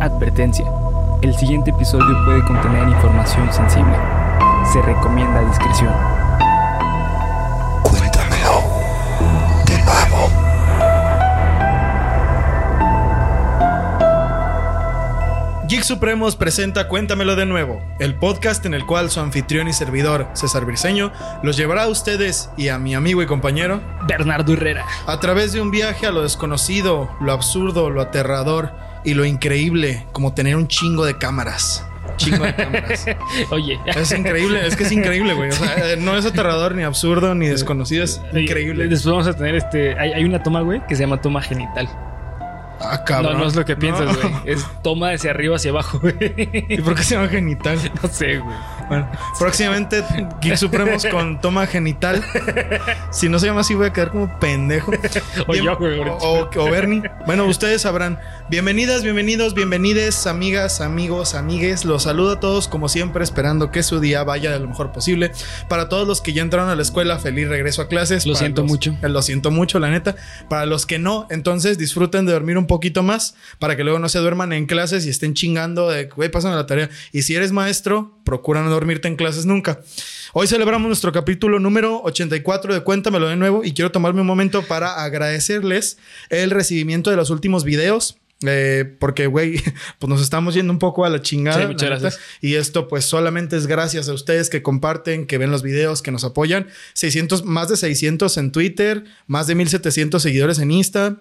Advertencia. 0.00 0.64
El 1.22 1.34
siguiente 1.34 1.70
episodio 1.70 2.24
puede 2.24 2.44
contener 2.44 2.86
información 2.86 3.52
sensible. 3.52 3.96
Se 4.72 4.80
recomienda 4.80 5.40
discreción. 5.48 5.92
Cuéntamelo 7.82 8.62
de 9.66 9.78
nuevo. 9.82 10.30
Geek 15.68 15.82
Supremos 15.82 16.36
presenta 16.36 16.86
Cuéntamelo 16.86 17.34
de 17.34 17.46
nuevo, 17.46 17.82
el 17.98 18.14
podcast 18.14 18.64
en 18.66 18.74
el 18.74 18.86
cual 18.86 19.10
su 19.10 19.18
anfitrión 19.18 19.66
y 19.66 19.72
servidor, 19.72 20.28
César 20.34 20.64
Briseño, 20.64 21.10
los 21.42 21.56
llevará 21.56 21.82
a 21.82 21.88
ustedes 21.88 22.50
y 22.56 22.68
a 22.68 22.78
mi 22.78 22.94
amigo 22.94 23.20
y 23.20 23.26
compañero 23.26 23.80
Bernardo 24.06 24.52
Herrera. 24.52 24.86
a 25.06 25.18
través 25.18 25.52
de 25.52 25.60
un 25.60 25.72
viaje 25.72 26.06
a 26.06 26.12
lo 26.12 26.22
desconocido, 26.22 27.10
lo 27.20 27.32
absurdo, 27.32 27.90
lo 27.90 28.00
aterrador 28.00 28.86
y 29.04 29.14
lo 29.14 29.24
increíble, 29.24 30.06
como 30.12 30.34
tener 30.34 30.56
un 30.56 30.68
chingo 30.68 31.04
de 31.04 31.16
cámaras. 31.18 31.84
Chingo 32.16 32.44
de 32.44 32.54
cámaras. 32.54 33.06
Oye, 33.50 33.78
Es 33.86 34.12
increíble, 34.12 34.66
es 34.66 34.74
que 34.76 34.84
es 34.84 34.92
increíble, 34.92 35.34
güey. 35.34 35.50
O 35.50 35.52
sea, 35.52 35.96
no 35.98 36.16
es 36.16 36.24
aterrador, 36.26 36.74
ni 36.74 36.82
absurdo, 36.82 37.34
ni 37.34 37.46
desconocido, 37.46 38.04
es 38.04 38.20
increíble. 38.34 38.88
Después 38.88 39.12
vamos 39.12 39.26
a 39.28 39.34
tener 39.36 39.54
este. 39.54 39.98
Hay, 39.98 40.12
hay 40.12 40.24
una 40.24 40.42
toma, 40.42 40.60
güey, 40.62 40.80
que 40.86 40.96
se 40.96 41.02
llama 41.02 41.20
toma 41.20 41.40
genital. 41.42 41.88
Ah, 42.80 43.02
cabrón. 43.04 43.32
No, 43.34 43.38
no 43.40 43.46
es 43.46 43.56
lo 43.56 43.64
que 43.64 43.74
piensas, 43.76 44.06
No. 44.06 44.12
güey. 44.14 44.32
Es 44.46 44.64
toma 44.82 45.10
hacia 45.10 45.30
arriba, 45.30 45.56
hacia 45.56 45.70
abajo, 45.72 45.98
güey. 46.00 46.14
¿Y 46.68 46.80
por 46.80 46.94
qué 46.94 47.02
se 47.02 47.16
llama 47.16 47.28
genital? 47.28 47.76
No 48.02 48.08
sé, 48.08 48.38
güey. 48.38 48.56
Bueno, 48.88 49.10
próximamente 49.38 50.02
Geek 50.40 50.56
Supremos 50.56 51.04
con 51.06 51.40
toma 51.40 51.66
genital. 51.66 52.24
Si 53.10 53.28
no 53.28 53.38
se 53.38 53.46
llama 53.46 53.60
así, 53.60 53.74
voy 53.74 53.86
a 53.86 53.92
quedar 53.92 54.10
como 54.10 54.38
pendejo. 54.38 54.92
O 55.46 55.52
Bien- 55.52 55.64
yo, 55.64 55.78
o, 56.20 56.48
o 56.56 56.70
Bernie. 56.70 57.02
Bueno, 57.26 57.44
ustedes 57.46 57.82
sabrán. 57.82 58.18
Bienvenidas, 58.48 59.02
bienvenidos, 59.02 59.52
bienvenides, 59.54 60.26
amigas, 60.26 60.80
amigos, 60.80 61.34
amigues. 61.34 61.84
Los 61.84 62.04
saludo 62.04 62.32
a 62.32 62.40
todos, 62.40 62.66
como 62.68 62.88
siempre, 62.88 63.22
esperando 63.22 63.70
que 63.70 63.82
su 63.82 64.00
día 64.00 64.24
vaya 64.24 64.50
de 64.50 64.58
lo 64.58 64.68
mejor 64.68 64.90
posible. 64.92 65.32
Para 65.68 65.88
todos 65.90 66.06
los 66.08 66.22
que 66.22 66.32
ya 66.32 66.40
entraron 66.42 66.70
a 66.70 66.74
la 66.74 66.82
escuela, 66.82 67.18
feliz 67.18 67.48
regreso 67.48 67.82
a 67.82 67.88
clases. 67.88 68.24
Lo 68.26 68.32
Para 68.32 68.40
siento 68.40 68.62
los- 68.62 68.70
mucho. 68.70 68.96
eh, 69.02 69.08
Lo 69.08 69.20
siento 69.22 69.50
mucho, 69.50 69.78
la 69.78 69.90
neta. 69.90 70.16
Para 70.48 70.64
los 70.64 70.86
que 70.86 70.98
no, 70.98 71.26
entonces 71.30 71.76
disfruten 71.76 72.24
de 72.24 72.32
dormir 72.32 72.56
un 72.56 72.66
poquito 72.66 73.02
más 73.02 73.34
para 73.58 73.76
que 73.76 73.84
luego 73.84 73.98
no 73.98 74.08
se 74.08 74.18
duerman 74.18 74.52
en 74.54 74.64
clases 74.66 75.04
y 75.04 75.10
estén 75.10 75.34
chingando 75.34 75.88
de, 75.90 76.04
güey, 76.06 76.30
pasan 76.30 76.56
la 76.56 76.66
tarea. 76.66 76.88
Y 77.12 77.22
si 77.22 77.34
eres 77.36 77.52
maestro, 77.52 78.14
procura 78.24 78.62
no 78.62 78.70
dormirte 78.78 79.08
en 79.08 79.16
clases 79.16 79.44
nunca. 79.44 79.80
Hoy 80.32 80.46
celebramos 80.46 80.86
nuestro 80.86 81.10
capítulo 81.10 81.58
número 81.58 82.00
84 82.04 82.74
de 82.74 82.80
Cuéntamelo 82.82 83.28
de 83.28 83.36
nuevo 83.36 83.64
y 83.64 83.72
quiero 83.72 83.90
tomarme 83.90 84.20
un 84.20 84.26
momento 84.26 84.62
para 84.62 85.02
agradecerles 85.02 85.98
el 86.30 86.50
recibimiento 86.50 87.10
de 87.10 87.16
los 87.16 87.30
últimos 87.30 87.64
videos. 87.64 88.18
eh, 88.46 88.84
porque, 89.00 89.26
güey, 89.26 89.60
pues 89.98 90.08
nos 90.08 90.22
estamos 90.22 90.54
yendo 90.54 90.72
un 90.72 90.78
poco 90.78 91.04
a 91.04 91.08
la 91.08 91.20
chingada. 91.20 91.60
Sí, 91.60 91.66
muchas 91.66 91.90
la 91.90 91.98
gracias. 91.98 92.22
Y 92.40 92.54
esto, 92.54 92.86
pues, 92.86 93.04
solamente 93.04 93.56
es 93.56 93.66
gracias 93.66 94.08
a 94.08 94.12
ustedes 94.12 94.48
que 94.48 94.62
comparten, 94.62 95.26
que 95.26 95.38
ven 95.38 95.50
los 95.50 95.64
videos, 95.64 96.02
que 96.02 96.12
nos 96.12 96.22
apoyan. 96.22 96.68
600, 96.92 97.44
más 97.44 97.68
de 97.68 97.76
600 97.76 98.36
en 98.36 98.52
Twitter, 98.52 99.04
más 99.26 99.48
de 99.48 99.56
1700 99.56 100.22
seguidores 100.22 100.60
en 100.60 100.70
Insta. 100.70 101.16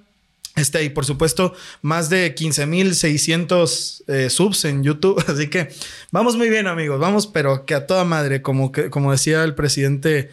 Este, 0.58 0.84
y 0.84 0.90
por 0.90 1.06
supuesto, 1.06 1.54
más 1.82 2.10
de 2.10 2.36
15.600 2.36 4.04
eh, 4.08 4.30
subs 4.30 4.66
en 4.66 4.84
YouTube. 4.84 5.24
Así 5.28 5.48
que 5.48 5.70
vamos 6.12 6.36
muy 6.36 6.50
bien, 6.50 6.68
amigos. 6.68 7.00
Vamos, 7.00 7.28
pero 7.28 7.66
que 7.66 7.76
a 7.76 7.88
toda 7.88 8.04
madre, 8.04 8.42
como, 8.42 8.72
que, 8.72 8.90
como 8.90 9.12
decía 9.12 9.44
el 9.44 9.56
presidente, 9.56 10.32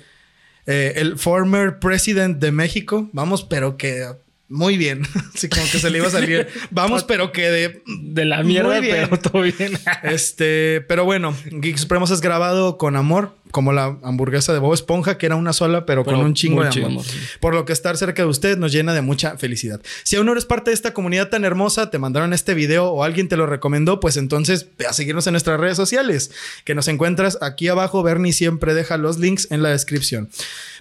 eh, 0.67 0.95
el 0.97 1.19
former 1.19 1.79
president 1.79 2.39
de 2.39 2.53
México. 2.53 3.09
Vamos, 3.13 3.45
pero 3.45 3.77
que 3.77 4.07
muy 4.49 4.77
bien. 4.77 5.03
Así 5.35 5.49
como 5.49 5.63
que 5.71 5.79
se 5.79 5.91
le 5.91 5.99
iba 5.99 6.07
a 6.07 6.11
salir. 6.11 6.49
Vamos, 6.71 7.05
pero 7.05 7.33
que 7.33 7.51
de. 7.51 7.83
De 7.87 8.25
la 8.25 8.43
mierda, 8.43 8.81
pero 8.81 9.19
todo 9.19 9.43
bien. 9.43 9.79
Este, 10.03 10.81
pero 10.83 11.05
bueno, 11.05 11.35
Geek 11.51 11.77
Supremos 11.77 12.11
es 12.11 12.21
grabado 12.21 12.79
con 12.79 12.97
amor, 12.97 13.35
como 13.55 13.73
la 13.73 13.97
hamburguesa 14.03 14.53
de 14.53 14.59
Bob 14.59 14.75
Esponja, 14.75 15.17
que 15.17 15.27
era 15.27 15.37
una 15.37 15.53
sola, 15.53 15.87
pero, 15.87 16.03
Pero 16.03 16.17
con 16.17 16.27
un 16.27 16.35
chingo 16.35 16.65
de 16.65 16.71
amor. 16.85 17.05
sí. 17.05 17.17
Por 17.39 17.55
lo 17.55 17.65
que 17.65 17.73
estar 17.73 17.97
cerca 17.97 18.23
de 18.23 18.29
usted 18.29 18.59
nos 18.59 18.73
llena 18.73 18.93
de 18.95 19.01
mucha 19.01 19.39
felicidad. 19.39 19.81
Si 20.03 20.17
aún 20.17 20.27
no 20.27 20.33
eres 20.33 20.45
parte 20.45 20.73
de 20.73 20.75
esta 20.75 20.93
comunidad 20.93 21.29
tan 21.29 21.45
hermosa, 21.45 21.89
te 21.89 22.01
mandaron 22.01 22.33
este 22.33 22.55
video 22.55 22.89
o 22.89 23.05
alguien 23.05 23.29
te 23.29 23.37
lo 23.37 23.47
recomendó, 23.47 24.01
pues 24.01 24.17
entonces 24.17 24.67
ve 24.77 24.87
a 24.87 24.93
seguirnos 24.93 25.29
en 25.29 25.35
nuestras 25.35 25.61
redes 25.61 25.77
sociales, 25.77 26.33
que 26.65 26.75
nos 26.75 26.89
encuentras 26.89 27.39
aquí 27.43 27.69
abajo. 27.69 28.03
Bernie 28.03 28.33
siempre 28.33 28.75
deja 28.75 28.97
los 28.97 29.21
links 29.21 29.47
en 29.53 29.63
la 29.63 29.69
descripción. 29.69 30.31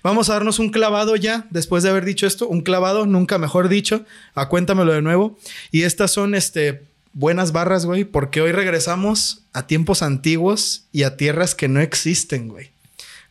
Vamos 0.01 0.29
a 0.29 0.33
darnos 0.33 0.57
un 0.57 0.69
clavado 0.71 1.15
ya, 1.15 1.45
después 1.51 1.83
de 1.83 1.91
haber 1.91 2.05
dicho 2.05 2.25
esto, 2.25 2.47
un 2.47 2.61
clavado, 2.61 3.05
nunca 3.05 3.37
mejor 3.37 3.69
dicho, 3.69 4.03
a 4.33 4.49
cuéntamelo 4.49 4.93
de 4.93 5.03
nuevo. 5.03 5.37
Y 5.69 5.83
estas 5.83 6.09
son, 6.09 6.33
este, 6.33 6.81
buenas 7.13 7.51
barras, 7.51 7.85
güey, 7.85 8.03
porque 8.03 8.41
hoy 8.41 8.51
regresamos 8.51 9.43
a 9.53 9.67
tiempos 9.67 10.01
antiguos 10.01 10.85
y 10.91 11.03
a 11.03 11.15
tierras 11.15 11.55
que 11.55 11.67
no 11.67 11.79
existen, 11.79 12.49
güey. 12.49 12.71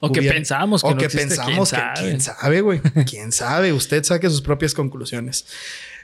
O 0.01 0.11
que 0.11 0.23
pensamos 0.23 0.83
que 0.83 0.89
o 0.89 0.91
no 0.93 0.97
que 0.97 1.05
existe, 1.05 1.29
pensamos 1.29 1.71
quién 1.71 1.81
que 1.81 1.87
sabe. 1.87 2.09
quién 2.09 2.21
sabe, 2.21 2.61
güey. 2.61 2.81
quién 3.09 3.33
sabe. 3.33 3.73
Usted 3.73 4.03
saque 4.03 4.29
sus 4.29 4.43
propias 4.43 4.75
conclusiones. 4.75 5.47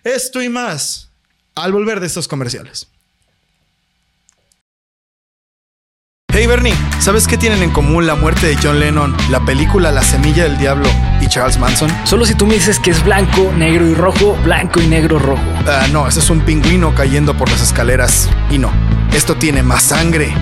Esto 0.05 0.41
y 0.41 0.49
más 0.49 1.09
al 1.57 1.73
volver 1.73 1.99
de 1.99 2.07
estos 2.07 2.29
comerciales. 2.29 2.87
Hey 6.41 6.47
Bernie, 6.47 6.73
¿sabes 7.01 7.27
qué 7.27 7.37
tienen 7.37 7.65
en 7.65 7.71
común 7.71 8.07
la 8.07 8.15
muerte 8.15 8.47
de 8.47 8.57
John 8.63 8.79
Lennon, 8.79 9.13
la 9.29 9.45
película 9.45 9.91
La 9.91 10.03
Semilla 10.03 10.45
del 10.45 10.57
Diablo 10.57 10.89
y 11.21 11.27
Charles 11.27 11.59
Manson? 11.59 11.91
Solo 12.05 12.25
si 12.25 12.37
tú 12.37 12.47
me 12.47 12.55
dices 12.55 12.79
que 12.79 12.93
es 12.93 13.05
blanco, 13.05 13.53
negro 13.57 13.85
y 13.85 13.95
rojo, 13.95 14.39
blanco 14.45 14.81
y 14.81 14.87
negro 14.87 15.19
rojo. 15.19 15.43
Ah, 15.67 15.89
no, 15.91 16.07
ese 16.07 16.21
es 16.21 16.31
un 16.31 16.43
pingüino 16.43 16.95
cayendo 16.95 17.37
por 17.37 17.51
las 17.51 17.61
escaleras. 17.61 18.31
Y 18.53 18.59
no, 18.59 18.71
esto 19.13 19.35
tiene 19.35 19.65
más 19.65 19.83
sangre, 19.83 20.33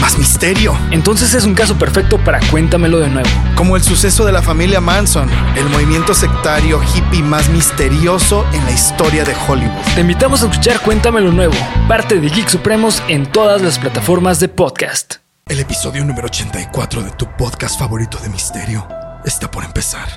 más 0.00 0.18
misterio. 0.18 0.76
Entonces 0.90 1.34
es 1.34 1.44
un 1.44 1.54
caso 1.54 1.78
perfecto 1.78 2.18
para 2.18 2.40
cuéntamelo 2.50 2.98
de 2.98 3.10
nuevo. 3.10 3.30
Como 3.54 3.76
el 3.76 3.82
suceso 3.84 4.24
de 4.24 4.32
la 4.32 4.42
familia 4.42 4.80
Manson, 4.80 5.30
el 5.54 5.68
movimiento 5.68 6.14
sectario 6.14 6.80
hippie 6.82 7.22
más 7.22 7.48
misterioso 7.48 8.44
en 8.52 8.64
la 8.64 8.72
historia 8.72 9.24
de 9.24 9.36
Hollywood. 9.46 9.70
Te 9.94 10.00
invitamos 10.00 10.42
a 10.42 10.46
escuchar 10.46 10.80
Cuéntamelo 10.80 11.30
Nuevo, 11.30 11.54
parte 11.86 12.18
de 12.18 12.28
Geek 12.28 12.48
Supremos 12.48 13.04
en 13.06 13.24
todas 13.24 13.62
las 13.62 13.78
plataformas 13.78 14.40
de 14.40 14.48
podcast. 14.48 15.23
El 15.46 15.60
episodio 15.60 16.04
número 16.06 16.26
84 16.26 17.02
de 17.02 17.10
tu 17.10 17.26
podcast 17.36 17.78
favorito 17.78 18.18
de 18.18 18.30
misterio 18.30 18.88
está 19.26 19.50
por 19.50 19.62
empezar. 19.62 20.08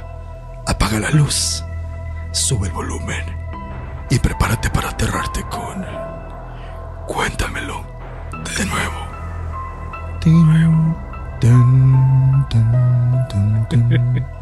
Apaga 0.66 1.02
la 1.02 1.10
luz, 1.12 1.66
sube 2.32 2.68
el 2.68 2.74
volumen 2.74 3.26
y 4.10 4.20
prepárate 4.20 4.70
para 4.70 4.90
aterrarte 4.90 5.44
con... 5.50 5.86
Cuéntamelo 7.08 7.86
de 8.58 8.66
nuevo. 8.66 9.08
De 10.24 10.32
nuevo. 10.32 10.98
Dun, 11.42 12.48
dun, 12.50 13.28
dun, 13.30 13.90
dun. 13.90 14.26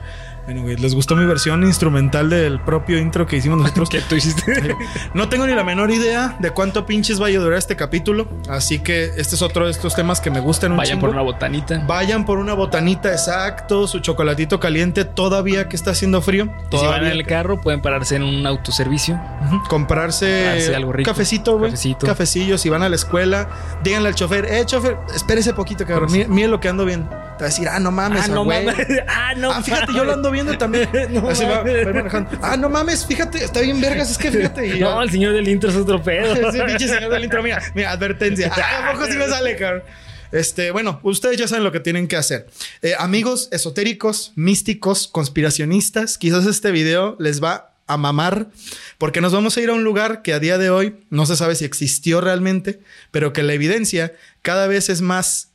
Bueno, 0.46 0.62
güey, 0.62 0.76
¿les 0.76 0.94
gustó 0.94 1.16
mi 1.16 1.26
versión 1.26 1.64
instrumental 1.64 2.30
del 2.30 2.60
propio 2.60 3.00
intro 3.00 3.26
que 3.26 3.36
hicimos 3.38 3.58
nosotros? 3.58 3.90
¿Qué 3.92 4.00
tú 4.02 4.14
hiciste? 4.16 4.76
No 5.16 5.28
tengo 5.28 5.48
ni 5.48 5.56
la 5.56 5.64
menor 5.64 5.90
idea 5.90 6.36
de 6.40 6.52
cuánto 6.52 6.86
pinches 6.86 7.18
vaya 7.20 7.40
a 7.40 7.42
durar 7.42 7.58
este 7.58 7.76
capítulo. 7.76 8.28
Así 8.48 8.78
que 8.78 9.06
este 9.18 9.34
es 9.36 9.42
otro 9.42 9.66
de 9.66 9.72
estos 9.72 9.96
temas 9.96 10.22
que 10.22 10.30
me 10.30 10.40
gustan 10.40 10.74
un 10.74 10.78
Vayan 10.78 10.98
chingo. 10.98 11.08
por 11.08 11.10
una 11.10 11.24
botanita. 11.24 11.84
Vayan 11.88 12.26
por 12.26 12.38
una 12.38 12.54
botanita, 12.54 13.12
exacto, 13.12 13.88
su 13.88 14.00
chocolatito 14.02 14.60
caliente 14.60 15.04
todavía 15.04 15.68
que 15.68 15.76
está 15.76 15.92
haciendo 15.92 16.22
frío. 16.22 16.44
Y 16.46 16.48
si 16.48 16.54
van 16.54 16.70
Todavía 16.70 17.12
en 17.12 17.18
el 17.18 17.26
carro, 17.26 17.60
pueden 17.60 17.82
pararse 17.82 18.16
en 18.16 18.22
un 18.24 18.46
autoservicio. 18.46 19.20
Ujú. 19.48 19.64
comprarse 19.68 20.28
Comprarse 20.44 20.76
algo 20.76 20.94
rico. 20.94 21.10
cafecito, 21.10 21.58
güey. 21.58 21.72
Cafecito. 21.72 22.06
Cafecillo, 22.06 22.58
si 22.60 22.70
van 22.70 22.84
a 22.84 22.90
la 22.90 22.96
escuela, 22.96 23.50
díganle 23.84 24.10
al 24.10 24.16
chofer, 24.16 24.46
eh, 24.46 24.64
chofer, 24.66 24.98
espérese 25.16 25.54
poquito, 25.56 25.86
cabrón. 25.88 26.12
Mire, 26.12 26.28
mire 26.28 26.48
lo 26.50 26.60
que 26.60 26.70
ando 26.70 26.86
viendo. 26.86 27.10
Te 27.38 27.44
va 27.44 27.48
a 27.48 27.50
decir, 27.50 27.68
ah, 27.68 27.80
no 27.80 27.92
mames, 27.92 28.24
ah, 28.24 28.28
no 28.30 28.44
güey. 28.46 28.66
mames. 28.66 28.88
Ah, 29.08 29.34
no. 29.36 29.52
Ah, 29.52 29.62
fíjate, 29.62 29.94
yo 29.94 30.06
lo 30.06 30.14
ando 30.14 30.32
viendo 30.32 30.58
también. 30.58 30.88
No 31.12 31.28
Así 31.30 31.44
va, 31.44 31.58
va 31.60 31.64
mames. 31.66 31.86
manejando. 31.94 32.30
Ah, 32.42 32.56
no 32.58 32.70
mames, 32.70 33.06
fíjate, 33.06 33.44
está 33.44 33.62
bien 33.62 33.82
vergas, 33.82 34.12
es 34.12 34.18
que 34.18 34.32
fíjate. 34.32 34.80
No, 34.80 35.02
el 35.02 35.10
señor 35.12 35.34
del 35.34 35.48
intro 35.48 35.70
es 35.70 35.76
otro 35.76 36.02
pedo. 36.02 36.34
Ese 36.50 36.64
pinche 36.64 36.88
señor 36.88 37.12
del 37.12 37.24
intro, 37.26 37.44
mira, 37.44 37.62
mira, 37.74 37.92
advertencia. 37.92 38.52
Ah, 38.56 38.90
¿A 38.90 38.94
poco 38.94 39.06
sí 39.06 39.18
me 39.18 39.28
sale, 39.28 39.56
cabrón? 39.56 39.84
Este, 40.32 40.72
bueno, 40.72 41.00
ustedes 41.04 41.38
ya 41.38 41.48
saben 41.48 41.64
lo 41.64 41.72
que 41.72 41.80
tienen 41.80 42.08
que 42.08 42.18
hacer. 42.18 42.48
Eh, 42.82 42.94
amigos 42.98 43.48
esotéricos, 43.52 44.34
místicos, 44.36 45.08
conspiracionistas, 45.08 46.18
quizás 46.18 46.46
este 46.46 46.72
video 46.72 47.16
les 47.20 47.42
va 47.44 47.74
a 47.88 47.98
mamar 47.98 48.48
porque 48.98 49.22
nos 49.22 49.32
vamos 49.32 49.56
a 49.56 49.62
ir 49.62 49.70
a 49.70 49.74
un 49.74 49.84
lugar 49.84 50.24
que 50.24 50.34
a 50.34 50.40
día 50.40 50.58
de 50.58 50.70
hoy 50.72 51.06
no 51.10 51.26
se 51.26 51.36
sabe 51.36 51.56
si 51.56 51.66
existió 51.66 52.20
realmente, 52.20 52.80
pero 53.12 53.32
que 53.32 53.44
la 53.44 53.54
evidencia 53.54 54.14
cada 54.42 54.68
vez 54.68 54.90
es 54.90 55.02
más, 55.02 55.50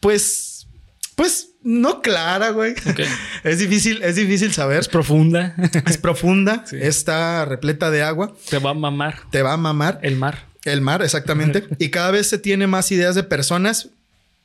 pues, 0.00 0.66
pues, 1.14 1.48
no 1.62 2.00
clara, 2.02 2.50
güey. 2.50 2.74
Es 3.44 3.58
difícil, 3.58 4.02
es 4.02 4.16
difícil 4.16 4.52
saber. 4.52 4.80
Es 4.80 4.88
profunda. 4.88 5.54
Es 5.86 5.98
profunda, 5.98 6.64
Sí. 6.68 6.76
está 6.80 7.44
repleta 7.44 7.90
de 7.90 8.02
agua, 8.02 8.34
Te 8.48 8.58
va 8.58 8.70
a 8.70 8.74
mamar 8.74 9.20
te 9.30 9.42
va 9.42 9.52
a 9.54 9.56
mamar. 9.56 9.98
el 10.02 10.16
mar. 10.16 10.46
El 10.64 10.80
mar, 10.82 11.02
exactamente. 11.02 11.64
y 11.78 11.88
cada 11.90 12.10
vez 12.10 12.26
se 12.28 12.38
tiene 12.38 12.66
más 12.66 12.90
ideas 12.92 13.14
de 13.14 13.22
personas, 13.22 13.88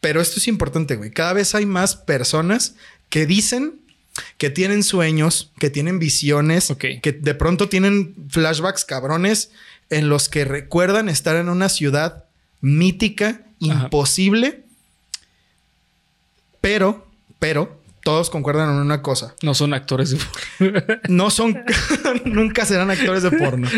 pero 0.01 0.21
esto 0.21 0.39
es 0.39 0.47
importante, 0.47 0.95
güey. 0.95 1.11
Cada 1.11 1.33
vez 1.33 1.55
hay 1.55 1.65
más 1.65 1.95
personas 1.95 2.75
que 3.09 3.25
dicen 3.25 3.79
que 4.37 4.49
tienen 4.49 4.83
sueños, 4.83 5.51
que 5.59 5.69
tienen 5.69 5.99
visiones, 5.99 6.73
que 6.79 7.11
de 7.11 7.35
pronto 7.35 7.67
tienen 7.67 8.15
flashbacks 8.29 8.85
cabrones 8.85 9.51
en 9.89 10.07
los 10.07 10.29
que 10.29 10.45
recuerdan 10.45 11.09
estar 11.09 11.35
en 11.35 11.49
una 11.49 11.67
ciudad 11.67 12.23
mítica, 12.61 13.41
imposible, 13.59 14.63
pero, 16.65 17.05
pero, 17.37 17.79
todos 18.03 18.31
concuerdan 18.31 18.71
en 18.71 18.77
una 18.77 19.03
cosa. 19.03 19.35
No 19.43 19.53
son 19.53 19.75
actores 19.75 20.09
de 20.09 20.17
porno. 20.17 20.83
no 21.09 21.29
son, 21.29 21.63
nunca 22.25 22.65
serán 22.65 22.89
actores 22.89 23.21
de 23.21 23.29
porno. 23.29 23.69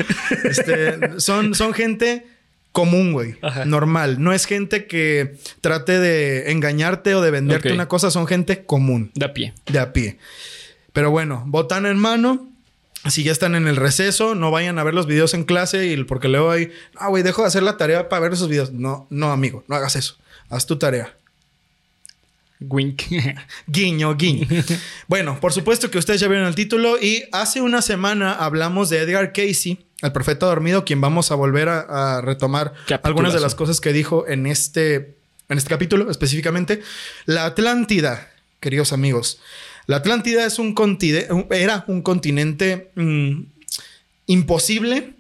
Este, 0.45 1.19
son, 1.19 1.53
son 1.53 1.73
gente 1.73 2.25
común, 2.71 3.11
güey. 3.11 3.35
Normal. 3.65 4.23
No 4.23 4.31
es 4.31 4.45
gente 4.45 4.85
que 4.85 5.35
trate 5.59 5.99
de 5.99 6.49
engañarte 6.53 7.13
o 7.13 7.19
de 7.19 7.29
venderte 7.29 7.73
una 7.73 7.89
cosa. 7.89 8.09
Son 8.09 8.25
gente 8.25 8.63
común. 8.63 9.11
De 9.15 9.25
a 9.25 9.33
pie. 9.33 9.53
De 9.65 9.79
a 9.79 9.91
pie. 9.91 10.17
Pero 10.93 11.11
bueno, 11.11 11.43
botana 11.45 11.89
en 11.89 11.99
mano. 11.99 12.47
Si 13.09 13.23
ya 13.23 13.33
están 13.33 13.55
en 13.55 13.67
el 13.67 13.75
receso, 13.75 14.33
no 14.33 14.49
vayan 14.49 14.79
a 14.79 14.85
ver 14.85 14.93
los 14.93 15.07
videos 15.07 15.33
en 15.33 15.43
clase 15.43 15.87
y 15.87 16.03
porque 16.05 16.29
luego 16.29 16.51
hay, 16.51 16.71
ah, 16.95 17.09
güey, 17.09 17.21
dejo 17.21 17.41
de 17.41 17.49
hacer 17.49 17.63
la 17.63 17.75
tarea 17.75 18.07
para 18.07 18.21
ver 18.21 18.31
esos 18.31 18.47
videos. 18.47 18.71
No, 18.71 19.07
no, 19.09 19.33
amigo, 19.33 19.65
no 19.67 19.75
hagas 19.75 19.97
eso. 19.97 20.15
Haz 20.49 20.65
tu 20.65 20.77
tarea. 20.77 21.16
Wink. 22.59 23.03
guiño, 23.67 24.15
guiño. 24.15 24.47
bueno, 25.07 25.39
por 25.39 25.53
supuesto 25.53 25.91
que 25.91 25.97
ustedes 25.97 26.19
ya 26.19 26.27
vieron 26.27 26.47
el 26.47 26.55
título 26.55 26.97
y 26.99 27.23
hace 27.31 27.61
una 27.61 27.81
semana 27.81 28.33
hablamos 28.33 28.89
de 28.89 28.99
Edgar 28.99 29.31
Casey, 29.33 29.85
el 30.01 30.11
profeta 30.11 30.45
dormido, 30.45 30.85
quien 30.85 31.01
vamos 31.01 31.31
a 31.31 31.35
volver 31.35 31.69
a, 31.69 32.21
retomar 32.21 32.73
algunas 33.03 33.33
de 33.33 33.39
las 33.39 33.55
cosas 33.55 33.81
que 33.81 33.93
dijo 33.93 34.27
en 34.27 34.47
este, 34.47 35.15
en 35.49 35.57
este 35.57 35.69
capítulo 35.69 36.09
específicamente. 36.09 36.81
La 37.25 37.45
Atlántida, 37.45 38.31
queridos 38.59 38.93
amigos. 38.93 39.39
La 39.85 39.97
Atlántida 39.97 40.45
es 40.45 40.59
un 40.59 40.75
era 41.51 41.85
un 41.87 42.01
continente 42.01 42.91
mm, 42.95 43.41
imposible 44.27 45.13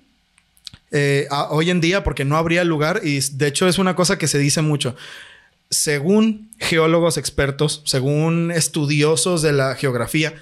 eh, 0.91 1.27
hoy 1.49 1.69
en 1.69 1.81
día 1.81 2.03
porque 2.03 2.25
no 2.25 2.37
habría 2.37 2.63
lugar 2.63 3.01
y 3.03 3.19
de 3.19 3.47
hecho 3.47 3.67
es 3.67 3.77
una 3.77 3.95
cosa 3.95 4.17
que 4.17 4.27
se 4.27 4.39
dice 4.39 4.61
mucho 4.61 4.95
según 5.69 6.51
geólogos 6.59 7.17
expertos, 7.17 7.81
según 7.85 8.51
estudiosos 8.51 9.41
de 9.41 9.53
la 9.53 9.75
geografía, 9.75 10.33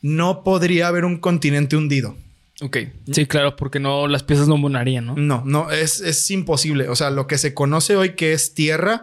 no 0.00 0.42
podría 0.42 0.88
haber 0.88 1.04
un 1.04 1.18
continente 1.18 1.76
hundido. 1.76 2.16
Ok. 2.60 2.78
Sí, 3.10 3.26
claro, 3.26 3.56
porque 3.56 3.80
no, 3.80 4.06
las 4.08 4.22
piezas 4.22 4.48
no 4.48 4.56
monarían, 4.56 5.06
¿no? 5.06 5.16
No, 5.16 5.42
no, 5.44 5.70
es, 5.70 6.00
es 6.00 6.30
imposible. 6.30 6.88
O 6.88 6.96
sea, 6.96 7.10
lo 7.10 7.26
que 7.26 7.38
se 7.38 7.54
conoce 7.54 7.96
hoy 7.96 8.10
que 8.10 8.32
es 8.32 8.54
tierra. 8.54 9.02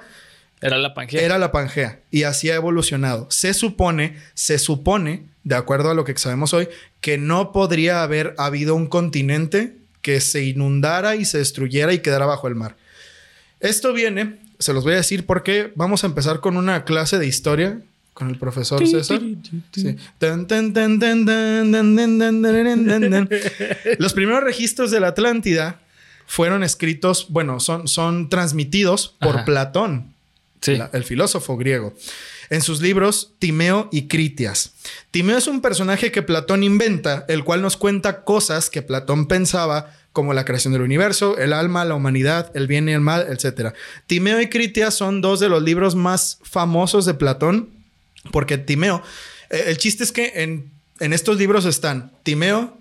Era 0.62 0.78
la 0.78 0.94
Pangea. 0.94 1.22
Era 1.22 1.38
la 1.38 1.52
Pangea. 1.52 2.00
Y 2.12 2.24
así 2.24 2.50
ha 2.50 2.56
evolucionado. 2.56 3.28
Se 3.30 3.54
supone, 3.54 4.18
se 4.34 4.60
supone, 4.60 5.26
de 5.44 5.56
acuerdo 5.56 5.90
a 5.90 5.94
lo 5.94 6.04
que 6.06 6.18
sabemos 6.18 6.54
hoy, 6.54 6.70
que 7.02 7.18
no 7.18 7.52
podría 7.52 8.04
haber 8.04 8.34
habido 8.38 8.76
un 8.76 8.88
continente 8.88 9.76
que 10.02 10.22
se 10.22 10.44
inundara 10.44 11.16
y 11.16 11.26
se 11.26 11.40
destruyera 11.40 11.94
y 11.94 12.00
quedara 12.00 12.26
bajo 12.26 12.48
el 12.48 12.56
mar. 12.56 12.78
Esto 13.60 13.94
viene 13.94 14.38
se 14.60 14.74
los 14.74 14.84
voy 14.84 14.94
a 14.94 14.98
decir 14.98 15.26
porque 15.26 15.72
vamos 15.76 16.04
a 16.04 16.08
empezar 16.08 16.42
con 16.42 16.58
una 16.58 16.84
clase 16.84 17.18
de 17.18 17.26
historia 17.28 17.82
con 18.14 18.30
el 18.30 18.38
profesor 18.38 18.86
César. 18.86 19.22
Los 23.98 24.14
primeros 24.14 24.44
registros 24.44 24.92
de 24.92 25.00
la 25.00 25.08
Atlántida 25.08 25.80
fueron 26.28 26.64
escritos, 26.64 27.28
bueno, 27.30 27.62
son, 27.62 27.88
son 27.88 28.30
transmitidos 28.30 29.16
por 29.22 29.46
Platón, 29.46 30.14
el 30.68 31.04
filósofo 31.06 31.56
griego, 31.56 31.94
en 32.50 32.62
sus 32.62 32.82
libros 32.82 33.34
Timeo 33.40 33.90
y 33.92 34.08
Critias. 34.08 34.74
Timeo 35.12 35.38
es 35.38 35.48
un 35.48 35.62
personaje 35.62 36.12
que 36.12 36.22
Platón 36.22 36.64
inventa, 36.64 37.26
el 37.28 37.44
cual 37.44 37.62
nos 37.62 37.78
cuenta 37.78 38.24
cosas 38.24 38.70
que 38.70 38.82
Platón 38.82 39.28
pensaba 39.28 39.94
como 40.12 40.34
la 40.34 40.46
creación 40.46 40.74
del 40.74 40.82
universo, 40.82 41.38
el 41.38 41.54
alma, 41.54 41.86
la 41.86 41.96
humanidad, 41.96 42.52
el 42.56 42.68
bien 42.68 42.90
y 42.90 42.94
el 42.94 43.02
mal, 43.02 43.28
etc. 43.30 43.74
Timeo 44.08 44.42
y 44.42 44.50
Critias 44.50 44.96
son 44.96 45.22
dos 45.22 45.40
de 45.40 45.50
los 45.50 45.62
libros 45.62 45.96
más 45.96 46.40
famosos 46.44 47.06
de 47.06 47.14
Platón, 47.14 47.70
porque 48.32 48.58
Timeo, 48.58 49.04
eh, 49.50 49.66
el 49.68 49.78
chiste 49.78 50.04
es 50.04 50.12
que 50.12 50.44
en, 50.44 50.72
estos 51.14 51.38
libros 51.38 51.66
están 51.66 52.12
Timeo, 52.24 52.78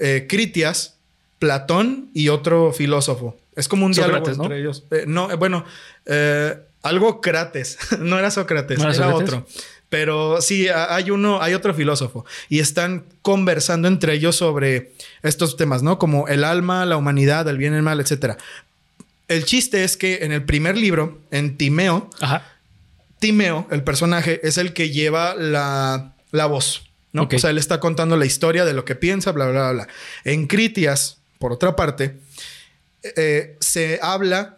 eh, 0.00 0.26
Critias, 0.28 0.94
Platón 1.38 2.10
y 2.14 2.28
otro 2.28 2.72
filósofo. 2.72 3.36
Es 3.54 3.68
como 3.68 3.86
un 3.86 3.92
diálogo 3.92 4.28
entre 4.28 4.60
ellos. 4.60 4.84
Eh, 4.92 5.04
no, 5.06 5.36
bueno, 5.36 5.64
algo 6.82 7.20
Crates. 7.20 7.78
no 7.98 8.18
era 8.18 8.30
Sócrates, 8.30 8.78
era 8.78 9.14
otro. 9.14 9.46
Pero 9.88 10.42
sí, 10.42 10.68
hay 10.68 11.10
uno, 11.10 11.40
hay 11.40 11.54
otro 11.54 11.72
filósofo 11.72 12.26
y 12.50 12.58
están 12.58 13.06
conversando 13.22 13.88
entre 13.88 14.12
ellos 14.12 14.36
sobre 14.36 14.92
estos 15.22 15.56
temas, 15.56 15.82
¿no? 15.82 15.98
Como 15.98 16.28
el 16.28 16.44
alma, 16.44 16.84
la 16.84 16.98
humanidad, 16.98 17.48
el 17.48 17.56
bien 17.56 17.72
el 17.72 17.82
mal, 17.82 17.98
etc. 17.98 18.34
El 19.28 19.44
chiste 19.46 19.84
es 19.84 19.96
que 19.96 20.24
en 20.24 20.32
el 20.32 20.44
primer 20.44 20.76
libro, 20.76 21.20
en 21.30 21.56
Timeo, 21.56 22.10
Timeo, 23.18 23.66
el 23.70 23.82
personaje, 23.82 24.46
es 24.46 24.58
el 24.58 24.74
que 24.74 24.90
lleva 24.90 25.34
la, 25.34 26.12
voz, 26.32 26.90
¿no? 27.12 27.26
O 27.32 27.38
sea, 27.38 27.48
él 27.48 27.58
está 27.58 27.80
contando 27.80 28.18
la 28.18 28.26
historia 28.26 28.66
de 28.66 28.74
lo 28.74 28.84
que 28.84 28.94
piensa, 28.94 29.32
bla, 29.32 29.48
bla, 29.48 29.72
bla. 29.72 29.88
En 30.24 30.48
Critias, 30.48 31.16
por 31.38 31.52
otra 31.52 31.76
parte, 31.76 32.18
eh, 33.02 33.56
se 33.60 34.00
habla 34.02 34.57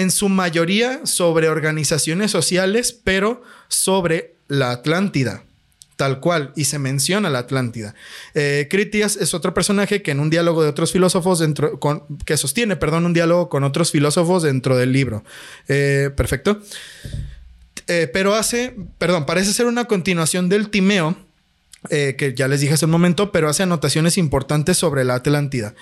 en 0.00 0.10
su 0.10 0.28
mayoría 0.28 1.04
sobre 1.04 1.48
organizaciones 1.48 2.30
sociales, 2.30 2.92
pero 2.92 3.42
sobre 3.68 4.34
la 4.48 4.70
Atlántida, 4.70 5.44
tal 5.96 6.20
cual, 6.20 6.52
y 6.56 6.64
se 6.64 6.78
menciona 6.78 7.30
la 7.30 7.40
Atlántida. 7.40 7.94
Eh, 8.34 8.68
Critias 8.70 9.16
es 9.16 9.34
otro 9.34 9.54
personaje 9.54 10.02
que 10.02 10.12
en 10.12 10.20
un 10.20 10.30
diálogo 10.30 10.62
de 10.62 10.68
otros 10.68 10.92
filósofos, 10.92 11.38
dentro, 11.40 11.78
que 12.24 12.36
sostiene, 12.36 12.76
perdón, 12.76 13.06
un 13.06 13.12
diálogo 13.12 13.48
con 13.48 13.64
otros 13.64 13.90
filósofos 13.90 14.42
dentro 14.42 14.76
del 14.76 14.92
libro. 14.92 15.24
Eh, 15.68 16.10
perfecto. 16.16 16.60
Eh, 17.86 18.08
pero 18.12 18.34
hace, 18.34 18.76
perdón, 18.98 19.26
parece 19.26 19.52
ser 19.52 19.66
una 19.66 19.86
continuación 19.86 20.48
del 20.48 20.70
Timeo, 20.70 21.16
que 21.88 22.34
ya 22.36 22.48
les 22.48 22.60
dije 22.60 22.74
hace 22.74 22.86
un 22.86 22.90
momento, 22.90 23.30
pero 23.30 23.48
hace 23.48 23.62
anotaciones 23.62 24.18
importantes 24.18 24.76
sobre 24.76 25.04
la 25.04 25.14
Atlántida. 25.14 25.74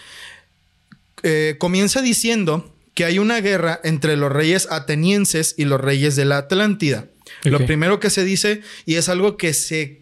comienza 1.59 2.03
diciendo 2.03 2.76
que 2.97 3.05
hay 3.05 3.19
una 3.19 3.43
guerra 3.43 3.79
entre 3.85 4.17
los 4.17 4.33
reyes 4.33 4.69
atenienses 4.71 5.55
y 5.59 5.67
los 5.67 5.79
reyes 5.79 6.17
de 6.17 6.25
la 6.25 6.39
Atlántida. 6.39 7.05
Lo 7.43 7.65
primero 7.67 8.01
que 8.01 8.09
se 8.09 8.25
dice, 8.25 8.63
y 8.87 8.95
es 8.95 9.11
algo 9.11 9.37
que 9.37 9.53
se 9.53 10.01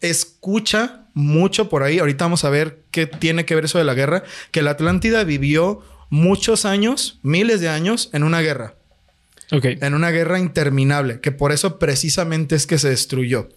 escucha 0.00 1.06
mucho 1.14 1.68
por 1.68 1.84
ahí, 1.84 2.00
ahorita 2.00 2.24
vamos 2.24 2.44
a 2.44 2.50
ver 2.50 2.80
qué 2.90 3.06
tiene 3.06 3.44
que 3.44 3.54
ver 3.54 3.66
eso 3.66 3.78
de 3.78 3.84
la 3.84 3.94
guerra, 3.94 4.24
que 4.50 4.62
la 4.62 4.72
Atlántida 4.72 5.22
vivió 5.22 5.84
muchos 6.10 6.64
años, 6.64 7.20
miles 7.22 7.60
de 7.60 7.68
años, 7.68 8.10
en 8.12 8.24
una 8.24 8.40
guerra. 8.40 8.74
En 9.52 9.94
una 9.94 10.10
guerra 10.10 10.40
interminable, 10.40 11.20
que 11.20 11.30
por 11.30 11.52
eso 11.52 11.78
precisamente 11.78 12.56
es 12.56 12.66
que 12.66 12.78
se 12.78 12.88
destruyó. 12.88 13.48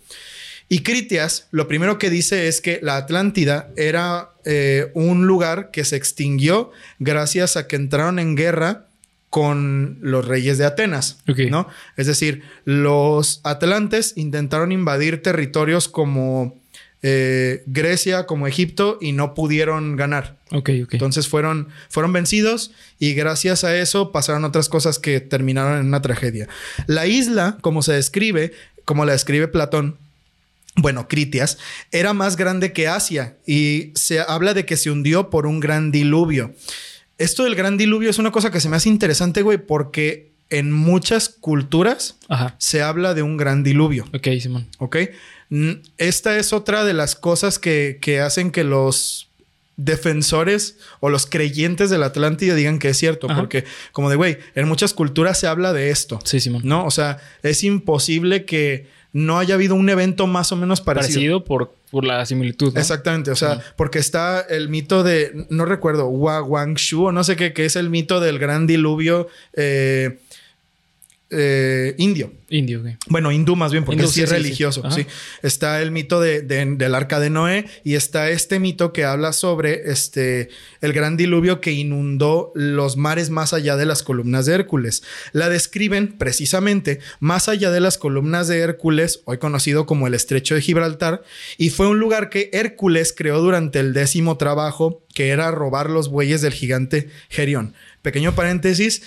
Y 0.69 0.79
Critias, 0.79 1.47
lo 1.51 1.67
primero 1.67 1.97
que 1.97 2.09
dice 2.09 2.47
es 2.47 2.59
que 2.59 2.79
la 2.81 2.97
Atlántida 2.97 3.69
era 3.77 4.31
eh, 4.43 4.91
un 4.93 5.25
lugar 5.25 5.71
que 5.71 5.85
se 5.85 5.95
extinguió 5.95 6.71
gracias 6.99 7.55
a 7.55 7.67
que 7.67 7.77
entraron 7.77 8.19
en 8.19 8.35
guerra 8.35 8.87
con 9.29 9.99
los 10.01 10.25
reyes 10.25 10.57
de 10.57 10.65
Atenas, 10.65 11.19
¿no? 11.49 11.67
Es 11.97 12.07
decir, 12.07 12.43
los 12.63 13.41
atlantes 13.43 14.13
intentaron 14.15 14.71
invadir 14.71 15.21
territorios 15.21 15.87
como 15.89 16.59
eh, 17.03 17.63
Grecia, 17.67 18.25
como 18.25 18.47
Egipto, 18.47 18.97
y 19.01 19.11
no 19.11 19.33
pudieron 19.33 19.95
ganar. 19.95 20.37
Entonces 20.49 21.27
fueron, 21.27 21.67
fueron 21.89 22.13
vencidos 22.13 22.71
y 22.99 23.13
gracias 23.13 23.63
a 23.63 23.77
eso 23.77 24.11
pasaron 24.11 24.45
otras 24.45 24.69
cosas 24.69 24.97
que 24.97 25.19
terminaron 25.19 25.79
en 25.79 25.87
una 25.87 26.01
tragedia. 26.01 26.47
La 26.87 27.05
isla, 27.05 27.57
como 27.61 27.81
se 27.81 27.93
describe, 27.93 28.53
como 28.85 29.05
la 29.05 29.11
describe 29.11 29.49
Platón, 29.49 29.97
bueno, 30.77 31.07
Critias, 31.07 31.57
era 31.91 32.13
más 32.13 32.35
grande 32.35 32.73
que 32.73 32.87
Asia 32.87 33.37
y 33.45 33.91
se 33.95 34.19
habla 34.19 34.53
de 34.53 34.65
que 34.65 34.77
se 34.77 34.91
hundió 34.91 35.29
por 35.29 35.45
un 35.45 35.59
gran 35.59 35.91
diluvio. 35.91 36.53
Esto 37.17 37.43
del 37.43 37.55
gran 37.55 37.77
diluvio 37.77 38.09
es 38.09 38.19
una 38.19 38.31
cosa 38.31 38.51
que 38.51 38.59
se 38.59 38.69
me 38.69 38.75
hace 38.75 38.89
interesante, 38.89 39.41
güey, 39.41 39.57
porque 39.57 40.31
en 40.49 40.71
muchas 40.71 41.29
culturas 41.29 42.17
se 42.57 42.81
habla 42.81 43.13
de 43.13 43.23
un 43.23 43.37
gran 43.37 43.63
diluvio. 43.63 44.05
Ok, 44.13 44.27
Simón. 44.39 44.67
Ok. 44.77 44.97
Esta 45.97 46.37
es 46.37 46.53
otra 46.53 46.85
de 46.85 46.93
las 46.93 47.15
cosas 47.15 47.59
que, 47.59 48.21
hacen 48.23 48.51
que 48.51 48.63
los 48.63 49.29
defensores 49.77 50.77
o 50.99 51.09
los 51.09 51.27
creyentes 51.27 51.89
de 51.89 51.97
la 51.99 52.07
Atlántida 52.07 52.55
digan 52.55 52.79
que 52.79 52.89
es 52.89 52.97
cierto, 52.97 53.27
porque 53.27 53.63
como 53.91 54.09
de, 54.09 54.15
güey, 54.15 54.37
en 54.55 54.67
muchas 54.67 54.93
culturas 54.93 55.39
se 55.39 55.47
habla 55.47 55.73
de 55.73 55.89
esto. 55.89 56.19
Sí, 56.23 56.39
Simón. 56.39 56.61
¿No? 56.65 56.85
O 56.85 56.91
sea, 56.91 57.19
es 57.43 57.63
imposible 57.63 58.45
que 58.45 58.87
no 59.13 59.39
haya 59.39 59.55
habido 59.55 59.75
un 59.75 59.89
evento 59.89 60.27
más 60.27 60.51
o 60.51 60.55
menos 60.55 60.81
parecido. 60.81 61.13
Parecido 61.15 61.43
por, 61.43 61.73
por 61.91 62.03
la 62.03 62.25
similitud. 62.25 62.77
Exactamente. 62.77 63.31
O 63.31 63.35
sea, 63.35 63.61
porque 63.75 63.99
está 63.99 64.41
el 64.41 64.69
mito 64.69 65.03
de, 65.03 65.47
no 65.49 65.65
recuerdo, 65.65 66.07
Wa 66.07 66.43
Shu 66.75 67.05
o 67.05 67.11
no 67.11 67.23
sé 67.23 67.35
qué, 67.35 67.53
que 67.53 67.65
es 67.65 67.75
el 67.75 67.89
mito 67.89 68.19
del 68.19 68.39
gran 68.39 68.67
diluvio. 68.67 69.27
Eh, 69.53 70.19
eh, 71.29 71.95
indio. 71.97 72.33
Indio, 72.49 72.81
güey. 72.81 72.95
Bueno, 73.09 73.33
hindú 73.33 73.57
más 73.57 73.73
bien, 73.73 73.83
porque 73.83 74.07
sí 74.07 74.21
es 74.21 74.29
sí, 74.29 74.35
religioso. 74.35 74.89
Sí. 74.89 75.05
Está 75.43 75.81
el 75.81 75.91
mito 75.91 76.21
de, 76.21 76.41
de- 76.41 76.65
del 76.77 76.95
arca 76.95 77.19
de 77.19 77.29
Noé 77.29 77.65
y 77.83 77.95
está 77.95 78.29
este 78.29 78.59
mito 78.59 78.93
que 78.93 79.03
habla 79.03 79.33
sobre 79.33 79.91
este, 79.91 80.47
el 80.79 80.93
gran 80.93 81.17
diluvio 81.17 81.59
que 81.59 81.73
inundó 81.73 82.53
los 82.55 82.95
mares 82.95 83.29
más 83.29 83.51
allá 83.51 83.75
de 83.75 83.85
las 83.85 84.01
columnas 84.01 84.45
de 84.45 84.53
Hércules. 84.53 85.03
La 85.33 85.49
describen 85.49 86.17
precisamente 86.17 86.99
más 87.19 87.49
allá 87.49 87.69
de 87.71 87.81
las 87.81 87.97
columnas 87.97 88.47
de 88.47 88.59
Hércules, 88.59 89.19
hoy 89.25 89.39
conocido 89.39 89.85
como 89.85 90.07
el 90.07 90.13
estrecho 90.13 90.55
de 90.55 90.61
Gibraltar, 90.61 91.23
y 91.57 91.69
fue 91.71 91.87
un 91.89 91.99
lugar 91.99 92.29
que 92.29 92.49
Hércules 92.53 93.13
creó 93.15 93.41
durante 93.41 93.79
el 93.79 93.91
décimo 93.93 94.37
trabajo, 94.37 95.03
que 95.13 95.29
era 95.29 95.51
robar 95.51 95.89
los 95.89 96.07
bueyes 96.07 96.41
del 96.41 96.53
gigante 96.53 97.09
Gerión. 97.27 97.73
Pequeño 98.03 98.35
paréntesis. 98.35 99.01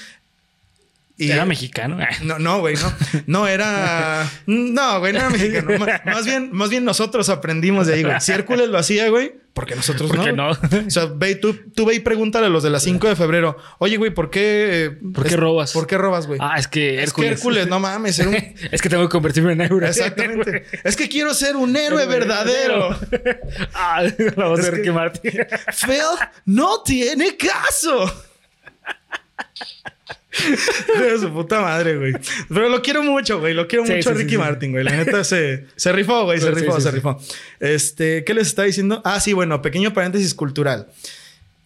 Y- 1.26 1.30
Era 1.30 1.44
mexicano. 1.44 1.98
no, 2.22 2.38
no, 2.38 2.60
güey, 2.60 2.74
no. 2.76 2.92
No 3.26 3.46
era. 3.48 4.28
No, 4.46 4.98
güey, 5.00 5.12
no 5.12 5.18
era 5.20 5.30
mexicano. 5.30 5.78
Má- 5.78 6.00
Más 6.04 6.24
bien, 6.24 6.50
más 6.52 6.70
bien 6.70 6.84
nosotros 6.84 7.28
aprendimos 7.28 7.86
de 7.86 7.94
ahí, 7.94 8.02
güey. 8.02 8.20
Si 8.20 8.32
Hércules 8.32 8.68
lo 8.68 8.78
hacía, 8.78 9.08
güey, 9.08 9.34
¿por 9.52 9.66
qué 9.66 9.74
nosotros 9.76 10.08
¿Por 10.08 10.18
no? 10.18 10.24
qué 10.24 10.32
güey? 10.32 10.36
no? 10.80 10.86
O 10.86 10.90
sea, 10.90 11.06
ve, 11.14 11.34
tú, 11.36 11.54
tú 11.74 11.84
ve 11.86 11.94
y 11.94 12.00
pregúntale 12.00 12.46
a 12.46 12.48
los 12.48 12.62
de 12.62 12.70
las 12.70 12.82
5 12.82 13.08
de 13.08 13.16
febrero. 13.16 13.56
Oye, 13.78 13.96
güey, 13.96 14.12
¿por 14.12 14.30
qué. 14.30 14.96
¿Por 15.14 15.24
qué 15.24 15.34
es- 15.34 15.40
robas? 15.40 15.72
¿Por 15.72 15.86
qué 15.86 15.98
robas, 15.98 16.26
güey? 16.26 16.38
Ah, 16.42 16.56
es 16.58 16.66
que 16.68 16.94
es 17.02 17.12
que 17.12 17.26
Hércules. 17.26 17.32
Hércules, 17.32 17.68
no 17.68 17.80
mames, 17.80 18.18
un. 18.20 18.34
es 18.34 18.80
que 18.82 18.88
tengo 18.88 19.02
que 19.04 19.08
convertirme 19.12 19.52
en 19.52 19.60
héroe. 19.60 19.86
Exactamente. 19.86 20.64
es 20.84 20.96
que 20.96 21.08
quiero 21.08 21.34
ser 21.34 21.56
un 21.56 21.76
héroe 21.76 22.06
verdadero. 22.06 22.98
ah, 23.74 24.02
la 24.36 24.44
voz 24.48 24.60
Es 24.60 24.64
de 24.66 24.70
que- 24.70 24.76
Ricky 24.78 24.90
Martin. 24.90 25.32
Phil 25.86 26.28
no 26.46 26.82
tiene 26.82 27.36
caso. 27.36 28.24
De 30.98 31.18
su 31.18 31.32
puta 31.32 31.60
madre, 31.60 31.96
güey. 31.98 32.12
Pero 32.48 32.68
lo 32.68 32.82
quiero 32.82 33.02
mucho, 33.02 33.40
güey. 33.40 33.54
Lo 33.54 33.66
quiero 33.66 33.84
Sí, 33.86 33.92
mucho 33.94 34.10
a 34.10 34.12
sí, 34.12 34.18
Ricky 34.18 34.32
sí. 34.32 34.38
Martin, 34.38 34.72
güey. 34.72 34.84
La 34.84 34.92
neta 34.92 35.24
se, 35.24 35.66
se 35.76 35.92
rifó, 35.92 36.24
güey. 36.24 36.40
Se 36.40 36.50
rifó, 36.50 36.80
se 36.80 36.90
rifó. 36.90 37.20
Este, 37.58 38.24
¿qué 38.24 38.34
les 38.34 38.48
está 38.48 38.62
diciendo? 38.62 39.02
Ah, 39.04 39.18
sí, 39.20 39.32
bueno, 39.32 39.60
pequeño 39.62 39.92
paréntesis 39.92 40.34
cultural. 40.34 40.88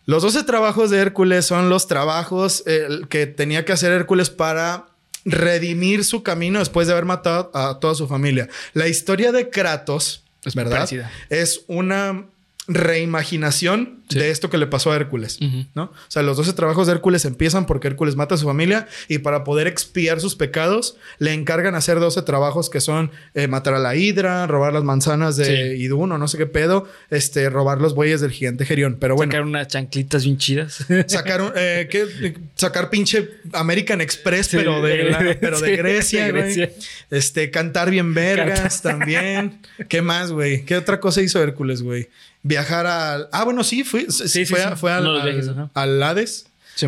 Los 0.07 0.23
12 0.23 0.45
trabajos 0.45 0.91
de 0.91 0.99
Hércules 0.99 1.47
son 1.47 1.69
los 1.71 1.87
trabajos 1.89 2.63
eh, 2.67 2.87
que 3.09 3.27
tenía 3.27 3.65
que 3.65 3.73
hacer 3.73 3.93
Hércules 3.93 4.29
para 4.31 4.87
redimir 5.25 6.05
su 6.05 6.23
camino 6.23 6.59
después 6.59 6.87
de 6.87 6.93
haber 6.93 7.07
matado 7.07 7.51
a 7.55 7.79
toda 7.81 7.95
su 7.95 8.07
familia. 8.07 8.49
La 8.75 8.87
historia 8.89 9.33
de 9.33 9.49
Kratos, 9.49 10.25
Es 10.45 10.55
¿verdad? 10.55 10.73
parecida. 10.79 11.11
Es 11.31 11.63
una 11.69 12.25
reimaginación 12.67 14.04
Sí. 14.15 14.19
de 14.19 14.31
esto 14.31 14.49
que 14.51 14.59
le 14.59 14.67
pasó 14.67 14.91
a 14.93 14.97
Hércules. 14.97 15.39
¿no? 15.75 15.85
O 15.85 15.93
sea, 16.09 16.23
los 16.23 16.37
12 16.37 16.53
trabajos 16.55 16.87
de 16.87 16.95
Hércules 16.95 17.25
empiezan 17.27 17.67
porque 17.67 17.89
Hércules 17.89 18.17
mata 18.17 18.35
a 18.35 18.39
su 18.39 18.47
familia 18.47 18.87
y 19.09 19.19
para 19.19 19.45
poder 19.45 19.67
expiar 19.67 20.21
sus 20.21 20.35
pecados 20.37 20.97
le 21.19 21.33
encargan 21.35 21.75
hacer 21.75 22.01
12 22.01 22.23
trabajos 22.23 22.71
que 22.71 22.81
son 22.81 23.11
eh, 23.35 23.47
matar 23.47 23.75
a 23.75 23.79
la 23.79 23.95
hidra, 23.97 24.47
robar 24.47 24.73
las 24.73 24.85
manzanas 24.85 25.37
de 25.37 25.45
Sí. 25.45 25.91
O 25.95 26.07
no 26.07 26.29
sé 26.29 26.39
qué 26.39 26.47
pedo, 26.47 26.89
este, 27.11 27.49
robar 27.51 27.81
los 27.81 27.95
bueyes 27.95 28.21
del 28.21 28.31
gigante 28.31 28.65
Gerión. 28.65 28.97
Pero 28.99 29.15
bueno, 29.17 29.31
Sacar 29.33 29.45
unas 29.47 29.69
chanclitas 29.69 30.25
bien 30.25 30.39
chidas. 30.39 30.85
sacar, 31.07 31.41
un- 31.43 31.53
eh, 31.55 31.89
¿qué? 31.91 32.35
sacar 32.55 32.91
pinche 32.91 33.29
American 33.53 34.01
Express, 34.01 34.47
Sí, 34.49 34.57
pero 34.57 34.81
de, 34.83 35.05
la- 35.11 35.37
pero 35.41 35.61
de 35.61 35.77
Grecia, 35.77 36.25
de. 36.27 36.33
Grecia. 36.33 36.71
Este, 37.11 37.51
cantar 37.51 37.91
bien 37.91 38.15
vergas 38.15 38.83
también. 38.83 39.61
¿Qué 39.89 40.03
más, 40.03 40.33
güey? 40.33 40.65
¿Qué 40.65 40.77
otra 40.77 41.01
cosa 41.01 41.23
hizo 41.23 41.43
Hércules, 41.43 41.83
güey? 41.83 42.09
Viajar 42.43 42.87
al... 42.87 43.29
Ah, 43.33 43.45
bueno, 43.45 43.65
sí, 43.65 43.85
fui, 43.85 44.04
sí, 44.11 44.29
sí, 44.29 44.47
fue, 44.47 44.61
sí. 44.61 44.65
a- 44.67 44.77
fue 44.77 44.93
al, 44.93 45.07
al- 45.07 45.23
viajes, 45.33 45.51
al 45.75 46.03
Hades, 46.03 46.47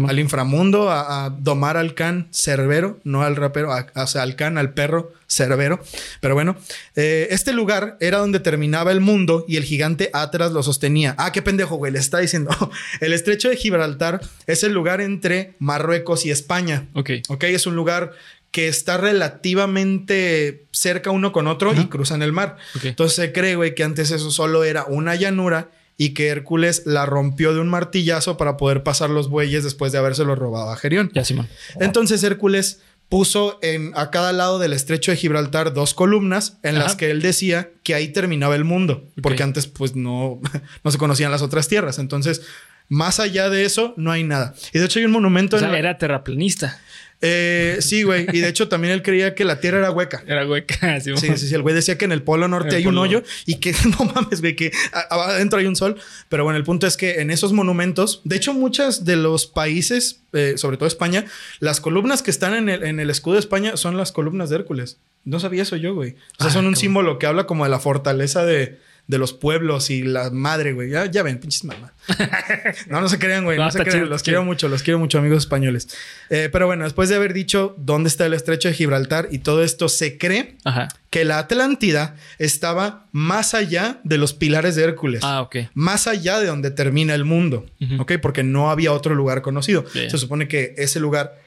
al 0.08 0.18
inframundo, 0.18 0.90
a, 0.90 1.26
a 1.26 1.30
domar 1.30 1.76
al 1.76 1.94
can 1.94 2.26
Cerbero, 2.32 2.98
no 3.04 3.22
al 3.22 3.36
rapero, 3.36 3.72
a- 3.72 3.86
o 3.94 4.06
sea, 4.08 4.22
al 4.22 4.34
can, 4.34 4.58
al 4.58 4.74
perro 4.74 5.12
Cerbero. 5.28 5.80
Pero 6.20 6.34
bueno, 6.34 6.56
eh, 6.96 7.28
este 7.30 7.52
lugar 7.52 7.96
era 8.00 8.18
donde 8.18 8.40
terminaba 8.40 8.90
el 8.90 9.00
mundo 9.00 9.44
y 9.46 9.56
el 9.56 9.62
gigante 9.64 10.10
Atlas 10.12 10.50
lo 10.52 10.62
sostenía. 10.64 11.14
Ah, 11.18 11.30
qué 11.30 11.40
pendejo, 11.40 11.76
güey, 11.76 11.92
le 11.92 12.00
está 12.00 12.18
diciendo. 12.18 12.50
el 13.00 13.12
estrecho 13.12 13.48
de 13.48 13.56
Gibraltar 13.56 14.20
es 14.48 14.64
el 14.64 14.72
lugar 14.72 15.00
entre 15.00 15.54
Marruecos 15.60 16.26
y 16.26 16.30
España. 16.32 16.88
ok. 16.94 17.10
Ok, 17.28 17.44
es 17.44 17.66
un 17.66 17.76
lugar 17.76 18.12
que 18.50 18.68
está 18.68 18.96
relativamente 18.96 20.64
cerca 20.72 21.10
uno 21.10 21.32
con 21.32 21.46
otro 21.46 21.74
y 21.74 21.86
cruzan 21.86 22.22
el 22.22 22.32
mar. 22.32 22.56
Entonces 22.82 23.14
se 23.16 23.32
cree, 23.32 23.54
güey, 23.56 23.74
que 23.74 23.84
antes 23.84 24.10
eso 24.10 24.30
solo 24.30 24.64
era 24.64 24.84
una 24.84 25.14
llanura 25.14 25.68
y 25.98 26.14
que 26.14 26.28
Hércules 26.28 26.82
la 26.86 27.06
rompió 27.06 27.54
de 27.54 27.60
un 27.60 27.68
martillazo 27.68 28.36
para 28.36 28.56
poder 28.56 28.82
pasar 28.82 29.10
los 29.10 29.28
bueyes 29.30 29.64
después 29.64 29.92
de 29.92 29.98
habérselo 29.98 30.34
robado 30.34 30.70
a 30.70 30.76
Gerión. 30.76 31.10
Ya, 31.14 31.24
Simón. 31.24 31.48
Entonces 31.80 32.22
Hércules 32.22 32.80
puso 33.08 33.58
en, 33.62 33.92
a 33.94 34.10
cada 34.10 34.32
lado 34.32 34.58
del 34.58 34.72
estrecho 34.72 35.12
de 35.12 35.16
Gibraltar 35.16 35.72
dos 35.72 35.94
columnas 35.94 36.58
en 36.64 36.78
las 36.78 36.96
que 36.96 37.10
él 37.10 37.22
decía 37.22 37.70
que 37.84 37.94
ahí 37.94 38.08
terminaba 38.08 38.56
el 38.56 38.64
mundo, 38.64 39.08
porque 39.22 39.42
antes 39.44 39.66
pues 39.68 39.94
no, 39.94 40.40
no 40.84 40.90
se 40.90 40.98
conocían 40.98 41.30
las 41.30 41.42
otras 41.42 41.68
tierras. 41.68 41.98
Entonces, 42.00 42.42
más 42.88 43.18
allá 43.20 43.48
de 43.48 43.64
eso, 43.64 43.94
no 43.96 44.10
hay 44.10 44.22
nada. 44.24 44.54
Y 44.72 44.78
de 44.80 44.84
hecho 44.84 44.98
hay 44.98 45.04
un 45.04 45.12
monumento 45.12 45.56
O 45.56 45.58
sea, 45.58 45.68
en... 45.68 45.72
la- 45.72 45.78
era 45.78 45.98
terraplanista. 45.98 46.80
Eh, 47.22 47.78
sí, 47.80 48.02
güey. 48.02 48.26
Y 48.32 48.40
de 48.40 48.48
hecho 48.48 48.68
también 48.68 48.92
él 48.92 49.02
creía 49.02 49.34
que 49.34 49.44
la 49.44 49.60
Tierra 49.60 49.78
era 49.78 49.90
hueca. 49.90 50.22
Era 50.26 50.46
hueca. 50.46 51.00
Simón. 51.00 51.20
Sí, 51.20 51.28
sí, 51.36 51.48
sí. 51.48 51.54
El 51.54 51.62
güey 51.62 51.74
decía 51.74 51.96
que 51.96 52.04
en 52.04 52.12
el 52.12 52.22
Polo 52.22 52.46
Norte 52.48 52.70
el 52.70 52.74
hay 52.76 52.86
un 52.86 52.98
hoyo 52.98 53.22
y 53.46 53.56
que 53.56 53.72
no 53.98 54.04
mames, 54.04 54.40
güey, 54.40 54.54
que 54.54 54.72
adentro 54.92 55.58
hay 55.58 55.66
un 55.66 55.76
sol. 55.76 55.96
Pero 56.28 56.44
bueno, 56.44 56.56
el 56.56 56.64
punto 56.64 56.86
es 56.86 56.96
que 56.96 57.20
en 57.20 57.30
esos 57.30 57.52
monumentos, 57.52 58.20
de 58.24 58.36
hecho, 58.36 58.52
muchos 58.54 59.04
de 59.04 59.16
los 59.16 59.46
países, 59.46 60.20
eh, 60.32 60.54
sobre 60.56 60.76
todo 60.76 60.86
España, 60.86 61.24
las 61.60 61.80
columnas 61.80 62.22
que 62.22 62.30
están 62.30 62.54
en 62.54 62.68
el, 62.68 62.84
en 62.84 63.00
el 63.00 63.10
escudo 63.10 63.34
de 63.34 63.40
España 63.40 63.76
son 63.76 63.96
las 63.96 64.12
columnas 64.12 64.50
de 64.50 64.56
Hércules. 64.56 64.98
No 65.24 65.40
sabía 65.40 65.62
eso 65.62 65.76
yo, 65.76 65.94
güey. 65.94 66.12
O 66.38 66.42
sea, 66.42 66.46
Ah, 66.46 66.50
son 66.50 66.66
un 66.66 66.76
símbolo 66.76 67.18
que 67.18 67.26
habla 67.26 67.46
como 67.46 67.64
de 67.64 67.70
la 67.70 67.80
fortaleza 67.80 68.44
de, 68.44 68.78
de 69.08 69.18
los 69.18 69.32
pueblos 69.32 69.90
y 69.90 70.02
la 70.02 70.30
madre, 70.30 70.72
güey. 70.72 70.90
Ya, 70.90 71.06
ya 71.06 71.22
ven, 71.22 71.38
pinches 71.38 71.64
mamás. 71.64 71.92
No, 72.88 73.00
no 73.00 73.08
se 73.08 73.18
crean, 73.18 73.44
güey. 73.44 73.56
No, 73.56 73.64
No, 73.66 73.70
se 73.70 73.78
crean. 73.80 73.98
chido, 73.98 74.06
los 74.06 74.22
quiero 74.22 74.44
mucho, 74.44 74.68
los 74.68 74.82
quiero 74.82 74.98
mucho, 74.98 75.18
amigos 75.18 75.38
españoles. 75.44 75.88
Eh, 76.30 76.48
pero 76.52 76.66
bueno, 76.66 76.84
después 76.84 77.08
de 77.08 77.14
haber 77.16 77.32
dicho 77.32 77.74
dónde 77.78 78.08
está 78.08 78.26
el 78.26 78.34
estrecho 78.34 78.68
de 78.68 78.74
Gibraltar 78.74 79.28
y 79.30 79.38
todo 79.38 79.62
esto, 79.62 79.88
se 79.88 80.18
cree 80.18 80.56
Ajá. 80.64 80.88
que 81.10 81.24
la 81.24 81.38
Atlántida 81.38 82.16
estaba 82.38 83.06
más 83.12 83.54
allá 83.54 84.00
de 84.04 84.18
los 84.18 84.34
pilares 84.34 84.74
de 84.76 84.84
Hércules. 84.84 85.20
Ah, 85.24 85.40
ok. 85.42 85.56
Más 85.74 86.06
allá 86.08 86.38
de 86.40 86.46
donde 86.46 86.70
termina 86.72 87.14
el 87.14 87.24
mundo. 87.24 87.66
¿Ok? 87.98 88.14
Porque 88.20 88.42
no 88.42 88.70
había 88.70 88.92
otro 88.92 89.14
lugar 89.14 89.42
conocido. 89.42 89.84
Yeah. 89.92 90.10
Se 90.10 90.18
supone 90.18 90.48
que 90.48 90.74
ese 90.78 90.98
lugar 91.00 91.38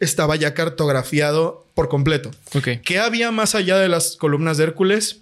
estaba 0.00 0.36
ya 0.36 0.54
cartografiado 0.54 1.66
por 1.74 1.88
completo. 1.88 2.30
Ok. 2.54 2.68
¿Qué 2.84 2.98
había 2.98 3.30
más 3.30 3.54
allá 3.54 3.78
de 3.78 3.88
las 3.88 4.16
columnas 4.16 4.56
de 4.56 4.64
Hércules? 4.64 5.20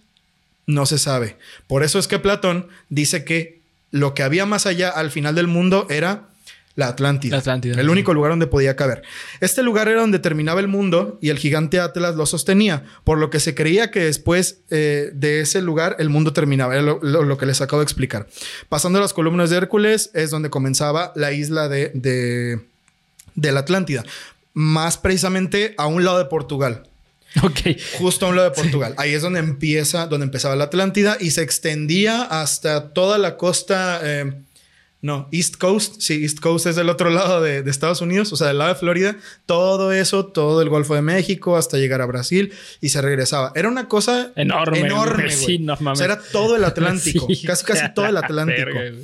No 0.66 0.85
se 0.87 0.99
sabe. 0.99 1.37
Por 1.66 1.82
eso 1.85 1.99
es 1.99 2.08
que 2.08 2.18
Platón 2.18 2.68
dice 2.88 3.25
que 3.25 3.61
lo 3.90 4.14
que 4.14 4.23
había 4.23 4.46
más 4.46 4.66
allá 4.66 4.90
al 4.90 5.11
final 5.11 5.35
del 5.35 5.46
mundo 5.46 5.87
era 5.90 6.28
la 6.75 6.88
Atlántida. 6.88 7.37
La 7.37 7.40
Atlántida, 7.40 7.80
El 7.80 7.88
único 7.88 8.12
lugar 8.12 8.32
donde 8.32 8.46
podía 8.49 8.76
caber. 8.76 9.02
Este 9.40 9.62
lugar 9.62 9.88
era 9.88 10.00
donde 10.02 10.18
terminaba 10.18 10.61
el 10.61 10.68
mundo 10.68 11.18
y 11.23 11.30
el 11.30 11.38
gigante 11.38 11.80
Atlas 11.80 12.16
lo 12.16 12.26
sostenía, 12.26 12.85
por 13.04 13.16
lo 13.18 13.30
que 13.30 13.40
se 13.40 13.54
creía 13.54 13.90
que 13.90 14.00
después 14.00 14.58
eh, 14.70 15.11
de 15.14 15.40
ese 15.40 15.62
lugar 15.62 15.96
el 16.00 16.11
mundo 16.11 16.35
terminaba. 16.35 16.75
Era 16.75 16.82
lo, 16.82 16.99
lo- 17.00 17.23
lo 17.23 17.38
que 17.38 17.46
les 17.46 17.62
acabo 17.62 17.80
de 17.80 17.85
explicar. 17.85 18.26
Pasando 18.68 18.99
a 18.99 19.02
las 19.02 19.14
columnas 19.14 19.49
de 19.49 19.56
Hércules 19.56 20.11
es 20.12 20.30
donde 20.30 20.50
comenzaba 20.50 21.12
la 21.14 21.32
isla 21.32 21.68
de, 21.70 21.92
de, 21.94 22.61
de 23.37 23.52
la 23.52 23.61
Atlántida. 23.61 24.04
Más 24.52 24.99
precisamente 24.99 25.75
a 25.78 25.87
un 25.87 26.04
lado 26.04 26.18
de 26.18 26.25
Portugal. 26.26 26.82
Ok. 27.42 27.60
Justo 27.98 28.26
a 28.26 28.28
un 28.30 28.36
lado 28.36 28.50
de 28.50 28.54
Portugal. 28.54 28.94
Ahí 28.96 29.12
es 29.12 29.22
donde 29.22 29.40
empieza, 29.40 30.06
donde 30.06 30.24
empezaba 30.24 30.56
la 30.56 30.64
Atlántida 30.64 31.16
y 31.20 31.30
se 31.30 31.42
extendía 31.42 32.22
hasta 32.22 32.92
toda 32.92 33.18
la 33.18 33.36
costa. 33.36 34.00
eh, 34.02 34.45
no, 35.06 35.28
East 35.32 35.56
Coast. 35.56 36.00
Sí, 36.00 36.22
East 36.22 36.40
Coast 36.40 36.66
es 36.66 36.76
del 36.76 36.88
otro 36.90 37.08
lado 37.10 37.40
de, 37.40 37.62
de 37.62 37.70
Estados 37.70 38.00
Unidos, 38.00 38.32
o 38.32 38.36
sea, 38.36 38.48
del 38.48 38.58
lado 38.58 38.75
de 38.75 38.78
Florida. 38.78 39.16
Todo 39.46 39.92
eso, 39.92 40.26
todo 40.26 40.60
el 40.60 40.68
Golfo 40.68 40.94
de 40.94 41.02
México 41.02 41.56
hasta 41.56 41.78
llegar 41.78 42.00
a 42.02 42.06
Brasil 42.06 42.52
y 42.80 42.90
se 42.90 43.00
regresaba. 43.00 43.52
Era 43.54 43.68
una 43.68 43.88
cosa 43.88 44.32
Enorme, 44.36 44.80
enorme. 44.80 45.25
güey. 45.25 45.34
güey. 45.36 45.46
Sí, 45.46 45.58
no 45.58 45.76
mames. 45.80 46.00
O 46.00 46.04
sea, 46.04 46.12
era 46.12 46.20
todo 46.32 46.56
el 46.56 46.64
Atlántico, 46.66 47.26
Sí, 47.28 47.46
casi, 47.46 47.64
casi 47.64 47.94
todo 47.94 48.06
el 48.06 48.16
Atlántico. 48.16 48.66
verga. 48.75 48.98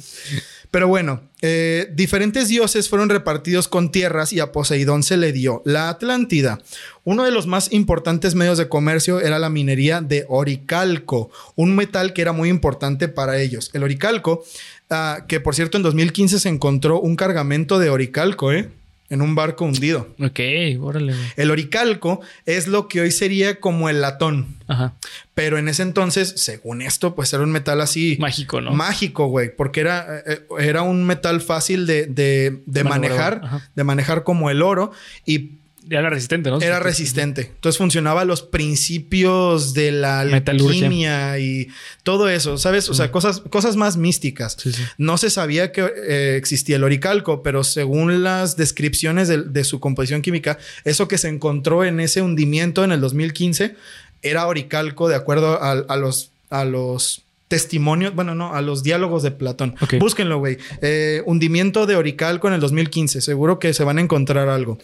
Pero 0.70 0.88
bueno, 0.88 1.20
eh, 1.42 1.90
diferentes 1.92 2.48
dioses 2.48 2.88
fueron 2.88 3.10
repartidos 3.10 3.68
con 3.68 3.92
tierras 3.92 4.32
y 4.32 4.40
a 4.40 4.52
Poseidón 4.52 5.02
se 5.02 5.18
le 5.18 5.30
dio 5.30 5.60
la 5.66 5.90
Atlántida. 5.90 6.60
Uno 7.04 7.24
de 7.24 7.30
los 7.30 7.46
más 7.46 7.70
importantes 7.72 8.34
medios 8.34 8.56
de 8.56 8.68
comercio 8.70 9.20
era 9.20 9.38
la 9.38 9.50
minería 9.50 10.00
de 10.00 10.24
oricalco, 10.30 11.30
un 11.56 11.76
metal 11.76 12.14
que 12.14 12.22
era 12.22 12.32
muy 12.32 12.48
importante 12.48 13.08
para 13.08 13.38
ellos. 13.38 13.68
El 13.74 13.82
oricalco, 13.82 14.44
ah, 14.92 15.24
que 15.26 15.40
por 15.40 15.54
cierto 15.54 15.76
en 15.76 15.82
2015 15.82 16.38
se 16.38 16.48
encontró 16.48 17.00
un 17.00 17.16
cargamento 17.16 17.78
de 17.78 17.90
oricalco, 17.90 18.52
¿eh? 18.52 18.68
En 19.10 19.20
un 19.20 19.34
barco 19.34 19.66
hundido. 19.66 20.08
Ok, 20.20 20.40
órale. 20.80 21.12
El 21.36 21.50
oricalco 21.50 22.20
es 22.46 22.66
lo 22.66 22.88
que 22.88 23.02
hoy 23.02 23.10
sería 23.10 23.60
como 23.60 23.90
el 23.90 24.00
latón. 24.00 24.56
Ajá. 24.68 24.94
Pero 25.34 25.58
en 25.58 25.68
ese 25.68 25.82
entonces, 25.82 26.32
según 26.36 26.80
esto, 26.80 27.14
pues 27.14 27.30
era 27.34 27.42
un 27.42 27.50
metal 27.52 27.82
así 27.82 28.16
Mágico, 28.18 28.62
¿no? 28.62 28.72
mágico, 28.72 29.26
güey, 29.26 29.54
porque 29.54 29.80
era, 29.80 30.22
eh, 30.26 30.46
era 30.60 30.80
un 30.80 31.04
metal 31.04 31.42
fácil 31.42 31.86
de, 31.86 32.06
de- 32.06 32.62
de 32.64 32.84
manejar, 32.84 33.42
ajá. 33.44 33.70
de 33.74 33.84
manejar 33.84 34.22
como 34.24 34.48
el 34.48 34.62
oro 34.62 34.92
y 35.26 35.58
Era 35.90 36.10
resistente, 36.10 36.50
¿no? 36.50 36.60
Era 36.60 36.80
resistente. 36.80 37.52
Entonces 37.54 37.78
funcionaba 37.78 38.24
los 38.24 38.42
principios 38.42 39.74
de 39.74 39.92
la 39.92 40.20
alquimia 40.20 41.38
y 41.38 41.68
todo 42.02 42.28
eso, 42.28 42.58
¿sabes? 42.58 42.88
O 42.88 42.94
sea, 42.94 43.10
cosas, 43.10 43.40
cosas 43.50 43.76
más 43.76 43.96
místicas. 43.96 44.56
No 44.98 45.18
se 45.18 45.30
sabía 45.30 45.72
que 45.72 45.82
eh, 45.82 46.36
existía 46.36 46.76
el 46.76 46.84
oricalco, 46.84 47.42
pero 47.42 47.64
según 47.64 48.22
las 48.22 48.56
descripciones 48.56 49.28
de, 49.28 49.64
su 49.64 49.80
composición 49.80 50.22
química, 50.22 50.58
eso 50.84 51.08
que 51.08 51.18
se 51.18 51.28
encontró 51.28 51.84
en 51.84 52.00
ese 52.00 52.22
hundimiento 52.22 52.84
en 52.84 52.92
el 52.92 53.00
2015 53.00 53.76
era 54.22 54.46
oricalco 54.46 55.08
de 55.08 55.16
acuerdo 55.16 55.60
a, 55.62 55.96
los, 55.96 56.30
a 56.50 56.64
los 56.64 57.22
testimonios, 57.52 58.14
bueno, 58.14 58.34
no, 58.34 58.54
a 58.54 58.62
los 58.62 58.82
diálogos 58.82 59.22
de 59.22 59.30
Platón. 59.30 59.74
Búsquenlo, 59.98 60.38
güey. 60.38 60.56
Eh, 60.80 61.22
hundimiento 61.26 61.84
de 61.84 61.96
Oricalco 61.96 62.48
en 62.48 62.54
el 62.54 62.60
2015. 62.60 63.20
Seguro 63.20 63.58
que 63.58 63.74
se 63.74 63.84
van 63.84 63.98
a 63.98 64.00
encontrar 64.00 64.48
algo. 64.48 64.78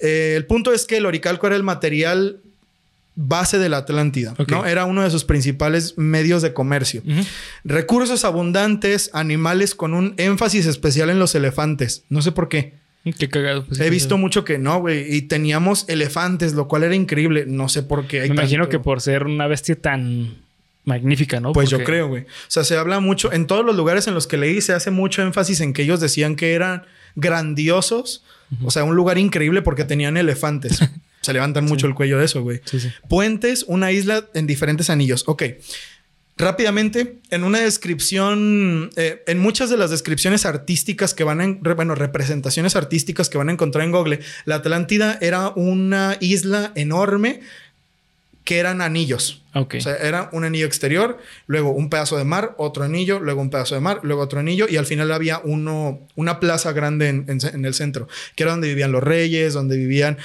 Eh, 0.00 0.34
el 0.36 0.46
punto 0.46 0.72
es 0.72 0.86
que 0.86 0.96
el 0.96 1.06
oricalco 1.06 1.46
era 1.46 1.56
el 1.56 1.62
material 1.62 2.40
base 3.16 3.58
de 3.58 3.68
la 3.68 3.78
Atlántida, 3.78 4.34
¿no? 4.48 4.64
Era 4.64 4.84
uno 4.86 5.02
de 5.02 5.10
sus 5.10 5.24
principales 5.24 5.98
medios 5.98 6.42
de 6.42 6.52
comercio. 6.52 7.02
Recursos 7.64 8.24
abundantes, 8.24 9.10
animales 9.12 9.74
con 9.74 9.94
un 9.94 10.14
énfasis 10.16 10.66
especial 10.66 11.10
en 11.10 11.18
los 11.18 11.34
elefantes. 11.34 12.04
No 12.08 12.22
sé 12.22 12.32
por 12.32 12.48
qué. 12.48 12.74
Qué 13.18 13.28
cagado. 13.28 13.64
Pues, 13.64 13.80
He 13.80 13.90
visto 13.90 14.18
mucho 14.18 14.44
que 14.44 14.58
no, 14.58 14.80
güey. 14.80 15.14
Y 15.14 15.22
teníamos 15.22 15.86
elefantes, 15.88 16.52
lo 16.52 16.68
cual 16.68 16.84
era 16.84 16.94
increíble. 16.94 17.44
No 17.46 17.68
sé 17.68 17.82
por 17.82 18.06
qué. 18.06 18.20
Me 18.20 18.26
imagino 18.26 18.68
que 18.68 18.78
por 18.78 19.00
ser 19.00 19.24
una 19.24 19.46
bestia 19.46 19.76
tan 19.76 20.36
magnífica, 20.84 21.40
¿no? 21.40 21.52
Pues 21.52 21.70
yo 21.70 21.82
creo, 21.82 22.08
güey. 22.08 22.22
O 22.24 22.26
sea, 22.48 22.64
se 22.64 22.76
habla 22.76 23.00
mucho. 23.00 23.32
En 23.32 23.46
todos 23.46 23.64
los 23.64 23.76
lugares 23.76 24.06
en 24.06 24.14
los 24.14 24.26
que 24.26 24.36
leí, 24.36 24.60
se 24.60 24.72
hace 24.72 24.90
mucho 24.90 25.22
énfasis 25.22 25.60
en 25.60 25.72
que 25.72 25.82
ellos 25.82 26.00
decían 26.00 26.36
que 26.36 26.52
eran 26.52 26.84
grandiosos 27.16 28.22
o 28.62 28.70
sea, 28.70 28.84
un 28.84 28.96
lugar 28.96 29.18
increíble 29.18 29.62
porque 29.62 29.84
tenían 29.84 30.16
elefantes. 30.16 30.80
Se 31.20 31.32
levantan 31.32 31.66
mucho 31.66 31.86
el 31.86 31.94
cuello 31.94 32.18
de 32.18 32.24
eso, 32.24 32.42
güey. 32.42 32.60
Puentes, 33.08 33.64
una 33.68 33.92
isla 33.92 34.24
en 34.34 34.46
diferentes 34.46 34.88
anillos. 34.88 35.24
Ok. 35.26 35.42
Rápidamente, 36.38 37.18
en 37.28 37.44
una 37.44 37.58
descripción, 37.60 38.88
eh, 38.96 39.22
en 39.26 39.38
muchas 39.38 39.68
de 39.68 39.76
las 39.76 39.90
descripciones 39.90 40.46
artísticas 40.46 41.12
que 41.12 41.22
van 41.22 41.42
en, 41.42 41.60
bueno, 41.60 41.94
representaciones 41.94 42.76
artísticas 42.76 43.28
que 43.28 43.36
van 43.36 43.50
a 43.50 43.52
encontrar 43.52 43.84
en 43.84 43.92
Google, 43.92 44.20
la 44.46 44.54
Atlántida 44.56 45.18
era 45.20 45.50
una 45.50 46.16
isla 46.20 46.72
enorme 46.76 47.40
que 48.50 48.58
eran 48.58 48.80
anillos. 48.80 49.44
O 49.54 49.80
sea, 49.80 49.94
era 49.94 50.28
un 50.32 50.42
anillo 50.42 50.66
exterior, 50.66 51.18
luego 51.46 51.70
un 51.70 51.88
pedazo 51.88 52.16
de 52.16 52.24
mar, 52.24 52.56
otro 52.58 52.82
anillo, 52.82 53.20
luego 53.20 53.40
un 53.40 53.48
pedazo 53.48 53.76
de 53.76 53.80
mar, 53.80 54.00
luego 54.02 54.22
otro 54.22 54.40
anillo, 54.40 54.66
y 54.68 54.76
al 54.76 54.86
final 54.86 55.12
había 55.12 55.40
uno, 55.44 56.00
una 56.16 56.40
plaza 56.40 56.72
grande 56.72 57.10
en, 57.10 57.64
el 57.64 57.74
centro, 57.74 58.08
que 58.34 58.42
era 58.42 58.50
donde 58.50 58.66
vivían 58.66 58.90
los 58.90 59.04
reyes, 59.04 59.54
donde 59.54 59.76
vivían. 59.76 60.18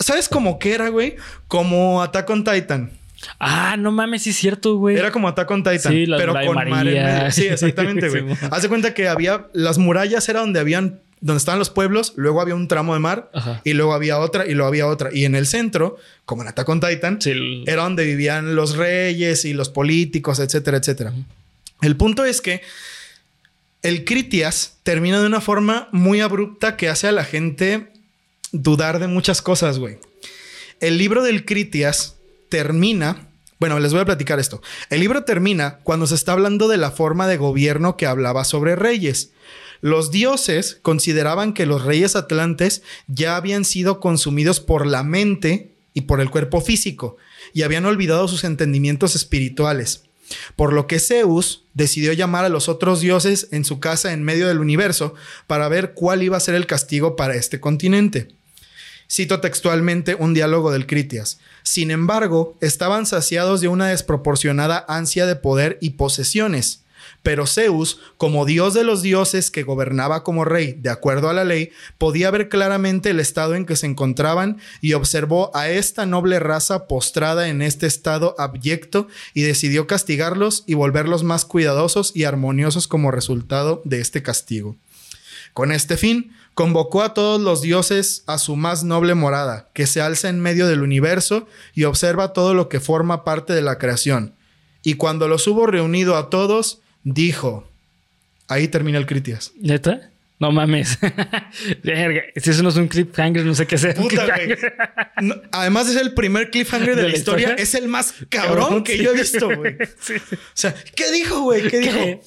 ¿Sabes 0.00 0.28
cómo 0.28 0.58
que 0.58 0.72
era, 0.72 0.88
güey? 0.88 1.14
Como 1.46 2.02
Attack 2.02 2.28
on 2.30 2.42
Titan. 2.42 2.90
Ah, 3.38 3.76
no 3.78 3.92
mames, 3.92 4.24
sí 4.24 4.30
es 4.30 4.36
cierto, 4.36 4.74
güey. 4.74 4.96
Era 4.96 5.12
como 5.12 5.28
Attack 5.28 5.48
on 5.48 5.62
Titan, 5.62 5.92
sí, 5.92 6.06
pero 6.16 6.34
con 6.34 6.68
mar 6.68 7.32
Sí, 7.32 7.46
exactamente, 7.46 8.08
güey. 8.08 8.24
Haz 8.50 8.62
de 8.62 8.68
cuenta 8.68 8.92
que 8.92 9.06
había 9.06 9.46
las 9.52 9.78
murallas 9.78 10.28
era 10.28 10.40
donde 10.40 10.58
habían 10.58 10.98
donde 11.20 11.38
estaban 11.38 11.58
los 11.58 11.70
pueblos, 11.70 12.12
luego 12.16 12.40
había 12.40 12.54
un 12.54 12.68
tramo 12.68 12.94
de 12.94 13.00
mar 13.00 13.30
y 13.64 13.72
luego 13.72 13.94
había 13.94 14.18
otra 14.18 14.46
y 14.46 14.54
luego 14.54 14.68
había 14.68 14.86
otra. 14.86 15.10
Y 15.12 15.24
en 15.24 15.34
el 15.34 15.46
centro, 15.46 15.96
como 16.24 16.42
en 16.42 16.48
Attack 16.48 16.68
on 16.68 16.80
Titan, 16.80 17.18
era 17.66 17.82
donde 17.82 18.04
vivían 18.04 18.54
los 18.54 18.76
reyes 18.76 19.44
y 19.44 19.54
los 19.54 19.68
políticos, 19.68 20.38
etcétera, 20.38 20.78
etcétera. 20.78 21.12
El 21.82 21.96
punto 21.96 22.24
es 22.24 22.40
que 22.40 22.62
el 23.82 24.04
Critias 24.04 24.76
termina 24.82 25.20
de 25.20 25.26
una 25.26 25.40
forma 25.40 25.88
muy 25.92 26.20
abrupta 26.20 26.76
que 26.76 26.88
hace 26.88 27.08
a 27.08 27.12
la 27.12 27.24
gente 27.24 27.92
dudar 28.52 28.98
de 28.98 29.06
muchas 29.06 29.42
cosas, 29.42 29.78
güey. 29.78 29.98
El 30.80 30.98
libro 30.98 31.22
del 31.22 31.44
Critias 31.44 32.16
termina 32.48 33.28
bueno, 33.58 33.80
les 33.80 33.92
voy 33.92 34.02
a 34.02 34.04
platicar 34.04 34.38
esto. 34.38 34.62
El 34.88 35.00
libro 35.00 35.24
termina 35.24 35.78
cuando 35.82 36.06
se 36.06 36.14
está 36.14 36.32
hablando 36.32 36.68
de 36.68 36.76
la 36.76 36.92
forma 36.92 37.26
de 37.26 37.36
gobierno 37.36 37.96
que 37.96 38.06
hablaba 38.06 38.44
sobre 38.44 38.76
reyes. 38.76 39.32
Los 39.80 40.10
dioses 40.10 40.78
consideraban 40.82 41.54
que 41.54 41.66
los 41.66 41.84
reyes 41.84 42.16
atlantes 42.16 42.82
ya 43.06 43.36
habían 43.36 43.64
sido 43.64 44.00
consumidos 44.00 44.60
por 44.60 44.86
la 44.86 45.02
mente 45.02 45.74
y 45.94 46.02
por 46.02 46.20
el 46.20 46.30
cuerpo 46.30 46.60
físico 46.60 47.16
y 47.52 47.62
habían 47.62 47.86
olvidado 47.86 48.28
sus 48.28 48.44
entendimientos 48.44 49.14
espirituales. 49.14 50.04
Por 50.56 50.72
lo 50.72 50.86
que 50.86 50.98
Zeus 50.98 51.64
decidió 51.74 52.12
llamar 52.12 52.44
a 52.44 52.50
los 52.50 52.68
otros 52.68 53.00
dioses 53.00 53.48
en 53.50 53.64
su 53.64 53.80
casa 53.80 54.12
en 54.12 54.22
medio 54.22 54.48
del 54.48 54.58
universo 54.58 55.14
para 55.46 55.68
ver 55.68 55.94
cuál 55.94 56.22
iba 56.22 56.36
a 56.36 56.40
ser 56.40 56.54
el 56.54 56.66
castigo 56.66 57.16
para 57.16 57.34
este 57.34 57.60
continente. 57.60 58.28
Cito 59.10 59.40
textualmente 59.40 60.14
un 60.16 60.34
diálogo 60.34 60.70
del 60.70 60.86
Critias. 60.86 61.38
Sin 61.62 61.90
embargo, 61.90 62.58
estaban 62.60 63.06
saciados 63.06 63.62
de 63.62 63.68
una 63.68 63.86
desproporcionada 63.86 64.84
ansia 64.86 65.24
de 65.24 65.36
poder 65.36 65.78
y 65.80 65.90
posesiones 65.90 66.82
pero 67.22 67.46
Zeus, 67.46 68.00
como 68.16 68.44
dios 68.44 68.74
de 68.74 68.84
los 68.84 69.02
dioses 69.02 69.50
que 69.50 69.62
gobernaba 69.62 70.22
como 70.22 70.44
rey 70.44 70.74
de 70.78 70.90
acuerdo 70.90 71.28
a 71.28 71.32
la 71.32 71.44
ley, 71.44 71.70
podía 71.98 72.30
ver 72.30 72.48
claramente 72.48 73.10
el 73.10 73.20
estado 73.20 73.54
en 73.54 73.66
que 73.66 73.76
se 73.76 73.86
encontraban 73.86 74.58
y 74.80 74.92
observó 74.94 75.50
a 75.54 75.68
esta 75.68 76.06
noble 76.06 76.38
raza 76.38 76.86
postrada 76.86 77.48
en 77.48 77.62
este 77.62 77.86
estado 77.86 78.34
abyecto 78.38 79.08
y 79.34 79.42
decidió 79.42 79.86
castigarlos 79.86 80.64
y 80.66 80.74
volverlos 80.74 81.24
más 81.24 81.44
cuidadosos 81.44 82.12
y 82.14 82.24
armoniosos 82.24 82.88
como 82.88 83.10
resultado 83.10 83.82
de 83.84 84.00
este 84.00 84.22
castigo. 84.22 84.76
Con 85.52 85.72
este 85.72 85.96
fin, 85.96 86.32
convocó 86.54 87.02
a 87.02 87.14
todos 87.14 87.40
los 87.40 87.62
dioses 87.62 88.22
a 88.26 88.38
su 88.38 88.56
más 88.56 88.84
noble 88.84 89.14
morada, 89.14 89.68
que 89.74 89.86
se 89.86 90.00
alza 90.00 90.28
en 90.28 90.40
medio 90.40 90.66
del 90.66 90.82
universo 90.82 91.46
y 91.74 91.84
observa 91.84 92.32
todo 92.32 92.54
lo 92.54 92.68
que 92.68 92.80
forma 92.80 93.24
parte 93.24 93.52
de 93.52 93.62
la 93.62 93.78
creación. 93.78 94.34
Y 94.82 94.94
cuando 94.94 95.28
los 95.28 95.46
hubo 95.46 95.66
reunido 95.66 96.16
a 96.16 96.30
todos, 96.30 96.80
dijo. 97.14 97.68
Ahí 98.48 98.68
termina 98.68 98.98
el 98.98 99.06
Critias. 99.06 99.52
¿Neta? 99.60 100.10
No 100.38 100.52
mames. 100.52 100.98
si 102.36 102.50
eso 102.50 102.62
no 102.62 102.68
es 102.68 102.76
un 102.76 102.86
cliffhanger, 102.86 103.44
no 103.44 103.54
sé 103.54 103.66
qué 103.66 103.74
hacer. 103.74 103.96
además, 105.50 105.88
es 105.88 105.96
el 105.96 106.14
primer 106.14 106.50
cliffhanger 106.50 106.94
de, 106.94 107.02
la, 107.02 107.16
historia? 107.16 107.54
Es 107.58 107.74
el 107.74 107.88
más 107.88 108.14
cabrón 108.28 108.84
que 108.84 108.98
yo 108.98 109.10
he 109.10 109.14
visto, 109.14 109.46
güey. 109.54 109.76
O 109.78 110.54
sea, 110.54 110.74
¿qué 110.94 111.10
dijo, 111.10 111.42
güey? 111.42 111.68
¿Qué 111.68 111.80
dijo? 111.80 112.22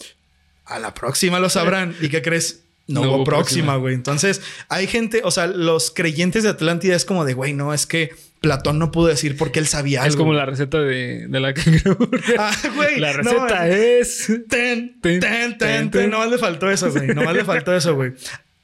A 0.65 0.79
la 0.79 0.93
próxima 0.93 1.39
lo 1.39 1.49
sabrán. 1.49 1.95
¿Y 2.01 2.09
qué 2.09 2.21
crees? 2.21 2.63
No, 2.87 3.01
hubo 3.01 3.23
próxima, 3.23 3.77
güey. 3.77 3.95
Entonces, 3.95 4.41
hay 4.67 4.87
gente, 4.87 5.21
o 5.23 5.31
sea, 5.31 5.47
los 5.47 5.91
creyentes 5.91 6.43
de 6.43 6.49
Atlántida 6.49 6.95
es 6.95 7.05
como 7.05 7.23
de, 7.23 7.33
güey, 7.33 7.53
no, 7.53 7.73
es 7.73 7.85
que 7.85 8.11
Platón 8.41 8.79
no 8.79 8.91
pudo 8.91 9.07
decir 9.07 9.37
porque 9.37 9.59
él 9.59 9.67
sabía 9.67 10.01
algo. 10.01 10.09
Es 10.09 10.17
como 10.17 10.33
la 10.33 10.47
receta 10.47 10.79
de, 10.81 11.27
de 11.27 11.39
la 11.39 11.53
Ah, 12.39 12.57
güey. 12.75 12.99
La 12.99 13.13
receta 13.13 13.69
es. 13.69 14.27
Ten, 14.49 14.99
ten, 14.99 15.19
ten, 15.19 15.57
ten, 15.59 15.91
ten. 15.91 16.09
No 16.09 16.17
más 16.17 16.29
le 16.29 16.39
faltó 16.39 16.69
eso, 16.69 16.91
güey. 16.91 17.09
No 17.09 17.23
más 17.23 17.35
le 17.35 17.45
faltó 17.45 17.73
eso, 17.73 17.95
güey. 17.95 18.13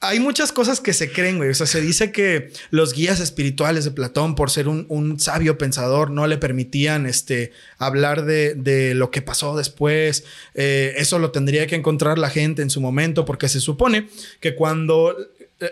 Hay 0.00 0.18
muchas 0.20 0.50
cosas 0.50 0.80
que 0.80 0.92
se 0.92 1.12
creen, 1.12 1.38
güey. 1.38 1.50
O 1.50 1.54
sea, 1.54 1.66
se 1.66 1.80
dice 1.80 2.10
que 2.10 2.52
los 2.70 2.92
guías 2.92 3.20
espirituales 3.20 3.84
de 3.84 3.92
Platón, 3.92 4.34
por 4.34 4.50
ser 4.50 4.66
un, 4.66 4.86
un 4.88 5.20
sabio 5.20 5.58
pensador, 5.58 6.10
no 6.10 6.26
le 6.26 6.38
permitían 6.38 7.06
este, 7.06 7.52
hablar 7.78 8.24
de, 8.24 8.54
de 8.54 8.94
lo 8.94 9.12
que 9.12 9.22
pasó 9.22 9.56
después. 9.56 10.24
Eh, 10.54 10.94
eso 10.96 11.20
lo 11.20 11.30
tendría 11.30 11.68
que 11.68 11.76
encontrar 11.76 12.18
la 12.18 12.30
gente 12.30 12.62
en 12.62 12.70
su 12.70 12.80
momento, 12.80 13.24
porque 13.24 13.48
se 13.48 13.60
supone 13.60 14.08
que 14.40 14.56
cuando 14.56 15.16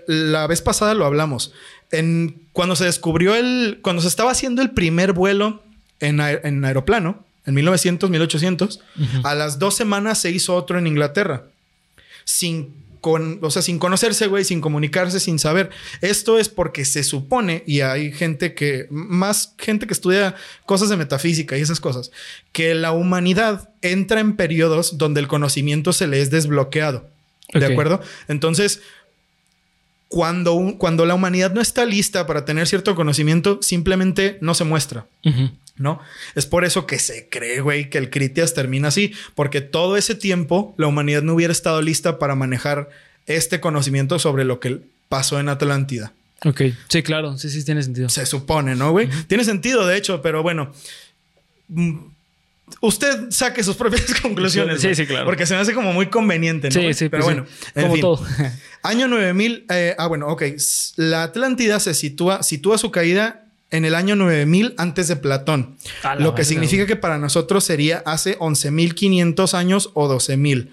la 0.06 0.46
vez 0.46 0.62
pasada 0.62 0.94
lo 0.94 1.04
hablamos 1.04 1.52
en, 1.90 2.42
cuando 2.52 2.76
se 2.76 2.84
descubrió 2.84 3.34
el, 3.34 3.78
cuando 3.82 4.02
se 4.02 4.08
estaba 4.08 4.30
haciendo 4.30 4.62
el 4.62 4.70
primer 4.70 5.12
vuelo 5.12 5.62
en, 6.00 6.20
en 6.20 6.64
aeroplano, 6.64 7.24
en 7.44 7.54
1900, 7.54 8.10
1800, 8.10 8.80
a 9.22 9.34
las 9.34 9.58
dos 9.58 9.76
semanas 9.76 10.18
se 10.18 10.30
hizo 10.30 10.54
otro 10.54 10.78
en 10.78 10.88
Inglaterra. 10.88 11.44
Sin, 12.24 12.74
con, 13.00 13.38
o 13.40 13.50
sea, 13.52 13.62
sin 13.62 13.78
conocerse, 13.78 14.26
güey, 14.26 14.42
sin 14.44 14.60
comunicarse, 14.60 15.20
sin 15.20 15.38
saber. 15.38 15.70
Esto 16.00 16.40
es 16.40 16.48
porque 16.48 16.84
se 16.84 17.04
supone, 17.04 17.62
y 17.64 17.82
hay 17.82 18.10
gente 18.12 18.54
que, 18.54 18.88
más 18.90 19.54
gente 19.58 19.86
que 19.86 19.92
estudia 19.92 20.34
cosas 20.64 20.88
de 20.88 20.96
metafísica 20.96 21.56
y 21.56 21.60
esas 21.60 21.78
cosas, 21.78 22.10
que 22.50 22.74
la 22.74 22.90
humanidad 22.90 23.70
entra 23.80 24.18
en 24.18 24.34
periodos 24.34 24.98
donde 24.98 25.20
el 25.20 25.28
conocimiento 25.28 25.92
se 25.92 26.08
le 26.08 26.20
es 26.20 26.30
desbloqueado. 26.30 27.08
¿De 27.54 27.64
acuerdo? 27.64 28.00
Entonces, 28.26 28.82
cuando, 30.08 30.76
cuando 30.78 31.04
la 31.06 31.14
humanidad 31.14 31.52
no 31.52 31.60
está 31.60 31.84
lista 31.84 32.26
para 32.26 32.44
tener 32.44 32.66
cierto 32.66 32.94
conocimiento, 32.94 33.58
simplemente 33.62 34.38
no 34.40 34.54
se 34.54 34.64
muestra. 34.64 35.06
¿No? 35.78 36.00
Es 36.34 36.46
por 36.46 36.64
eso 36.64 36.86
que 36.86 36.98
se 36.98 37.28
cree, 37.28 37.60
güey, 37.60 37.90
que 37.90 37.98
el 37.98 38.08
Critias 38.08 38.54
termina 38.54 38.88
así, 38.88 39.12
porque 39.34 39.60
todo 39.60 39.98
ese 39.98 40.14
tiempo 40.14 40.74
la 40.78 40.86
humanidad 40.86 41.22
no 41.22 41.34
hubiera 41.34 41.52
estado 41.52 41.82
lista 41.82 42.18
para 42.18 42.34
manejar 42.34 42.88
este 43.26 43.60
conocimiento 43.60 44.18
sobre 44.18 44.44
lo 44.44 44.58
que 44.58 44.80
pasó 45.08 45.38
en 45.38 45.50
Atlántida. 45.50 46.12
Ok, 46.44 46.62
sí, 46.88 47.02
claro, 47.02 47.36
sí, 47.36 47.50
sí, 47.50 47.64
tiene 47.64 47.82
sentido. 47.82 48.08
Se 48.08 48.24
supone, 48.24 48.74
¿no, 48.74 48.92
güey? 48.92 49.08
Tiene 49.26 49.44
sentido, 49.44 49.86
de 49.86 49.96
hecho, 49.98 50.22
pero 50.22 50.42
bueno, 50.42 50.72
mm, 51.68 51.96
usted 52.80 53.30
saque 53.30 53.62
sus 53.62 53.76
propias 53.76 54.04
conclusiones. 54.22 54.80
Sí, 54.80 54.94
sí, 54.94 55.06
claro. 55.06 55.24
Porque 55.24 55.46
se 55.46 55.54
me 55.54 55.60
hace 55.60 55.72
como 55.74 55.92
muy 55.92 56.06
conveniente, 56.06 56.68
¿no? 56.68 56.80
Sí, 56.80 56.94
sí, 56.94 57.08
Pero 57.08 57.24
pues 57.24 57.36
bueno, 57.36 57.46
sí. 57.48 57.66
en 57.74 57.82
Como 57.82 57.94
fin. 57.94 58.00
todo. 58.02 58.26
Año 58.82 59.08
9000. 59.08 59.66
eh, 59.70 59.94
ah, 59.98 60.06
bueno, 60.06 60.28
ok. 60.28 60.42
La 60.96 61.24
Atlántida 61.24 61.80
se 61.80 61.94
sitúa, 61.94 62.42
sitúa 62.42 62.78
su 62.78 62.90
caída 62.90 63.42
en 63.72 63.84
el 63.84 63.96
año 63.96 64.14
9000 64.14 64.74
antes 64.78 65.08
de 65.08 65.16
Platón. 65.16 65.76
Lo 66.18 66.34
que 66.36 66.44
significa 66.44 66.86
que 66.86 66.94
para 66.94 67.18
nosotros 67.18 67.64
sería 67.64 68.02
hace 68.06 68.38
11.500 68.38 69.54
años 69.54 69.90
o 69.94 70.08
12.000. 70.08 70.68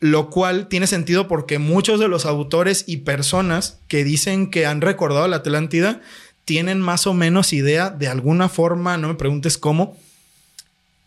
Lo 0.00 0.28
cual 0.30 0.68
tiene 0.68 0.86
sentido 0.86 1.28
porque 1.28 1.58
muchos 1.58 2.00
de 2.00 2.08
los 2.08 2.24
autores 2.26 2.84
y 2.86 2.98
personas 2.98 3.78
que 3.88 4.04
dicen 4.04 4.50
que 4.50 4.66
han 4.66 4.80
recordado 4.80 5.28
la 5.28 5.36
Atlántida 5.36 6.00
tienen 6.44 6.80
más 6.80 7.06
o 7.06 7.14
menos 7.14 7.52
idea 7.52 7.90
de 7.90 8.08
alguna 8.08 8.48
forma, 8.48 8.96
no 8.98 9.08
me 9.08 9.14
preguntes 9.14 9.56
cómo, 9.56 9.96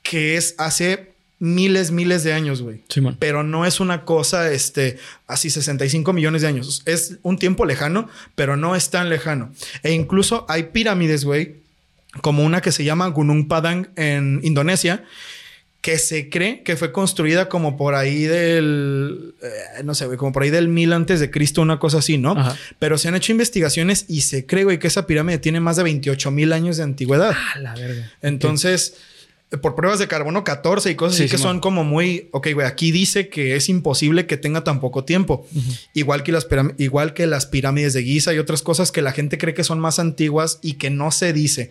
que 0.10 0.38
es 0.38 0.56
hace 0.58 1.12
miles, 1.40 1.92
miles 1.92 2.24
de 2.24 2.34
años, 2.34 2.62
güey. 2.62 2.82
Simón. 2.88 3.18
Pero 3.20 3.44
no 3.44 3.66
es 3.66 3.80
una 3.80 4.06
cosa, 4.06 4.52
este, 4.52 4.98
así 5.28 5.50
65 5.50 6.14
millones 6.14 6.42
de 6.42 6.48
años. 6.48 6.82
Es 6.86 7.18
un 7.22 7.38
tiempo 7.38 7.66
lejano, 7.66 8.10
pero 8.36 8.58
no 8.58 8.76
es 8.76 8.90
tan 8.90 9.10
lejano. 9.10 9.52
E 9.84 9.92
incluso 9.92 10.46
hay 10.50 10.64
pirámides, 10.64 11.26
güey, 11.26 11.58
como 12.22 12.44
una 12.44 12.62
que 12.62 12.72
se 12.72 12.84
llama 12.84 13.08
Gunung 13.08 13.48
Padang 13.48 13.90
en 13.96 14.40
Indonesia, 14.44 15.04
que 15.82 16.00
se 16.00 16.30
cree 16.30 16.64
que 16.64 16.76
fue 16.76 16.92
construida 16.92 17.50
como 17.50 17.78
por 17.78 17.94
ahí 17.94 18.24
del, 18.24 19.36
eh, 19.42 19.84
no 19.84 19.94
sé, 19.94 20.06
güey, 20.08 20.18
como 20.18 20.34
por 20.34 20.44
ahí 20.44 20.50
del 20.50 20.68
mil 20.68 20.92
antes 20.92 21.20
de 21.20 21.30
Cristo, 21.30 21.62
una 21.62 21.80
cosa 21.80 22.00
así, 22.00 22.18
¿no? 22.18 22.32
Ajá. 22.32 22.58
Pero 22.80 22.98
se 22.98 23.08
han 23.08 23.16
hecho 23.16 23.32
investigaciones 23.32 24.06
y 24.08 24.22
se 24.22 24.46
cree, 24.46 24.64
güey, 24.64 24.80
que 24.80 24.88
esa 24.88 25.06
pirámide 25.06 25.38
tiene 25.38 25.60
más 25.60 25.76
de 25.78 25.84
28 25.84 26.32
mil 26.32 26.52
años 26.52 26.78
de 26.78 26.84
antigüedad. 26.84 27.36
A 27.54 27.60
la 27.60 27.76
verga. 27.76 28.12
Entonces, 28.22 28.96
por 29.62 29.76
pruebas 29.76 30.00
de 30.00 30.08
carbono 30.10 30.44
14 30.44 30.92
y 30.92 30.96
cosas 30.96 31.16
Sí, 31.18 31.24
así 31.24 31.32
que 31.32 31.38
son 31.38 31.62
como 31.62 31.84
muy, 31.86 32.28
ok, 32.34 32.48
güey, 32.54 32.68
aquí 32.68 32.92
dice 32.92 33.30
que 33.30 33.56
es 33.56 33.70
imposible 33.70 34.26
que 34.28 34.36
tenga 34.36 34.64
tan 34.66 34.80
poco 34.82 35.06
tiempo. 35.06 35.48
igual, 35.94 36.24
que 36.24 36.32
las 36.34 36.48
piram- 36.50 36.74
igual 36.78 37.14
que 37.14 37.28
las 37.28 37.46
pirámides 37.46 37.94
de 37.94 38.04
Giza 38.04 38.34
y 38.34 38.40
otras 38.40 38.62
cosas 38.62 38.92
que 38.92 39.02
la 39.02 39.14
gente 39.14 39.38
cree 39.38 39.54
que 39.54 39.64
son 39.64 39.80
más 39.80 40.00
antiguas 40.00 40.60
y 40.62 40.74
que 40.74 40.90
no 40.90 41.12
se 41.12 41.32
dice. 41.32 41.70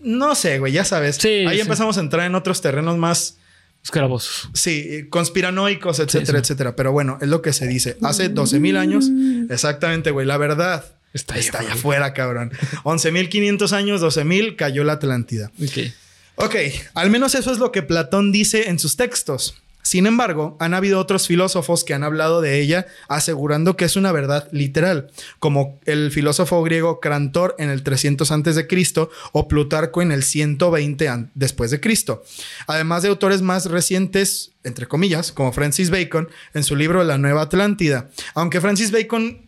No 0.00 0.34
sé, 0.36 0.58
güey, 0.60 0.72
ya 0.72 0.84
sabes. 0.84 1.16
Sí, 1.16 1.44
Ahí 1.48 1.58
empezamos 1.60 1.98
a 1.98 2.00
entrar 2.00 2.26
en 2.26 2.34
otros 2.36 2.60
terrenos 2.62 2.96
más, 2.96 3.36
Escarabozos. 3.82 4.48
sí, 4.54 5.06
conspiranoicos, 5.10 5.98
etcétera, 5.98 6.38
etcétera. 6.38 6.76
Pero 6.76 6.92
bueno, 6.92 7.18
es 7.20 7.28
lo 7.28 7.42
que 7.42 7.52
se 7.52 7.66
dice. 7.66 7.96
Hace 8.02 8.28
12 8.28 8.60
mil 8.60 8.76
años, 8.76 9.06
exactamente, 9.50 10.10
güey, 10.12 10.26
la 10.26 10.36
verdad. 10.36 10.84
Está 11.12 11.34
ahí 11.34 11.40
Está 11.40 11.58
allá 11.58 11.72
afuera. 11.72 12.06
afuera, 12.06 12.14
cabrón. 12.14 12.52
11.500 12.84 13.72
años, 13.72 14.00
12.000, 14.00 14.54
cayó 14.56 14.84
la 14.84 14.92
Atlántida. 14.94 15.50
Ok. 15.62 15.92
Ok, 16.36 16.54
al 16.94 17.10
menos 17.10 17.34
eso 17.34 17.52
es 17.52 17.58
lo 17.58 17.70
que 17.72 17.82
Platón 17.82 18.32
dice 18.32 18.68
en 18.70 18.78
sus 18.78 18.96
textos. 18.96 19.54
Sin 19.82 20.06
embargo, 20.06 20.56
han 20.60 20.74
habido 20.74 21.00
otros 21.00 21.26
filósofos 21.26 21.84
que 21.84 21.94
han 21.94 22.04
hablado 22.04 22.42
de 22.42 22.60
ella 22.60 22.86
asegurando 23.08 23.76
que 23.76 23.86
es 23.86 23.96
una 23.96 24.12
verdad 24.12 24.46
literal, 24.52 25.10
como 25.38 25.80
el 25.86 26.12
filósofo 26.12 26.62
griego 26.62 27.00
Crantor 27.00 27.56
en 27.58 27.70
el 27.70 27.82
300 27.82 28.30
antes 28.30 28.56
de 28.56 28.66
Cristo 28.66 29.10
o 29.32 29.48
Plutarco 29.48 30.02
en 30.02 30.12
el 30.12 30.22
120 30.22 31.08
an- 31.08 31.30
después 31.34 31.70
de 31.70 31.80
Cristo. 31.80 32.22
Además 32.66 33.02
de 33.02 33.08
autores 33.08 33.40
más 33.42 33.66
recientes, 33.66 34.52
entre 34.64 34.86
comillas, 34.86 35.32
como 35.32 35.50
Francis 35.52 35.90
Bacon 35.90 36.28
en 36.54 36.62
su 36.62 36.76
libro 36.76 37.02
La 37.02 37.16
Nueva 37.18 37.42
Atlántida. 37.42 38.10
Aunque 38.34 38.60
Francis 38.60 38.92
Bacon 38.92 39.46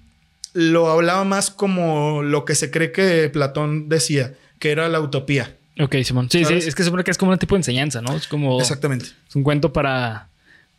lo 0.54 0.90
hablaba 0.90 1.24
más 1.24 1.50
como 1.50 2.22
lo 2.22 2.46
que 2.46 2.54
se 2.54 2.70
cree 2.70 2.90
que 2.90 3.28
Platón 3.30 3.88
decía, 3.90 4.34
que 4.58 4.70
era 4.70 4.88
la 4.88 5.00
utopía. 5.00 5.56
Ok, 5.78 5.96
Simón. 6.04 6.28
Sí, 6.30 6.44
sí, 6.44 6.54
es 6.54 6.74
que 6.74 6.82
se 6.82 6.86
supone 6.86 7.02
que 7.04 7.10
es 7.10 7.18
como 7.18 7.32
un 7.32 7.38
tipo 7.38 7.54
de 7.54 7.60
enseñanza, 7.60 8.00
¿no? 8.02 8.14
Es 8.14 8.26
como. 8.28 8.60
Exactamente. 8.60 9.06
Es 9.28 9.34
un 9.36 9.42
cuento 9.42 9.72
para. 9.72 10.28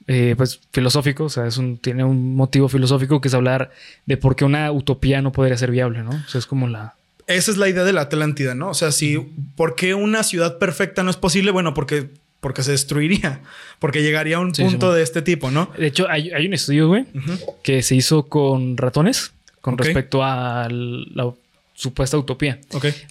eh, 0.08 0.36
pues 0.38 0.60
filosófico, 0.72 1.26
o 1.26 1.30
sea, 1.30 1.48
es 1.48 1.58
un, 1.58 1.78
tiene 1.78 2.04
un 2.04 2.36
motivo 2.36 2.68
filosófico 2.70 3.20
que 3.22 3.28
es 3.30 3.34
hablar 3.34 3.72
de 4.06 4.18
por 4.18 4.36
qué 4.36 4.46
una 4.46 4.72
utopía 4.72 5.22
no 5.22 5.32
podría 5.32 5.58
ser 5.58 5.72
viable, 5.72 6.04
¿no? 6.04 6.12
O 6.12 6.28
sea, 6.30 6.40
es 6.40 6.46
como 6.46 6.68
la. 6.68 6.94
Esa 7.26 7.52
es 7.52 7.58
la 7.58 7.70
idea 7.70 7.84
de 7.86 7.94
la 7.94 8.02
Atlántida, 8.02 8.54
¿no? 8.54 8.70
O 8.70 8.74
sea, 8.74 8.92
si, 8.92 9.18
¿por 9.56 9.76
qué 9.76 9.94
una 9.94 10.24
ciudad 10.24 10.58
perfecta 10.58 11.04
no 11.04 11.10
es 11.10 11.16
posible? 11.16 11.52
Bueno, 11.52 11.74
porque, 11.74 12.10
porque 12.42 12.64
se 12.64 12.72
destruiría, 12.72 13.40
porque 13.80 14.04
llegaría 14.04 14.36
a 14.36 14.40
un 14.42 14.54
Sí, 14.54 14.64
punto 14.64 14.94
de 14.94 15.02
este 15.04 15.22
tipo, 15.22 15.50
¿no? 15.50 15.72
De 15.78 15.88
hecho, 15.88 16.06
hay, 16.10 16.32
hay 16.32 16.46
un 16.48 16.54
estudio, 16.54 16.90
güey, 16.90 17.06
que 17.64 17.82
se 17.82 17.96
hizo 17.96 18.24
con 18.28 18.76
ratones 18.76 19.32
con 19.62 19.78
respecto 19.78 20.22
a 20.22 20.68
la 20.70 21.32
supuesta 21.76 22.18
utopía. 22.18 22.60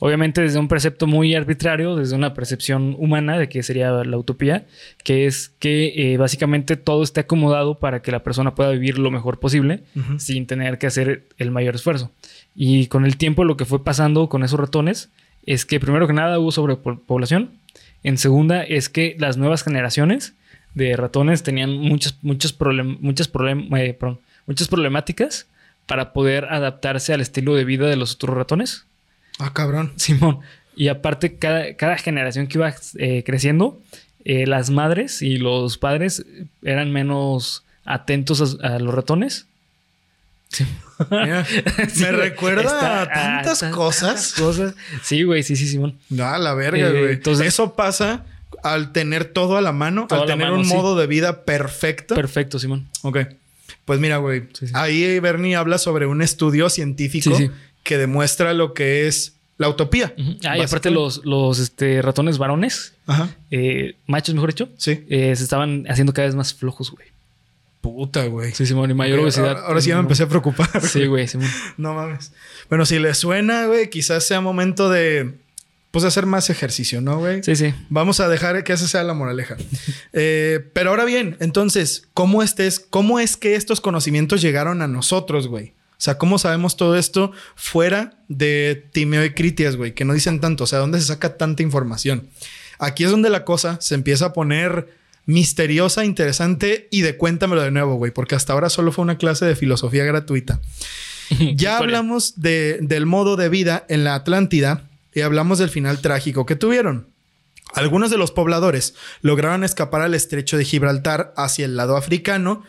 Obviamente 0.00 0.40
desde 0.40 0.58
un 0.58 0.68
precepto 0.68 1.06
muy 1.06 1.34
arbitrario, 1.34 1.96
desde 1.96 2.14
una 2.14 2.32
percepción 2.32 2.94
humana 2.98 3.36
de 3.38 3.48
qué 3.48 3.62
sería 3.62 3.90
la 4.04 4.16
utopía, 4.16 4.66
que 5.02 5.26
es 5.26 5.48
que 5.58 6.12
eh, 6.12 6.16
básicamente 6.16 6.76
todo 6.76 7.02
esté 7.02 7.20
acomodado 7.20 7.78
para 7.78 8.02
que 8.02 8.12
la 8.12 8.22
persona 8.22 8.54
pueda 8.54 8.70
vivir 8.70 8.98
lo 8.98 9.10
mejor 9.10 9.40
posible 9.40 9.82
sin 10.18 10.46
tener 10.46 10.78
que 10.78 10.86
hacer 10.86 11.24
el 11.38 11.50
mayor 11.50 11.74
esfuerzo. 11.74 12.12
Y 12.54 12.86
con 12.86 13.04
el 13.04 13.16
tiempo 13.16 13.44
lo 13.44 13.56
que 13.56 13.64
fue 13.64 13.82
pasando 13.82 14.28
con 14.28 14.44
esos 14.44 14.60
ratones 14.60 15.10
es 15.44 15.66
que 15.66 15.80
primero 15.80 16.06
que 16.06 16.12
nada 16.12 16.38
hubo 16.38 16.52
sobrepoblación, 16.52 17.50
en 18.04 18.16
segunda 18.16 18.62
es 18.62 18.88
que 18.88 19.16
las 19.18 19.36
nuevas 19.36 19.64
generaciones 19.64 20.34
de 20.74 20.96
ratones 20.96 21.42
tenían 21.42 21.76
muchas, 21.76 22.16
muchos 22.22 22.56
problem- 22.58 22.98
muchas, 23.00 23.30
problem- 23.32 23.76
eh, 23.76 23.92
perdón, 23.94 24.20
muchas 24.46 24.68
problemáticas 24.68 25.46
para 25.86 26.12
poder 26.12 26.46
adaptarse 26.46 27.12
al 27.12 27.20
estilo 27.20 27.54
de 27.54 27.64
vida 27.64 27.86
de 27.86 27.96
los 27.96 28.14
otros 28.14 28.36
ratones. 28.36 28.84
Ah, 29.38 29.52
cabrón. 29.52 29.92
Simón. 29.96 30.40
Y 30.76 30.88
aparte, 30.88 31.36
cada, 31.36 31.74
cada 31.76 31.98
generación 31.98 32.46
que 32.46 32.58
iba 32.58 32.74
eh, 32.98 33.22
creciendo, 33.26 33.80
eh, 34.24 34.46
las 34.46 34.70
madres 34.70 35.20
y 35.22 35.36
los 35.38 35.76
padres 35.78 36.24
eran 36.62 36.92
menos 36.92 37.64
atentos 37.84 38.58
a, 38.62 38.74
a 38.74 38.78
los 38.78 38.94
ratones. 38.94 39.46
Sí. 40.48 40.66
Mira, 41.10 41.44
Sí, 41.88 42.02
me 42.02 42.12
güey. 42.12 42.28
recuerda 42.30 42.62
Está- 42.62 43.02
a 43.02 43.08
tantas 43.10 43.60
tan- 43.60 43.72
cosas. 43.72 44.34
cosas. 44.34 44.74
Sí, 45.02 45.22
güey, 45.24 45.42
sí, 45.42 45.56
sí, 45.56 45.66
Simón. 45.66 45.98
No, 46.10 46.36
la 46.38 46.54
verga, 46.54 46.88
Eh, 46.88 47.00
güey. 47.00 47.12
entonces- 47.14 47.46
Eso 47.48 47.74
pasa 47.74 48.24
al 48.62 48.92
tener 48.92 49.24
todo 49.24 49.56
a 49.56 49.60
la 49.60 49.72
mano, 49.72 50.06
al 50.10 50.22
a 50.22 50.26
tener 50.26 50.46
mano, 50.48 50.58
un 50.60 50.64
sí. 50.66 50.74
modo 50.74 50.96
de 50.96 51.06
vida 51.06 51.44
perfecto. 51.44 52.14
Perfecto, 52.14 52.58
Simón. 52.58 52.86
ok. 53.02 53.18
Pues 53.84 53.98
mira, 54.00 54.18
güey. 54.18 54.44
Sí, 54.52 54.66
sí. 54.68 54.72
Ahí 54.76 55.18
Bernie 55.20 55.56
habla 55.56 55.78
sobre 55.78 56.06
un 56.06 56.22
estudio 56.22 56.70
científico 56.70 57.36
Sí, 57.36 57.50
que 57.82 57.98
demuestra 57.98 58.54
lo 58.54 58.74
que 58.74 59.06
es 59.08 59.34
la 59.58 59.68
utopía. 59.68 60.14
Ah, 60.44 60.56
y 60.56 60.60
aparte 60.60 60.90
los, 60.90 61.24
los 61.24 61.58
este, 61.58 62.00
ratones 62.02 62.38
varones, 62.38 62.94
Ajá. 63.06 63.28
eh, 63.50 63.94
machos 64.06 64.34
mejor 64.34 64.50
dicho, 64.50 64.68
Sí. 64.76 65.04
eh, 65.08 65.34
se 65.36 65.42
estaban 65.44 65.84
haciendo 65.88 66.12
cada 66.12 66.26
vez 66.26 66.34
más 66.34 66.54
flojos, 66.54 66.90
güey. 66.90 67.06
Puta, 67.80 68.24
güey. 68.26 68.52
Sí, 68.52 68.64
Simón, 68.64 68.90
y 68.92 68.94
mayor 68.94 69.18
obesidad. 69.18 69.48
Ahora, 69.50 69.60
ahora 69.66 69.80
sí 69.80 69.88
ya 69.88 69.96
me 69.96 70.02
empecé 70.02 70.22
a 70.22 70.28
preocupar. 70.28 70.68
Sí, 70.86 71.06
güey, 71.06 71.26
Simón. 71.26 71.48
No 71.76 71.94
mames. 71.94 72.32
Bueno, 72.68 72.86
si 72.86 73.00
le 73.00 73.12
suena, 73.14 73.66
güey, 73.66 73.90
quizás 73.90 74.24
sea 74.24 74.40
momento 74.40 74.88
de, 74.88 75.32
pues, 75.92 76.04
hacer 76.04 76.26
más 76.26 76.50
ejercicio, 76.50 77.00
¿no, 77.00 77.18
güey? 77.18 77.42
Sí, 77.44 77.54
sí. 77.54 77.72
Vamos 77.88 78.18
a 78.18 78.28
dejar 78.28 78.64
que 78.64 78.72
esa 78.72 78.88
sea 78.88 79.04
la 79.04 79.14
moraleja. 79.14 79.56
Eh, 80.12 80.58
pero 80.72 80.90
ahora 80.90 81.04
bien, 81.04 81.36
entonces, 81.38 82.08
¿cómo, 82.14 82.42
estés, 82.42 82.80
¿cómo 82.80 83.20
es 83.20 83.36
que 83.36 83.54
estos 83.54 83.80
conocimientos 83.80 84.42
llegaron 84.42 84.82
a 84.82 84.88
nosotros, 84.88 85.46
güey? 85.46 85.74
O 85.92 86.04
sea, 86.04 86.18
¿cómo 86.18 86.38
sabemos 86.38 86.76
todo 86.76 86.96
esto 86.98 87.30
fuera 87.54 88.14
de 88.26 88.84
Timeo 88.92 89.24
y 89.24 89.30
Critias, 89.34 89.76
güey? 89.76 89.94
Que 89.94 90.04
no 90.04 90.14
dicen 90.14 90.40
tanto. 90.40 90.64
O 90.64 90.66
sea, 90.66 90.80
¿dónde 90.80 90.98
se 91.00 91.06
saca 91.06 91.36
tanta 91.36 91.62
información? 91.62 92.26
Aquí 92.80 93.04
es 93.04 93.10
donde 93.12 93.30
la 93.30 93.44
cosa 93.44 93.76
se 93.80 93.94
empieza 93.94 94.26
a 94.26 94.32
poner 94.32 94.88
misteriosa, 95.26 96.04
interesante 96.04 96.88
y 96.90 97.02
de 97.02 97.16
cuéntamelo 97.16 97.62
de 97.62 97.70
nuevo, 97.70 97.94
güey, 97.94 98.10
porque 98.10 98.34
hasta 98.34 98.52
ahora 98.52 98.68
solo 98.68 98.90
fue 98.90 99.02
una 99.02 99.18
clase 99.18 99.44
de 99.44 99.54
filosofía 99.54 100.04
gratuita. 100.04 100.60
Ya 101.54 101.78
hablamos 101.78 102.40
de- 102.40 102.78
del 102.80 103.06
modo 103.06 103.36
de 103.36 103.48
vida 103.48 103.86
en 103.88 104.02
la 104.04 104.14
Atlántida 104.16 104.88
y 105.14 105.20
hablamos 105.20 105.58
del 105.58 105.70
final 105.70 106.00
trágico 106.00 106.46
que 106.46 106.56
tuvieron. 106.56 107.08
Algunos 107.74 108.10
de 108.10 108.18
los 108.18 108.32
pobladores 108.32 108.94
lograron 109.22 109.64
escapar 109.64 110.02
al 110.02 110.14
estrecho 110.14 110.58
de 110.58 110.64
Gibraltar 110.64 111.32
hacia 111.36 111.64
el 111.64 111.76
lado 111.76 111.96
africano 111.96 112.64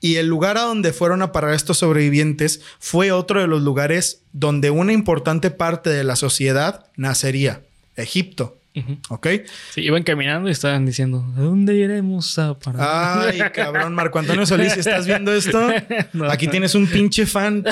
y 0.00 0.16
el 0.16 0.26
lugar 0.26 0.56
a 0.58 0.62
donde 0.62 0.92
fueron 0.92 1.22
a 1.22 1.32
parar 1.32 1.54
estos 1.54 1.78
sobrevivientes 1.78 2.60
fue 2.78 3.12
otro 3.12 3.40
de 3.40 3.46
los 3.46 3.62
lugares 3.62 4.22
donde 4.32 4.70
una 4.70 4.92
importante 4.92 5.50
parte 5.50 5.90
de 5.90 6.04
la 6.04 6.16
sociedad 6.16 6.86
nacería, 6.96 7.62
Egipto. 7.96 8.56
¿Ok? 9.08 9.26
Sí, 9.70 9.80
iban 9.82 10.02
caminando 10.02 10.48
y 10.48 10.52
estaban 10.52 10.84
diciendo, 10.86 11.24
¿a 11.36 11.40
dónde 11.40 11.74
iremos 11.74 12.38
a 12.38 12.58
parar? 12.58 13.28
Ay, 13.28 13.40
cabrón, 13.52 13.94
Marco 13.94 14.18
Antonio 14.18 14.44
Solís, 14.46 14.72
si 14.72 14.80
estás 14.80 15.06
viendo 15.06 15.32
esto, 15.34 15.68
No. 16.12 16.30
aquí 16.30 16.48
tienes 16.48 16.74
un 16.74 16.86
pinche 16.86 17.26
fan 17.26 17.64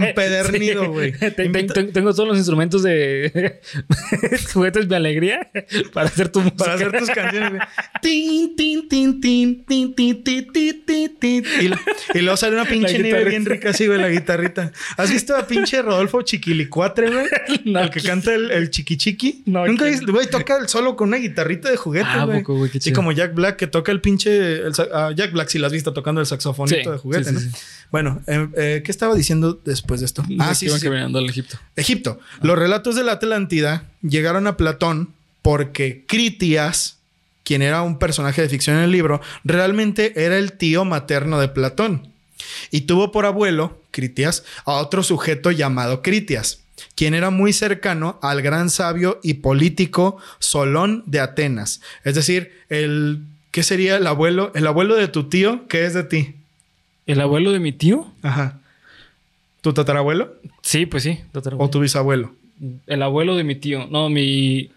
empedernido, 0.00 0.88
güey. 0.92 1.12
Ten- 1.12 1.52
ten- 1.52 1.66
ten- 1.66 1.92
Tengo 1.92 2.12
todos 2.14 2.28
los 2.28 2.36
instrumentos 2.38 2.82
de 2.82 3.60
juguetes 4.52 4.88
de 4.88 4.96
alegría 4.96 5.50
para 5.92 6.06
hacer 6.08 6.28
tu 6.28 6.40
música. 6.40 6.56
Para 6.56 6.74
hacer 6.74 6.92
tus 6.98 7.10
canciones. 7.10 7.62
Tin, 8.02 8.56
tin, 8.56 8.88
tin, 8.88 9.20
tin, 9.20 9.64
tin, 9.64 9.94
tin, 9.94 10.22
tin, 10.24 10.52
tin, 10.52 10.84
tin, 10.84 11.18
tin. 11.18 11.44
Y, 11.60 12.18
y 12.18 12.20
luego 12.22 12.36
sale 12.36 12.54
una 12.56 12.64
pinche 12.64 12.98
nieve 12.98 13.24
bien 13.24 13.44
rica 13.44 13.70
así, 13.70 13.86
güey, 13.86 14.00
la 14.00 14.08
guitarrita. 14.08 14.72
¿Has 14.96 15.10
visto 15.10 15.36
a 15.36 15.46
pinche 15.46 15.82
Rodolfo 15.82 16.22
Chiquilicuatre, 16.22 17.10
güey? 17.10 17.26
No. 17.64 17.80
el 17.80 17.90
que 17.90 18.00
canta 18.00 18.34
el, 18.34 18.50
el 18.50 18.70
chiqui 18.70 18.96
chiqui. 18.96 19.42
No, 19.46 19.66
Nunca 19.66 19.84
viste, 19.84 20.10
güey, 20.10 20.26
toca 20.40 20.54
toca 20.54 20.62
el 20.62 20.68
solo 20.68 20.96
con 20.96 21.08
una 21.08 21.18
guitarrita 21.18 21.70
de 21.70 21.76
juguete, 21.76 22.06
Ah, 22.08 22.24
güey. 22.24 22.44
Sí, 22.72 22.78
chido. 22.80 22.96
como 22.96 23.12
Jack 23.12 23.34
Black 23.34 23.56
que 23.56 23.66
toca 23.66 23.92
el 23.92 24.00
pinche... 24.00 24.56
el 24.66 24.72
ah, 24.92 25.12
Jack 25.14 25.32
Black, 25.32 25.48
si 25.48 25.58
lo 25.58 25.66
has 25.66 25.72
visto 25.72 25.92
tocando 25.92 26.20
el 26.20 26.26
saxofonito 26.26 26.82
Sí, 26.82 26.90
de 26.90 26.98
juguete. 26.98 27.32
Bueno, 27.90 28.22
eh, 28.26 28.48
eh, 28.56 28.82
¿qué 28.84 28.90
estaba 28.90 29.14
diciendo 29.14 29.60
después 29.64 30.00
de 30.00 30.06
esto? 30.06 30.24
Ah, 30.38 30.54
sí, 30.54 30.60
sí, 30.60 30.66
iban 30.66 30.80
caminando 30.80 31.18
al 31.18 31.28
Egipto. 31.28 31.58
Egipto. 31.76 32.18
Los 32.42 32.58
relatos 32.58 32.96
de 32.96 33.04
la 33.04 33.12
Atlántida 33.12 33.84
llegaron 34.02 34.46
a 34.46 34.56
Platón 34.56 35.12
porque 35.42 36.04
Critias, 36.06 36.98
quien 37.44 37.62
era 37.62 37.82
un 37.82 37.98
personaje 37.98 38.42
de 38.42 38.48
ficción 38.48 38.76
en 38.76 38.84
el 38.84 38.92
libro, 38.92 39.20
realmente 39.44 40.24
era 40.24 40.38
el 40.38 40.52
tío 40.52 40.84
materno 40.84 41.40
de 41.40 41.48
Platón. 41.48 42.08
Y 42.70 42.82
tuvo 42.82 43.12
por 43.12 43.26
abuelo, 43.26 43.82
Critias, 43.90 44.44
a 44.64 44.72
otro 44.74 45.02
sujeto 45.02 45.50
llamado 45.50 46.02
Critias, 46.02 46.59
quien 46.94 47.14
era 47.14 47.30
muy 47.30 47.52
cercano 47.52 48.18
al 48.22 48.42
gran 48.42 48.70
sabio 48.70 49.18
y 49.22 49.34
político 49.34 50.18
Solón 50.38 51.02
de 51.06 51.20
Atenas. 51.20 51.80
Es 52.04 52.14
decir, 52.14 52.52
el... 52.68 53.22
¿Qué 53.50 53.62
sería 53.64 53.96
el 53.96 54.06
abuelo? 54.06 54.52
El 54.54 54.66
abuelo 54.66 54.94
de 54.94 55.08
tu 55.08 55.24
tío, 55.28 55.66
¿qué 55.68 55.84
es 55.84 55.92
de 55.94 56.04
ti? 56.04 56.36
¿El 57.06 57.20
abuelo 57.20 57.50
de 57.50 57.58
mi 57.58 57.72
tío? 57.72 58.06
Ajá. 58.22 58.58
¿Tu 59.60 59.72
tatarabuelo 59.72 60.34
Sí, 60.62 60.86
pues 60.86 61.02
sí. 61.02 61.18
tatarabuelo. 61.32 61.66
o 61.66 61.70
tu 61.70 61.80
bisabuelo? 61.80 62.32
El 62.86 63.02
abuelo 63.02 63.34
de 63.36 63.42
mi 63.44 63.56
tío. 63.56 63.86
No, 63.90 64.08
mi. 64.08 64.70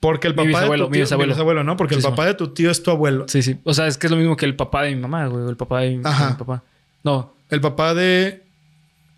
Porque 0.00 0.26
el 0.26 0.34
Mi 0.34 0.36
papá 0.38 0.48
bisabuelo, 0.48 0.84
de 0.84 0.86
tu 0.86 0.90
mi 0.90 0.94
tío, 0.96 1.02
bisabuelo. 1.04 1.32
bisabuelo, 1.32 1.64
¿no? 1.64 1.76
Porque 1.76 1.94
Sí, 1.94 1.98
el 2.00 2.02
sí, 2.02 2.10
papá 2.10 2.26
de 2.26 2.34
tu 2.34 2.48
tío 2.48 2.70
es 2.70 2.82
tu 2.82 2.90
abuelo. 2.90 3.24
Sí, 3.28 3.40
sí. 3.42 3.56
O 3.64 3.72
sea, 3.72 3.86
es 3.86 3.96
que 3.96 4.08
es 4.08 4.10
lo 4.10 4.16
mismo 4.18 4.36
que 4.36 4.44
el 4.44 4.56
papá 4.56 4.82
de 4.82 4.94
mi 4.94 5.00
mamá, 5.00 5.26
güey. 5.28 5.48
El 5.48 5.56
papá 5.56 5.80
de 5.80 5.96
mi, 5.96 6.02
Ajá. 6.04 6.26
de 6.26 6.30
mi 6.32 6.36
papá. 6.38 6.62
No. 7.04 7.32
El 7.48 7.60
papá 7.60 7.94
de... 7.94 8.41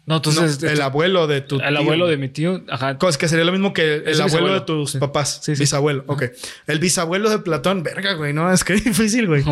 No, 0.07 0.17
entonces. 0.17 0.63
no, 0.63 0.69
el 0.69 0.81
abuelo 0.83 1.27
de 1.27 1.41
tu 1.41 1.59
tío. 1.59 1.67
El 1.67 1.77
abuelo 1.77 2.07
de 2.07 2.17
mi 2.19 2.29
tío. 2.29 2.63
Ajá. 2.69 2.99
Cos- 2.99 3.17
que 3.17 3.27
sería 3.29 3.45
lo 3.45 3.53
mismo 3.53 3.73
que 3.73 4.03
el 4.07 4.21
abuelo 4.21 4.53
de 4.53 4.61
tus 4.61 4.93
Sí. 4.93 4.99
papás. 4.99 5.41
Sí, 5.43 5.57
sí. 5.57 5.61
Bisabuelo. 5.63 6.05
Ok. 6.07 6.25
El 6.67 6.79
bisabuelo 6.79 7.31
de 7.31 7.39
Platón. 7.39 7.83
Verga, 7.83 8.13
güey. 8.15 8.33
No, 8.35 8.53
es 8.53 8.65
que 8.65 8.75
es 8.75 8.85
difícil, 8.85 9.27
güey. 9.27 9.43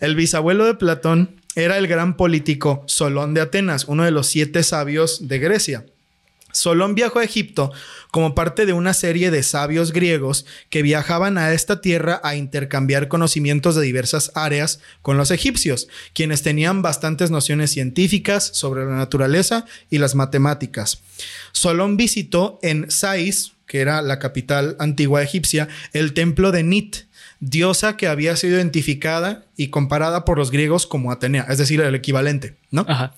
El 0.00 0.14
bisabuelo 0.14 0.64
de 0.64 0.74
Platón 0.74 1.40
era 1.56 1.76
el 1.78 1.86
gran 1.88 2.16
político 2.16 2.84
Solón 2.86 3.34
de 3.34 3.40
Atenas, 3.40 3.86
uno 3.88 4.04
de 4.04 4.10
los 4.12 4.26
siete 4.28 4.62
sabios 4.62 5.26
de 5.26 5.38
Grecia. 5.38 5.86
Solón 6.56 6.94
viajó 6.94 7.18
a 7.18 7.24
Egipto 7.24 7.70
como 8.10 8.34
parte 8.34 8.64
de 8.64 8.72
una 8.72 8.94
serie 8.94 9.30
de 9.30 9.42
sabios 9.42 9.92
griegos 9.92 10.46
que 10.70 10.80
viajaban 10.80 11.36
a 11.36 11.52
esta 11.52 11.82
tierra 11.82 12.18
a 12.24 12.34
intercambiar 12.34 13.08
conocimientos 13.08 13.74
de 13.74 13.82
diversas 13.82 14.32
áreas 14.34 14.80
con 15.02 15.18
los 15.18 15.30
egipcios, 15.30 15.88
quienes 16.14 16.42
tenían 16.42 16.80
bastantes 16.80 17.30
nociones 17.30 17.72
científicas 17.72 18.50
sobre 18.54 18.86
la 18.86 18.96
naturaleza 18.96 19.66
y 19.90 19.98
las 19.98 20.14
matemáticas. 20.14 21.02
Solón 21.52 21.98
visitó 21.98 22.58
en 22.62 22.90
Sais, 22.90 23.52
que 23.66 23.80
era 23.80 24.00
la 24.00 24.18
capital 24.18 24.76
antigua 24.78 25.22
egipcia, 25.22 25.68
el 25.92 26.14
templo 26.14 26.52
de 26.52 26.62
Nit, 26.62 26.96
diosa 27.40 27.98
que 27.98 28.06
había 28.06 28.34
sido 28.36 28.56
identificada 28.56 29.44
y 29.58 29.68
comparada 29.68 30.24
por 30.24 30.38
los 30.38 30.50
griegos 30.50 30.86
como 30.86 31.12
Atenea, 31.12 31.46
es 31.50 31.58
decir, 31.58 31.82
el 31.82 31.94
equivalente, 31.94 32.56
¿no? 32.70 32.86
Ajá. 32.88 33.14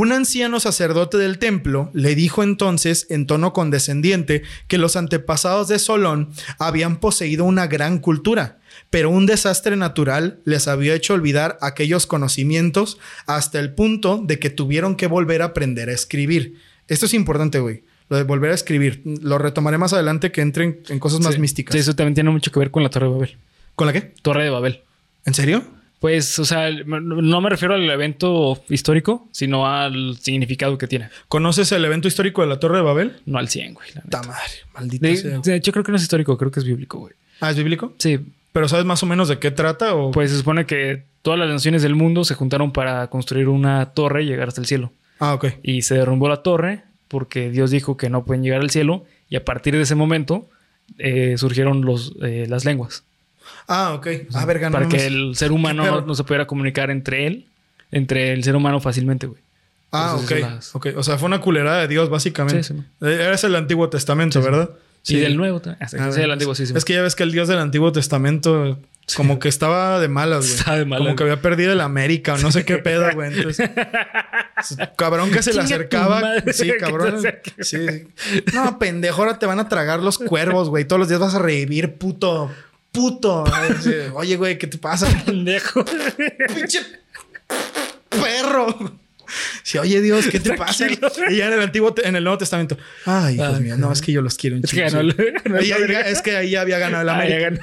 Un 0.00 0.12
anciano 0.12 0.60
sacerdote 0.60 1.16
del 1.16 1.38
templo 1.40 1.90
le 1.92 2.14
dijo 2.14 2.44
entonces 2.44 3.08
en 3.10 3.26
tono 3.26 3.52
condescendiente 3.52 4.44
que 4.68 4.78
los 4.78 4.94
antepasados 4.94 5.66
de 5.66 5.80
Solón 5.80 6.30
habían 6.60 7.00
poseído 7.00 7.44
una 7.44 7.66
gran 7.66 7.98
cultura, 7.98 8.60
pero 8.90 9.10
un 9.10 9.26
desastre 9.26 9.74
natural 9.74 10.38
les 10.44 10.68
había 10.68 10.94
hecho 10.94 11.14
olvidar 11.14 11.58
aquellos 11.62 12.06
conocimientos 12.06 12.98
hasta 13.26 13.58
el 13.58 13.74
punto 13.74 14.22
de 14.24 14.38
que 14.38 14.50
tuvieron 14.50 14.94
que 14.94 15.08
volver 15.08 15.42
a 15.42 15.46
aprender 15.46 15.88
a 15.88 15.94
escribir. 15.94 16.54
Esto 16.86 17.06
es 17.06 17.14
importante, 17.14 17.58
güey. 17.58 17.82
Lo 18.08 18.18
de 18.18 18.22
volver 18.22 18.52
a 18.52 18.54
escribir. 18.54 19.02
Lo 19.04 19.36
retomaré 19.38 19.78
más 19.78 19.92
adelante 19.92 20.30
que 20.30 20.42
entren 20.42 20.78
en 20.90 21.00
cosas 21.00 21.18
más 21.18 21.34
Sí. 21.34 21.40
místicas. 21.40 21.72
Sí, 21.72 21.80
eso 21.80 21.96
también 21.96 22.14
tiene 22.14 22.30
mucho 22.30 22.52
que 22.52 22.60
ver 22.60 22.70
con 22.70 22.84
la 22.84 22.90
Torre 22.90 23.06
de 23.06 23.12
Babel. 23.14 23.36
¿Con 23.74 23.88
la 23.88 23.92
qué? 23.92 24.14
Torre 24.22 24.44
de 24.44 24.50
Babel. 24.50 24.82
¿En 25.24 25.34
serio? 25.34 25.64
Pues, 26.00 26.38
o 26.38 26.44
sea, 26.44 26.70
no 26.70 27.40
me 27.40 27.50
refiero 27.50 27.74
al 27.74 27.88
evento 27.90 28.62
histórico, 28.68 29.28
sino 29.32 29.66
al 29.66 30.16
significado 30.18 30.78
que 30.78 30.86
tiene. 30.86 31.08
¿Conoces 31.28 31.72
el 31.72 31.84
evento 31.84 32.06
histórico 32.06 32.42
de 32.42 32.48
la 32.48 32.60
Torre 32.60 32.76
de 32.76 32.82
Babel? 32.82 33.16
No 33.26 33.38
al 33.38 33.48
100, 33.48 33.74
güey. 33.74 33.88
la 33.94 34.22
madre, 34.22 34.52
maldito 34.74 35.06
De, 35.06 35.16
sea. 35.16 35.38
de 35.38 35.56
hecho, 35.56 35.72
creo 35.72 35.84
que 35.84 35.90
no 35.90 35.96
es 35.96 36.02
histórico, 36.02 36.38
creo 36.38 36.50
que 36.50 36.60
es 36.60 36.66
bíblico, 36.66 36.98
güey. 36.98 37.14
Ah, 37.40 37.50
¿es 37.50 37.56
bíblico? 37.56 37.94
Sí, 37.98 38.18
¿Pero 38.52 38.68
sabes 38.68 38.84
más 38.84 39.02
o 39.02 39.06
menos 39.06 39.28
de 39.28 39.38
qué 39.38 39.50
trata? 39.50 39.94
O... 39.94 40.10
pues 40.10 40.30
se 40.30 40.38
supone 40.38 40.66
que 40.66 41.04
todas 41.22 41.38
las 41.38 41.48
naciones 41.48 41.82
del 41.82 41.94
mundo 41.94 42.24
se 42.24 42.34
juntaron 42.34 42.72
para 42.72 43.06
construir 43.08 43.48
una 43.48 43.86
torre 43.92 44.22
y 44.22 44.26
llegar 44.26 44.48
hasta 44.48 44.60
el 44.60 44.66
cielo. 44.66 44.92
Ah, 45.18 45.34
ok. 45.34 45.46
Y 45.62 45.82
se 45.82 45.94
derrumbó 45.94 46.28
la 46.28 46.42
torre 46.42 46.82
porque 47.08 47.50
Dios 47.50 47.70
dijo 47.70 47.96
que 47.96 48.10
no 48.10 48.24
pueden 48.24 48.42
llegar 48.42 48.60
al 48.60 48.70
cielo 48.70 49.04
y 49.28 49.36
a 49.36 49.44
partir 49.44 49.76
de 49.76 49.82
ese 49.82 49.94
momento 49.94 50.48
eh, 50.98 51.34
surgieron 51.36 51.84
los, 51.84 52.14
eh, 52.22 52.46
las 52.48 52.64
lenguas. 52.64 53.04
Ah, 53.68 53.92
ok. 53.94 54.06
Ah, 54.34 54.44
verga, 54.46 54.70
no 54.70 54.72
para 54.78 54.88
que 54.88 55.06
el 55.06 55.36
ser 55.36 55.52
humano 55.52 56.00
no, 56.00 56.14
se 56.14 56.24
pudiera 56.24 56.46
comunicar 56.46 56.90
entre 56.90 57.26
él, 57.26 57.46
entre 57.92 58.32
el 58.32 58.42
ser 58.42 58.56
humano 58.56 58.80
fácilmente, 58.80 59.26
güey. 59.26 59.40
Ah, 59.92 60.14
ok. 60.16 60.20
Entonces, 60.22 60.40
las- 60.42 60.74
Ok. 60.74 60.86
O 60.96 61.02
sea, 61.02 61.18
fue 61.18 61.26
una 61.26 61.40
culerada 61.40 61.80
de 61.80 61.88
Dios, 61.88 62.08
básicamente. 62.10 62.62
Sí, 62.62 62.74
sí. 62.74 62.82
Eh, 63.06 63.18
Eres 63.26 63.44
el 63.44 63.54
Antiguo 63.54 63.88
Testamento, 63.88 64.40
¿verdad? 64.42 64.70
Y 65.06 65.16
del 65.16 65.36
nuevo. 65.36 65.60
también. 65.60 65.82
Ah, 65.82 65.88
sí, 65.88 65.96
sí, 66.12 66.20
del 66.20 66.30
antiguo, 66.30 66.54
sí, 66.54 66.66
sí. 66.66 66.74
Es 66.76 66.84
que 66.84 66.92
ya 66.94 67.02
ves 67.02 67.14
que 67.14 67.22
el 67.22 67.32
Dios 67.32 67.48
del 67.48 67.58
Antiguo 67.58 67.92
Testamento 67.92 68.78
como 69.16 69.38
que 69.38 69.48
estaba 69.48 70.00
de 70.00 70.08
malas, 70.08 70.40
güey. 70.40 70.52
Estaba 70.58 70.76
de 70.76 70.84
malas, 70.84 71.04
Como 71.06 71.16
que 71.16 71.22
había 71.22 71.40
perdido 71.40 71.72
el 71.72 71.80
América 71.80 72.34
o 72.34 72.38
no 72.38 72.52
sé 72.52 72.66
qué 72.66 72.76
pedo, 72.78 73.06
güey. 73.14 73.32
Entonces, 73.32 73.70
cabrón 74.96 75.30
que 75.30 75.42
se 75.42 75.54
le 75.54 75.60
acercaba. 75.62 76.22
Sí, 76.52 76.70
cabrón. 76.78 77.22
Sí. 77.60 77.78
No, 78.52 78.78
pendejo, 78.78 79.22
ahora 79.22 79.38
te 79.38 79.46
van 79.46 79.60
a 79.60 79.68
tragar 79.68 80.00
los 80.00 80.18
cuervos, 80.18 80.68
güey. 80.68 80.84
Todos 80.84 81.00
los 81.00 81.08
días 81.08 81.20
vas 81.20 81.34
a 81.34 81.38
revivir, 81.38 81.94
puto. 81.94 82.50
Puto. 82.92 83.44
Oye, 84.14 84.36
güey, 84.36 84.58
¿qué 84.58 84.66
te 84.66 84.78
pasa? 84.78 85.06
pendejo. 85.26 85.84
pinche 86.54 86.80
perro. 88.10 88.98
Sí, 89.62 89.76
oye 89.76 90.00
Dios, 90.00 90.26
¿qué 90.28 90.40
te 90.40 90.54
pasa? 90.56 90.86
Y 91.30 91.36
ya 91.36 91.48
en 91.48 91.52
el 91.52 91.60
antiguo, 91.60 91.94
en 92.02 92.16
el 92.16 92.24
Nuevo 92.24 92.38
Testamento. 92.38 92.78
Ay, 93.04 93.34
hijos 93.34 93.56
Ay, 93.58 93.62
míos, 93.62 93.78
no, 93.78 93.92
es 93.92 94.00
que 94.00 94.10
yo 94.10 94.22
los 94.22 94.36
quiero 94.38 94.56
un 94.56 94.64
Es 94.64 94.70
que 94.70 94.80
ganó 94.80 95.12
ganó 95.44 95.60
Y 95.60 95.64
ahí- 95.70 95.72
América. 95.72 96.00
es 96.00 96.22
que 96.22 96.34
ahí 96.34 96.50
ya 96.50 96.62
había 96.62 96.78
ganado 96.78 97.02
el 97.02 97.08
Ah, 97.10 97.28
ya 97.28 97.36
América. 97.36 97.62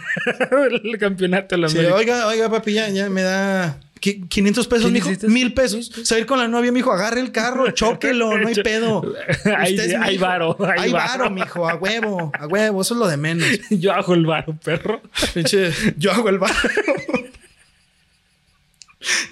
ganó 0.52 0.64
el 0.84 0.98
campeonato 1.00 1.56
de 1.56 1.62
la 1.64 1.70
Sí, 1.70 1.78
América. 1.80 1.96
oiga, 1.98 2.28
oiga, 2.28 2.50
papi, 2.52 2.74
ya, 2.74 2.90
ya 2.90 3.10
me 3.10 3.24
da 3.24 3.80
500 4.14 4.68
pesos, 4.68 4.86
¿Qué 4.86 4.92
mijo. 4.92 5.10
Mil 5.28 5.54
pesos. 5.54 5.92
Salir 6.04 6.26
con 6.26 6.40
la 6.40 6.48
novia, 6.48 6.72
mijo. 6.72 6.92
Agarre 6.92 7.20
el 7.22 7.32
carro, 7.32 7.70
chóquelo, 7.72 8.38
no 8.38 8.48
hay 8.48 8.56
pedo. 8.56 9.02
Hay- 9.58 9.74
Usted 9.76 9.92
es 9.92 10.00
mi 10.00 10.06
hay 10.06 10.18
varo, 10.18 10.58
hay 10.66 10.80
Hay 10.86 10.92
varo. 10.92 11.24
varo, 11.24 11.30
mijo. 11.32 11.68
A 11.70 11.76
huevo, 11.76 12.32
a 12.38 12.48
huevo. 12.48 12.82
Eso 12.82 12.94
es 12.94 13.00
lo 13.00 13.08
de 13.08 13.18
menos. 13.18 13.48
Yo 13.70 13.94
hago 13.94 14.14
el 14.14 14.26
varo, 14.26 14.58
perro. 14.64 15.02
Pinche, 15.34 15.72
yo 15.98 16.12
hago 16.12 16.30
el 16.30 16.38
varo. 16.40 16.56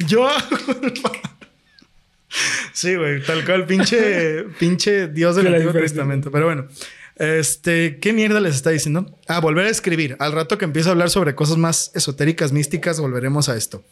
yo 0.07 0.27
hago 0.27 0.57
el 0.81 0.93
varo. 1.01 1.19
Sí, 2.73 2.95
güey, 2.95 3.21
tal 3.23 3.45
cual, 3.45 3.65
pinche, 3.67 4.43
pinche 4.59 5.07
Dios 5.07 5.35
del 5.35 5.53
Antiguo. 5.53 5.73
Testamento. 5.73 6.31
Pero 6.31 6.45
bueno, 6.45 6.67
este, 7.15 7.99
¿qué 7.99 8.11
mierda 8.11 8.39
les 8.39 8.55
está 8.55 8.71
diciendo? 8.71 9.19
Ah, 9.27 9.39
volver 9.39 9.67
a 9.67 9.69
escribir. 9.69 10.15
Al 10.19 10.31
rato 10.31 10.57
que 10.57 10.65
empiece 10.65 10.89
a 10.89 10.93
hablar 10.93 11.09
sobre 11.11 11.35
cosas 11.35 11.57
más 11.57 11.91
esotéricas, 11.93 12.51
místicas, 12.51 12.99
volveremos 12.99 13.49
a 13.49 13.55
esto. 13.55 13.83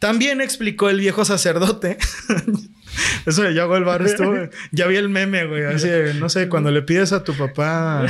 También 0.00 0.40
explicó 0.40 0.88
el 0.88 0.98
viejo 0.98 1.24
sacerdote. 1.24 1.98
Eso 3.26 3.42
de 3.42 3.50
el 3.50 3.84
bar 3.84 4.02
estuvo. 4.02 4.34
Ya 4.72 4.86
vi 4.86 4.96
el 4.96 5.10
meme, 5.10 5.46
güey. 5.46 5.64
Así, 5.64 5.88
no 6.18 6.28
sé, 6.30 6.48
cuando 6.48 6.70
le 6.70 6.82
pides 6.82 7.12
a 7.12 7.22
tu 7.22 7.34
papá. 7.36 8.06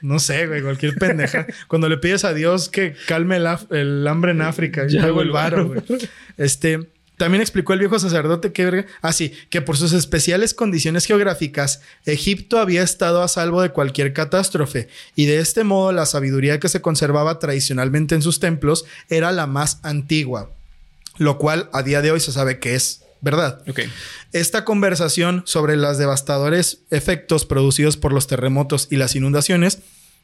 No 0.00 0.18
sé, 0.18 0.46
güey, 0.46 0.62
cualquier 0.62 0.94
pendeja. 0.94 1.46
Cuando 1.68 1.88
le 1.88 1.98
pides 1.98 2.24
a 2.24 2.32
Dios 2.32 2.70
que 2.70 2.94
calme 3.06 3.36
el, 3.36 4.06
hambre 4.08 4.32
en 4.32 4.40
África. 4.40 4.86
Yo 4.86 5.02
hago 5.02 5.22
el 5.22 5.30
varo, 5.30 5.68
güey. 5.68 5.82
Este. 6.36 6.88
También 7.18 7.42
explicó 7.42 7.72
el 7.72 7.80
viejo 7.80 7.98
sacerdote 7.98 8.52
que 8.52 8.64
verga. 8.64 8.86
Ah, 9.02 9.12
sí, 9.12 9.32
que 9.50 9.60
por 9.60 9.76
sus 9.76 9.92
especiales 9.92 10.54
condiciones 10.54 11.04
geográficas, 11.04 11.82
Egipto 12.06 12.60
había 12.60 12.82
estado 12.82 13.22
a 13.22 13.28
salvo 13.28 13.60
de 13.60 13.70
cualquier 13.70 14.12
catástrofe, 14.12 14.88
y 15.16 15.26
de 15.26 15.38
este 15.40 15.64
modo 15.64 15.90
la 15.90 16.06
sabiduría 16.06 16.60
que 16.60 16.68
se 16.68 16.80
conservaba 16.80 17.40
tradicionalmente 17.40 18.14
en 18.14 18.22
sus 18.22 18.38
templos 18.38 18.84
era 19.08 19.32
la 19.32 19.48
más 19.48 19.80
antigua, 19.82 20.52
lo 21.18 21.38
cual 21.38 21.68
a 21.72 21.82
día 21.82 22.00
de 22.02 22.10
hoy 22.10 22.20
se 22.20 22.32
sabe 22.32 22.58
que 22.58 22.74
es 22.74 23.02
verdad. 23.20 23.62
Esta 24.32 24.64
conversación 24.64 25.42
sobre 25.44 25.76
los 25.76 25.98
devastadores 25.98 26.78
efectos 26.90 27.44
producidos 27.44 27.96
por 27.96 28.12
los 28.12 28.26
terremotos 28.26 28.86
y 28.90 28.96
las 28.96 29.14
inundaciones 29.16 29.78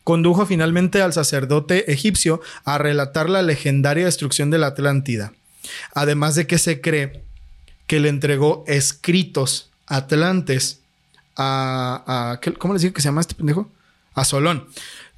condujo 0.05 0.47
finalmente 0.47 1.01
al 1.03 1.13
sacerdote 1.13 1.91
egipcio 1.93 2.41
a 2.65 2.79
relatar 2.79 3.29
la 3.31 3.43
legendaria 3.43 4.05
destrucción 4.05 4.51
de 4.51 4.59
la 4.59 4.69
Atlántida. 4.69 5.33
Además 5.95 6.35
de 6.35 6.47
que 6.47 6.59
se 6.59 6.81
cree 6.81 7.23
que 7.87 8.01
le 8.01 8.09
entregó 8.11 8.65
escritos 8.67 9.71
atlantes 9.87 10.81
a... 11.37 12.33
a- 12.33 12.41
¿qué- 12.41 12.53
¿Cómo 12.55 12.75
les 12.75 12.83
digo 12.83 12.95
que 12.95 13.01
se 13.03 13.09
llama 13.09 13.21
este 13.23 13.35
pendejo? 13.35 13.71
A 14.15 14.25
Solón. 14.25 14.67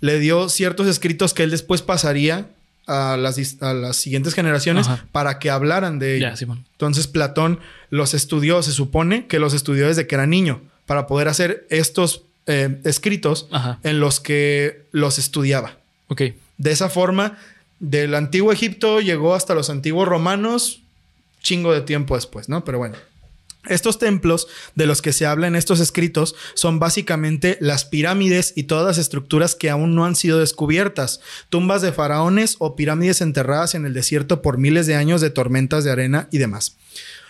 Le 0.01 0.19
dio 0.21 0.49
ciertos 0.49 0.87
escritos 0.87 1.35
que 1.35 1.43
él 1.43 1.51
después 1.51 1.83
pasaría 1.83 2.49
a 2.87 3.17
las, 3.17 3.63
a 3.63 3.75
las 3.75 3.97
siguientes 3.97 4.35
generaciones 4.35 4.87
Ajá. 4.87 5.05
para 5.13 5.39
que 5.39 5.51
hablaran 5.51 5.99
de 5.99 6.17
ello. 6.17 6.29
Ya, 6.29 6.37
Simón. 6.37 6.65
Entonces 6.73 7.07
Platón 7.07 7.61
los 7.91 8.15
estudió, 8.15 8.63
se 8.63 8.73
supone 8.73 9.27
que 9.27 9.39
los 9.39 9.55
estudió 9.55 9.89
desde 9.89 10.07
que 10.07 10.15
era 10.15 10.27
niño, 10.27 10.63
para 10.87 11.07
poder 11.07 11.29
hacer 11.29 11.67
estos 11.71 12.23
eh, 12.47 12.81
escritos 12.85 13.49
Ajá. 13.51 13.81
en 13.83 14.01
los 14.01 14.21
que 14.21 14.87
los 14.93 15.19
estudiaba. 15.19 15.79
Ok. 16.09 16.23
De 16.59 16.71
esa 16.71 16.89
forma, 16.89 17.39
del 17.81 18.15
antiguo 18.15 18.53
Egipto 18.53 19.01
llegó 19.01 19.35
hasta 19.35 19.55
los 19.55 19.69
antiguos 19.69 20.09
romanos, 20.09 20.81
chingo 21.43 21.73
de 21.73 21.81
tiempo 21.81 22.15
después, 22.15 22.49
¿no? 22.49 22.65
Pero 22.65 22.79
bueno. 22.79 22.97
Estos 23.69 23.99
templos 23.99 24.49
de 24.75 24.87
los 24.87 25.03
que 25.03 25.13
se 25.13 25.27
habla 25.27 25.47
en 25.47 25.57
estos 25.57 25.81
escritos 25.81 26.35
son 26.55 26.79
básicamente 26.79 27.59
las 27.61 27.85
pirámides 27.85 28.53
y 28.57 28.65
todas 28.65 28.87
las 28.87 28.99
estructuras 28.99 29.55
que 29.55 29.71
aún 29.71 29.95
no 29.95 30.05
han 30.05 30.17
sido 30.17 30.39
descubiertas, 30.39 31.21
tumbas 31.49 31.83
de 31.83 31.93
faraones 31.93 32.57
o 32.59 32.77
pirámides 32.77 33.21
enterradas 33.21 33.75
en 33.75 33.87
el 33.87 33.95
desierto 33.95 34.43
por 34.43 34.59
miles 34.59 34.87
de 34.87 34.95
años 34.95 35.21
de 35.21 35.31
tormentas 35.31 35.85
de 35.85 35.91
arena 35.91 36.29
y 36.31 36.39
demás. 36.39 36.77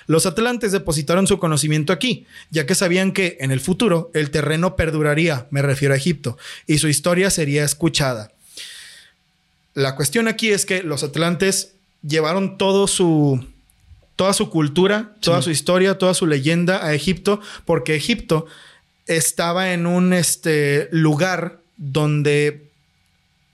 Los 0.06 0.24
atlantes 0.24 0.70
depositaron 0.72 1.26
su 1.26 1.38
conocimiento 1.38 1.92
aquí, 1.92 2.26
ya 2.50 2.64
que 2.64 2.76
sabían 2.76 3.12
que 3.12 3.38
en 3.40 3.50
el 3.50 3.60
futuro 3.60 4.10
el 4.14 4.30
terreno 4.30 4.76
perduraría, 4.76 5.48
me 5.50 5.62
refiero 5.62 5.94
a 5.94 5.96
Egipto, 5.96 6.38
y 6.66 6.78
su 6.78 6.88
historia 6.88 7.30
sería 7.30 7.64
escuchada. 7.64 8.32
La 9.74 9.96
cuestión 9.96 10.28
aquí 10.28 10.50
es 10.50 10.64
que 10.64 10.82
los 10.82 11.02
atlantes 11.02 11.74
llevaron 12.06 12.56
todo 12.56 12.86
su 12.86 13.44
toda 14.16 14.32
su 14.32 14.50
cultura, 14.50 15.14
toda 15.20 15.42
su 15.42 15.50
historia, 15.50 15.98
toda 15.98 16.14
su 16.14 16.26
leyenda 16.26 16.84
a 16.84 16.94
Egipto, 16.94 17.40
porque 17.64 17.94
Egipto 17.94 18.46
estaba 19.06 19.72
en 19.72 19.86
un 19.86 20.12
este, 20.12 20.88
lugar 20.90 21.60
donde 21.76 22.66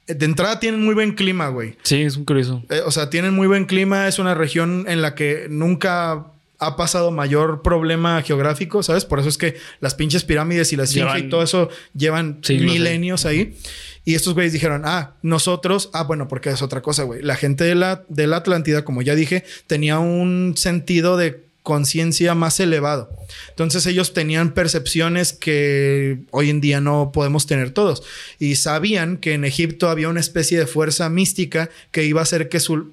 de 0.07 0.25
entrada 0.25 0.61
tienen 0.61 0.85
muy 0.85 0.95
buen 0.95 1.15
clima, 1.15 1.49
güey. 1.49 1.77
Sí, 1.83 2.03
es 2.03 2.17
un 2.17 2.25
curioso. 2.25 2.63
Eh, 2.71 2.81
o 2.85 2.91
sea, 2.91 3.11
tienen 3.11 3.35
muy 3.35 3.47
buen 3.47 3.67
clima, 3.67 4.09
es 4.09 4.19
una 4.19 4.35
región 4.35 4.85
en 4.89 5.03
la 5.03 5.15
que 5.15 5.47
nunca 5.49 6.27
ha 6.63 6.77
pasado 6.77 7.11
mayor 7.11 7.63
problema 7.63 8.23
geográfico, 8.23 8.83
¿sabes? 8.83 9.05
Por 9.05 9.19
eso 9.19 9.29
es 9.29 9.37
que 9.37 9.57
las 9.81 9.95
pinches 9.95 10.25
pirámides 10.25 10.73
y 10.73 10.77
la 10.77 10.85
esfinge 10.85 11.19
y 11.19 11.29
todo 11.29 11.43
eso 11.43 11.69
llevan 11.95 12.41
milenios 12.49 13.27
ahí. 13.27 13.57
Y 14.05 14.15
estos 14.15 14.35
güeyes 14.35 14.53
dijeron, 14.53 14.83
ah, 14.85 15.15
nosotros, 15.23 15.91
ah, 15.93 16.05
bueno, 16.05 16.29
porque 16.29 16.51
es 16.51 16.63
otra 16.63 16.81
cosa, 16.81 17.03
güey. 17.05 17.23
La 17.23 17.37
gente 17.37 17.65
de 17.65 17.75
la, 17.75 18.05
de 18.09 18.27
la 18.27 18.39
Atlántida, 18.39 18.85
como 18.85 19.03
ya 19.03 19.15
dije, 19.15 19.45
tenía 19.67 19.99
un 19.99 20.55
sentido 20.57 21.17
de 21.17 21.43
conciencia 21.63 22.35
más 22.35 22.59
elevado. 22.61 23.11
Entonces 23.51 23.87
ellos 23.87 24.13
tenían 24.13 24.53
percepciones 24.55 25.33
que 25.33 26.19
hoy 26.31 26.51
en 26.51 26.61
día 26.61 26.81
no 26.81 27.11
podemos 27.13 27.47
tener 27.47 27.71
todos. 27.71 28.03
Y 28.39 28.57
sabían 28.57 29.17
que 29.17 29.35
en 29.35 29.45
Egipto 29.45 29.89
había 29.89 30.09
una 30.09 30.21
especie 30.21 30.59
de 30.59 30.67
fuerza 30.67 31.09
mística 31.09 31.71
que 31.91 32.05
iba 32.05 32.21
a 32.21 32.25
hacer 32.25 32.49
que, 32.49 32.59
su, 32.59 32.93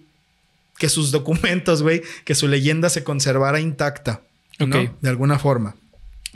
que 0.79 0.89
sus 0.89 1.11
documentos, 1.11 1.83
güey, 1.83 2.01
que 2.25 2.33
su 2.33 2.47
leyenda 2.47 2.89
se 2.89 3.03
conservara 3.03 3.59
intacta. 3.59 4.21
¿no? 4.57 4.97
De 4.99 5.09
alguna 5.09 5.37
forma. 5.37 5.75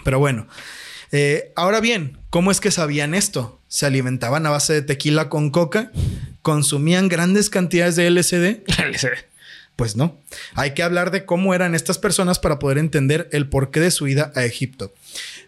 Pero 0.03 0.19
bueno. 0.19 0.47
Eh, 1.11 1.51
ahora 1.55 1.79
bien, 1.79 2.17
¿cómo 2.29 2.51
es 2.51 2.59
que 2.59 2.71
sabían 2.71 3.13
esto? 3.13 3.59
¿Se 3.67 3.85
alimentaban 3.85 4.45
a 4.45 4.49
base 4.49 4.73
de 4.73 4.81
tequila 4.81 5.29
con 5.29 5.49
coca? 5.49 5.91
¿Consumían 6.41 7.09
grandes 7.09 7.49
cantidades 7.49 7.95
de 7.95 8.09
LSD? 8.09 8.63
LSD. 8.67 9.07
Pues 9.75 9.95
no. 9.95 10.21
Hay 10.53 10.75
que 10.75 10.83
hablar 10.83 11.09
de 11.09 11.25
cómo 11.25 11.55
eran 11.55 11.73
estas 11.73 11.97
personas 11.97 12.37
para 12.37 12.59
poder 12.59 12.77
entender 12.77 13.27
el 13.31 13.49
porqué 13.49 13.79
de 13.79 13.89
su 13.89 14.07
ida 14.07 14.31
a 14.35 14.45
Egipto. 14.45 14.93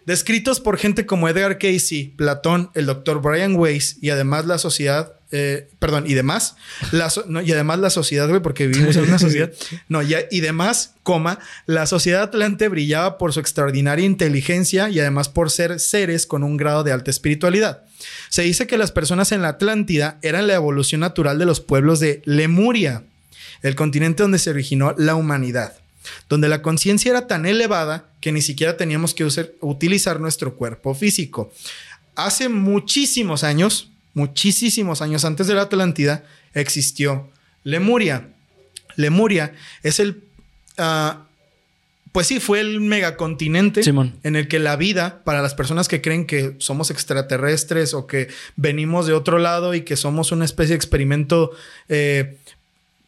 Descritos 0.08 0.60
por 0.60 0.78
gente 0.78 1.06
como 1.06 1.30
Edgar 1.30 1.60
Casey, 1.60 2.08
Platón, 2.08 2.72
el 2.74 2.88
doctor 2.88 3.22
Brian 3.22 3.56
Weiss 3.56 3.98
y 4.02 4.10
además 4.10 4.46
la 4.48 4.58
sociedad 4.58 5.15
eh, 5.32 5.68
perdón, 5.80 6.06
y 6.08 6.14
demás, 6.14 6.56
la 6.92 7.12
y 7.44 7.52
además 7.52 7.80
la 7.80 7.90
sociedad, 7.90 8.30
güey, 8.30 8.42
porque 8.42 8.68
vivimos 8.68 8.96
en 8.96 9.04
una 9.04 9.20
sociedad, 9.20 9.52
no, 9.90 10.02
y, 10.04 10.16
y 10.32 10.40
demás, 10.40 10.94
coma, 11.04 11.40
la 11.66 11.88
sociedad 11.88 12.24
atlante 12.24 12.68
brillaba 12.68 13.18
por 13.18 13.34
su 13.34 13.40
extraordinaria 13.40 14.06
inteligencia 14.06 14.90
y 14.90 15.00
además 15.00 15.30
por 15.30 15.52
ser 15.52 15.80
seres 15.80 16.26
con 16.26 16.44
un 16.44 16.58
grado 16.58 16.84
de 16.84 16.92
alta 16.92 17.12
espiritualidad. 17.12 17.84
Se 18.30 18.44
dice 18.44 18.68
que 18.68 18.78
las 18.78 18.92
personas 18.92 19.32
en 19.32 19.42
la 19.42 19.50
Atlántida 19.50 20.20
eran 20.22 20.48
la 20.48 20.56
evolución 20.56 21.02
natural 21.02 21.40
de 21.40 21.46
los 21.46 21.62
pueblos 21.62 22.00
de 22.00 22.22
Lemuria, 22.26 23.04
el 23.62 23.76
continente 23.76 24.24
donde 24.24 24.40
se 24.40 24.50
originó 24.50 24.94
la 24.98 25.16
humanidad, 25.16 25.74
donde 26.30 26.50
la 26.50 26.62
conciencia 26.62 27.12
era 27.12 27.28
tan 27.28 27.46
elevada 27.46 28.10
que 28.22 28.32
ni 28.32 28.42
siquiera 28.42 28.78
teníamos 28.78 29.14
que 29.14 29.26
utilizar 29.62 30.20
nuestro 30.20 30.56
cuerpo 30.56 30.94
físico. 30.94 31.52
Hace 32.16 32.50
muchísimos 32.50 33.44
años, 33.44 33.90
muchísimos 34.16 35.04
años 35.04 35.24
antes 35.24 35.46
de 35.46 35.54
la 35.54 35.64
Atlántida, 35.64 36.24
existió 36.56 37.30
Lemuria. 37.64 38.30
Lemuria 38.96 39.54
es 39.84 40.00
el... 40.00 40.24
Ah, 40.78 41.22
pues 42.12 42.28
sí, 42.28 42.40
fue 42.40 42.62
el 42.62 42.80
megacontinente 42.80 43.82
en 44.24 44.36
el 44.38 44.48
que 44.48 44.58
la 44.58 44.78
vida, 44.78 45.22
para 45.26 45.42
las 45.42 45.54
personas 45.54 45.90
que 45.90 46.02
creen 46.02 46.26
que 46.26 46.56
somos 46.60 46.90
extraterrestres 46.90 47.94
o 47.94 48.08
que 48.08 48.30
venimos 48.56 49.06
de 49.06 49.12
otro 49.12 49.38
lado 49.38 49.74
y 49.74 49.82
que 49.82 49.98
somos 49.98 50.32
una 50.32 50.46
especie 50.46 50.70
de 50.70 50.78
experimento 50.78 51.52
eh, 51.90 52.38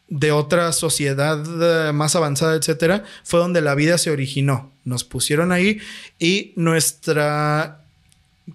de 0.08 0.30
otra 0.30 0.72
sociedad 0.72 1.42
eh, 1.88 1.92
más 1.94 2.16
avanzada, 2.16 2.54
etcétera, 2.54 3.02
fue 3.24 3.40
donde 3.40 3.62
la 3.62 3.74
vida 3.74 3.96
se 3.96 4.10
originó. 4.10 4.72
Nos 4.84 5.04
pusieron 5.04 5.52
ahí 5.52 5.80
y 6.18 6.52
nuestra 6.56 7.84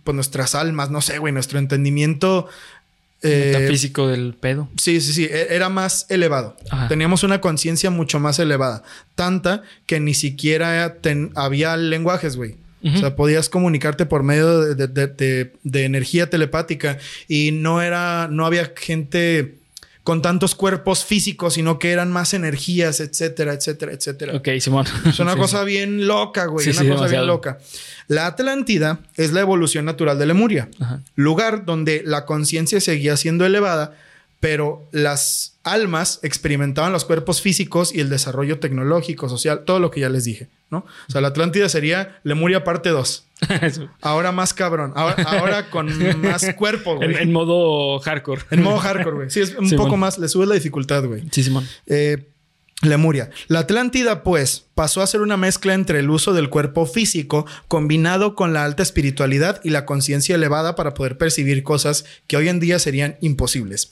pues 0.04 0.16
nuestras 0.16 0.56
almas, 0.56 0.90
no 0.90 1.02
sé, 1.02 1.18
güey, 1.20 1.34
nuestro 1.34 1.60
entendimiento 1.60 2.48
eh, 3.24 3.68
físico 3.70 4.08
del 4.08 4.34
pedo. 4.34 4.70
Sí, 4.78 5.00
sí, 5.00 5.14
sí, 5.14 5.26
e-, 5.26 5.56
era 5.56 5.70
más 5.70 6.06
elevado. 6.10 6.58
Teníamos 6.90 7.24
una 7.24 7.40
conciencia 7.40 7.90
mucho 7.90 8.20
más 8.20 8.38
elevada, 8.40 8.84
tanta 9.16 9.64
que 9.86 10.00
ni 10.00 10.14
siquiera 10.14 10.98
había 11.36 11.78
lenguajes, 11.78 12.36
güey. 12.36 12.58
O 12.86 12.98
sea, 12.98 13.16
podías 13.16 13.48
comunicarte 13.48 14.06
por 14.06 14.24
medio 14.24 14.76
de, 14.76 14.88
de, 15.64 15.86
energía 15.86 16.30
telepática 16.30 16.98
y 17.30 17.52
no 17.54 17.82
era, 17.82 18.28
no 18.30 18.46
había 18.46 18.74
gente 18.76 19.56
con 20.04 20.22
tantos 20.22 20.54
cuerpos 20.54 21.06
físicos, 21.06 21.54
sino 21.54 21.80
que 21.80 21.92
eran 21.92 22.12
más 22.12 22.34
energías, 22.34 23.00
etcétera, 23.00 23.54
etcétera, 23.54 23.94
etcétera. 23.94 24.36
Ok, 24.36 24.50
Simón. 24.60 24.86
Es 25.06 25.20
una 25.20 25.36
cosa 25.38 25.64
bien 25.64 26.08
loca, 26.08 26.46
güey. 26.46 26.70
una 26.70 26.96
cosa 26.96 27.08
bien 27.08 27.26
loca. 27.26 27.58
La 28.08 28.28
Atlántida 28.28 29.00
es 29.16 29.32
la 29.32 29.40
evolución 29.40 29.86
natural 29.86 30.20
de 30.20 30.26
Lemuria, 30.26 30.70
lugar 31.16 31.64
donde 31.66 32.04
la 32.06 32.26
conciencia 32.26 32.82
seguía 32.82 33.16
siendo 33.16 33.46
elevada, 33.46 33.96
pero 34.42 34.86
las 34.92 35.54
almas 35.64 36.20
experimentaban 36.22 36.92
los 36.92 37.06
cuerpos 37.06 37.42
físicos 37.42 37.96
y 37.96 38.02
el 38.02 38.10
desarrollo 38.10 38.60
tecnológico, 38.60 39.30
social, 39.30 39.62
todo 39.66 39.80
lo 39.80 39.90
que 39.90 40.02
ya 40.02 40.10
les 40.10 40.26
dije, 40.26 40.50
¿no? 40.70 40.80
O 41.08 41.12
sea, 41.12 41.22
la 41.22 41.30
Atlántida 41.30 41.70
sería 41.70 42.20
Lemuria 42.24 42.66
parte 42.66 42.90
2. 42.90 43.24
ahora 44.02 44.32
más 44.32 44.54
cabrón, 44.54 44.94
ahora, 44.96 45.70
con 45.70 45.90
más 46.22 46.46
cuerpo, 46.56 46.96
güey. 46.98 47.16
En, 47.18 47.32
modo 47.32 48.00
hardcore. 48.00 48.42
En 48.52 48.64
modo 48.64 48.78
hardcore, 48.78 49.16
güey. 49.16 49.30
Sí, 49.30 49.42
es 49.42 49.56
un 49.56 49.70
poco 49.78 49.98
más, 49.98 50.18
le 50.18 50.28
sube 50.28 50.46
la 50.46 50.56
dificultad, 50.56 51.06
güey. 51.06 51.24
Sí, 51.32 51.44
Simón. 51.44 51.68
Eh, 51.86 52.33
Lemuria. 52.84 53.30
La 53.48 53.60
Atlántida, 53.60 54.24
pues, 54.24 54.66
pasó 54.76 55.02
a 55.02 55.08
ser 55.08 55.22
una 55.22 55.38
mezcla 55.38 55.74
entre 55.74 56.00
el 56.00 56.10
uso 56.10 56.34
del 56.34 56.50
cuerpo 56.50 56.86
físico 56.86 57.46
combinado 57.68 58.36
con 58.36 58.54
la 58.54 58.64
alta 58.66 58.84
espiritualidad 58.84 59.62
y 59.64 59.70
la 59.70 59.86
conciencia 59.86 60.36
elevada 60.36 60.76
para 60.76 60.94
poder 60.94 61.18
percibir 61.18 61.64
cosas 61.64 62.06
que 62.28 62.38
hoy 62.38 62.50
en 62.50 62.60
día 62.60 62.80
serían 62.80 63.18
imposibles. 63.22 63.92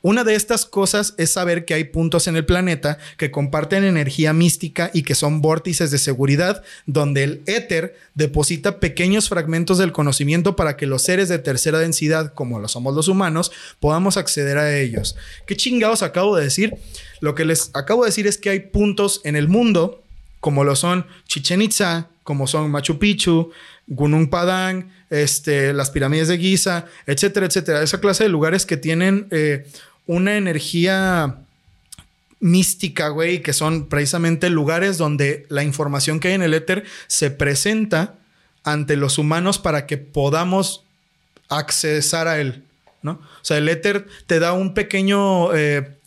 Una 0.00 0.24
de 0.24 0.34
estas 0.34 0.64
cosas 0.64 1.14
es 1.18 1.30
saber 1.30 1.64
que 1.64 1.74
hay 1.74 1.84
puntos 1.84 2.26
en 2.26 2.36
el 2.36 2.46
planeta 2.46 2.98
que 3.16 3.30
comparten 3.30 3.84
energía 3.84 4.32
mística 4.32 4.90
y 4.92 5.02
que 5.02 5.14
son 5.14 5.42
vórtices 5.42 5.90
de 5.90 5.98
seguridad 5.98 6.62
donde 6.86 7.24
el 7.24 7.42
éter 7.46 7.96
deposita 8.14 8.80
pequeños 8.80 9.28
fragmentos 9.28 9.78
del 9.78 9.92
conocimiento 9.92 10.56
para 10.56 10.76
que 10.76 10.86
los 10.86 11.02
seres 11.02 11.28
de 11.28 11.38
tercera 11.38 11.78
densidad, 11.78 12.32
como 12.34 12.58
lo 12.58 12.68
somos 12.68 12.94
los 12.94 13.08
humanos, 13.08 13.52
podamos 13.80 14.16
acceder 14.16 14.58
a 14.58 14.78
ellos. 14.78 15.16
¿Qué 15.46 15.56
chingados 15.56 16.02
acabo 16.02 16.36
de 16.36 16.44
decir? 16.44 16.74
Lo 17.22 17.36
que 17.36 17.44
les 17.44 17.70
acabo 17.74 18.02
de 18.02 18.08
decir 18.08 18.26
es 18.26 18.36
que 18.36 18.50
hay 18.50 18.58
puntos 18.58 19.20
en 19.22 19.36
el 19.36 19.46
mundo, 19.46 20.02
como 20.40 20.64
lo 20.64 20.74
son 20.74 21.06
Chichen 21.28 21.62
Itza, 21.62 22.08
como 22.24 22.48
son 22.48 22.68
Machu 22.72 22.98
Picchu, 22.98 23.52
Gunung 23.86 24.28
Padang, 24.28 24.90
este, 25.08 25.72
las 25.72 25.90
pirámides 25.90 26.26
de 26.26 26.38
Giza, 26.38 26.86
etcétera, 27.06 27.46
etcétera. 27.46 27.80
Esa 27.80 28.00
clase 28.00 28.24
de 28.24 28.28
lugares 28.28 28.66
que 28.66 28.76
tienen 28.76 29.28
eh, 29.30 29.68
una 30.08 30.36
energía 30.36 31.36
mística, 32.40 33.10
güey, 33.10 33.40
que 33.40 33.52
son 33.52 33.88
precisamente 33.88 34.50
lugares 34.50 34.98
donde 34.98 35.46
la 35.48 35.62
información 35.62 36.18
que 36.18 36.26
hay 36.26 36.34
en 36.34 36.42
el 36.42 36.54
éter 36.54 36.82
se 37.06 37.30
presenta 37.30 38.16
ante 38.64 38.96
los 38.96 39.16
humanos 39.18 39.60
para 39.60 39.86
que 39.86 39.96
podamos 39.96 40.82
accesar 41.48 42.26
a 42.26 42.40
él, 42.40 42.64
¿no? 43.00 43.12
O 43.12 43.44
sea, 43.44 43.58
el 43.58 43.68
éter 43.68 44.08
te 44.26 44.40
da 44.40 44.54
un 44.54 44.74
pequeño 44.74 45.54
eh, 45.54 46.01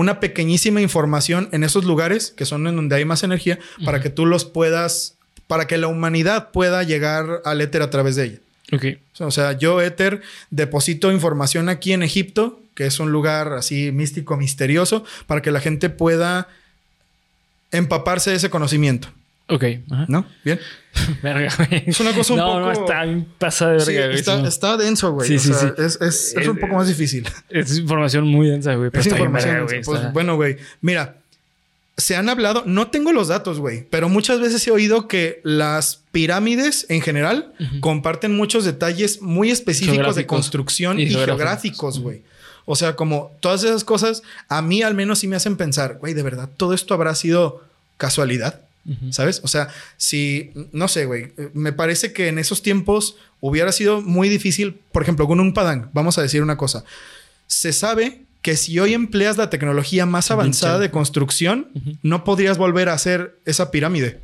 una 0.00 0.20
pequeñísima 0.20 0.80
información 0.80 1.48
en 1.52 1.64
esos 1.64 1.84
lugares, 1.84 2.32
que 2.36 2.46
son 2.46 2.66
en 2.66 2.76
donde 2.76 2.96
hay 2.96 3.04
más 3.04 3.22
energía, 3.22 3.58
para 3.84 4.00
que 4.00 4.10
tú 4.10 4.26
los 4.26 4.44
puedas, 4.44 5.14
para 5.46 5.66
que 5.66 5.78
la 5.78 5.88
humanidad 5.88 6.50
pueda 6.50 6.82
llegar 6.82 7.42
al 7.44 7.60
éter 7.60 7.82
a 7.82 7.90
través 7.90 8.16
de 8.16 8.24
ella. 8.24 8.38
Ok. 8.72 8.84
O 9.18 9.30
sea, 9.30 9.52
yo, 9.58 9.80
éter, 9.80 10.22
deposito 10.50 11.12
información 11.12 11.68
aquí 11.68 11.92
en 11.92 12.02
Egipto, 12.02 12.60
que 12.74 12.86
es 12.86 12.98
un 12.98 13.12
lugar 13.12 13.52
así 13.52 13.92
místico, 13.92 14.36
misterioso, 14.36 15.04
para 15.26 15.42
que 15.42 15.50
la 15.50 15.60
gente 15.60 15.90
pueda 15.90 16.48
empaparse 17.72 18.30
de 18.30 18.36
ese 18.36 18.50
conocimiento. 18.50 19.08
Ok. 19.50 19.64
Ajá. 19.90 20.04
¿No? 20.08 20.26
Bien. 20.44 20.58
Verga, 21.22 21.54
güey. 21.56 21.84
Es 21.86 22.00
una 22.00 22.12
cosa 22.12 22.32
un 22.34 22.38
no, 22.40 22.46
poco- 22.46 22.60
No, 22.60 22.72
está 22.72 23.04
bien 23.04 23.26
pasada 23.38 23.72
de 23.74 23.80
Sí, 23.80 23.92
verga, 23.92 24.06
güey. 24.08 24.18
está, 24.18 24.36
Sí, 24.36 24.42
no. 24.42 24.48
está 24.48 24.76
denso, 24.76 25.12
güey. 25.12 25.28
Sí, 25.28 25.36
O 25.36 25.38
sí, 25.40 25.48
sea, 25.48 25.58
sí. 25.58 25.66
Es, 25.78 25.94
es- 26.00 26.00
es 26.00 26.36
Es- 26.36 26.48
un 26.48 26.58
poco 26.58 26.74
más 26.74 26.88
difícil. 26.88 27.28
Es 27.50 27.76
información 27.78 28.26
muy 28.26 28.48
densa, 28.48 28.74
güey. 28.74 28.90
Pero 28.90 29.00
Es 29.00 29.06
está 29.06 29.18
información. 29.18 29.50
verga, 29.54 29.66
güey. 29.66 29.82
pues, 29.82 29.98
está- 30.00 30.12
bueno, 30.12 30.36
güey. 30.36 30.56
Mira, 30.80 31.16
se 31.96 32.16
han 32.16 32.28
hablado, 32.30 32.62
no 32.66 32.88
tengo 32.88 33.12
los 33.12 33.28
datos, 33.28 33.58
güey, 33.58 33.86
pero 33.90 34.08
muchas 34.08 34.40
veces 34.40 34.66
he 34.66 34.70
oído 34.70 35.06
que 35.06 35.40
las 35.44 36.00
pirámides 36.12 36.86
en 36.88 37.02
general 37.02 37.52
comparten 37.80 38.34
muchos 38.34 38.64
detalles 38.64 39.20
muy 39.20 39.50
específicos 39.50 40.16
de 40.16 40.24
construcción 40.26 40.98
y, 40.98 41.02
Y 41.02 41.06
geográficos. 41.10 41.36
geográficos, 41.36 41.98
güey. 42.00 42.22
O 42.64 42.74
sea, 42.76 42.96
como 42.96 43.32
todas 43.40 43.64
esas 43.64 43.84
cosas, 43.84 44.22
a 44.48 44.62
mí 44.62 44.82
al 44.82 44.94
menos 44.94 45.18
sí 45.18 45.26
me 45.28 45.36
hacen 45.36 45.56
pensar, 45.56 45.98
güey, 46.00 46.14
de 46.14 46.22
verdad, 46.22 46.48
todo 46.56 46.72
esto 46.72 46.94
habrá 46.94 47.14
sido 47.14 47.62
casualidad. 47.98 48.60
¿Sabes? 49.10 49.40
O 49.44 49.48
sea, 49.48 49.68
si, 49.96 50.50
no 50.72 50.88
sé, 50.88 51.04
güey, 51.04 51.32
me 51.52 51.72
parece 51.72 52.12
que 52.12 52.28
en 52.28 52.38
esos 52.38 52.62
tiempos 52.62 53.16
hubiera 53.40 53.72
sido 53.72 54.00
muy 54.00 54.28
difícil, 54.28 54.80
por 54.90 55.02
ejemplo, 55.02 55.26
con 55.26 55.38
un 55.38 55.52
Padang, 55.54 55.90
vamos 55.92 56.18
a 56.18 56.22
decir 56.22 56.42
una 56.42 56.56
cosa, 56.56 56.84
se 57.46 57.72
sabe 57.72 58.22
que 58.42 58.56
si 58.56 58.78
hoy 58.78 58.94
empleas 58.94 59.36
la 59.36 59.50
tecnología 59.50 60.06
más 60.06 60.30
avanzada 60.30 60.78
de 60.78 60.90
construcción, 60.90 61.68
no 62.02 62.24
podrías 62.24 62.58
volver 62.58 62.88
a 62.88 62.94
hacer 62.94 63.36
esa 63.44 63.70
pirámide. 63.70 64.20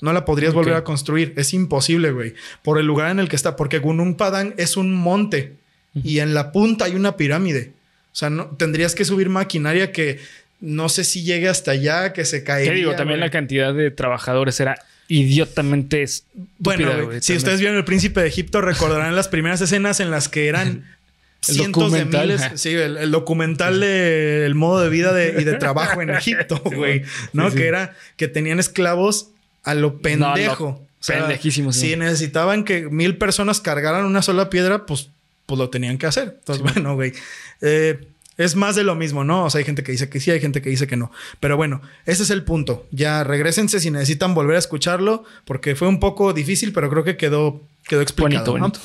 No 0.00 0.12
la 0.12 0.24
podrías 0.24 0.52
volver 0.52 0.74
a 0.74 0.84
construir. 0.84 1.32
Es 1.36 1.54
imposible, 1.54 2.10
güey. 2.10 2.34
Por 2.62 2.78
el 2.78 2.86
lugar 2.86 3.10
en 3.10 3.20
el 3.20 3.28
que 3.28 3.36
está. 3.36 3.54
Porque 3.54 3.78
Gunung 3.78 4.16
Padang 4.16 4.52
es 4.56 4.76
un 4.76 4.94
monte. 4.94 5.56
Y 6.02 6.18
en 6.18 6.34
la 6.34 6.50
punta 6.50 6.86
hay 6.86 6.94
una 6.94 7.16
pirámide. 7.16 7.72
O 8.12 8.14
sea, 8.14 8.28
no, 8.28 8.46
tendrías 8.46 8.94
que 8.94 9.04
subir 9.04 9.28
maquinaria 9.28 9.92
que 9.92 10.18
no 10.62 10.88
sé 10.88 11.04
si 11.04 11.22
llegue 11.24 11.48
hasta 11.50 11.72
allá, 11.72 12.14
que 12.14 12.24
se 12.24 12.42
caería. 12.44 12.70
¿Qué 12.72 12.78
digo? 12.78 12.92
También 12.94 13.18
güey. 13.20 13.28
la 13.28 13.30
cantidad 13.30 13.74
de 13.74 13.90
trabajadores 13.90 14.58
era 14.60 14.78
idiotamente 15.08 16.02
estúpida, 16.02 16.46
Bueno, 16.58 17.04
güey, 17.06 17.20
si 17.20 17.36
ustedes 17.36 17.60
vieron 17.60 17.76
El 17.76 17.84
Príncipe 17.84 18.20
de 18.22 18.28
Egipto, 18.28 18.60
recordarán 18.62 19.14
las 19.14 19.28
primeras 19.28 19.60
escenas 19.60 20.00
en 20.00 20.10
las 20.10 20.28
que 20.30 20.48
eran 20.48 20.84
El 21.48 21.54
cientos 21.56 21.92
de 21.92 22.04
miles. 22.04 22.40
Sí, 22.54 22.70
el, 22.70 22.96
el 22.96 23.10
documental 23.10 23.80
de 23.80 24.46
el 24.46 24.54
modo 24.54 24.80
de 24.80 24.88
vida 24.88 25.12
de- 25.12 25.40
y 25.40 25.44
de 25.44 25.54
trabajo 25.54 26.00
en 26.00 26.10
Egipto, 26.14 26.62
güey. 26.64 27.02
¿No? 27.32 27.46
sí, 27.46 27.52
sí. 27.52 27.58
Que 27.58 27.66
era 27.66 27.94
que 28.16 28.28
tenían 28.28 28.60
esclavos 28.60 29.28
a 29.64 29.74
lo 29.74 29.98
pendejo. 30.00 30.80
No, 30.80 30.88
pendejísimo, 31.06 31.72
sí. 31.72 31.90
Si 31.90 31.96
necesitaban 31.96 32.62
que 32.64 32.82
mil 32.88 33.16
personas 33.16 33.60
cargaran 33.60 34.04
una 34.04 34.22
sola 34.22 34.48
piedra, 34.50 34.86
pues, 34.86 35.08
pues 35.46 35.58
lo 35.58 35.68
tenían 35.68 35.98
que 35.98 36.06
hacer. 36.06 36.36
Entonces, 36.38 36.62
bueno, 36.74 36.94
güey. 36.94 37.12
Eh, 37.60 37.98
es 38.36 38.56
más 38.56 38.76
de 38.76 38.84
lo 38.84 38.94
mismo, 38.94 39.24
¿no? 39.24 39.44
O 39.44 39.50
sea, 39.50 39.58
hay 39.58 39.64
gente 39.64 39.82
que 39.82 39.92
dice 39.92 40.08
que 40.08 40.20
sí, 40.20 40.30
hay 40.30 40.40
gente 40.40 40.62
que 40.62 40.70
dice 40.70 40.86
que 40.86 40.96
no. 40.96 41.10
Pero 41.40 41.56
bueno, 41.56 41.82
ese 42.06 42.22
es 42.22 42.30
el 42.30 42.44
punto. 42.44 42.86
Ya 42.90 43.24
regresense 43.24 43.80
si 43.80 43.90
necesitan 43.90 44.34
volver 44.34 44.56
a 44.56 44.58
escucharlo, 44.58 45.24
porque 45.44 45.74
fue 45.74 45.88
un 45.88 46.00
poco 46.00 46.32
difícil, 46.32 46.72
pero 46.72 46.88
creo 46.90 47.04
que 47.04 47.16
quedó, 47.16 47.60
quedó 47.86 48.00
explicado. 48.00 48.52
Bonito, 48.52 48.58
¿no? 48.58 48.68
bonito. 48.68 48.80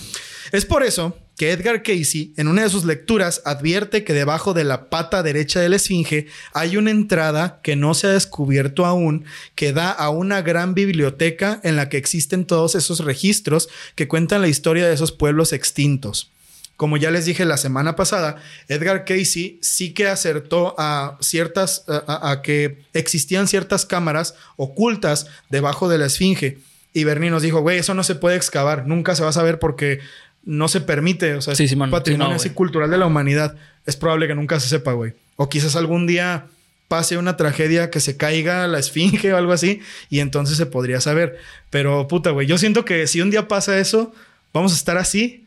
Es 0.52 0.66
por 0.66 0.84
eso 0.84 1.18
que 1.38 1.52
Edgar 1.52 1.84
Casey, 1.84 2.34
en 2.36 2.48
una 2.48 2.64
de 2.64 2.70
sus 2.70 2.86
lecturas, 2.86 3.42
advierte 3.46 4.04
que 4.04 4.14
debajo 4.14 4.54
de 4.54 4.64
la 4.64 4.90
pata 4.90 5.22
derecha 5.22 5.60
de 5.60 5.70
la 5.70 5.76
esfinge 5.76 6.28
hay 6.54 6.78
una 6.78 6.90
entrada 6.90 7.60
que 7.64 7.76
no 7.76 7.94
se 7.94 8.08
ha 8.08 8.12
descubierto 8.12 8.86
aún, 8.86 9.26
que 9.54 9.72
da 9.72 9.92
a 9.92 10.10
una 10.10 10.42
gran 10.42 10.74
biblioteca 10.74 11.60
en 11.64 11.76
la 11.76 11.90
que 11.90 11.98
existen 11.98 12.46
todos 12.46 12.76
esos 12.76 13.02
registros 13.02 13.70
que 13.96 14.08
cuentan 14.08 14.42
la 14.42 14.48
historia 14.48 14.88
de 14.88 14.94
esos 14.94 15.12
pueblos 15.12 15.54
extintos. 15.54 16.32
Como 16.78 16.96
ya 16.98 17.12
les 17.12 17.26
dije 17.26 17.44
la 17.44 17.58
semana 17.58 17.96
pasada, 17.96 18.38
Edgar 18.70 19.04
Casey 19.04 19.58
sí 19.62 19.94
que 19.94 20.08
acertó 20.08 20.76
a 20.78 21.18
ciertas, 21.20 21.84
a, 21.88 22.04
a- 22.08 22.32
a 22.32 22.42
que 22.42 22.84
existían 22.94 23.48
ciertas 23.48 23.86
cámaras 23.86 24.36
ocultas 24.58 25.28
debajo 25.50 25.90
de 25.90 25.98
la 25.98 26.06
esfinge. 26.06 26.60
Y 26.94 27.04
Bernie 27.04 27.30
nos 27.32 27.42
dijo, 27.42 27.62
güey, 27.62 27.80
eso 27.80 27.94
no 27.94 28.04
se 28.04 28.16
puede 28.16 28.38
excavar, 28.38 28.88
nunca 28.88 29.16
se 29.16 29.24
va 29.24 29.30
a 29.30 29.34
saber 29.34 29.60
porque 29.60 30.00
no 30.44 30.68
se 30.68 30.80
permite, 30.82 31.34
o 31.34 31.42
sea, 31.42 31.56
Sí, 31.56 31.68
patrimonio 31.68 32.04
Sí, 32.06 32.18
no, 32.18 32.36
así 32.36 32.50
güey. 32.50 32.56
cultural 32.56 32.90
de 32.90 32.98
la 32.98 33.06
humanidad. 33.08 33.56
Es 33.86 33.96
probable 33.98 34.28
que 34.28 34.36
nunca 34.36 34.60
se 34.60 34.70
sepa, 34.70 34.94
güey. 34.94 35.14
O 35.36 35.50
quizás 35.50 35.76
algún 35.76 36.08
día 36.08 36.46
pase 36.88 37.18
una 37.18 37.36
tragedia 37.38 37.90
que 37.90 38.00
se 38.00 38.16
caiga 38.18 38.66
la 38.68 38.80
esfinge 38.80 39.34
o 39.34 39.38
algo 39.38 39.52
así 39.52 39.82
y 40.10 40.20
entonces 40.20 40.58
se 40.58 40.66
podría 40.68 41.02
saber. 41.02 41.38
Pero 41.70 42.08
puta, 42.08 42.30
güey, 42.30 42.48
yo 42.48 42.58
siento 42.58 42.86
que 42.86 43.08
si 43.08 43.20
un 43.20 43.30
día 43.32 43.48
pasa 43.48 43.78
eso, 43.80 44.14
vamos 44.54 44.72
a 44.72 44.76
estar 44.76 44.98
así 44.98 45.47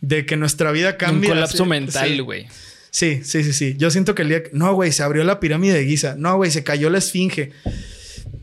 de 0.00 0.26
que 0.26 0.36
nuestra 0.36 0.72
vida 0.72 0.90
Un 0.90 0.96
cambie. 0.96 1.28
colapso 1.30 1.64
mental, 1.66 2.08
Sí. 2.08 2.18
güey. 2.20 2.46
Sí, 2.90 3.20
sí, 3.22 3.44
sí, 3.44 3.52
sí. 3.52 3.74
Yo 3.78 3.90
siento 3.90 4.14
que 4.14 4.22
el 4.22 4.28
día... 4.28 4.42
que- 4.42 4.50
No, 4.52 4.74
güey, 4.74 4.90
se 4.92 5.02
abrió 5.02 5.22
la 5.24 5.38
pirámide 5.40 5.74
de 5.74 5.84
Giza. 5.86 6.16
No, 6.18 6.36
güey, 6.36 6.50
se 6.50 6.64
cayó 6.64 6.90
la 6.90 6.98
esfinge. 6.98 7.52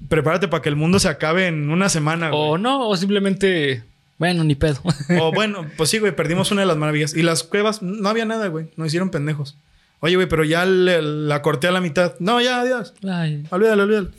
Prepárate 0.09 0.47
para 0.47 0.61
que 0.63 0.69
el 0.69 0.75
mundo 0.77 0.99
se 0.99 1.09
acabe 1.09 1.47
en 1.47 1.69
una 1.69 1.89
semana, 1.89 2.29
güey. 2.29 2.41
O 2.41 2.57
no, 2.57 2.87
o 2.87 2.95
simplemente. 2.95 3.83
Bueno, 4.17 4.43
ni 4.45 4.55
pedo. 4.55 4.79
O 5.19 5.31
bueno, 5.35 5.67
pues 5.75 5.89
sí, 5.89 5.99
güey, 5.99 6.15
perdimos 6.15 6.49
una 6.51 6.61
de 6.61 6.67
las 6.67 6.77
maravillas. 6.77 7.13
Y 7.13 7.23
las 7.23 7.43
cuevas, 7.43 7.81
no 7.81 8.07
había 8.07 8.23
nada, 8.25 8.47
güey. 8.47 8.67
Nos 8.77 8.87
hicieron 8.87 9.09
pendejos. 9.09 9.57
Oye, 9.99 10.15
güey, 10.15 10.27
pero 10.29 10.43
ya 10.45 10.65
le- 10.65 11.01
la 11.01 11.41
corté 11.41 11.67
a 11.67 11.71
la 11.71 11.81
mitad. 11.81 12.13
No, 12.19 12.39
ya, 12.39 12.61
adiós. 12.61 12.93
Ay. 13.03 13.43
Olvídalo, 13.49 13.83
olvídalo. 13.83 14.11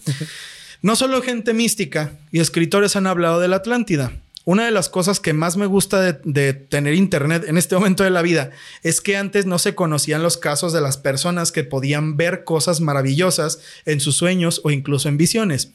No 0.83 0.95
solo 0.95 1.23
gente 1.23 1.55
mística 1.55 2.13
y 2.33 2.41
escritores 2.41 2.95
han 2.97 3.07
hablado 3.07 3.41
de 3.41 3.49
la 3.49 3.57
Atlántida. 3.57 4.13
Una 4.49 4.65
de 4.65 4.71
las 4.71 4.89
cosas 4.89 5.21
que 5.21 5.35
más 5.35 5.59
me 5.59 5.67
gusta 5.67 6.01
de, 6.01 6.19
de 6.25 6.55
tener 6.55 6.95
internet 6.95 7.45
en 7.47 7.59
este 7.59 7.75
momento 7.75 8.03
de 8.03 8.09
la 8.09 8.23
vida 8.23 8.51
es 8.83 9.03
que 9.03 9.19
antes 9.19 9.45
no 9.45 9.59
se 9.59 9.75
conocían 9.75 10.23
los 10.23 10.39
casos 10.39 10.73
de 10.73 10.81
las 10.81 10.97
personas 10.97 11.53
que 11.53 11.65
podían 11.65 12.17
ver 12.17 12.45
cosas 12.45 12.81
maravillosas 12.81 13.61
en 13.85 14.01
sus 14.01 14.17
sueños 14.17 14.63
o 14.65 14.71
incluso 14.71 15.11
en 15.11 15.19
visiones. 15.19 15.73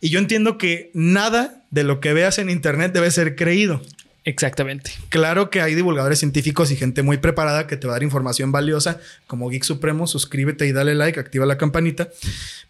Y 0.00 0.08
yo 0.08 0.20
entiendo 0.20 0.56
que 0.56 0.90
nada 0.94 1.64
de 1.70 1.84
lo 1.84 2.00
que 2.00 2.14
veas 2.14 2.38
en 2.38 2.48
internet 2.48 2.94
debe 2.94 3.10
ser 3.10 3.36
creído. 3.36 3.82
Exactamente. 4.24 4.90
Claro 5.10 5.50
que 5.50 5.60
hay 5.60 5.74
divulgadores 5.74 6.20
científicos 6.20 6.70
y 6.70 6.76
gente 6.76 7.02
muy 7.02 7.18
preparada 7.18 7.66
que 7.66 7.76
te 7.76 7.88
va 7.88 7.92
a 7.92 7.96
dar 7.96 8.04
información 8.04 8.52
valiosa, 8.52 9.00
como 9.26 9.50
Geek 9.50 9.64
Supremo. 9.64 10.06
Suscríbete 10.06 10.66
y 10.66 10.72
dale 10.72 10.94
like, 10.94 11.20
activa 11.20 11.44
la 11.44 11.58
campanita. 11.58 12.08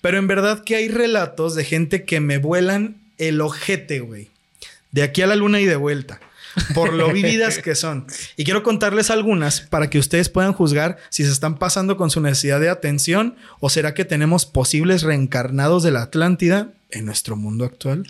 Pero 0.01 0.19
en 0.19 0.27
verdad 0.27 0.65
que 0.65 0.75
hay 0.75 0.89
relatos 0.89 1.55
de 1.55 1.65
gente 1.65 2.03
que 2.03 2.19
me 2.19 2.39
vuelan 2.39 2.97
el 3.19 3.41
ojete, 3.41 4.01
güey. 4.01 4.31
De 4.91 5.03
aquí 5.03 5.23
a 5.23 5.27
la 5.27 5.37
luna 5.37 5.61
y 5.61 5.65
de 5.65 5.77
vuelta. 5.77 6.21
Por 6.75 6.93
lo 6.93 7.13
vividas 7.13 7.59
que 7.59 7.75
son. 7.75 8.07
Y 8.37 8.45
quiero 8.45 8.63
contarles 8.63 9.11
algunas 9.11 9.61
para 9.61 9.91
que 9.91 9.99
ustedes 9.99 10.29
puedan 10.29 10.53
juzgar 10.53 10.99
si 11.11 11.25
se 11.25 11.33
están 11.33 11.59
pasando 11.59 11.97
con 11.97 12.11
su 12.11 12.21
necesidad 12.21 12.61
de 12.61 12.71
atención 12.71 13.37
o 13.61 13.71
será 13.71 13.95
que 13.95 14.05
tenemos 14.05 14.47
posibles 14.47 15.03
reencarnados 15.03 15.83
de 15.83 15.91
la 15.91 16.03
Atlántida 16.03 16.73
en 16.91 17.05
nuestro 17.05 17.37
mundo 17.37 17.65
actual. 17.65 18.07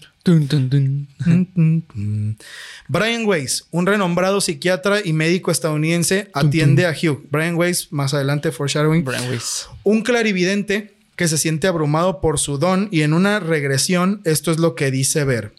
Brian 2.89 3.27
Weiss, 3.27 3.67
un 3.71 3.87
renombrado 3.87 4.41
psiquiatra 4.41 5.01
y 5.05 5.13
médico 5.13 5.51
estadounidense, 5.51 6.31
atiende 6.33 6.87
a 6.87 6.91
Hugh. 6.91 7.27
Brian 7.31 7.57
Weiss, 7.57 7.89
más 7.93 8.15
adelante, 8.15 8.53
foreshadowing, 8.53 9.05
Brian 9.05 9.29
Weiss. 9.31 9.69
un 9.85 10.03
clarividente 10.03 10.95
que 11.17 11.29
se 11.29 11.39
siente 11.39 11.67
abrumado 11.67 12.21
por 12.21 12.39
su 12.39 12.59
don 12.59 12.89
y 12.93 13.03
en 13.03 13.13
una 13.13 13.41
regresión 13.41 14.21
esto 14.25 14.53
es 14.53 14.59
lo 14.59 14.75
que 14.75 14.91
dice 14.91 15.25
ver. 15.25 15.53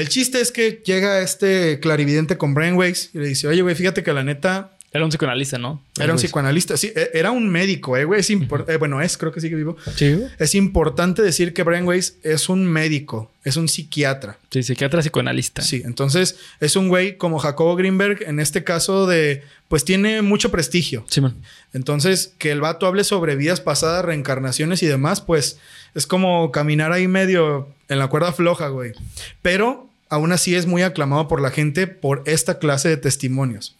El 0.00 0.08
chiste 0.08 0.40
es 0.40 0.50
que 0.52 0.82
llega 0.84 1.20
este 1.20 1.78
clarividente 1.80 2.36
con 2.38 2.54
Brian 2.54 2.76
Weiss 2.76 3.10
y 3.14 3.18
le 3.18 3.28
dice, 3.28 3.46
oye, 3.48 3.62
güey, 3.62 3.74
fíjate 3.74 4.02
que 4.02 4.12
la 4.12 4.22
neta 4.24 4.72
Era 4.92 5.04
un 5.04 5.10
psicoanalista, 5.10 5.56
¿no? 5.58 5.80
era 6.00 6.12
un 6.12 6.18
psicoanalista. 6.18 6.76
Sí, 6.76 6.90
e- 6.96 7.10
era 7.14 7.30
un 7.30 7.48
médico, 7.48 7.96
eh, 7.96 8.04
güey. 8.04 8.18
Es 8.20 8.30
impor- 8.30 8.64
eh, 8.68 8.76
bueno, 8.76 9.00
es, 9.02 9.16
creo 9.18 9.30
que 9.30 9.40
sigue 9.40 9.54
vivo. 9.54 9.76
Sí, 9.94 10.14
güey. 10.14 10.28
Es 10.38 10.54
importante 10.56 11.22
decir 11.22 11.52
que 11.52 11.62
Brian 11.62 11.86
Weiss 11.86 12.16
es 12.24 12.48
un 12.48 12.64
médico, 12.66 13.30
es 13.44 13.56
un 13.56 13.68
psiquiatra. 13.68 14.38
Sí, 14.50 14.62
psiquiatra 14.64 15.00
psicoanalista. 15.00 15.62
Sí, 15.62 15.82
entonces 15.84 16.36
es 16.60 16.74
un 16.74 16.88
güey 16.88 17.16
como 17.18 17.38
Jacobo 17.38 17.76
Greenberg, 17.76 18.22
en 18.26 18.40
este 18.40 18.64
caso 18.64 19.06
de, 19.06 19.42
pues 19.68 19.84
tiene 19.84 20.22
mucho 20.22 20.50
prestigio. 20.50 21.04
Sí, 21.08 21.20
man. 21.20 21.36
Entonces, 21.74 22.32
que 22.38 22.50
el 22.50 22.60
vato 22.60 22.86
hable 22.86 23.04
sobre 23.04 23.36
vidas 23.36 23.60
pasadas, 23.60 24.04
reencarnaciones 24.04 24.82
y 24.82 24.86
demás, 24.86 25.20
pues 25.20 25.58
es 25.94 26.06
como 26.06 26.50
caminar 26.50 26.90
ahí 26.92 27.06
medio 27.06 27.68
en 27.88 27.98
la 28.00 28.08
cuerda 28.08 28.32
floja, 28.32 28.68
güey. 28.68 28.92
Pero 29.42 29.89
aún 30.10 30.32
así 30.32 30.54
es 30.54 30.66
muy 30.66 30.82
aclamado 30.82 31.28
por 31.28 31.40
la 31.40 31.50
gente 31.50 31.86
por 31.86 32.22
esta 32.26 32.58
clase 32.58 32.88
de 32.88 32.96
testimonios. 32.98 33.76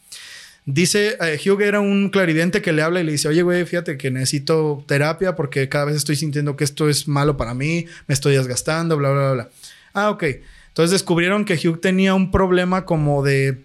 Dice, 0.66 1.16
eh, 1.20 1.40
Hugh 1.44 1.62
era 1.62 1.80
un 1.80 2.10
clarividente 2.10 2.62
que 2.62 2.72
le 2.72 2.82
habla 2.82 3.00
y 3.00 3.04
le 3.04 3.12
dice, 3.12 3.28
oye, 3.28 3.42
güey, 3.42 3.64
fíjate 3.64 3.98
que 3.98 4.10
necesito 4.10 4.84
terapia 4.86 5.34
porque 5.34 5.68
cada 5.68 5.86
vez 5.86 5.96
estoy 5.96 6.16
sintiendo 6.16 6.56
que 6.56 6.64
esto 6.64 6.88
es 6.88 7.08
malo 7.08 7.36
para 7.36 7.54
mí, 7.54 7.86
me 8.06 8.14
estoy 8.14 8.36
desgastando, 8.36 8.96
bla, 8.96 9.10
bla, 9.10 9.20
bla, 9.20 9.32
bla. 9.32 9.48
Ah, 9.92 10.10
ok. 10.10 10.24
Entonces 10.68 10.92
descubrieron 10.92 11.44
que 11.44 11.54
Hugh 11.54 11.80
tenía 11.80 12.14
un 12.14 12.30
problema 12.30 12.84
como 12.84 13.24
de, 13.24 13.58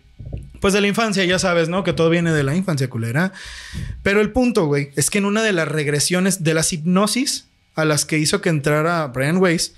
pues 0.62 0.74
de 0.74 0.82
la 0.82 0.88
infancia, 0.88 1.24
ya 1.26 1.38
sabes, 1.38 1.70
¿no? 1.70 1.84
Que 1.84 1.94
todo 1.94 2.10
viene 2.10 2.32
de 2.32 2.44
la 2.44 2.56
infancia 2.56 2.90
culera. 2.90 3.32
Pero 4.02 4.22
el 4.22 4.32
punto, 4.32 4.66
güey, 4.66 4.90
es 4.96 5.12
que 5.12 5.20
en 5.20 5.26
una 5.26 5.44
de 5.44 5.54
las 5.54 5.68
regresiones 5.68 6.44
de 6.44 6.54
las 6.56 6.74
hipnosis 6.74 7.46
a 7.76 7.86
las 7.86 8.06
que 8.06 8.18
hizo 8.18 8.42
que 8.42 8.50
entrara 8.50 9.06
Brian 9.08 9.38
Weiss, 9.38 9.76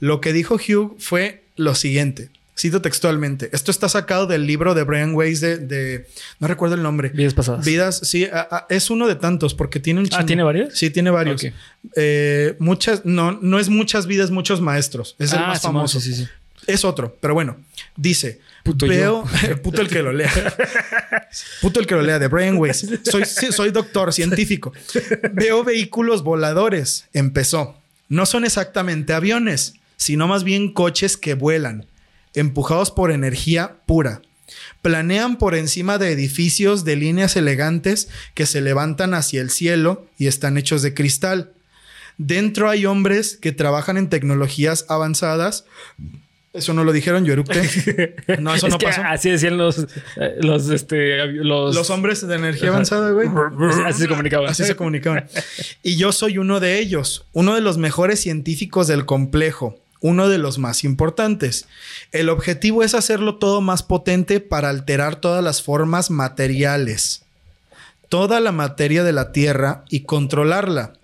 lo 0.00 0.20
que 0.20 0.32
dijo 0.32 0.54
Hugh 0.56 0.96
fue 1.00 1.42
lo 1.58 1.74
siguiente. 1.74 2.30
Cito 2.58 2.82
textualmente. 2.82 3.50
Esto 3.52 3.70
está 3.70 3.88
sacado 3.88 4.26
del 4.26 4.44
libro 4.44 4.74
de 4.74 4.82
Brian 4.82 5.14
Weiss 5.14 5.40
de, 5.40 5.58
de- 5.58 6.08
no 6.40 6.48
recuerdo 6.48 6.74
el 6.74 6.82
nombre. 6.82 7.10
Vidas 7.10 7.32
pasadas. 7.34 7.64
Vidas, 7.64 8.00
sí, 8.02 8.24
a- 8.24 8.48
a- 8.50 8.66
es 8.68 8.90
uno 8.90 9.06
de 9.06 9.14
tantos 9.14 9.54
porque 9.54 9.78
tiene 9.78 10.00
un 10.00 10.06
Ah, 10.06 10.08
chingo. 10.08 10.26
¿tiene 10.26 10.42
varios? 10.42 10.74
Sí, 10.76 10.90
tiene 10.90 11.10
varios. 11.10 11.46
Eh, 11.94 12.56
muchas, 12.58 13.04
no, 13.04 13.38
no 13.40 13.60
es 13.60 13.68
muchas 13.68 14.06
vidas, 14.08 14.32
muchos 14.32 14.60
maestros. 14.60 15.14
Es 15.20 15.32
el 15.32 15.38
Ah, 15.38 15.46
más 15.48 15.62
famoso. 15.62 16.00
sí, 16.00 16.14
sí, 16.14 16.24
sí. 16.24 16.28
Es 16.66 16.84
otro, 16.84 17.16
pero 17.20 17.32
bueno, 17.34 17.58
dice. 17.96 18.40
Puto 18.64 18.86
yo. 18.86 18.92
veo, 18.92 19.24
puto 19.62 19.80
el 19.80 19.88
que 19.88 20.02
lo 20.02 20.12
lea. 20.12 20.30
puto 21.62 21.78
el 21.80 21.86
que 21.86 21.94
lo 21.94 22.02
lea, 22.02 22.18
de 22.18 22.26
Brian 22.26 22.56
Weiss. 22.56 22.86
Soy, 23.04 23.24
soy 23.24 23.70
doctor 23.70 24.12
científico. 24.12 24.72
Veo 25.32 25.62
vehículos 25.64 26.22
voladores. 26.24 27.06
Empezó. 27.12 27.76
No 28.08 28.26
son 28.26 28.44
exactamente 28.44 29.12
aviones, 29.12 29.74
sino 29.98 30.26
más 30.26 30.44
bien 30.44 30.72
coches 30.72 31.18
que 31.18 31.34
vuelan, 31.34 31.84
empujados 32.32 32.90
por 32.90 33.10
energía 33.10 33.76
pura. 33.84 34.22
Planean 34.80 35.36
por 35.36 35.54
encima 35.54 35.98
de 35.98 36.12
edificios 36.12 36.84
de 36.84 36.96
líneas 36.96 37.36
elegantes 37.36 38.08
que 38.32 38.46
se 38.46 38.62
levantan 38.62 39.12
hacia 39.12 39.42
el 39.42 39.50
cielo 39.50 40.06
y 40.16 40.26
están 40.26 40.56
hechos 40.56 40.80
de 40.80 40.94
cristal. 40.94 41.52
Dentro 42.16 42.70
hay 42.70 42.86
hombres 42.86 43.36
que 43.36 43.52
trabajan 43.52 43.98
en 43.98 44.08
tecnologías 44.08 44.86
avanzadas. 44.88 45.66
Eso 46.54 46.72
no 46.72 46.82
lo 46.82 46.92
dijeron, 46.92 47.24
yo 47.24 47.34
eructé. 47.34 48.16
No, 48.40 48.54
eso 48.54 48.66
Es 48.66 48.72
no 48.72 48.78
que 48.78 48.86
pasó. 48.86 49.02
Así 49.04 49.30
decían 49.30 49.58
los, 49.58 49.78
eh, 50.16 50.36
los, 50.40 50.70
este, 50.70 51.26
los, 51.26 51.74
Los 51.74 51.90
hombres 51.90 52.26
de 52.26 52.34
energía 52.34 52.70
avanzada, 52.70 53.10
güey. 53.10 53.28
Así 53.84 54.02
se 54.02 54.08
comunicaban. 54.08 54.48
Así 54.48 54.64
se 54.64 54.74
comunicaban. 54.74 55.26
Y 55.82 55.96
yo 55.96 56.12
soy 56.12 56.38
uno 56.38 56.58
de 56.58 56.78
ellos, 56.78 57.26
uno 57.32 57.54
de 57.54 57.60
los 57.60 57.78
mejores 57.78 58.20
científicos 58.20 58.88
del 58.88 59.04
complejo, 59.04 59.78
uno 60.00 60.28
de 60.28 60.38
los 60.38 60.58
más 60.58 60.84
importantes. 60.84 61.66
El 62.12 62.28
objetivo 62.28 62.82
es 62.82 62.94
hacerlo 62.94 63.36
todo 63.36 63.60
más 63.60 63.82
potente 63.82 64.40
para 64.40 64.70
alterar 64.70 65.16
todas 65.16 65.42
las 65.42 65.62
formas 65.62 66.10
materiales, 66.10 67.22
toda 68.08 68.40
la 68.40 68.52
materia 68.52 69.04
de 69.04 69.12
la 69.12 69.32
Tierra 69.32 69.84
y 69.88 70.00
controlarla. 70.00 70.94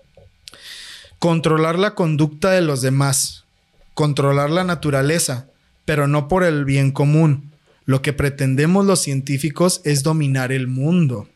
Controlar 1.19 1.79
la 1.79 1.95
conducta 1.95 2.51
de 2.51 2.61
los 2.61 2.81
demás, 2.81 3.45
controlar 3.93 4.49
la 4.49 4.63
naturaleza, 4.63 5.47
pero 5.85 6.07
no 6.07 6.27
por 6.27 6.43
el 6.43 6.65
bien 6.65 6.91
común. 6.91 7.51
Lo 7.85 8.01
que 8.01 8.13
pretendemos 8.13 8.85
los 8.85 9.01
científicos 9.01 9.81
es 9.85 10.03
dominar 10.03 10.51
el 10.51 10.67
mundo. 10.67 11.29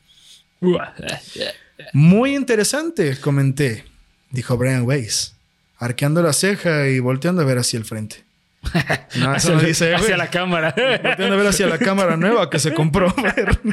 Muy 1.93 2.36
interesante, 2.36 3.18
comenté, 3.20 3.86
dijo 4.32 4.57
Brian 4.57 4.84
Weiss, 4.84 5.36
arqueando 5.80 6.22
la 6.22 6.34
ceja 6.34 6.88
y 6.88 7.00
volteando 7.00 7.42
a 7.42 7.46
ver 7.46 7.58
hacia 7.58 7.78
el 7.80 7.86
frente. 7.86 8.24
No, 9.16 9.36
eso 9.36 9.48
hacia, 9.50 9.54
no 9.56 9.62
dice, 9.62 9.96
hacia 9.96 10.18
la 10.18 10.30
cámara. 10.30 10.76
Volteando 10.76 11.34
a 11.34 11.38
ver 11.38 11.48
hacia 11.48 11.66
la 11.68 11.80
cámara 11.80 12.16
nueva 12.18 12.50
que 12.50 12.60
se 12.60 12.74
compró. 12.74 13.14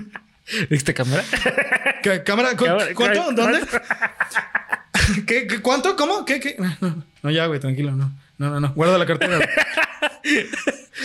¿Viste 0.70 0.94
cámara? 0.94 1.22
¿Qué, 2.02 2.22
¿Cámara? 2.22 2.56
¿Cu- 2.56 2.64
Cámara- 2.64 2.94
¿Cuánto? 2.94 3.32
¿Dónde? 3.32 3.60
¿Qué, 5.26 5.46
qué- 5.46 5.60
¿Cuánto? 5.60 5.96
¿Cómo? 5.96 6.24
¿Qué? 6.24 6.40
qué? 6.40 6.56
No, 6.80 7.04
no, 7.22 7.30
ya, 7.30 7.46
güey, 7.46 7.60
tranquilo, 7.60 7.92
no. 7.92 8.12
No, 8.38 8.50
no, 8.50 8.60
no. 8.60 8.72
Guarda 8.74 8.98
la 8.98 9.06
cartera. 9.06 9.38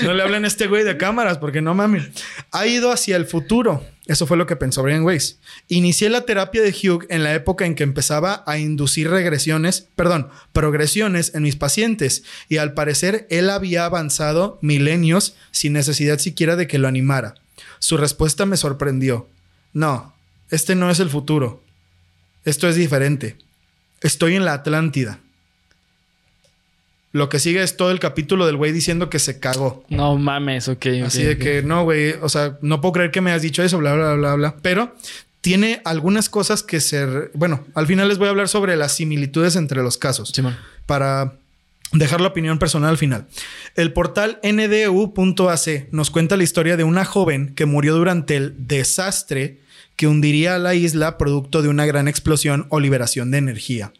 No 0.04 0.14
le 0.14 0.24
hablen 0.24 0.46
a 0.46 0.48
este 0.48 0.68
güey 0.68 0.84
de 0.84 0.98
cámaras 0.98 1.38
porque 1.38 1.62
no 1.62 1.76
mames. 1.76 2.10
Ha 2.52 2.66
ido 2.66 2.92
hacia 2.92 3.18
el 3.18 3.26
futuro. 3.26 3.86
Eso 4.08 4.26
fue 4.26 4.38
lo 4.38 4.48
que 4.48 4.56
pensó 4.56 4.82
Brian 4.84 5.04
Weiss. 5.04 5.38
Inicié 5.68 6.10
la 6.10 6.22
terapia 6.22 6.62
de 6.62 6.72
Hugh 6.72 7.06
en 7.10 7.24
la 7.24 7.34
época 7.34 7.66
en 7.66 7.76
que 7.76 7.84
empezaba 7.84 8.44
a 8.48 8.58
inducir 8.58 9.10
regresiones, 9.10 9.88
perdón, 9.96 10.30
progresiones 10.54 11.36
en 11.36 11.44
mis 11.44 11.56
pacientes 11.56 12.24
y 12.50 12.58
al 12.58 12.74
parecer 12.74 13.28
él 13.30 13.50
había 13.50 13.86
avanzado 13.86 14.58
milenios 14.62 15.36
sin 15.52 15.74
necesidad 15.74 16.20
siquiera 16.20 16.56
de 16.56 16.68
que 16.68 16.80
lo 16.80 16.88
animara. 16.88 17.36
Su 17.80 17.98
respuesta 17.98 18.46
me 18.46 18.58
sorprendió. 18.58 19.28
No, 19.74 20.14
este 20.50 20.76
no 20.76 20.90
es 20.90 21.00
el 21.00 21.10
futuro. 21.10 21.64
Esto 22.44 22.68
es 22.68 22.76
diferente. 22.76 23.38
Estoy 24.02 24.36
en 24.36 24.46
la 24.46 24.54
Atlántida. 24.54 25.20
Lo 27.14 27.28
que 27.28 27.40
sigue 27.40 27.62
es 27.62 27.76
todo 27.76 27.92
el 27.92 28.00
capítulo 28.00 28.46
del 28.46 28.56
güey 28.56 28.72
diciendo 28.72 29.10
que 29.10 29.20
se 29.20 29.40
cagó. 29.40 29.84
No 29.90 30.18
mames, 30.18 30.70
ok. 30.70 30.86
Así 31.06 31.24
de 31.24 31.38
que 31.38 31.62
no, 31.62 31.84
güey. 31.84 32.14
O 32.22 32.30
sea, 32.30 32.58
no 32.62 32.80
puedo 32.80 32.94
creer 32.94 33.12
que 33.12 33.20
me 33.20 33.32
hayas 33.32 33.42
dicho 33.42 33.62
eso, 33.64 33.78
bla, 33.80 33.94
bla, 33.94 34.14
bla, 34.16 34.36
bla. 34.36 34.56
Pero 34.62 34.96
tiene 35.42 35.82
algunas 35.84 36.30
cosas 36.30 36.64
que 36.64 36.80
ser. 36.80 37.32
Bueno, 37.34 37.66
al 37.74 37.88
final 37.88 38.08
les 38.08 38.18
voy 38.18 38.28
a 38.28 38.30
hablar 38.30 38.48
sobre 38.48 38.78
las 38.78 38.94
similitudes 38.94 39.56
entre 39.56 39.82
los 39.84 39.98
casos 39.98 40.30
Simón. 40.30 40.56
para 40.86 41.34
dejar 41.92 42.22
la 42.22 42.30
opinión 42.30 42.60
personal 42.60 42.92
al 42.92 42.98
final. 42.98 43.28
El 43.76 43.92
portal 43.92 44.40
ndu.ac 44.44 45.88
nos 45.92 46.12
cuenta 46.12 46.38
la 46.38 46.44
historia 46.44 46.78
de 46.78 46.84
una 46.84 47.04
joven 47.04 47.54
que 47.56 47.66
murió 47.66 47.96
durante 47.96 48.38
el 48.38 48.68
desastre 48.68 49.60
que 49.98 50.08
hundiría 50.08 50.56
a 50.56 50.60
la 50.60 50.76
isla 50.76 51.18
producto 51.18 51.62
de 51.62 51.68
una 51.68 51.86
gran 51.86 52.08
explosión 52.08 52.68
o 52.70 52.80
liberación 52.80 53.32
de 53.32 53.38
energía. 53.40 53.92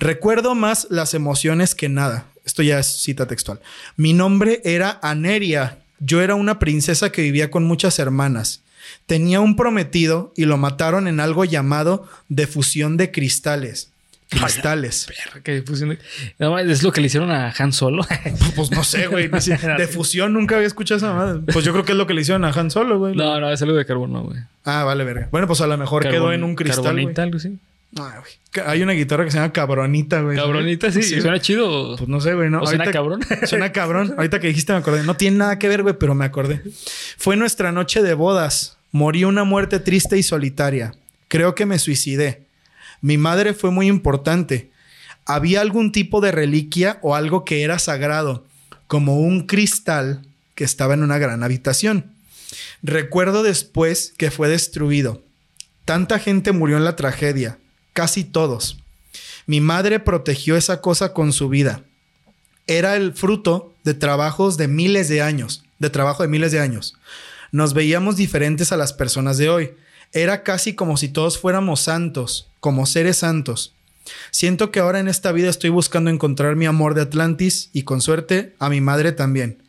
Recuerdo 0.00 0.54
más 0.54 0.86
las 0.90 1.14
emociones 1.14 1.74
que 1.74 1.88
nada. 1.88 2.24
Esto 2.44 2.62
ya 2.62 2.78
es 2.78 2.86
cita 2.86 3.26
textual. 3.26 3.60
Mi 3.96 4.12
nombre 4.14 4.60
era 4.64 4.98
Aneria. 5.02 5.78
Yo 5.98 6.22
era 6.22 6.34
una 6.34 6.58
princesa 6.58 7.12
que 7.12 7.22
vivía 7.22 7.50
con 7.50 7.64
muchas 7.64 7.98
hermanas. 7.98 8.62
Tenía 9.06 9.40
un 9.40 9.56
prometido 9.56 10.32
y 10.36 10.46
lo 10.46 10.56
mataron 10.56 11.06
en 11.06 11.20
algo 11.20 11.44
llamado 11.44 12.08
defusión 12.28 12.96
de 12.96 13.10
cristales. 13.10 13.92
Cristales. 14.30 15.06
Perra, 15.08 15.42
qué 15.42 15.56
difusión 15.56 15.90
de- 15.90 15.98
No, 16.38 16.56
es 16.58 16.82
lo 16.82 16.92
que 16.92 17.00
le 17.00 17.08
hicieron 17.08 17.30
a 17.30 17.52
Han 17.58 17.72
Solo. 17.72 18.06
Pues 18.56 18.70
no 18.70 18.84
sé, 18.84 19.06
güey. 19.08 19.28
Dice, 19.32 19.58
De 19.76 19.86
fusión 19.88 20.32
nunca 20.32 20.54
había 20.54 20.68
escuchado 20.68 20.98
esa 20.98 21.12
madre. 21.12 21.40
Pues 21.52 21.64
yo 21.64 21.72
creo 21.72 21.84
que 21.84 21.92
es 21.92 21.98
lo 21.98 22.06
que 22.06 22.14
le 22.14 22.22
hicieron 22.22 22.44
a 22.44 22.50
Han 22.52 22.70
Solo, 22.70 22.98
güey. 22.98 23.14
no, 23.14 23.38
no, 23.38 23.50
es 23.52 23.60
algo 23.60 23.76
de 23.76 23.84
carbono, 23.84 24.22
güey. 24.22 24.38
Ah, 24.64 24.84
vale, 24.84 25.04
verga. 25.04 25.28
Bueno, 25.30 25.46
pues 25.46 25.60
a 25.60 25.66
lo 25.66 25.76
mejor 25.76 26.08
quedó 26.08 26.32
en 26.32 26.44
un 26.44 26.54
cristal. 26.54 26.84
Carbonita, 26.84 27.22
algo 27.24 27.36
así. 27.36 27.58
Ay, 27.96 28.18
güey. 28.20 28.32
Ca- 28.52 28.70
Hay 28.70 28.82
una 28.82 28.92
guitarra 28.92 29.24
que 29.24 29.30
se 29.30 29.38
llama 29.38 29.52
Cabronita, 29.52 30.20
güey. 30.22 30.36
Cabronita, 30.36 30.90
sí. 30.92 31.02
Sí. 31.02 31.20
¿Suena 31.20 31.40
chido? 31.40 31.96
Pues 31.96 32.08
no 32.08 32.20
sé, 32.20 32.34
güey. 32.34 32.48
No. 32.50 32.62
¿O 32.62 32.66
suena 32.66 32.84
Ahorita- 32.84 32.98
cabrón? 32.98 33.20
Suena 33.46 33.72
cabrón. 33.72 34.14
Ahorita 34.16 34.38
que 34.40 34.48
dijiste 34.48 34.72
me 34.72 34.78
acordé. 34.78 35.02
No 35.04 35.16
tiene 35.16 35.38
nada 35.38 35.58
que 35.58 35.68
ver, 35.68 35.82
güey, 35.82 35.96
pero 35.98 36.14
me 36.14 36.24
acordé. 36.24 36.62
Fue 37.16 37.36
nuestra 37.36 37.72
noche 37.72 38.02
de 38.02 38.14
bodas. 38.14 38.76
Morí 38.92 39.24
una 39.24 39.44
muerte 39.44 39.78
triste 39.80 40.18
y 40.18 40.22
solitaria. 40.22 40.94
Creo 41.28 41.54
que 41.54 41.66
me 41.66 41.78
suicidé. 41.78 42.42
Mi 43.00 43.18
madre 43.18 43.54
fue 43.54 43.70
muy 43.70 43.86
importante. 43.88 44.70
Había 45.26 45.60
algún 45.60 45.92
tipo 45.92 46.20
de 46.20 46.32
reliquia 46.32 46.98
o 47.02 47.14
algo 47.14 47.44
que 47.44 47.62
era 47.62 47.78
sagrado, 47.78 48.44
como 48.88 49.20
un 49.20 49.46
cristal 49.46 50.22
que 50.56 50.64
estaba 50.64 50.94
en 50.94 51.02
una 51.04 51.18
gran 51.18 51.42
habitación. 51.44 52.12
Recuerdo 52.82 53.42
después 53.42 54.12
que 54.16 54.30
fue 54.30 54.48
destruido. 54.48 55.22
Tanta 55.84 56.18
gente 56.18 56.52
murió 56.52 56.76
en 56.76 56.84
la 56.84 56.96
tragedia, 56.96 57.58
casi 58.00 58.24
todos. 58.24 58.78
Mi 59.44 59.60
madre 59.60 60.00
protegió 60.00 60.56
esa 60.56 60.80
cosa 60.80 61.12
con 61.12 61.34
su 61.34 61.50
vida. 61.50 61.82
Era 62.66 62.96
el 62.96 63.12
fruto 63.12 63.74
de 63.84 63.92
trabajos 63.92 64.56
de 64.56 64.68
miles 64.68 65.10
de 65.10 65.20
años, 65.20 65.64
de 65.80 65.90
trabajo 65.90 66.22
de 66.22 66.30
miles 66.30 66.50
de 66.50 66.60
años. 66.60 66.96
Nos 67.52 67.74
veíamos 67.74 68.16
diferentes 68.16 68.72
a 68.72 68.78
las 68.78 68.94
personas 68.94 69.36
de 69.36 69.50
hoy. 69.50 69.72
Era 70.14 70.44
casi 70.44 70.72
como 70.72 70.96
si 70.96 71.10
todos 71.10 71.36
fuéramos 71.38 71.80
santos, 71.80 72.48
como 72.60 72.86
seres 72.86 73.18
santos. 73.18 73.74
Siento 74.30 74.70
que 74.70 74.80
ahora 74.80 74.98
en 74.98 75.08
esta 75.08 75.30
vida 75.30 75.50
estoy 75.50 75.68
buscando 75.68 76.08
encontrar 76.08 76.56
mi 76.56 76.64
amor 76.64 76.94
de 76.94 77.02
Atlantis 77.02 77.68
y 77.74 77.82
con 77.82 78.00
suerte 78.00 78.54
a 78.58 78.70
mi 78.70 78.80
madre 78.80 79.12
también. 79.12 79.62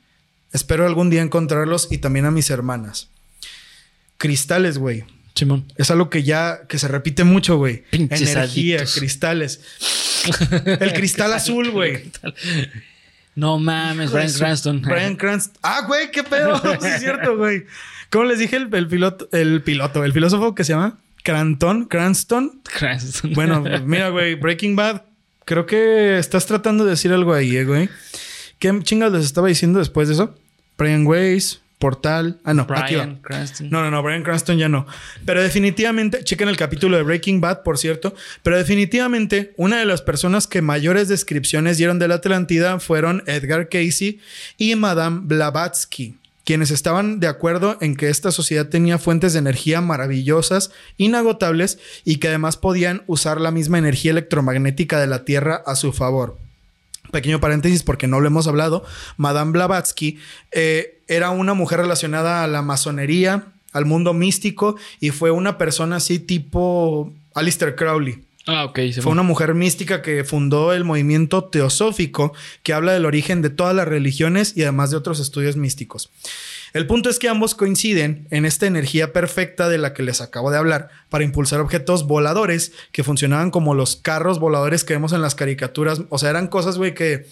Espero 0.53 0.85
algún 0.85 1.09
día 1.09 1.21
encontrarlos 1.21 1.89
y 1.91 1.97
también 1.97 2.23
a 2.23 2.31
mis 2.31 2.49
hermanas. 2.49 3.09
Cristales, 4.17 4.77
güey. 4.77 5.03
Simón. 5.41 5.65
Es 5.75 5.89
algo 5.91 6.09
que 6.09 6.23
ya 6.23 6.61
que 6.67 6.77
se 6.77 6.87
repite 6.87 7.23
mucho, 7.23 7.57
güey. 7.57 7.83
Energía, 7.91 8.41
adictos. 8.77 8.95
cristales. 8.95 9.61
El 10.79 10.93
cristal 10.93 11.33
azul, 11.33 11.71
güey. 11.71 12.11
No 13.35 13.57
mames, 13.57 14.11
Brian 14.11 14.31
Cranston. 14.31 14.81
Brian 14.81 15.15
Cranston. 15.15 15.57
Ah, 15.63 15.81
güey, 15.87 16.11
qué 16.11 16.23
pedo. 16.23 16.57
sí, 16.81 16.87
es 16.87 17.01
cierto, 17.01 17.37
güey. 17.37 17.65
¿Cómo 18.11 18.25
les 18.25 18.39
dije 18.39 18.57
el, 18.57 18.73
el 18.73 18.87
piloto? 18.87 19.27
El 19.31 19.61
piloto, 19.63 20.03
el 20.03 20.13
filósofo 20.13 20.53
que 20.53 20.63
se 20.63 20.73
llama 20.73 20.99
Cranton, 21.23 21.85
Cranston. 21.85 22.61
Cranston. 22.63 23.33
Bueno, 23.33 23.63
mira, 23.85 24.09
güey, 24.09 24.35
Breaking 24.35 24.75
Bad. 24.75 25.03
Creo 25.45 25.65
que 25.65 26.19
estás 26.19 26.45
tratando 26.45 26.83
de 26.83 26.91
decir 26.91 27.11
algo 27.11 27.33
ahí, 27.33 27.57
eh, 27.57 27.65
güey. 27.65 27.89
¿Qué 28.59 28.77
chingas 28.83 29.11
les 29.11 29.25
estaba 29.25 29.47
diciendo 29.47 29.79
después 29.79 30.07
de 30.07 30.13
eso? 30.13 30.35
Brian 30.77 31.07
Weiss, 31.07 31.61
Portal. 31.81 32.39
Ah, 32.45 32.53
no, 32.53 32.61
aquí 32.61 32.95
va. 32.95 33.03
Brian 33.03 33.15
Cranston. 33.21 33.69
No, 33.69 33.81
no, 33.81 33.91
no, 33.91 34.01
Brian 34.01 34.23
Cranston 34.23 34.57
ya 34.57 34.69
no. 34.69 34.87
Pero 35.25 35.43
definitivamente, 35.43 36.23
chequen 36.23 36.47
el 36.47 36.55
capítulo 36.55 36.95
de 36.95 37.03
Breaking 37.03 37.41
Bad, 37.41 37.63
por 37.63 37.77
cierto. 37.77 38.15
Pero 38.43 38.57
definitivamente, 38.57 39.53
una 39.57 39.79
de 39.79 39.85
las 39.85 40.01
personas 40.01 40.47
que 40.47 40.61
mayores 40.61 41.09
descripciones 41.09 41.77
dieron 41.77 41.99
de 41.99 42.07
la 42.07 42.15
Atlántida 42.15 42.79
fueron 42.79 43.23
Edgar 43.25 43.67
Casey 43.67 44.21
y 44.57 44.75
Madame 44.75 45.21
Blavatsky, 45.23 46.15
quienes 46.45 46.69
estaban 46.69 47.19
de 47.19 47.27
acuerdo 47.27 47.77
en 47.81 47.95
que 47.95 48.09
esta 48.09 48.31
sociedad 48.31 48.69
tenía 48.69 48.97
fuentes 48.99 49.33
de 49.33 49.39
energía 49.39 49.81
maravillosas, 49.81 50.71
inagotables 50.97 51.79
y 52.05 52.17
que 52.17 52.27
además 52.27 52.57
podían 52.57 53.03
usar 53.07 53.41
la 53.41 53.51
misma 53.51 53.79
energía 53.79 54.11
electromagnética 54.11 54.99
de 54.99 55.07
la 55.07 55.25
Tierra 55.25 55.63
a 55.65 55.75
su 55.75 55.91
favor. 55.93 56.37
pequeño 57.11 57.41
paréntesis 57.41 57.83
porque 57.83 58.07
no 58.07 58.19
lo 58.19 58.27
hemos 58.27 58.47
hablado, 58.47 58.85
Madame 59.17 59.51
Blavatsky 59.51 60.19
eh, 60.51 61.00
era 61.11 61.29
una 61.29 61.53
mujer 61.53 61.81
relacionada 61.81 62.41
a 62.41 62.47
la 62.47 62.61
masonería, 62.61 63.43
al 63.73 63.85
mundo 63.85 64.13
místico 64.13 64.77
y 65.01 65.09
fue 65.09 65.29
una 65.29 65.57
persona 65.57 65.97
así 65.97 66.19
tipo 66.19 67.11
Alistair 67.33 67.75
Crowley. 67.75 68.23
Ah, 68.47 68.63
ok. 68.63 68.79
se 68.93 69.01
Fue 69.01 69.11
una 69.11 69.21
mujer 69.21 69.53
mística 69.53 70.01
que 70.01 70.23
fundó 70.23 70.73
el 70.73 70.85
movimiento 70.85 71.43
teosófico 71.43 72.33
que 72.63 72.73
habla 72.73 72.93
del 72.93 73.05
origen 73.05 73.41
de 73.41 73.49
todas 73.49 73.75
las 73.75 73.87
religiones 73.87 74.53
y 74.55 74.63
además 74.63 74.89
de 74.89 74.97
otros 74.97 75.19
estudios 75.19 75.57
místicos. 75.57 76.09
El 76.73 76.87
punto 76.87 77.09
es 77.09 77.19
que 77.19 77.27
ambos 77.27 77.55
coinciden 77.55 78.27
en 78.31 78.45
esta 78.45 78.65
energía 78.65 79.11
perfecta 79.11 79.67
de 79.67 79.77
la 79.77 79.93
que 79.93 80.03
les 80.03 80.21
acabo 80.21 80.49
de 80.49 80.57
hablar 80.57 80.89
para 81.09 81.25
impulsar 81.25 81.59
objetos 81.59 82.07
voladores 82.07 82.71
que 82.93 83.03
funcionaban 83.03 83.51
como 83.51 83.73
los 83.73 83.97
carros 83.97 84.39
voladores 84.39 84.85
que 84.85 84.93
vemos 84.93 85.11
en 85.11 85.21
las 85.21 85.35
caricaturas. 85.35 86.03
O 86.09 86.17
sea, 86.17 86.29
eran 86.29 86.47
cosas, 86.47 86.77
güey, 86.77 86.93
que... 86.93 87.27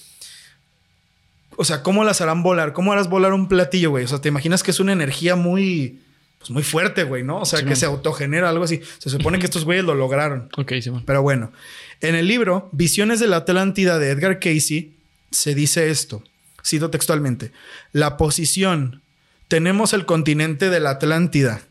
O 1.61 1.65
sea, 1.65 1.83
¿cómo 1.83 2.05
las 2.05 2.21
harán 2.21 2.41
volar? 2.41 2.71
¿Cómo 2.71 2.93
harás 2.93 3.09
volar 3.09 3.33
un 3.33 3.49
platillo, 3.49 3.89
güey? 3.89 4.05
O 4.05 4.07
sea, 4.07 4.21
te 4.21 4.29
imaginas 4.29 4.63
que 4.63 4.71
es 4.71 4.79
una 4.79 4.93
energía 4.93 5.35
muy... 5.35 5.99
Pues 6.37 6.51
muy 6.51 6.63
fuerte, 6.63 7.03
güey, 7.03 7.21
¿no? 7.21 7.41
O 7.41 7.45
sea, 7.45 7.59
Sí, 7.59 7.65
que 7.65 7.71
man. 7.71 7.75
se 7.75 7.85
autogenera 7.85 8.47
algo 8.49 8.63
así. 8.63 8.79
Se 8.99 9.09
supone 9.09 9.39
que 9.39 9.45
estos 9.45 9.65
güeyes 9.65 9.83
lo 9.83 9.93
lograron. 9.93 10.47
Ok, 10.55 10.71
Simón. 10.81 11.03
Pero 11.05 11.21
bueno, 11.21 11.51
en 11.99 12.15
el 12.15 12.29
libro 12.29 12.69
Visiones 12.71 13.19
de 13.19 13.27
la 13.27 13.35
Atlántida 13.35 13.99
de 13.99 14.11
Edgar 14.11 14.39
Casey 14.39 14.93
se 15.31 15.53
dice 15.53 15.89
esto, 15.89 16.23
cito 16.65 16.89
textualmente, 16.89 17.51
la 17.91 18.15
posición, 18.15 19.01
tenemos 19.49 19.91
el 19.91 20.05
continente 20.05 20.69
de 20.69 20.79
la 20.79 20.91
Atlántida. 20.91 21.61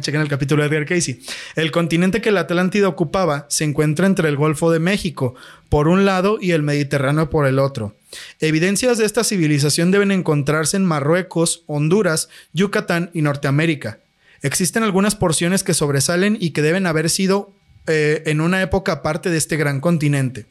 Chequen 0.00 0.20
el 0.20 0.28
capítulo 0.28 0.62
de 0.62 0.68
Edgar 0.68 0.86
Casey. 0.86 1.20
El 1.56 1.70
continente 1.70 2.20
que 2.20 2.30
la 2.30 2.40
Atlántida 2.40 2.88
ocupaba 2.88 3.46
se 3.48 3.64
encuentra 3.64 4.06
entre 4.06 4.28
el 4.28 4.36
Golfo 4.36 4.70
de 4.70 4.78
México 4.78 5.34
por 5.68 5.88
un 5.88 6.04
lado 6.04 6.38
y 6.40 6.52
el 6.52 6.62
Mediterráneo 6.62 7.30
por 7.30 7.46
el 7.46 7.58
otro. 7.58 7.94
Evidencias 8.40 8.98
de 8.98 9.04
esta 9.04 9.24
civilización 9.24 9.90
deben 9.90 10.10
encontrarse 10.10 10.76
en 10.76 10.84
Marruecos, 10.84 11.62
Honduras, 11.66 12.28
Yucatán 12.52 13.10
y 13.14 13.22
Norteamérica. 13.22 13.98
Existen 14.42 14.82
algunas 14.82 15.16
porciones 15.16 15.62
que 15.62 15.74
sobresalen 15.74 16.36
y 16.40 16.50
que 16.50 16.62
deben 16.62 16.86
haber 16.86 17.10
sido 17.10 17.52
eh, 17.86 18.22
en 18.26 18.40
una 18.40 18.62
época 18.62 18.92
aparte 18.92 19.30
de 19.30 19.38
este 19.38 19.56
gran 19.56 19.80
continente. 19.80 20.46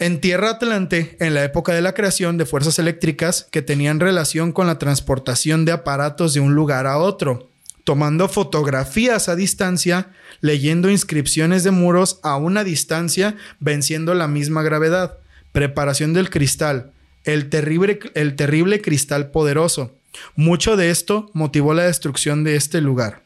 En 0.00 0.22
Tierra 0.22 0.52
Atlante, 0.52 1.14
en 1.20 1.34
la 1.34 1.44
época 1.44 1.74
de 1.74 1.82
la 1.82 1.92
creación 1.92 2.38
de 2.38 2.46
fuerzas 2.46 2.78
eléctricas 2.78 3.46
que 3.50 3.60
tenían 3.60 4.00
relación 4.00 4.50
con 4.50 4.66
la 4.66 4.78
transportación 4.78 5.66
de 5.66 5.72
aparatos 5.72 6.32
de 6.32 6.40
un 6.40 6.54
lugar 6.54 6.86
a 6.86 6.96
otro, 6.96 7.50
tomando 7.84 8.26
fotografías 8.30 9.28
a 9.28 9.36
distancia, 9.36 10.08
leyendo 10.40 10.88
inscripciones 10.88 11.64
de 11.64 11.70
muros 11.70 12.18
a 12.22 12.36
una 12.36 12.64
distancia, 12.64 13.36
venciendo 13.58 14.14
la 14.14 14.26
misma 14.26 14.62
gravedad, 14.62 15.18
preparación 15.52 16.14
del 16.14 16.30
cristal, 16.30 16.92
el 17.24 17.50
terrible, 17.50 18.00
el 18.14 18.36
terrible 18.36 18.80
cristal 18.80 19.30
poderoso. 19.30 19.94
Mucho 20.34 20.78
de 20.78 20.88
esto 20.88 21.30
motivó 21.34 21.74
la 21.74 21.82
destrucción 21.82 22.42
de 22.42 22.56
este 22.56 22.80
lugar. 22.80 23.22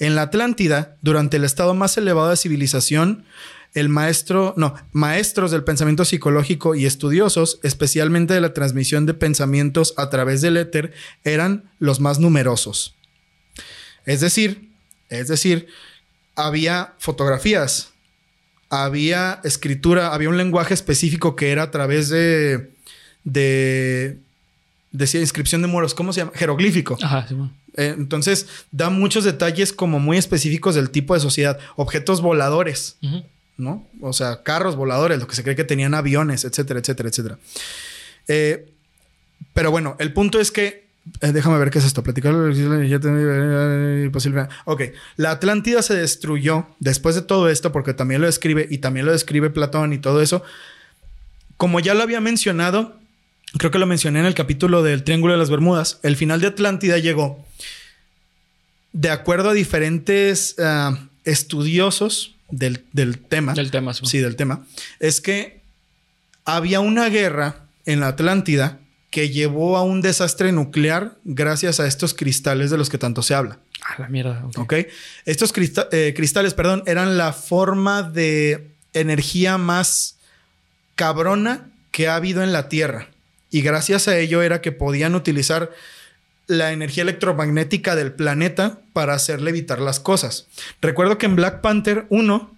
En 0.00 0.16
la 0.16 0.22
Atlántida, 0.22 0.96
durante 1.02 1.36
el 1.36 1.44
estado 1.44 1.72
más 1.74 1.96
elevado 1.96 2.30
de 2.30 2.36
civilización, 2.36 3.24
el 3.78 3.88
maestro, 3.88 4.54
no, 4.56 4.74
maestros 4.92 5.50
del 5.50 5.64
pensamiento 5.64 6.04
psicológico 6.04 6.74
y 6.74 6.86
estudiosos, 6.86 7.60
especialmente 7.62 8.34
de 8.34 8.40
la 8.40 8.52
transmisión 8.52 9.06
de 9.06 9.14
pensamientos 9.14 9.94
a 9.96 10.10
través 10.10 10.40
del 10.40 10.56
éter, 10.56 10.92
eran 11.24 11.70
los 11.78 12.00
más 12.00 12.18
numerosos. 12.18 12.94
Es 14.04 14.20
decir, 14.20 14.70
es 15.08 15.28
decir, 15.28 15.68
había 16.34 16.94
fotografías, 16.98 17.90
había 18.70 19.40
escritura, 19.44 20.14
había 20.14 20.28
un 20.28 20.36
lenguaje 20.36 20.74
específico 20.74 21.36
que 21.36 21.50
era 21.50 21.64
a 21.64 21.70
través 21.70 22.08
de, 22.08 22.70
de, 23.24 24.18
decía 24.92 25.20
inscripción 25.20 25.62
de 25.62 25.68
muros, 25.68 25.94
¿cómo 25.94 26.12
se 26.12 26.20
llama? 26.20 26.32
Jeroglífico. 26.34 26.96
Ajá, 27.02 27.26
Simón. 27.26 27.52
Eh, 27.76 27.94
entonces, 27.96 28.46
da 28.72 28.90
muchos 28.90 29.24
detalles 29.24 29.72
como 29.72 30.00
muy 30.00 30.16
específicos 30.16 30.74
del 30.74 30.90
tipo 30.90 31.14
de 31.14 31.20
sociedad. 31.20 31.58
Objetos 31.76 32.20
voladores, 32.20 32.96
Ujú. 33.02 33.24
¿No? 33.58 33.86
O 34.00 34.12
sea, 34.14 34.42
carros 34.42 34.74
voladores, 34.76 35.18
lo 35.18 35.26
que 35.26 35.36
se 35.36 35.42
cree 35.42 35.54
que 35.56 35.64
tenían 35.64 35.92
aviones, 35.94 36.44
etcétera, 36.44 36.80
etcétera, 36.80 37.08
etcétera. 37.10 37.38
Eh, 38.28 38.70
pero 39.52 39.70
bueno, 39.70 39.96
el 39.98 40.12
punto 40.12 40.40
es 40.40 40.50
que. 40.50 40.86
eh, 41.20 41.32
déjame 41.32 41.58
ver 41.58 41.70
qué 41.70 41.78
es 41.78 41.84
esto. 41.84 42.02
Platicar 42.02 42.32
ya 42.52 43.00
te- 43.00 44.10
posible. 44.10 44.46
Ok. 44.64 44.82
La 45.16 45.32
Atlántida 45.32 45.82
se 45.82 45.94
destruyó 45.94 46.66
después 46.80 47.14
de 47.14 47.22
todo 47.22 47.48
esto, 47.48 47.72
porque 47.72 47.94
también 47.94 48.20
lo 48.20 48.26
describe 48.26 48.66
y 48.70 48.78
también 48.78 49.06
lo 49.06 49.12
describe 49.12 49.50
Platón 49.50 49.92
y 49.92 49.98
todo 49.98 50.22
eso. 50.22 50.42
Como 51.56 51.80
ya 51.80 51.94
lo 51.94 52.02
había 52.04 52.20
mencionado, 52.20 52.96
creo 53.56 53.70
que 53.72 53.78
lo 53.80 53.86
mencioné 53.86 54.20
en 54.20 54.26
el 54.26 54.34
capítulo 54.34 54.82
del 54.84 55.02
Triángulo 55.02 55.32
de 55.32 55.38
las 55.38 55.50
Bermudas, 55.50 55.98
el 56.04 56.14
final 56.16 56.40
de 56.40 56.46
Atlántida 56.48 56.98
llegó 56.98 57.44
de 58.92 59.10
acuerdo 59.10 59.50
a 59.50 59.54
diferentes 59.54 60.54
ah, 60.58 60.96
estudiosos 61.24 62.36
del, 62.50 62.84
del 62.92 63.18
tema. 63.18 63.54
Del 63.54 63.70
tema, 63.70 63.94
Simón. 63.94 64.10
Sí, 64.10 64.18
del 64.18 64.36
tema. 64.36 64.66
Es 65.00 65.20
que 65.20 65.60
había 66.44 66.80
una 66.80 67.08
guerra 67.08 67.66
en 67.86 68.00
la 68.00 68.08
Atlántida 68.08 68.78
que 69.10 69.30
llevó 69.30 69.76
a 69.78 69.82
un 69.82 70.02
desastre 70.02 70.52
nuclear 70.52 71.16
gracias 71.24 71.80
a 71.80 71.86
estos 71.86 72.12
cristales 72.14 72.70
de 72.70 72.76
los 72.78 72.90
que 72.90 72.98
tanto 72.98 73.22
se 73.22 73.34
habla. 73.34 73.58
Ah, 73.82 73.94
la 73.98 74.08
mierda. 74.08 74.44
ok. 74.46 74.58
¿Ok? 74.58 74.74
Estos 75.24 75.52
crista- 75.52 75.88
eh, 75.92 76.12
cristales, 76.14 76.52
perdón, 76.54 76.82
eran 76.86 77.16
la 77.16 77.32
forma 77.32 78.02
de 78.02 78.70
energía 78.92 79.56
más 79.56 80.16
cabrona 80.94 81.70
que 81.90 82.08
ha 82.08 82.16
habido 82.16 82.42
en 82.42 82.52
la 82.52 82.68
Tierra. 82.68 83.08
Y 83.50 83.62
gracias 83.62 84.08
a 84.08 84.18
ello 84.18 84.42
era 84.42 84.60
que 84.60 84.72
podían 84.72 85.14
utilizar 85.14 85.70
la 86.48 86.72
energía 86.72 87.02
electromagnética 87.02 87.94
del 87.94 88.12
planeta 88.12 88.80
para 88.92 89.14
hacer 89.14 89.40
levitar 89.40 89.80
las 89.80 90.00
cosas. 90.00 90.46
Recuerdo 90.80 91.18
que 91.18 91.26
en 91.26 91.36
Black 91.36 91.60
Panther 91.60 92.06
1 92.08 92.50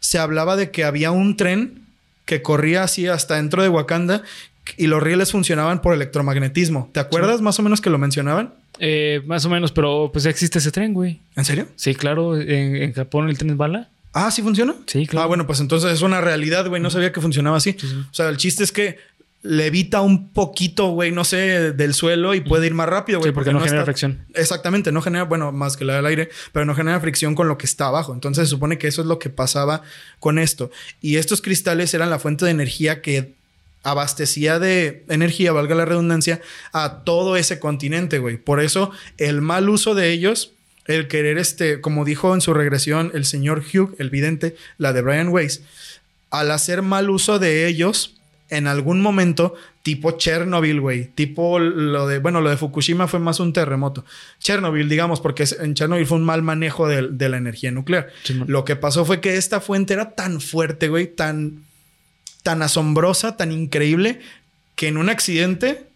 se 0.00 0.18
hablaba 0.18 0.56
de 0.56 0.70
que 0.70 0.84
había 0.84 1.12
un 1.12 1.36
tren 1.36 1.84
que 2.24 2.42
corría 2.42 2.82
así 2.82 3.06
hasta 3.06 3.36
dentro 3.36 3.62
de 3.62 3.68
Wakanda 3.68 4.22
y 4.76 4.86
los 4.86 5.02
rieles 5.02 5.30
funcionaban 5.30 5.82
por 5.82 5.94
electromagnetismo. 5.94 6.88
¿Te 6.92 7.00
acuerdas 7.00 7.42
más 7.42 7.58
o 7.58 7.62
menos 7.62 7.80
que 7.80 7.90
lo 7.90 7.98
mencionaban? 7.98 8.54
Eh, 8.78 9.22
más 9.26 9.44
o 9.44 9.50
menos, 9.50 9.72
pero 9.72 10.10
pues 10.10 10.24
ya 10.24 10.30
existe 10.30 10.58
ese 10.58 10.72
tren, 10.72 10.94
güey. 10.94 11.20
¿En 11.36 11.44
serio? 11.44 11.68
Sí, 11.76 11.94
claro. 11.94 12.40
En, 12.40 12.76
en 12.76 12.92
Japón 12.94 13.28
el 13.28 13.38
tren 13.38 13.50
es 13.50 13.56
bala. 13.56 13.90
Ah, 14.14 14.30
¿sí 14.30 14.42
funciona? 14.42 14.74
Sí, 14.86 15.06
claro. 15.06 15.24
Ah, 15.24 15.26
bueno, 15.26 15.46
pues 15.46 15.60
entonces 15.60 15.92
es 15.92 16.02
una 16.02 16.20
realidad, 16.20 16.68
güey. 16.68 16.80
No 16.80 16.88
sabía 16.88 17.12
que 17.12 17.20
funcionaba 17.20 17.56
así. 17.56 17.76
Sí, 17.78 17.88
sí. 17.88 17.96
O 18.10 18.14
sea, 18.14 18.28
el 18.28 18.36
chiste 18.36 18.64
es 18.64 18.72
que 18.72 18.98
levita 19.46 20.00
un 20.00 20.30
poquito, 20.30 20.88
güey, 20.88 21.12
no 21.12 21.22
sé, 21.22 21.72
del 21.72 21.92
suelo 21.92 22.34
y 22.34 22.40
puede 22.40 22.66
ir 22.66 22.72
más 22.74 22.88
rápido, 22.88 23.18
güey. 23.18 23.30
Sí, 23.30 23.34
porque 23.34 23.52
no 23.52 23.60
genera 23.60 23.80
está- 23.80 23.84
fricción. 23.84 24.24
Exactamente, 24.34 24.90
no 24.90 25.02
genera, 25.02 25.24
bueno, 25.24 25.52
más 25.52 25.76
que 25.76 25.84
la 25.84 25.94
del 25.96 26.06
aire, 26.06 26.30
pero 26.52 26.64
no 26.64 26.74
genera 26.74 26.98
fricción 26.98 27.34
con 27.34 27.46
lo 27.46 27.58
que 27.58 27.66
está 27.66 27.86
abajo. 27.88 28.14
Entonces 28.14 28.48
se 28.48 28.50
supone 28.54 28.78
que 28.78 28.88
eso 28.88 29.02
es 29.02 29.06
lo 29.06 29.18
que 29.18 29.28
pasaba 29.28 29.82
con 30.18 30.38
esto. 30.38 30.70
Y 31.02 31.16
estos 31.16 31.42
cristales 31.42 31.92
eran 31.92 32.08
la 32.08 32.18
fuente 32.18 32.46
de 32.46 32.52
energía 32.52 33.02
que 33.02 33.34
abastecía 33.82 34.58
de 34.58 35.04
energía, 35.10 35.52
valga 35.52 35.74
la 35.74 35.84
redundancia, 35.84 36.40
a 36.72 37.02
todo 37.04 37.36
ese 37.36 37.58
continente, 37.60 38.18
güey. 38.18 38.38
Por 38.38 38.60
eso 38.60 38.92
el 39.18 39.42
mal 39.42 39.68
uso 39.68 39.94
de 39.94 40.10
ellos, 40.10 40.52
el 40.86 41.06
querer, 41.06 41.36
este, 41.36 41.82
como 41.82 42.06
dijo 42.06 42.34
en 42.34 42.40
su 42.40 42.54
regresión 42.54 43.10
el 43.12 43.26
señor 43.26 43.58
Hugh, 43.62 43.94
el 43.98 44.08
vidente, 44.08 44.56
la 44.78 44.94
de 44.94 45.02
Brian 45.02 45.28
Weiss, 45.28 45.62
al 46.30 46.50
hacer 46.50 46.80
mal 46.80 47.10
uso 47.10 47.38
de 47.38 47.66
ellos, 47.66 48.14
en 48.50 48.66
algún 48.66 49.00
momento, 49.00 49.54
tipo 49.82 50.12
Chernobyl, 50.12 50.80
güey, 50.80 51.06
tipo 51.06 51.58
lo 51.58 52.06
de, 52.06 52.18
bueno, 52.18 52.40
lo 52.40 52.50
de 52.50 52.56
Fukushima 52.56 53.08
fue 53.08 53.18
más 53.18 53.40
un 53.40 53.52
terremoto. 53.52 54.04
Chernobyl, 54.38 54.88
digamos, 54.88 55.20
porque 55.20 55.44
en 55.60 55.74
Chernobyl 55.74 56.06
fue 56.06 56.18
un 56.18 56.24
mal 56.24 56.42
manejo 56.42 56.86
de, 56.86 57.08
de 57.08 57.28
la 57.28 57.38
energía 57.38 57.70
nuclear. 57.70 58.08
Lo 58.46 58.64
que 58.64 58.76
pasó 58.76 59.04
fue 59.04 59.20
que 59.20 59.36
esta 59.36 59.60
fuente 59.60 59.94
era 59.94 60.10
tan 60.10 60.40
fuerte, 60.40 60.88
güey, 60.88 61.06
tan, 61.06 61.64
tan 62.42 62.62
asombrosa, 62.62 63.36
tan 63.36 63.50
increíble, 63.50 64.20
que 64.76 64.88
en 64.88 64.98
un 64.98 65.08
accidente 65.08 65.86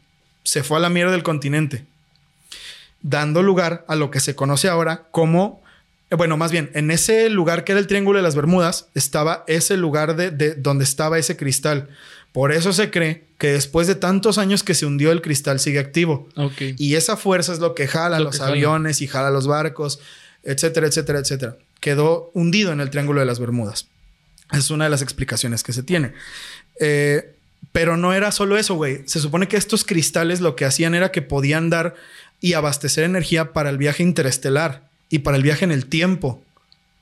se 0.43 0.63
fue 0.63 0.79
a 0.79 0.81
la 0.81 0.89
mierda 0.89 1.13
del 1.13 1.23
continente, 1.23 1.85
dando 3.03 3.43
lugar 3.43 3.85
a 3.89 3.97
lo 3.97 4.11
que 4.11 4.21
se 4.21 4.35
conoce 4.35 4.69
ahora 4.69 5.09
como, 5.11 5.63
bueno, 6.11 6.39
más 6.39 6.51
bien, 6.51 6.71
en 6.73 6.91
ese 6.91 7.29
lugar 7.29 7.65
que 7.65 7.73
era 7.73 7.81
el 7.81 7.87
Triángulo 7.87 8.19
de 8.19 8.23
las 8.23 8.35
Bermudas, 8.35 8.89
estaba 8.95 9.45
ese 9.47 9.77
lugar 9.77 10.17
de, 10.17 10.31
de 10.31 10.55
donde 10.55 10.85
estaba 10.85 11.19
ese 11.19 11.37
cristal. 11.37 11.91
Por 12.33 12.53
eso 12.53 12.73
se 12.73 12.91
cree 12.91 13.25
que 13.39 13.53
después 13.53 13.87
de 13.87 13.95
tantos 13.95 14.39
años 14.39 14.63
que 14.63 14.75
se 14.75 14.87
hundió 14.87 15.13
el 15.13 15.23
cristal 15.23 15.61
sigue 15.61 15.79
activo. 15.79 16.29
Y 16.77 16.95
esa 16.95 17.17
fuerza 17.17 17.53
es 17.53 17.59
lo 17.59 17.75
que 17.75 17.87
jala 17.87 18.19
Lo 18.19 18.27
los 18.27 18.35
que 18.35 18.39
jala. 18.41 18.53
aviones 18.53 19.01
y 19.01 19.07
jala 19.07 19.31
los 19.31 19.47
barcos, 19.47 20.01
etcétera, 20.43 20.87
etcétera, 20.87 21.21
etcétera. 21.21 21.57
Quedó 21.81 22.31
hundido 22.35 22.73
en 22.73 22.81
el 22.81 22.91
Triángulo 22.91 23.21
de 23.21 23.27
las 23.27 23.39
Bermudas. 23.39 23.87
Es 24.53 24.71
una 24.71 24.85
de 24.85 24.91
las 24.91 25.03
explicaciones 25.03 25.63
que 25.63 25.73
se 25.73 25.83
tiene. 25.83 26.13
Eh, 26.81 27.35
pero 27.73 27.97
no 27.97 28.13
era 28.13 28.33
solo 28.33 28.57
eso, 28.57 28.75
güey. 28.75 29.03
Se 29.07 29.21
supone 29.21 29.47
que 29.47 29.57
estos 29.57 29.85
cristales 29.85 30.41
lo 30.41 30.57
que 30.57 30.65
hacían 30.65 30.95
era 30.95 31.13
que 31.13 31.23
podían 31.23 31.71
dar 31.71 31.95
y 32.41 32.55
abastecer 32.55 33.05
energía 33.05 33.53
para 33.53 33.71
el 33.71 33.79
viaje 33.79 34.03
interestelar 34.03 34.89
y 35.11 35.21
para 35.21 35.37
el 35.37 35.43
viaje 35.43 35.65
en 35.65 35.73
el 35.73 35.87
tiempo. 35.87 36.43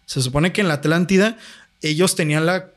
Se 0.07 0.23
supone 0.23 0.53
que 0.53 0.61
en 0.61 0.69
la 0.69 0.75
Atlántida 0.75 1.39
ellos 1.83 2.15
tenían 2.17 2.47
la 2.47 2.71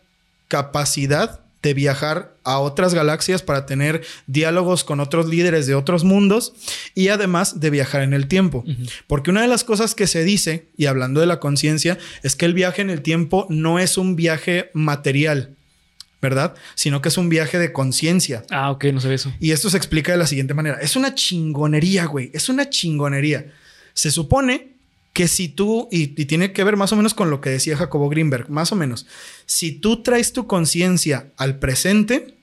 capacidad 0.47 1.41
de 1.61 1.73
viajar 1.73 2.35
a 2.43 2.59
otras 2.59 2.93
galaxias 2.93 3.41
para 3.41 3.65
tener 3.65 4.01
diálogos 4.27 4.83
con 4.83 4.99
otros 4.99 5.27
líderes 5.27 5.67
de 5.67 5.75
otros 5.75 6.03
mundos 6.03 6.53
y 6.95 7.09
además 7.09 7.59
de 7.59 7.69
viajar 7.69 8.01
en 8.01 8.13
el 8.13 8.27
tiempo. 8.27 8.63
Porque 9.07 9.31
una 9.31 9.41
de 9.41 9.47
las 9.47 9.63
cosas 9.63 9.95
que 9.95 10.07
se 10.07 10.23
dice, 10.23 10.67
y 10.77 10.85
hablando 10.85 11.19
de 11.19 11.27
la 11.27 11.39
conciencia, 11.39 11.97
es 12.23 12.35
que 12.35 12.45
el 12.45 12.53
viaje 12.53 12.81
en 12.81 12.89
el 12.89 13.01
tiempo 13.01 13.45
no 13.49 13.79
es 13.79 13.97
un 13.97 14.15
viaje 14.15 14.69
material. 14.73 15.55
¿verdad? 16.21 16.53
Sino 16.75 17.01
que 17.01 17.07
es 17.07 17.17
un 17.17 17.29
viaje 17.29 17.57
de 17.59 17.71
conciencia. 17.71 18.43
Ah, 18.49 18.71
ok, 18.71 18.85
no 18.91 18.99
sé 18.99 19.13
eso. 19.13 19.33
Y 19.39 19.51
esto 19.51 19.69
se 19.69 19.77
explica 19.77 20.11
de 20.11 20.17
la 20.17 20.27
siguiente 20.27 20.53
manera. 20.53 20.77
Es 20.81 20.97
una 20.97 21.15
chingonería, 21.15 22.07
güey. 22.07 22.29
Es 22.33 22.49
una 22.49 22.69
chingonería. 22.69 23.53
Se 23.93 24.11
supone 24.11 24.78
que 25.13 25.27
si 25.27 25.49
tú, 25.49 25.87
y, 25.91 26.07
tiene 26.25 26.53
que 26.53 26.63
ver 26.63 26.77
más 26.77 26.93
o 26.93 26.95
menos 26.95 27.13
con 27.13 27.29
lo 27.29 27.41
que 27.41 27.49
decía 27.49 27.77
Jacobo 27.77 28.09
Greenberg, 28.09 28.49
más 28.49 28.71
o 28.71 28.75
menos, 28.75 29.07
si 29.45 29.71
tú 29.71 30.03
traes 30.03 30.33
tu 30.33 30.47
conciencia 30.47 31.27
al 31.37 31.59
presente, 31.59 32.35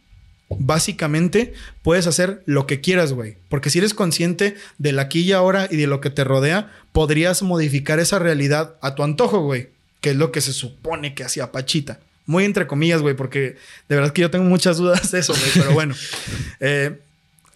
básicamente 0.49 1.55
puedes 1.83 2.07
hacer 2.07 2.43
lo 2.47 2.67
que 2.67 2.81
quieras, 2.81 3.13
güey. 3.13 3.37
Porque 3.49 3.71
si 3.71 3.79
eres 3.79 3.95
consciente 3.95 4.57
del 4.79 4.99
aquí 4.99 5.21
y 5.21 5.33
ahora 5.33 5.69
y 5.71 5.77
de 5.77 5.87
lo 5.87 6.01
que 6.01 6.11
te 6.11 6.25
rodea, 6.25 6.73
podrías 6.93 7.43
modificar 7.43 7.99
esa 7.99 8.19
realidad 8.19 8.77
a 8.81 8.95
tu 8.95 9.03
antojo, 9.03 9.41
güey. 9.41 9.71
Que 10.01 10.11
es 10.11 10.17
lo 10.17 10.31
que 10.31 10.41
se 10.41 10.53
supone 10.53 11.15
que 11.15 11.25
hacía 11.25 11.53
Pachita. 11.53 12.01
Muy 12.27 12.45
entre 12.45 12.67
comillas, 12.67 13.03
güey, 13.03 13.15
porque 13.15 13.57
de 13.89 13.97
verdad 13.97 14.13
que 14.13 14.23
yo 14.23 14.31
tengo 14.31 14.45
muchas 14.45 14.79
dudas 14.79 15.11
de 15.11 15.21
eso, 15.21 15.33
güey. 15.33 15.51
Pero 15.55 15.73
bueno, 15.73 15.95
eh, 16.61 16.99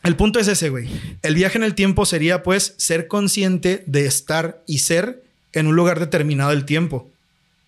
el 0.03 0.17
punto 0.17 0.39
es 0.39 0.49
ese, 0.49 0.71
güey. 0.71 0.89
El 1.23 1.35
viaje 1.35 1.59
en 1.59 1.65
el 1.65 1.75
tiempo 1.75 2.07
sería, 2.07 2.43
pues, 2.43 2.75
ser 2.79 3.07
consciente 3.09 3.83
de 3.87 4.07
estar 4.07 4.63
y 4.67 4.79
ser 4.79 5.23
en 5.53 5.67
un 5.67 5.77
lugar 5.77 6.01
determinado 6.01 6.51
del 6.51 6.65
tiempo. 6.65 7.11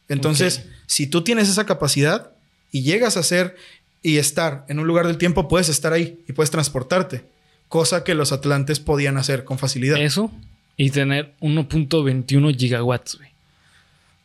Entonces, 0.09 0.65
si 0.87 1.07
tú 1.07 1.23
tienes 1.25 1.49
esa 1.49 1.67
capacidad 1.67 2.33
y 2.71 2.83
llegas 2.83 3.17
a 3.17 3.23
ser 3.23 3.57
y 4.03 4.19
estar 4.19 4.65
en 4.69 4.79
un 4.79 4.87
lugar 4.87 5.07
del 5.07 5.19
tiempo, 5.19 5.49
puedes 5.49 5.69
estar 5.69 5.93
ahí 5.93 6.19
y 6.29 6.33
puedes 6.33 6.51
transportarte. 6.51 7.25
Cosa 7.69 8.05
que 8.05 8.15
los 8.15 8.33
atlantes 8.33 8.81
podían 8.81 9.17
hacer 9.17 9.45
con 9.45 9.59
facilidad. 9.59 10.01
Eso 10.01 10.31
y 10.77 10.91
tener 10.91 11.35
1.21 11.41 12.57
gigawatts, 12.57 13.17
güey. 13.17 13.32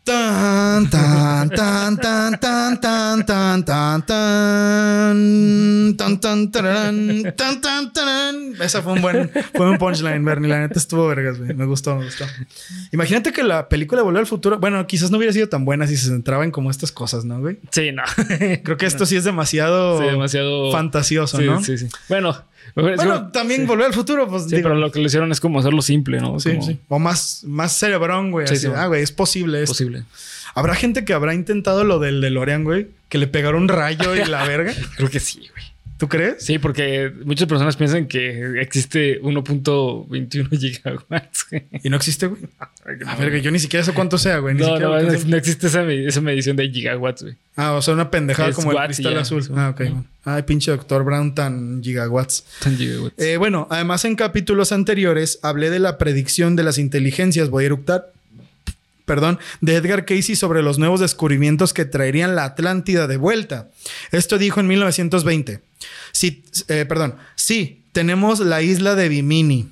Tan, 0.07 0.89
tan, 0.89 1.49
tan, 1.49 1.97
tan, 1.97 2.39
tan, 2.39 2.79
tan, 2.79 3.25
tan, 3.25 3.65
tan, 3.65 4.05
tan, 4.05 4.05
tan, 6.11 6.49
tan, 6.49 7.33
tan, 7.35 7.61
tan, 7.61 7.91
tan. 7.93 8.61
Esa 8.61 8.81
fue 8.81 8.93
un 8.93 9.01
buen, 9.01 9.29
fue 9.53 9.69
un 9.69 9.77
punchline, 9.77 10.23
Bernie. 10.23 10.47
La 10.49 10.59
neta 10.61 10.79
estuvo 10.79 11.07
vergas, 11.07 11.37
güey. 11.39 11.53
Me 11.53 11.65
gustó, 11.65 11.97
me 11.97 12.05
gustó. 12.05 12.23
Imagínate 12.93 13.33
que 13.33 13.43
la 13.43 13.67
película 13.67 14.01
Volver 14.01 14.21
al 14.21 14.27
Futuro, 14.27 14.59
bueno, 14.59 14.87
quizás 14.87 15.11
no 15.11 15.17
hubiera 15.17 15.33
sido 15.33 15.49
tan 15.49 15.65
buena 15.65 15.87
si 15.87 15.97
se 15.97 16.07
centraba 16.07 16.45
en 16.45 16.51
como 16.51 16.71
estas 16.71 16.93
cosas, 16.93 17.25
¿no, 17.25 17.41
güey? 17.41 17.59
Sí, 17.71 17.91
no. 17.91 18.03
Creo 18.63 18.77
que 18.77 18.85
esto 18.85 19.05
sí 19.05 19.17
es 19.17 19.25
demasiado, 19.25 19.99
Sí, 19.99 20.05
demasiado 20.05 20.71
fantasioso, 20.71 21.37
Sí, 21.37 21.43
¿no? 21.45 21.61
sí, 21.61 21.77
sí. 21.77 21.87
Bueno, 22.07 22.45
Bueno, 22.75 23.31
también 23.31 23.65
Volver 23.67 23.87
al 23.87 23.93
Futuro, 23.93 24.27
pues 24.27 24.43
sí, 24.43 24.55
digo, 24.57 24.69
pero 24.69 24.75
lo 24.75 24.91
que 24.91 24.99
le 24.99 25.05
hicieron 25.05 25.31
es 25.31 25.39
como 25.39 25.59
hacerlo 25.59 25.81
simple, 25.81 26.19
¿no? 26.19 26.39
sí, 26.39 26.51
Como 26.51 26.61
sí. 26.63 26.79
O 26.89 26.99
más, 26.99 27.43
más 27.45 27.73
cerebrón, 27.77 28.31
güey. 28.31 28.47
Sí, 28.47 28.53
así, 28.55 28.67
sí. 28.67 28.73
ah, 28.75 28.87
güey, 28.87 29.01
es 29.01 29.11
posible 29.11 29.61
esto. 29.63 29.71
posible. 29.71 30.03
Habrá 30.53 30.75
gente 30.75 31.05
que 31.05 31.13
habrá 31.13 31.33
intentado 31.33 31.83
lo 31.83 31.99
del 31.99 32.21
DeLorean, 32.21 32.63
güey, 32.63 32.87
que 33.09 33.17
le 33.17 33.27
pegaron 33.27 33.63
un 33.63 33.69
rayo 33.69 34.15
y 34.15 34.25
la 34.25 34.43
verga. 34.47 34.73
Creo 34.95 35.09
que 35.09 35.19
sí, 35.19 35.47
güey. 35.51 35.65
¿Tú 35.97 36.07
crees? 36.07 36.43
Sí, 36.45 36.59
porque 36.59 37.11
muchas 37.25 37.47
personas 37.47 37.75
piensan 37.75 38.05
que 38.05 38.61
existe 38.61 39.19
1.21 39.21 40.49
gigawatts. 40.59 41.47
Y 41.83 41.89
no 41.89 41.97
existe, 41.97 42.27
güey. 42.27 42.41
A 43.07 43.15
ver, 43.15 43.41
yo 43.41 43.49
ni 43.49 43.57
siquiera 43.57 43.83
sé 43.83 43.93
cuánto 43.93 44.19
sea, 44.19 44.37
güey. 44.37 44.53
Ni 44.53 44.61
No, 44.61 44.77
no, 44.77 44.97
existe 45.35 45.67
esa, 45.67 45.83
esa 45.91 46.21
medición 46.21 46.55
de 46.55 46.69
gigawatts, 46.69 47.23
güey. 47.23 47.35
Ah, 47.55 47.73
o 47.73 47.81
sea, 47.81 47.95
una 47.95 48.11
pendejada 48.11 48.49
Es 48.49 48.55
como 48.55 48.71
el 48.71 48.85
cristal 48.85 49.17
azul. 49.17 49.43
Ah, 49.55 49.73
ok. 49.73 49.81
Ay, 50.23 50.43
pinche 50.43 50.69
doctor 50.69 51.03
Brown 51.03 51.33
tan 51.33 51.81
gigawatts. 51.81 52.45
Tan 52.59 52.77
gigawatts. 52.77 53.17
Eh, 53.17 53.37
bueno, 53.37 53.67
además 53.71 54.05
en 54.05 54.15
capítulos 54.15 54.71
anteriores 54.71 55.39
hablé 55.41 55.71
de 55.71 55.79
la 55.79 55.97
predicción 55.97 56.55
de 56.55 56.63
las 56.63 56.77
inteligencias. 56.77 57.49
Voy 57.49 57.63
a 57.63 57.67
eructar. 57.67 58.11
Perdón, 59.07 59.39
de 59.61 59.75
Edgar 59.75 60.03
Casey 60.03 60.35
sobre 60.35 60.61
los 60.61 60.79
nuevos 60.79 60.99
descubrimientos 60.99 61.73
que 61.73 61.85
traerían 61.85 62.35
la 62.35 62.43
Atlántida 62.43 63.07
de 63.07 63.15
vuelta. 63.15 63.69
Esto 64.11 64.37
dijo 64.37 64.59
en 64.59 64.67
1920. 64.67 65.61
Sí, 66.11 66.43
eh, 66.67 66.83
perdón, 66.85 67.15
sí, 67.35 67.83
tenemos 67.93 68.41
la 68.41 68.61
isla 68.61 68.95
de 68.95 69.07
Bimini 69.07 69.69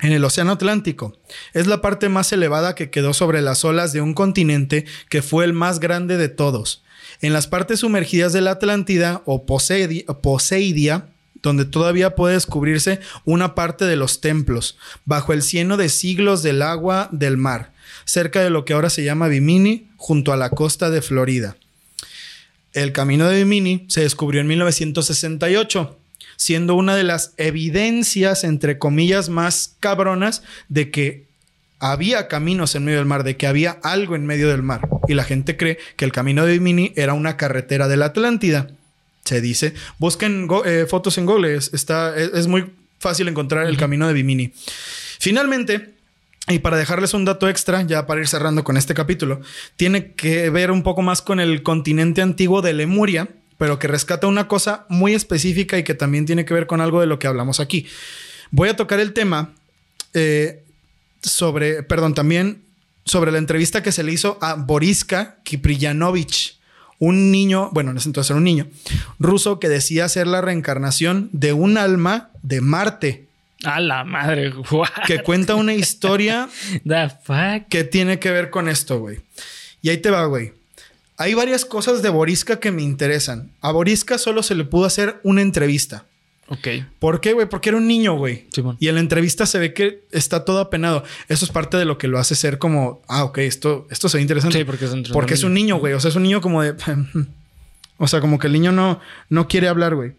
en 0.00 0.10
el 0.10 0.24
Océano 0.24 0.50
Atlántico. 0.50 1.16
Es 1.52 1.68
la 1.68 1.80
parte 1.80 2.08
más 2.08 2.32
elevada 2.32 2.74
que 2.74 2.90
quedó 2.90 3.14
sobre 3.14 3.42
las 3.42 3.64
olas 3.64 3.92
de 3.92 4.00
un 4.00 4.12
continente 4.12 4.86
que 5.08 5.22
fue 5.22 5.44
el 5.44 5.52
más 5.52 5.78
grande 5.78 6.16
de 6.16 6.28
todos. 6.28 6.82
En 7.20 7.32
las 7.32 7.46
partes 7.46 7.78
sumergidas 7.78 8.32
de 8.32 8.40
la 8.40 8.50
Atlántida 8.50 9.22
o 9.24 9.46
Poseidi- 9.46 10.04
Poseidia, 10.20 11.06
donde 11.42 11.64
todavía 11.64 12.16
puede 12.16 12.34
descubrirse 12.34 12.98
una 13.24 13.54
parte 13.54 13.84
de 13.84 13.94
los 13.94 14.20
templos, 14.20 14.76
bajo 15.04 15.32
el 15.32 15.42
cieno 15.42 15.76
de 15.76 15.90
siglos 15.90 16.42
del 16.42 16.60
agua 16.60 17.08
del 17.12 17.36
mar, 17.36 17.72
cerca 18.04 18.42
de 18.42 18.50
lo 18.50 18.64
que 18.64 18.72
ahora 18.72 18.90
se 18.90 19.04
llama 19.04 19.28
Bimini, 19.28 19.88
junto 19.96 20.32
a 20.32 20.36
la 20.36 20.50
costa 20.50 20.90
de 20.90 21.02
Florida. 21.02 21.56
El 22.72 22.92
camino 22.92 23.28
de 23.28 23.38
Bimini 23.38 23.86
se 23.88 24.00
descubrió 24.00 24.40
en 24.40 24.48
1968, 24.48 25.98
siendo 26.36 26.74
una 26.74 26.96
de 26.96 27.04
las 27.04 27.32
evidencias, 27.36 28.44
entre 28.44 28.78
comillas, 28.78 29.28
más 29.28 29.76
cabronas 29.80 30.42
de 30.68 30.90
que 30.90 31.26
había 31.78 32.28
caminos 32.28 32.74
en 32.74 32.84
medio 32.84 32.98
del 32.98 33.06
mar, 33.06 33.24
de 33.24 33.36
que 33.36 33.46
había 33.46 33.78
algo 33.82 34.16
en 34.16 34.26
medio 34.26 34.48
del 34.48 34.62
mar. 34.62 34.88
Y 35.06 35.14
la 35.14 35.24
gente 35.24 35.56
cree 35.56 35.78
que 35.96 36.04
el 36.04 36.12
camino 36.12 36.44
de 36.44 36.54
Bimini 36.54 36.92
era 36.96 37.14
una 37.14 37.36
carretera 37.36 37.88
de 37.88 37.96
la 37.96 38.06
Atlántida. 38.06 38.68
Se 39.24 39.40
dice. 39.40 39.74
Busquen 39.98 40.48
eh, 40.64 40.86
fotos 40.88 41.18
en 41.18 41.26
Google. 41.26 41.54
Es, 41.54 41.72
está, 41.72 42.16
es, 42.16 42.32
es 42.34 42.46
muy 42.46 42.72
fácil 42.98 43.28
encontrar 43.28 43.66
el 43.66 43.76
camino 43.76 44.08
de 44.08 44.14
Bimini. 44.14 44.52
Finalmente, 45.18 45.93
y 46.48 46.58
para 46.58 46.76
dejarles 46.76 47.14
un 47.14 47.24
dato 47.24 47.48
extra, 47.48 47.82
ya 47.82 48.06
para 48.06 48.20
ir 48.20 48.28
cerrando 48.28 48.64
con 48.64 48.76
este 48.76 48.92
capítulo, 48.92 49.40
tiene 49.76 50.12
que 50.12 50.50
ver 50.50 50.70
un 50.70 50.82
poco 50.82 51.00
más 51.00 51.22
con 51.22 51.40
el 51.40 51.62
continente 51.62 52.20
antiguo 52.20 52.60
de 52.60 52.74
Lemuria, 52.74 53.28
pero 53.56 53.78
que 53.78 53.88
rescata 53.88 54.26
una 54.26 54.46
cosa 54.46 54.84
muy 54.88 55.14
específica 55.14 55.78
y 55.78 55.84
que 55.84 55.94
también 55.94 56.26
tiene 56.26 56.44
que 56.44 56.52
ver 56.52 56.66
con 56.66 56.80
algo 56.80 57.00
de 57.00 57.06
lo 57.06 57.18
que 57.18 57.26
hablamos 57.26 57.60
aquí. 57.60 57.86
Voy 58.50 58.68
a 58.68 58.76
tocar 58.76 59.00
el 59.00 59.14
tema 59.14 59.54
eh, 60.12 60.62
sobre, 61.22 61.82
perdón, 61.82 62.14
también 62.14 62.62
sobre 63.04 63.32
la 63.32 63.38
entrevista 63.38 63.82
que 63.82 63.92
se 63.92 64.02
le 64.02 64.12
hizo 64.12 64.38
a 64.42 64.54
Boriska 64.54 65.38
Kipriyanovich, 65.44 66.58
un 66.98 67.30
niño, 67.30 67.70
bueno, 67.72 67.90
en 67.90 67.96
ese 67.96 68.08
entonces 68.08 68.30
era 68.30 68.38
un 68.38 68.44
niño, 68.44 68.66
ruso 69.18 69.58
que 69.58 69.68
decía 69.68 70.08
ser 70.08 70.26
la 70.26 70.40
reencarnación 70.40 71.28
de 71.32 71.52
un 71.52 71.78
alma 71.78 72.30
de 72.42 72.60
Marte, 72.60 73.26
A 73.66 73.80
la 73.80 74.04
madre, 74.04 74.52
what 74.70 74.88
que 75.06 75.22
cuenta 75.22 75.54
una 75.54 75.74
historia 75.74 76.48
the 76.86 77.08
fuck. 77.22 77.68
que 77.68 77.84
tiene 77.84 78.18
que 78.18 78.30
ver 78.30 78.50
con 78.50 78.68
esto, 78.68 78.98
güey. 78.98 79.20
Y 79.82 79.90
ahí 79.90 79.98
te 79.98 80.10
va, 80.10 80.24
güey. 80.26 80.52
Hay 81.16 81.34
varias 81.34 81.64
cosas 81.64 82.02
de 82.02 82.08
Boriska 82.08 82.58
que 82.58 82.72
me 82.72 82.82
interesan. 82.82 83.52
A 83.60 83.70
Boriska 83.70 84.18
solo 84.18 84.42
se 84.42 84.54
le 84.54 84.64
pudo 84.64 84.86
hacer 84.86 85.20
una 85.22 85.42
entrevista. 85.42 86.06
Ok. 86.48 86.68
¿Por 86.98 87.20
qué, 87.20 87.32
güey? 87.32 87.48
Porque 87.48 87.70
era 87.70 87.78
un 87.78 87.86
niño, 87.86 88.16
güey. 88.16 88.46
Y 88.78 88.88
en 88.88 88.94
la 88.96 89.00
entrevista 89.00 89.46
se 89.46 89.58
ve 89.58 89.72
que 89.72 90.04
está 90.10 90.44
todo 90.44 90.60
apenado. 90.60 91.04
Eso 91.28 91.44
es 91.44 91.50
parte 91.50 91.76
de 91.76 91.84
lo 91.84 91.96
que 91.96 92.08
lo 92.08 92.18
hace 92.18 92.34
ser 92.34 92.58
como, 92.58 93.02
ah, 93.08 93.24
ok, 93.24 93.38
esto, 93.38 93.86
esto 93.90 94.08
se 94.08 94.18
ve 94.18 94.22
interesante. 94.22 94.58
Sí, 94.58 94.64
porque 94.64 94.84
es 94.84 95.10
Porque 95.12 95.34
es 95.34 95.44
un 95.44 95.54
niño, 95.54 95.76
güey. 95.76 95.94
O 95.94 96.00
sea, 96.00 96.10
es 96.10 96.16
un 96.16 96.24
niño 96.24 96.40
como 96.40 96.62
de. 96.62 96.74
o 97.98 98.08
sea, 98.08 98.20
como 98.20 98.38
que 98.38 98.48
el 98.48 98.52
niño 98.52 98.72
no, 98.72 99.00
no 99.30 99.48
quiere 99.48 99.68
hablar, 99.68 99.94
güey. 99.94 100.12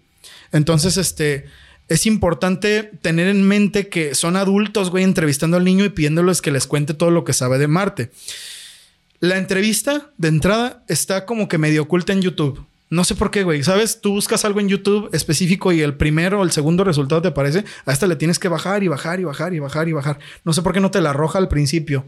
Entonces, 0.52 0.98
este. 0.98 1.46
Es 1.88 2.06
importante 2.06 2.92
tener 3.02 3.28
en 3.28 3.48
mente 3.48 3.90
que 3.90 4.16
son 4.16 4.36
adultos, 4.36 4.90
güey, 4.90 5.04
entrevistando 5.04 5.58
al 5.58 5.66
niño 5.66 5.86
y 5.86 5.90
pidiéndoles 5.90 6.42
que 6.42 6.52
les 6.52 6.66
cuente 6.66 6.96
todo 6.96 7.12
lo 7.12 7.24
que 7.24 7.34
sabe 7.34 7.60
de 7.60 7.68
Marte. 7.68 8.12
La 9.20 9.38
entrevista 9.38 10.10
de 10.18 10.28
entrada 10.28 10.84
está 10.88 11.26
como 11.26 11.48
que 11.48 11.58
medio 11.58 11.84
oculta 11.84 12.12
en 12.14 12.22
YouTube. 12.22 12.66
No 12.90 13.04
sé 13.04 13.16
por 13.16 13.32
qué, 13.32 13.44
güey. 13.44 13.64
¿Sabes? 13.64 14.02
Tú 14.02 14.12
buscas 14.12 14.46
algo 14.46 14.60
en 14.60 14.70
YouTube 14.70 15.10
específico 15.14 15.72
y 15.72 15.82
el 15.82 15.96
primero 15.96 16.40
o 16.40 16.44
el 16.44 16.52
segundo 16.52 16.84
resultado 16.84 17.22
te 17.22 17.28
aparece. 17.30 17.66
A 17.86 17.94
esta 17.94 18.08
le 18.08 18.16
tienes 18.16 18.40
que 18.40 18.48
bajar 18.48 18.84
y 18.84 18.88
bajar 18.88 19.20
y 19.20 19.24
bajar 19.24 19.54
y 19.54 19.60
bajar 19.60 19.88
y 19.88 19.94
bajar. 19.94 20.20
No 20.44 20.54
sé 20.54 20.62
por 20.62 20.74
qué 20.74 20.80
no 20.80 20.92
te 20.92 21.02
la 21.02 21.12
arroja 21.12 21.40
al 21.40 21.48
principio. 21.48 22.06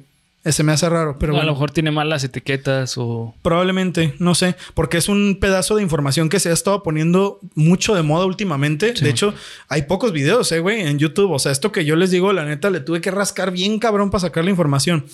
Ese 0.47 0.63
me 0.63 0.71
hace 0.71 0.87
raro, 0.87 1.17
pero 1.19 1.33
a 1.33 1.35
bueno. 1.35 1.47
lo 1.47 1.53
mejor 1.53 1.71
tiene 1.71 1.91
malas 1.91 2.23
etiquetas 2.23 2.97
o. 2.97 3.35
Probablemente, 3.41 4.13
no 4.19 4.33
sé, 4.33 4.55
porque 4.73 4.97
es 4.97 5.09
un 5.09 5.39
pedazo 5.41 5.75
de 5.75 5.83
información 5.83 6.29
que 6.29 6.39
se 6.39 6.49
ha 6.49 6.53
estado 6.53 6.83
poniendo 6.83 7.41
mucho 7.53 7.95
de 7.95 8.01
moda 8.01 8.25
últimamente. 8.25 8.95
Sí. 8.95 9.03
De 9.03 9.09
hecho, 9.09 9.33
hay 9.67 9.81
pocos 9.81 10.13
videos, 10.13 10.49
eh, 10.53 10.59
güey, 10.59 10.87
en 10.87 10.99
YouTube. 10.99 11.31
O 11.31 11.39
sea, 11.39 11.51
esto 11.51 11.73
que 11.73 11.83
yo 11.83 11.97
les 11.97 12.11
digo, 12.11 12.31
la 12.31 12.45
neta, 12.45 12.69
le 12.69 12.79
tuve 12.79 13.01
que 13.01 13.11
rascar 13.11 13.51
bien 13.51 13.77
cabrón 13.77 14.09
para 14.09 14.21
sacar 14.21 14.45
la 14.45 14.49
información. 14.49 15.05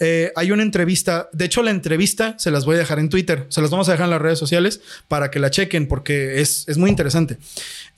Eh, 0.00 0.32
hay 0.34 0.50
una 0.50 0.64
entrevista, 0.64 1.28
de 1.32 1.44
hecho, 1.44 1.62
la 1.62 1.70
entrevista 1.70 2.34
se 2.38 2.50
las 2.50 2.64
voy 2.64 2.74
a 2.74 2.78
dejar 2.80 2.98
en 2.98 3.08
Twitter, 3.08 3.46
se 3.50 3.60
las 3.60 3.70
vamos 3.70 3.88
a 3.88 3.92
dejar 3.92 4.06
en 4.06 4.10
las 4.10 4.22
redes 4.22 4.40
sociales 4.40 4.80
para 5.06 5.30
que 5.30 5.38
la 5.38 5.50
chequen, 5.50 5.86
porque 5.86 6.40
es, 6.40 6.64
es 6.66 6.76
muy 6.76 6.90
interesante. 6.90 7.38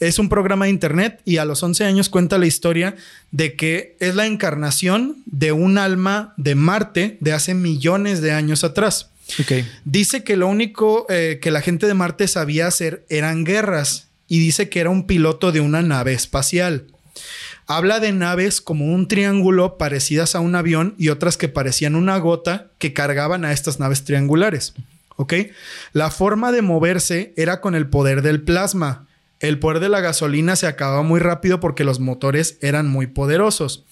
Es 0.01 0.19
un 0.19 0.29
programa 0.29 0.65
de 0.67 0.73
internet 0.73 1.21
y 1.25 1.37
a 1.39 1.45
los 1.45 1.63
11 1.63 1.85
años 1.85 2.09
cuenta 2.09 2.39
la 2.39 2.47
historia 2.47 2.97
de 3.31 3.55
que 3.55 3.97
es 4.01 4.15
la 4.15 4.27
encarnación 4.27 5.17
de 5.27 5.53
un 5.53 5.79
alma 5.79 6.35
de 6.37 6.55
Marte 6.55 7.17
de 7.21 7.33
hace 7.33 7.55
millones 7.55 8.21
de 8.21 8.33
años 8.33 8.65
atrás. 8.65 9.11
Ok. 9.41 9.65
Dice 9.85 10.25
que 10.25 10.37
lo 10.37 10.49
único 10.49 11.07
eh, 11.09 11.39
que 11.41 11.51
la 11.51 11.61
gente 11.61 11.87
de 11.87 11.95
Marte 11.95 12.29
sabía 12.29 12.67
hacer 12.67 13.05
eran 13.09 13.45
guerras 13.45 14.09
y 14.29 14.39
dice 14.39 14.69
que 14.69 14.81
era 14.81 14.91
un 14.91 15.07
piloto 15.07 15.53
de 15.53 15.61
una 15.61 15.83
nave 15.83 16.13
espacial. 16.13 16.87
Habla 17.67 18.01
de 18.01 18.13
naves 18.13 18.61
como 18.61 18.93
un 18.93 19.09
triángulo 19.09 19.79
parecidas 19.79 20.35
a 20.35 20.41
un 20.41 20.55
avión 20.55 20.95
y 20.99 21.09
otras 21.09 21.37
que 21.37 21.49
parecían 21.49 21.95
una 21.95 22.19
gota 22.19 22.67
que 22.79 22.93
cargaban 22.93 23.45
a 23.45 23.53
estas 23.53 23.81
naves 23.81 24.05
triangulares. 24.05 24.75
¿Ok? 25.17 25.35
La 25.93 26.11
forma 26.11 26.53
de 26.53 26.63
moverse 26.63 27.33
era 27.37 27.61
con 27.61 27.75
el 27.75 27.87
poder 27.87 28.21
del 28.23 28.43
plasma. 28.43 29.07
El 29.49 29.59
poder 29.59 29.81
de 29.81 29.89
la 29.89 30.01
gasolina 30.01 30.57
se 30.57 30.67
acababa 30.67 31.03
muy 31.03 31.21
rápido 31.21 31.61
porque 31.61 31.85
los 31.85 32.01
motores 32.01 32.57
eran 32.63 32.89
muy 32.89 33.07
poderosos. 33.07 33.85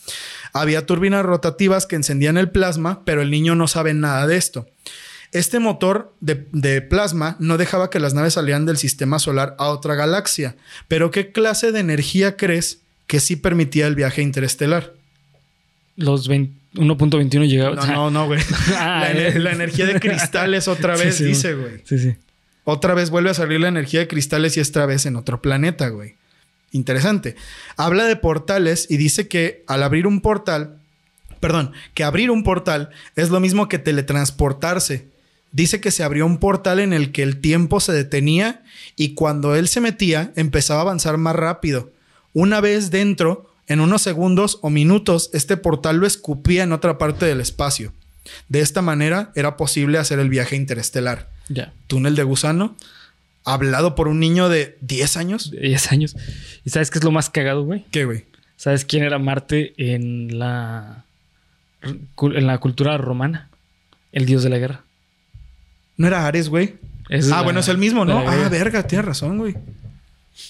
Había 0.53 0.87
turbinas 0.87 1.25
rotativas 1.25 1.87
que 1.87 1.97
encendían 1.97 2.39
el 2.39 2.51
plasma, 2.51 3.05
pero 3.05 3.23
el 3.23 3.31
niño 3.31 3.55
no 3.55 3.69
sabe 3.69 3.93
nada 3.93 4.27
de 4.27 4.37
esto. 4.37 4.67
Este 5.31 5.61
motor 5.61 6.13
de, 6.21 6.47
de, 6.53 6.83
plasma 6.83 7.37
no 7.39 7.57
dejaba 7.57 7.91
que 7.91 8.01
las 8.01 8.13
naves 8.13 8.35
salieran 8.35 8.67
del 8.67 8.77
sistema 8.77 9.19
solar 9.19 9.55
a 9.59 9.69
otra 9.69 9.95
galaxia. 9.95 10.57
Pero 10.89 11.11
¿qué 11.11 11.33
clase 11.33 11.73
de 11.73 11.81
energía 11.81 12.37
crees 12.37 12.81
que 13.07 13.21
sí 13.21 13.37
permitía 13.37 13.87
el 13.87 13.95
viaje 13.95 14.23
interestelar? 14.23 14.93
Los 15.97 16.29
1.21 16.29 17.47
llegaba. 17.47 17.77
No, 17.77 17.87
no, 17.87 18.11
no, 18.11 18.27
güey. 18.27 18.41
Ah, 18.75 19.11
la, 19.13 19.13
eh. 19.13 19.39
la 19.39 19.53
energía 19.53 19.87
de 19.87 20.01
cristales 20.01 20.69
otra 20.69 20.97
Sí, 20.99 21.05
vez, 21.05 21.17
sí, 21.17 21.25
dice, 21.25 21.55
güey. 21.55 21.83
Sí, 21.85 21.99
sí. 21.99 22.15
Otra 22.65 22.95
vez 22.95 23.11
vuelve 23.11 23.31
a 23.31 23.35
salir 23.35 23.61
la 23.61 23.69
energía 23.69 24.01
de 24.01 24.09
cristales 24.09 24.57
y 24.57 24.61
esta 24.61 24.87
vez 24.87 25.07
en 25.07 25.17
otro 25.17 25.43
planeta, 25.43 25.89
güey. 25.89 26.15
Interesante. 26.71 27.37
Habla 27.77 28.05
de 28.05 28.17
portales 28.17 28.87
y 28.89 28.97
dice 28.97 29.29
que 29.29 29.63
al 29.67 29.83
abrir 29.83 30.07
un 30.07 30.21
portal, 30.21 30.79
perdón, 31.41 31.73
que 31.95 32.05
abrir 32.05 32.31
un 32.31 32.45
portal 32.45 32.91
es 33.15 33.31
lo 33.31 33.41
mismo 33.41 33.69
que 33.69 33.79
teletransportarse. 33.79 35.07
Dice 35.51 35.81
que 35.81 35.91
se 35.91 36.03
abrió 36.03 36.25
un 36.25 36.39
portal 36.39 36.81
en 36.81 36.95
el 36.95 37.13
que 37.13 37.23
el 37.23 37.41
tiempo 37.41 37.79
se 37.81 37.93
detenía 37.93 38.63
y 38.97 39.15
cuando 39.15 39.55
él 39.55 39.69
se 39.69 39.83
metía 39.83 40.33
empezaba 40.35 40.81
a 40.81 40.83
avanzar 40.83 41.19
más 41.19 41.37
rápido. 41.37 41.91
Una 42.33 42.63
vez 42.63 42.91
dentro, 42.91 43.51
en 43.67 43.81
unos 43.81 44.01
segundos 44.01 44.59
o 44.63 44.71
minutos, 44.71 45.29
este 45.35 45.59
portal 45.59 45.99
lo 45.99 46.07
escupía 46.07 46.63
en 46.63 46.73
otra 46.73 46.97
parte 46.97 47.27
del 47.27 47.41
espacio. 47.41 47.93
De 48.49 48.61
esta 48.61 48.81
manera 48.81 49.31
era 49.35 49.59
posible 49.59 49.99
hacer 49.99 50.19
el 50.21 50.31
viaje 50.31 50.57
interestelar. 50.57 51.29
Túnel 51.87 52.17
de 52.17 52.23
gusano, 52.23 52.77
hablado 53.45 53.95
por 53.95 54.09
un 54.09 54.21
niño 54.21 54.49
de 54.49 54.77
10 54.81 55.17
años. 55.17 55.51
De 55.51 55.61
10 55.61 55.93
años. 55.93 56.17
¿Y 56.65 56.71
sabes 56.71 56.91
qué 56.91 56.99
es 56.99 57.05
lo 57.05 57.11
más 57.11 57.31
cagado, 57.31 57.65
güey? 57.65 57.85
¿Qué, 57.91 58.05
güey? 58.05 58.25
¿Sabes 58.57 58.85
quién 58.85 59.03
era 59.03 59.19
Marte 59.19 59.75
en 59.77 60.39
la, 60.39 61.05
en 61.83 62.47
la 62.47 62.59
cultura 62.59 62.97
romana? 62.97 63.49
El 64.13 64.27
dios 64.27 64.43
de 64.43 64.51
la 64.51 64.59
guerra. 64.59 64.85
¿No 65.97 66.07
era 66.07 66.27
Ares, 66.27 66.49
güey? 66.49 66.77
Es 67.09 67.27
ah, 67.33 67.37
la- 67.37 67.43
bueno, 67.43 67.61
es 67.61 67.69
el 67.69 67.79
mismo, 67.79 68.05
¿no? 68.05 68.19
Ah, 68.29 68.49
verga, 68.49 68.87
tienes 68.87 69.05
razón, 69.07 69.39
güey. 69.39 69.57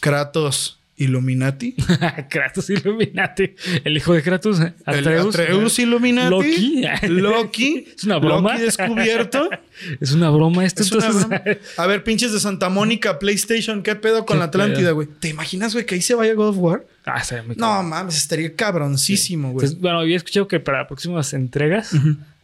Kratos, 0.01 0.79
Illuminati. 1.03 1.75
Kratos 2.31 2.71
Illuminati. 2.71 3.55
El 3.85 3.97
hijo 3.97 4.15
de 4.15 4.23
Kratos. 4.23 4.61
¿eh? 4.61 4.73
El 4.87 4.99
Atreus. 5.01 5.35
Atreus 5.35 5.79
Illuminati. 5.79 6.31
Loki. 6.31 6.85
Loki. 7.09 7.87
Es 7.97 8.05
una 8.05 8.19
broma. 8.19 8.53
Loki 8.53 8.65
descubierto. 8.65 9.51
Es 10.01 10.13
una 10.13 10.31
broma 10.31 10.65
esto. 10.65 10.83
Es 10.83 10.93
una 10.93 11.07
entonces. 11.07 11.29
broma. 11.29 11.59
A 11.77 11.87
ver, 11.87 12.05
pinches 12.05 12.33
de 12.33 12.41
Santa 12.41 12.69
Mónica, 12.69 13.19
PlayStation, 13.19 13.83
¿qué 13.83 13.97
pedo 13.97 14.25
con 14.27 14.37
¿Qué 14.37 14.39
la 14.39 14.45
Atlántida, 14.47 14.93
güey? 14.93 15.09
¿Te 15.19 15.29
imaginas, 15.29 15.73
güey, 15.73 15.87
que 15.87 15.95
ahí 15.97 16.03
se 16.03 16.15
vaya 16.15 16.35
God 16.35 16.49
of 16.51 16.59
War? 16.59 16.87
ah, 17.07 17.23
muy 17.47 17.57
No 17.57 17.83
mames, 17.83 18.17
estaría 18.17 18.55
cabroncísimo, 18.55 19.53
güey. 19.53 19.75
Bueno, 19.81 20.01
había 20.01 20.17
escuchado 20.17 20.47
que 20.47 20.61
para 20.61 20.87
próximas 20.87 21.33
entregas 21.33 21.93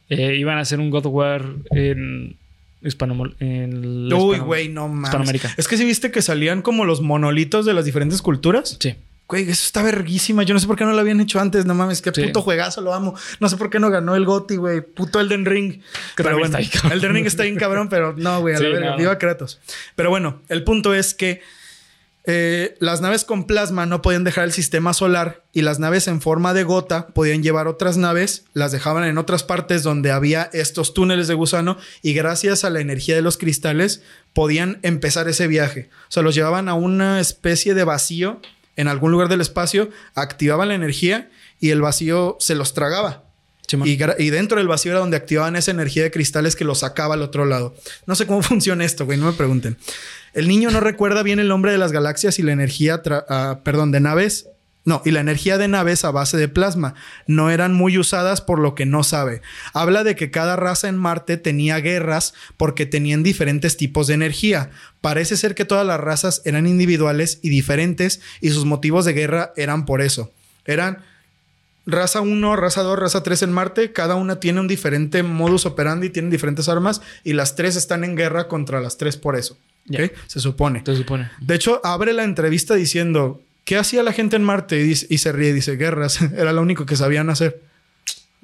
eh, 0.08 0.36
iban 0.36 0.58
a 0.58 0.62
hacer 0.62 0.80
un 0.80 0.90
God 0.90 1.06
of 1.06 1.14
War 1.14 1.44
en 1.70 2.36
Hispano... 2.82 3.32
En 3.40 4.12
Uy, 4.12 4.38
güey, 4.38 4.68
no 4.68 4.88
mames. 4.88 5.08
Hispanoamérica. 5.08 5.54
Es 5.56 5.66
que 5.68 5.76
si 5.76 5.84
viste 5.84 6.10
que 6.10 6.22
salían 6.22 6.62
como 6.62 6.84
los 6.84 7.00
monolitos 7.00 7.66
de 7.66 7.74
las 7.74 7.84
diferentes 7.84 8.22
culturas. 8.22 8.76
Sí. 8.80 8.94
Güey, 9.26 9.42
eso 9.42 9.64
está 9.66 9.82
verguísima. 9.82 10.42
Yo 10.42 10.54
no 10.54 10.60
sé 10.60 10.66
por 10.66 10.76
qué 10.76 10.84
no 10.84 10.92
lo 10.92 10.98
habían 11.00 11.20
hecho 11.20 11.38
antes. 11.38 11.66
No 11.66 11.74
mames, 11.74 12.00
qué 12.00 12.10
Sí. 12.14 12.22
puto 12.22 12.40
juegazo, 12.40 12.80
lo 12.80 12.94
amo. 12.94 13.14
No 13.40 13.48
sé 13.50 13.58
por 13.58 13.68
qué 13.68 13.78
no 13.78 13.90
ganó 13.90 14.16
el 14.16 14.24
GOTY, 14.24 14.56
güey. 14.56 14.80
Puto 14.80 15.20
Elden 15.20 15.44
Ring. 15.44 15.80
Pero 16.16 16.38
bueno, 16.38 16.56
está 16.56 16.80
cabrón. 16.80 16.98
Elden 16.98 17.12
Ring 17.12 17.26
está 17.26 17.42
bien 17.42 17.56
cabrón, 17.56 17.88
pero 17.90 18.14
no, 18.16 18.40
güey, 18.40 18.54
a 18.54 18.58
la 18.58 18.64
Sí, 18.66 18.72
verga. 18.72 18.90
no. 18.92 18.96
Viva 18.96 19.18
Kratos. 19.18 19.60
Pero 19.96 20.08
bueno, 20.08 20.40
el 20.48 20.64
punto 20.64 20.94
es 20.94 21.12
que 21.12 21.42
eh, 22.30 22.76
las 22.78 23.00
naves 23.00 23.24
con 23.24 23.44
plasma 23.44 23.86
no 23.86 24.02
podían 24.02 24.22
dejar 24.22 24.44
el 24.44 24.52
sistema 24.52 24.92
solar 24.92 25.44
y 25.54 25.62
las 25.62 25.78
naves 25.78 26.08
en 26.08 26.20
forma 26.20 26.52
de 26.52 26.62
gota 26.62 27.06
podían 27.06 27.42
llevar 27.42 27.66
otras 27.68 27.96
naves, 27.96 28.44
las 28.52 28.70
dejaban 28.70 29.04
en 29.04 29.16
otras 29.16 29.44
partes 29.44 29.82
donde 29.82 30.10
había 30.10 30.50
estos 30.52 30.92
túneles 30.92 31.26
de 31.26 31.32
gusano 31.32 31.78
y 32.02 32.12
gracias 32.12 32.64
a 32.64 32.70
la 32.70 32.80
energía 32.80 33.14
de 33.14 33.22
los 33.22 33.38
cristales 33.38 34.02
podían 34.34 34.78
empezar 34.82 35.26
ese 35.26 35.46
viaje. 35.46 35.88
O 36.02 36.12
sea, 36.12 36.22
los 36.22 36.34
llevaban 36.34 36.68
a 36.68 36.74
una 36.74 37.18
especie 37.18 37.72
de 37.72 37.84
vacío 37.84 38.42
en 38.76 38.88
algún 38.88 39.10
lugar 39.10 39.28
del 39.28 39.40
espacio, 39.40 39.88
activaban 40.14 40.68
la 40.68 40.74
energía 40.74 41.30
y 41.60 41.70
el 41.70 41.80
vacío 41.80 42.36
se 42.40 42.54
los 42.54 42.74
tragaba. 42.74 43.27
Y, 43.84 44.30
dentro 44.30 44.58
del 44.58 44.68
vacío 44.68 44.92
era 44.92 45.00
donde 45.00 45.16
activaban 45.16 45.56
esa 45.56 45.70
energía 45.70 46.02
de 46.02 46.10
cristales 46.10 46.56
que 46.56 46.64
los 46.64 46.78
sacaba 46.80 47.14
al 47.14 47.22
otro 47.22 47.44
lado. 47.44 47.74
No 48.06 48.14
sé 48.14 48.26
cómo 48.26 48.42
funciona 48.42 48.84
esto, 48.84 49.04
güey, 49.04 49.18
no 49.18 49.26
me 49.26 49.32
pregunten. 49.32 49.76
El 50.32 50.48
niño 50.48 50.70
no 50.70 50.80
recuerda 50.80 51.22
bien 51.22 51.38
el 51.38 51.48
nombre 51.48 51.72
de 51.72 51.78
las 51.78 51.92
galaxias 51.92 52.38
y 52.38 52.42
la 52.42 52.52
energía, 52.52 53.02
ah, 53.28 53.60
perdón, 53.64 53.92
de 53.92 54.00
naves. 54.00 54.46
No, 54.84 55.02
y 55.04 55.10
la 55.10 55.20
energía 55.20 55.58
de 55.58 55.68
naves 55.68 56.06
a 56.06 56.10
base 56.10 56.38
de 56.38 56.48
plasma 56.48 56.94
no 57.26 57.50
eran 57.50 57.74
muy 57.74 57.98
usadas 57.98 58.40
por 58.40 58.58
lo 58.58 58.74
que 58.74 58.86
no 58.86 59.04
sabe. 59.04 59.42
Habla 59.74 60.02
de 60.02 60.16
que 60.16 60.30
cada 60.30 60.56
raza 60.56 60.88
en 60.88 60.96
Marte 60.96 61.36
tenía 61.36 61.78
guerras 61.80 62.32
porque 62.56 62.86
tenían 62.86 63.22
diferentes 63.22 63.76
tipos 63.76 64.06
de 64.06 64.14
energía. 64.14 64.70
Parece 65.02 65.36
ser 65.36 65.54
que 65.54 65.66
todas 65.66 65.86
las 65.86 66.00
razas 66.00 66.40
eran 66.46 66.66
individuales 66.66 67.38
y 67.42 67.50
diferentes 67.50 68.22
y 68.40 68.48
sus 68.48 68.64
motivos 68.64 69.04
de 69.04 69.12
guerra 69.12 69.52
eran 69.56 69.84
por 69.84 70.00
eso. 70.00 70.32
Eran 70.64 71.04
raza 71.88 72.20
1, 72.20 72.54
raza 72.56 72.82
2, 72.82 72.98
raza 72.98 73.22
3 73.22 73.42
en 73.42 73.52
Marte, 73.52 73.92
cada 73.92 74.14
una 74.14 74.38
tiene 74.38 74.60
un 74.60 74.68
diferente 74.68 75.22
modus 75.22 75.66
operandi, 75.66 76.10
tienen 76.10 76.30
diferentes 76.30 76.68
armas 76.68 77.00
y 77.24 77.32
las 77.32 77.56
tres 77.56 77.74
están 77.76 78.04
en 78.04 78.14
guerra 78.14 78.46
contra 78.46 78.80
las 78.80 78.98
tres 78.98 79.16
por 79.16 79.34
eso. 79.36 79.56
Se 80.26 80.38
supone. 80.38 80.82
Se 80.84 80.94
supone. 80.94 81.30
De 81.40 81.54
hecho, 81.54 81.80
abre 81.82 82.12
la 82.12 82.22
entrevista 82.24 82.74
diciendo, 82.74 83.40
¿qué 83.64 83.76
hacía 83.78 84.02
la 84.02 84.12
gente 84.12 84.36
en 84.36 84.42
Marte? 84.44 84.78
Y, 84.78 84.82
dice- 84.82 85.06
y 85.08 85.16
se 85.18 85.32
ríe, 85.32 85.54
dice, 85.54 85.76
guerras. 85.76 86.20
Era 86.36 86.52
lo 86.52 86.60
único 86.60 86.84
que 86.84 86.94
sabían 86.94 87.30
hacer. 87.30 87.62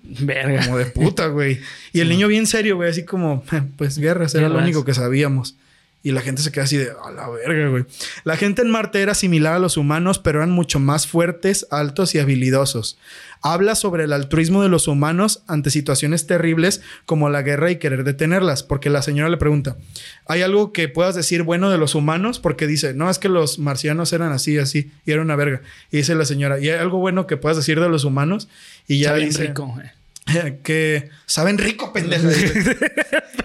Verga. 0.02 0.64
Como 0.64 0.78
de 0.78 0.86
puta, 0.86 1.26
güey. 1.28 1.60
Y 1.92 2.00
el 2.00 2.08
niño 2.08 2.28
bien 2.28 2.46
serio, 2.46 2.76
güey, 2.76 2.90
así 2.90 3.04
como, 3.04 3.44
pues 3.76 3.98
guerras, 3.98 4.34
era 4.34 4.48
lo 4.48 4.58
único 4.58 4.84
que 4.84 4.92
sabíamos. 4.94 5.56
Y 6.04 6.12
la 6.12 6.20
gente 6.20 6.42
se 6.42 6.52
queda 6.52 6.64
así 6.64 6.76
de, 6.76 6.90
a 7.02 7.10
la 7.10 7.30
verga, 7.30 7.68
güey. 7.70 7.86
La 8.24 8.36
gente 8.36 8.60
en 8.60 8.70
Marte 8.70 9.00
era 9.00 9.14
similar 9.14 9.54
a 9.54 9.58
los 9.58 9.78
humanos, 9.78 10.18
pero 10.18 10.40
eran 10.40 10.50
mucho 10.50 10.78
más 10.78 11.06
fuertes, 11.06 11.66
altos 11.70 12.14
y 12.14 12.18
habilidosos. 12.18 12.98
Habla 13.40 13.74
sobre 13.74 14.04
el 14.04 14.12
altruismo 14.12 14.62
de 14.62 14.68
los 14.68 14.86
humanos 14.86 15.42
ante 15.46 15.70
situaciones 15.70 16.26
terribles 16.26 16.82
como 17.06 17.30
la 17.30 17.40
guerra 17.40 17.70
y 17.70 17.76
querer 17.76 18.04
detenerlas, 18.04 18.62
porque 18.62 18.90
la 18.90 19.00
señora 19.00 19.30
le 19.30 19.38
pregunta, 19.38 19.78
¿hay 20.26 20.42
algo 20.42 20.74
que 20.74 20.88
puedas 20.88 21.14
decir 21.14 21.42
bueno 21.42 21.70
de 21.70 21.78
los 21.78 21.94
humanos? 21.94 22.38
Porque 22.38 22.66
dice, 22.66 22.92
no, 22.92 23.08
es 23.08 23.18
que 23.18 23.30
los 23.30 23.58
marcianos 23.58 24.12
eran 24.12 24.30
así, 24.30 24.58
así, 24.58 24.90
y 25.06 25.12
era 25.12 25.22
una 25.22 25.36
verga. 25.36 25.62
Y 25.90 25.96
dice 25.96 26.14
la 26.14 26.26
señora, 26.26 26.60
¿y 26.60 26.68
hay 26.68 26.78
algo 26.78 26.98
bueno 26.98 27.26
que 27.26 27.38
puedas 27.38 27.56
decir 27.56 27.80
de 27.80 27.88
los 27.88 28.04
humanos? 28.04 28.48
Y 28.86 28.98
ya 28.98 29.08
Está 29.08 29.16
bien 29.16 29.28
dice, 29.30 29.46
rico, 29.46 29.66
güey. 29.68 30.03
que 30.62 31.10
saben 31.26 31.58
rico, 31.58 31.92
pendejo. 31.92 32.28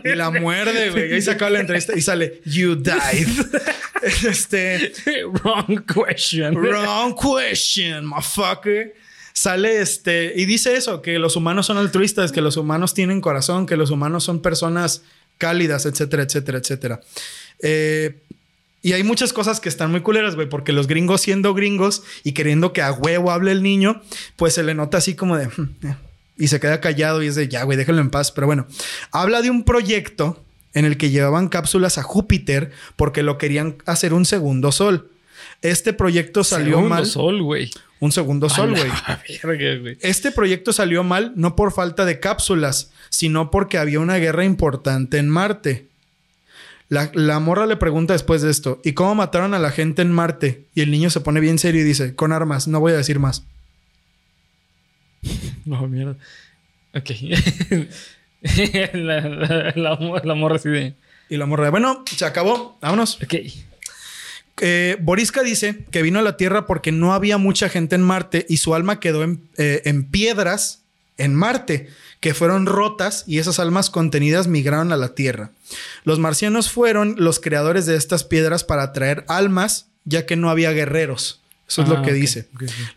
y 0.03 0.15
la 0.15 0.31
muerde, 0.31 0.91
güey. 0.91 1.15
Y 1.15 1.21
se 1.21 1.31
acaba 1.31 1.51
la 1.51 1.59
entrevista 1.59 1.93
y 1.95 2.01
sale, 2.01 2.41
You 2.45 2.75
died. 2.75 3.27
este, 4.27 4.93
Wrong 5.43 5.85
question. 5.85 6.55
wrong 6.55 7.15
question, 7.15 8.05
motherfucker. 8.05 8.95
Sale 9.33 9.81
este, 9.81 10.33
y 10.35 10.45
dice 10.45 10.75
eso: 10.75 11.01
que 11.01 11.19
los 11.19 11.35
humanos 11.35 11.65
son 11.65 11.77
altruistas, 11.77 12.31
que 12.31 12.41
los 12.41 12.57
humanos 12.57 12.93
tienen 12.93 13.21
corazón, 13.21 13.65
que 13.65 13.77
los 13.77 13.91
humanos 13.91 14.23
son 14.23 14.41
personas 14.41 15.03
cálidas, 15.37 15.85
etcétera, 15.85 16.23
etcétera, 16.23 16.57
etcétera. 16.57 17.01
Eh, 17.61 18.19
y 18.81 18.93
hay 18.93 19.03
muchas 19.03 19.33
cosas 19.33 19.59
que 19.59 19.67
están 19.67 19.91
muy 19.91 20.01
culeras, 20.01 20.35
güey, 20.35 20.47
porque 20.47 20.71
los 20.71 20.87
gringos 20.87 21.21
siendo 21.21 21.53
gringos 21.53 22.03
y 22.23 22.31
queriendo 22.31 22.71
que 22.71 22.81
a 22.81 22.93
huevo 22.93 23.31
hable 23.31 23.51
el 23.51 23.61
niño, 23.61 24.01
pues 24.37 24.53
se 24.53 24.63
le 24.63 24.73
nota 24.73 24.99
así 24.99 25.15
como 25.15 25.37
de... 25.37 25.49
Y 26.39 26.47
se 26.47 26.59
queda 26.59 26.81
callado 26.81 27.21
y 27.21 27.27
es 27.27 27.35
de, 27.35 27.47
ya, 27.49 27.63
güey, 27.63 27.77
déjalo 27.77 28.01
en 28.01 28.09
paz. 28.09 28.31
Pero 28.31 28.47
bueno, 28.47 28.65
habla 29.11 29.41
de 29.43 29.51
un 29.51 29.63
proyecto 29.63 30.43
en 30.73 30.85
el 30.85 30.97
que 30.97 31.09
llevaban 31.11 31.49
cápsulas 31.49 31.97
a 31.97 32.03
Júpiter 32.03 32.71
porque 32.95 33.21
lo 33.21 33.37
querían 33.37 33.75
hacer 33.85 34.13
un 34.13 34.25
segundo 34.25 34.71
sol. 34.71 35.11
Este 35.61 35.93
proyecto 35.93 36.43
salió 36.43 36.75
Segundo 36.77 36.89
mal. 36.89 37.05
sol, 37.05 37.41
güey. 37.43 37.69
Un 37.99 38.11
segundo 38.13 38.47
sol, 38.49 38.69
güey. 39.41 39.97
Este 40.01 40.31
proyecto 40.31 40.71
salió 40.71 41.03
mal 41.03 41.33
no 41.35 41.55
por 41.55 41.73
falta 41.73 42.05
de 42.05 42.19
cápsulas, 42.19 42.91
sino 43.09 43.51
porque 43.51 43.77
había 43.77 43.99
una 43.99 44.15
guerra 44.15 44.45
importante 44.45 45.17
en 45.17 45.27
Marte. 45.29 45.87
La, 46.87 47.11
la 47.13 47.39
morra 47.39 47.65
le 47.65 47.75
pregunta 47.75 48.13
después 48.13 48.41
de 48.41 48.49
esto, 48.49 48.79
¿y 48.83 48.93
cómo 48.93 49.13
mataron 49.15 49.53
a 49.53 49.59
la 49.59 49.71
gente 49.71 50.01
en 50.01 50.11
Marte? 50.11 50.63
Y 50.73 50.81
el 50.81 50.89
niño 50.89 51.09
se 51.09 51.19
pone 51.19 51.39
bien 51.39 51.59
serio 51.59 51.81
y 51.81 51.83
dice, 51.83 52.15
con 52.15 52.31
armas, 52.31 52.67
no 52.67 52.79
voy 52.79 52.93
a 52.93 52.97
decir 52.97 53.19
más. 53.19 53.43
No, 55.65 55.87
mierda. 55.87 56.15
Ok. 56.95 57.09
la, 58.93 59.21
la, 59.21 59.73
la, 59.75 60.21
la 60.23 60.35
morra 60.35 60.57
de. 60.57 60.93
Y 61.29 61.37
la 61.37 61.45
morra, 61.45 61.69
bueno, 61.69 62.03
se 62.05 62.25
acabó, 62.25 62.77
vámonos. 62.81 63.19
Ok. 63.23 63.35
Eh, 64.61 64.97
Boriska 64.99 65.41
dice 65.43 65.85
que 65.91 66.01
vino 66.01 66.19
a 66.19 66.21
la 66.21 66.35
Tierra 66.37 66.65
porque 66.65 66.91
no 66.91 67.13
había 67.13 67.37
mucha 67.37 67.69
gente 67.69 67.95
en 67.95 68.01
Marte 68.01 68.45
y 68.49 68.57
su 68.57 68.75
alma 68.75 68.99
quedó 68.99 69.23
en, 69.23 69.41
eh, 69.57 69.81
en 69.85 70.03
piedras 70.05 70.81
en 71.17 71.35
Marte, 71.35 71.89
que 72.19 72.33
fueron 72.33 72.65
rotas 72.65 73.23
y 73.27 73.39
esas 73.39 73.59
almas 73.59 73.89
contenidas 73.89 74.47
migraron 74.47 74.91
a 74.91 74.97
la 74.97 75.15
Tierra. 75.15 75.51
Los 76.03 76.17
marcianos 76.19 76.71
fueron 76.71 77.15
los 77.17 77.39
creadores 77.39 77.85
de 77.85 77.95
estas 77.95 78.23
piedras 78.23 78.63
para 78.63 78.83
atraer 78.83 79.23
almas, 79.27 79.87
ya 80.05 80.25
que 80.25 80.35
no 80.35 80.49
había 80.49 80.71
guerreros. 80.71 81.41
Eso 81.67 81.83
es 81.83 81.89
Ah, 81.89 81.93
lo 81.93 82.01
que 82.01 82.11
ok, 82.11 82.15
dice. 82.15 82.47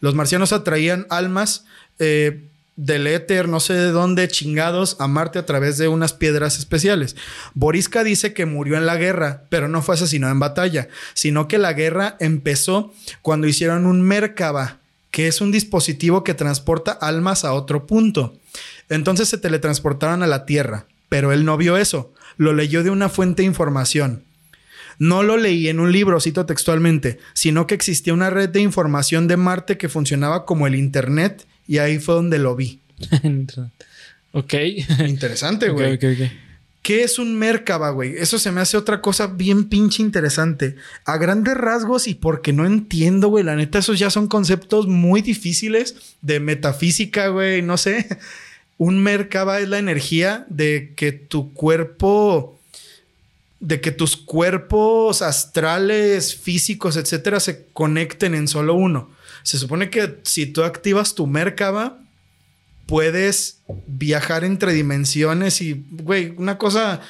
Los 0.01 0.15
marcianos 0.15 0.53
atraían 0.53 1.07
almas 1.11 1.65
eh, 1.99 2.49
del 2.77 3.07
éter, 3.07 3.49
no 3.49 3.61
sé 3.61 3.75
de 3.75 3.91
dónde, 3.91 4.29
chingados, 4.29 4.97
a 4.99 5.07
Marte 5.07 5.39
a 5.39 5.47
través 5.47 5.79
de 5.79 5.89
unas 5.89 6.13
piedras 6.15 6.59
especiales. 6.59 7.17
Boriska 7.55 8.03
dice 8.03 8.33
que 8.33 8.47
murió 8.47 8.77
en 8.77 8.87
la 8.87 8.97
guerra, 8.97 9.45
pero 9.51 9.69
no 9.69 9.83
fue 9.83 9.95
asesinado 9.95 10.33
en 10.33 10.41
batalla, 10.41 10.89
sino 11.15 11.49
que 11.49 11.59
la 11.59 11.75
guerra 11.75 12.17
empezó 12.19 12.93
cuando 13.21 13.47
hicieron 13.47 13.87
un 13.87 14.03
Merkaba, 14.03 14.79
que 15.11 15.29
es 15.29 15.41
un 15.41 15.53
dispositivo 15.53 16.25
que 16.25 16.35
transporta 16.35 16.93
almas 16.93 17.45
a 17.45 17.53
otro 17.53 17.87
punto. 17.87 18.39
Entonces 18.89 19.29
se 19.29 19.39
teletransportaron 19.39 20.23
a 20.23 20.27
la 20.27 20.47
Tierra, 20.47 20.87
pero 21.09 21.33
él 21.33 21.45
no 21.45 21.57
vio 21.59 21.77
eso, 21.77 22.13
lo 22.39 22.55
leyó 22.55 22.83
de 22.83 22.91
una 22.91 23.11
fuente 23.11 23.43
de 23.43 23.47
información. 23.47 24.25
No 24.99 25.23
lo 25.23 25.37
leí 25.37 25.69
en 25.69 25.81
un 25.81 25.93
libro, 25.93 26.21
cito 26.21 26.47
textualmente, 26.47 27.19
sino 27.35 27.67
que 27.67 27.75
existía 27.75 28.15
una 28.15 28.31
red 28.31 28.49
de 28.49 28.61
información 28.61 29.29
de 29.29 29.37
Marte 29.37 29.77
que 29.77 29.89
funcionaba 29.89 30.45
como 30.45 30.67
el 30.67 30.75
Internet 30.75 31.47
y 31.67 31.79
ahí 31.79 31.99
fue 31.99 32.15
donde 32.15 32.39
lo 32.39 32.57
vi. 32.57 32.81
ok. 34.33 34.55
Interesante, 35.07 35.69
güey. 35.69 35.99
¿Qué 36.83 37.05
es 37.05 37.21
un 37.21 37.37
Merkaba, 37.37 37.91
güey? 37.91 38.17
Eso 38.17 38.41
se 38.41 38.51
me 38.51 38.61
hace 38.61 38.77
otra 38.77 39.01
cosa 39.01 39.29
bien 39.29 39.69
pinche 39.69 40.03
interesante. 40.03 40.75
A 41.05 41.17
grandes 41.17 41.57
rasgos 41.57 42.09
y 42.09 42.15
porque 42.17 42.53
no 42.53 42.67
entiendo, 42.67 43.29
güey. 43.29 43.45
La 43.45 43.55
neta, 43.55 43.79
esos 43.79 44.01
ya 44.01 44.11
son 44.11 44.27
conceptos 44.27 44.89
muy 44.89 45.23
difíciles 45.23 46.17
de 46.23 46.41
metafísica, 46.41 47.29
güey. 47.29 47.63
No 47.63 47.77
sé. 47.77 48.07
Un 48.79 49.01
Merkaba 49.01 49.61
es 49.61 49.69
la 49.69 49.79
energía 49.79 50.45
de 50.49 50.93
que 50.97 51.13
tu 51.13 51.53
cuerpo, 51.53 52.59
de 53.63 53.81
que 53.81 53.93
tus 53.93 54.17
cuerpos 54.17 55.23
astrales, 55.23 56.35
físicos, 56.37 56.97
etcétera, 56.97 57.39
se 57.41 57.67
conecten 57.73 58.35
en 58.35 58.49
solo 58.49 58.75
uno. 58.75 59.09
Se 59.45 59.57
supone 59.57 59.89
que 59.89 60.19
si 60.25 60.47
tú 60.47 60.65
activas 60.65 61.15
tu 61.15 61.27
Merkaba, 61.29 61.99
puedes 62.87 63.61
viajar 63.87 64.43
entre 64.43 64.73
dimensiones 64.73 65.63
y, 65.63 65.85
güey, 65.91 66.35
una 66.37 66.59
cosa 66.59 67.01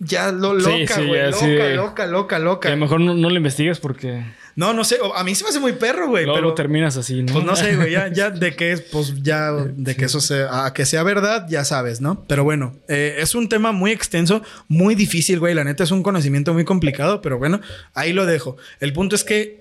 ya 0.00 0.32
lo, 0.32 0.58
Sí, 0.60 0.80
loca, 0.80 0.94
sí, 0.96 1.06
güey. 1.06 1.20
ya, 1.20 1.26
loca, 1.30 1.38
sí 1.38 1.46
loca, 1.76 2.06
loca, 2.06 2.28
Que 2.28 2.34
a 2.34 2.38
loca. 2.38 2.70
lo 2.70 2.76
mejor 2.76 3.00
no, 3.00 3.14
no 3.14 3.30
lo 3.30 3.36
investigues 3.36 3.78
porque 3.78 4.24
No, 4.58 4.74
no 4.74 4.82
sé. 4.82 4.98
A 5.14 5.22
mí 5.22 5.36
se 5.36 5.44
me 5.44 5.50
hace 5.50 5.60
muy 5.60 5.74
perro, 5.74 6.08
güey. 6.08 6.24
luego 6.24 6.36
Pero 6.40 6.54
terminas 6.54 6.96
así, 6.96 7.22
¿no? 7.22 7.32
pues 7.32 7.44
no 7.44 7.54
sé, 7.54 7.76
güey. 7.76 7.92
Ya, 7.92 8.08
ya 8.12 8.30
de 8.30 8.56
que 8.56 8.72
es, 8.72 8.80
pues 8.80 9.22
ya 9.22 9.52
de 9.76 9.94
que 9.94 10.06
eso 10.06 10.20
sea, 10.20 10.66
a 10.66 10.74
que 10.74 10.84
sea 10.84 11.04
verdad, 11.04 11.46
ya 11.48 11.64
sabes, 11.64 12.00
¿no? 12.00 12.24
Pero 12.26 12.42
bueno, 12.42 12.74
eh, 12.88 13.18
es 13.20 13.36
un 13.36 13.48
tema 13.48 13.70
muy 13.70 13.92
extenso, 13.92 14.42
muy 14.66 14.96
difícil, 14.96 15.38
güey. 15.38 15.54
La 15.54 15.62
neta 15.62 15.84
es 15.84 15.92
un 15.92 16.02
conocimiento 16.02 16.52
muy 16.54 16.64
complicado, 16.64 17.22
pero 17.22 17.38
bueno, 17.38 17.60
ahí 17.94 18.12
lo 18.12 18.26
dejo. 18.26 18.56
El 18.80 18.92
punto 18.92 19.14
es 19.14 19.22
que 19.22 19.60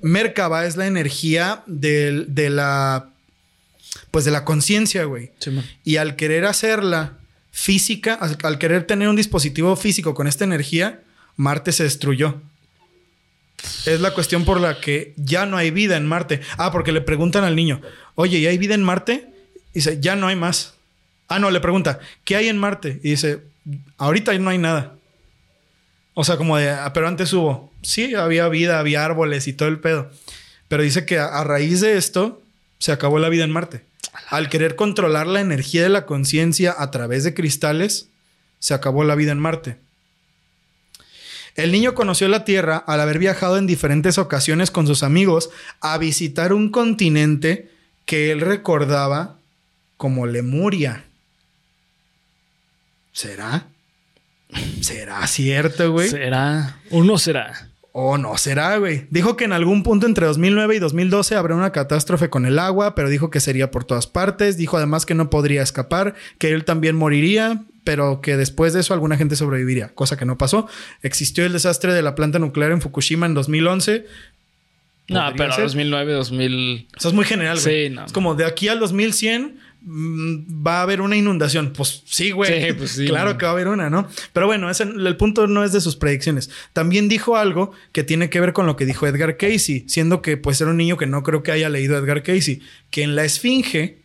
Merkaba 0.00 0.64
es 0.64 0.76
la 0.76 0.86
energía 0.86 1.62
del- 1.66 2.34
de 2.34 2.48
la, 2.50 3.10
pues 4.10 4.24
de 4.24 4.30
la 4.30 4.44
conciencia, 4.46 5.04
güey. 5.04 5.30
Sí. 5.40 5.50
Y 5.84 5.96
al 5.96 6.16
querer 6.16 6.46
hacerla 6.46 7.12
física, 7.52 8.14
al, 8.14 8.38
al 8.42 8.58
querer 8.58 8.84
tener 8.86 9.08
un 9.08 9.16
dispositivo 9.16 9.76
físico 9.76 10.14
con 10.14 10.26
esta 10.26 10.44
energía, 10.44 11.00
Marte 11.36 11.72
se 11.72 11.84
destruyó. 11.84 12.40
Es 13.86 14.00
la 14.00 14.12
cuestión 14.14 14.44
por 14.44 14.60
la 14.60 14.80
que 14.80 15.14
ya 15.16 15.46
no 15.46 15.56
hay 15.56 15.70
vida 15.70 15.96
en 15.96 16.06
Marte. 16.06 16.40
Ah, 16.56 16.70
porque 16.72 16.92
le 16.92 17.00
preguntan 17.00 17.44
al 17.44 17.56
niño, 17.56 17.80
oye, 18.14 18.38
¿y 18.38 18.46
hay 18.46 18.58
vida 18.58 18.74
en 18.74 18.82
Marte? 18.82 19.28
Y 19.72 19.80
dice, 19.80 19.98
ya 20.00 20.16
no 20.16 20.28
hay 20.28 20.36
más. 20.36 20.74
Ah, 21.28 21.38
no, 21.38 21.50
le 21.50 21.60
pregunta, 21.60 21.98
¿qué 22.24 22.36
hay 22.36 22.48
en 22.48 22.58
Marte? 22.58 23.00
Y 23.02 23.10
dice, 23.10 23.42
ahorita 23.98 24.36
no 24.38 24.50
hay 24.50 24.58
nada. 24.58 24.94
O 26.14 26.24
sea, 26.24 26.36
como 26.36 26.56
de, 26.56 26.70
"Ah, 26.70 26.92
pero 26.92 27.06
antes 27.06 27.32
hubo. 27.32 27.72
Sí, 27.82 28.14
había 28.14 28.48
vida, 28.48 28.78
había 28.78 29.04
árboles 29.04 29.46
y 29.46 29.52
todo 29.52 29.68
el 29.68 29.78
pedo. 29.78 30.10
Pero 30.68 30.82
dice 30.82 31.04
que 31.06 31.18
a, 31.18 31.26
a 31.26 31.44
raíz 31.44 31.80
de 31.80 31.96
esto 31.96 32.42
se 32.78 32.92
acabó 32.92 33.18
la 33.18 33.28
vida 33.28 33.44
en 33.44 33.50
Marte. 33.52 33.84
Al 34.28 34.48
querer 34.48 34.74
controlar 34.74 35.26
la 35.26 35.40
energía 35.40 35.82
de 35.82 35.88
la 35.90 36.06
conciencia 36.06 36.74
a 36.76 36.90
través 36.90 37.24
de 37.24 37.34
cristales, 37.34 38.08
se 38.58 38.74
acabó 38.74 39.04
la 39.04 39.14
vida 39.14 39.32
en 39.32 39.38
Marte. 39.38 39.76
El 41.54 41.72
niño 41.72 41.94
conoció 41.94 42.28
la 42.28 42.44
Tierra 42.44 42.76
al 42.76 43.00
haber 43.00 43.18
viajado 43.18 43.58
en 43.58 43.66
diferentes 43.66 44.18
ocasiones 44.18 44.70
con 44.70 44.86
sus 44.86 45.02
amigos 45.02 45.50
a 45.80 45.98
visitar 45.98 46.52
un 46.52 46.70
continente 46.70 47.70
que 48.04 48.30
él 48.30 48.40
recordaba 48.40 49.36
como 49.96 50.26
Lemuria. 50.26 51.04
¿Será? 53.12 53.66
¿Será 54.80 55.26
cierto, 55.26 55.92
güey? 55.92 56.08
¿Será? 56.08 56.80
¿O 56.90 57.02
no 57.04 57.18
será? 57.18 57.68
O 57.92 58.16
no 58.16 58.36
será, 58.38 58.76
güey. 58.76 59.06
Dijo 59.10 59.36
que 59.36 59.44
en 59.44 59.52
algún 59.52 59.82
punto 59.82 60.06
entre 60.06 60.26
2009 60.26 60.76
y 60.76 60.78
2012 60.78 61.34
habrá 61.34 61.54
una 61.54 61.72
catástrofe 61.72 62.30
con 62.30 62.46
el 62.46 62.58
agua, 62.58 62.94
pero 62.94 63.08
dijo 63.08 63.28
que 63.30 63.40
sería 63.40 63.70
por 63.70 63.84
todas 63.84 64.06
partes. 64.06 64.56
Dijo 64.56 64.76
además 64.76 65.04
que 65.04 65.14
no 65.14 65.30
podría 65.30 65.62
escapar, 65.62 66.14
que 66.38 66.52
él 66.52 66.64
también 66.64 66.94
moriría, 66.94 67.64
pero 67.88 68.20
que 68.20 68.36
después 68.36 68.74
de 68.74 68.80
eso 68.80 68.92
alguna 68.92 69.16
gente 69.16 69.34
sobreviviría, 69.34 69.88
cosa 69.94 70.18
que 70.18 70.26
no 70.26 70.36
pasó. 70.36 70.68
Existió 71.02 71.46
el 71.46 71.54
desastre 71.54 71.94
de 71.94 72.02
la 72.02 72.14
planta 72.14 72.38
nuclear 72.38 72.70
en 72.70 72.82
Fukushima 72.82 73.24
en 73.24 73.32
2011. 73.32 74.04
No, 75.08 75.32
pero 75.38 75.54
ser. 75.54 75.64
2009, 75.64 76.12
2000... 76.12 76.88
Eso 76.94 77.08
es 77.08 77.14
muy 77.14 77.24
general, 77.24 77.58
güey. 77.58 77.88
Sí, 77.88 77.94
no. 77.94 78.04
Es 78.04 78.12
como 78.12 78.34
de 78.34 78.44
aquí 78.44 78.68
al 78.68 78.78
2100 78.78 79.58
mm, 79.80 80.66
va 80.66 80.80
a 80.80 80.82
haber 80.82 81.00
una 81.00 81.16
inundación. 81.16 81.72
Pues 81.74 82.02
sí, 82.04 82.30
güey. 82.30 82.62
Sí, 82.62 82.72
pues 82.74 82.90
sí, 82.90 83.06
claro 83.08 83.30
güey. 83.30 83.38
que 83.38 83.44
va 83.46 83.52
a 83.52 83.54
haber 83.54 83.68
una, 83.68 83.88
¿no? 83.88 84.06
Pero 84.34 84.44
bueno, 84.44 84.68
ese- 84.68 84.82
el 84.82 85.16
punto 85.16 85.46
no 85.46 85.64
es 85.64 85.72
de 85.72 85.80
sus 85.80 85.96
predicciones. 85.96 86.50
También 86.74 87.08
dijo 87.08 87.38
algo 87.38 87.72
que 87.92 88.04
tiene 88.04 88.28
que 88.28 88.38
ver 88.38 88.52
con 88.52 88.66
lo 88.66 88.76
que 88.76 88.84
dijo 88.84 89.06
Edgar 89.06 89.38
Casey, 89.38 89.84
siendo 89.88 90.20
que 90.20 90.36
pues 90.36 90.60
era 90.60 90.68
un 90.68 90.76
niño 90.76 90.98
que 90.98 91.06
no 91.06 91.22
creo 91.22 91.42
que 91.42 91.52
haya 91.52 91.70
leído 91.70 91.96
Edgar 91.96 92.22
Casey, 92.22 92.60
que 92.90 93.02
en 93.02 93.16
la 93.16 93.24
esfinge 93.24 93.96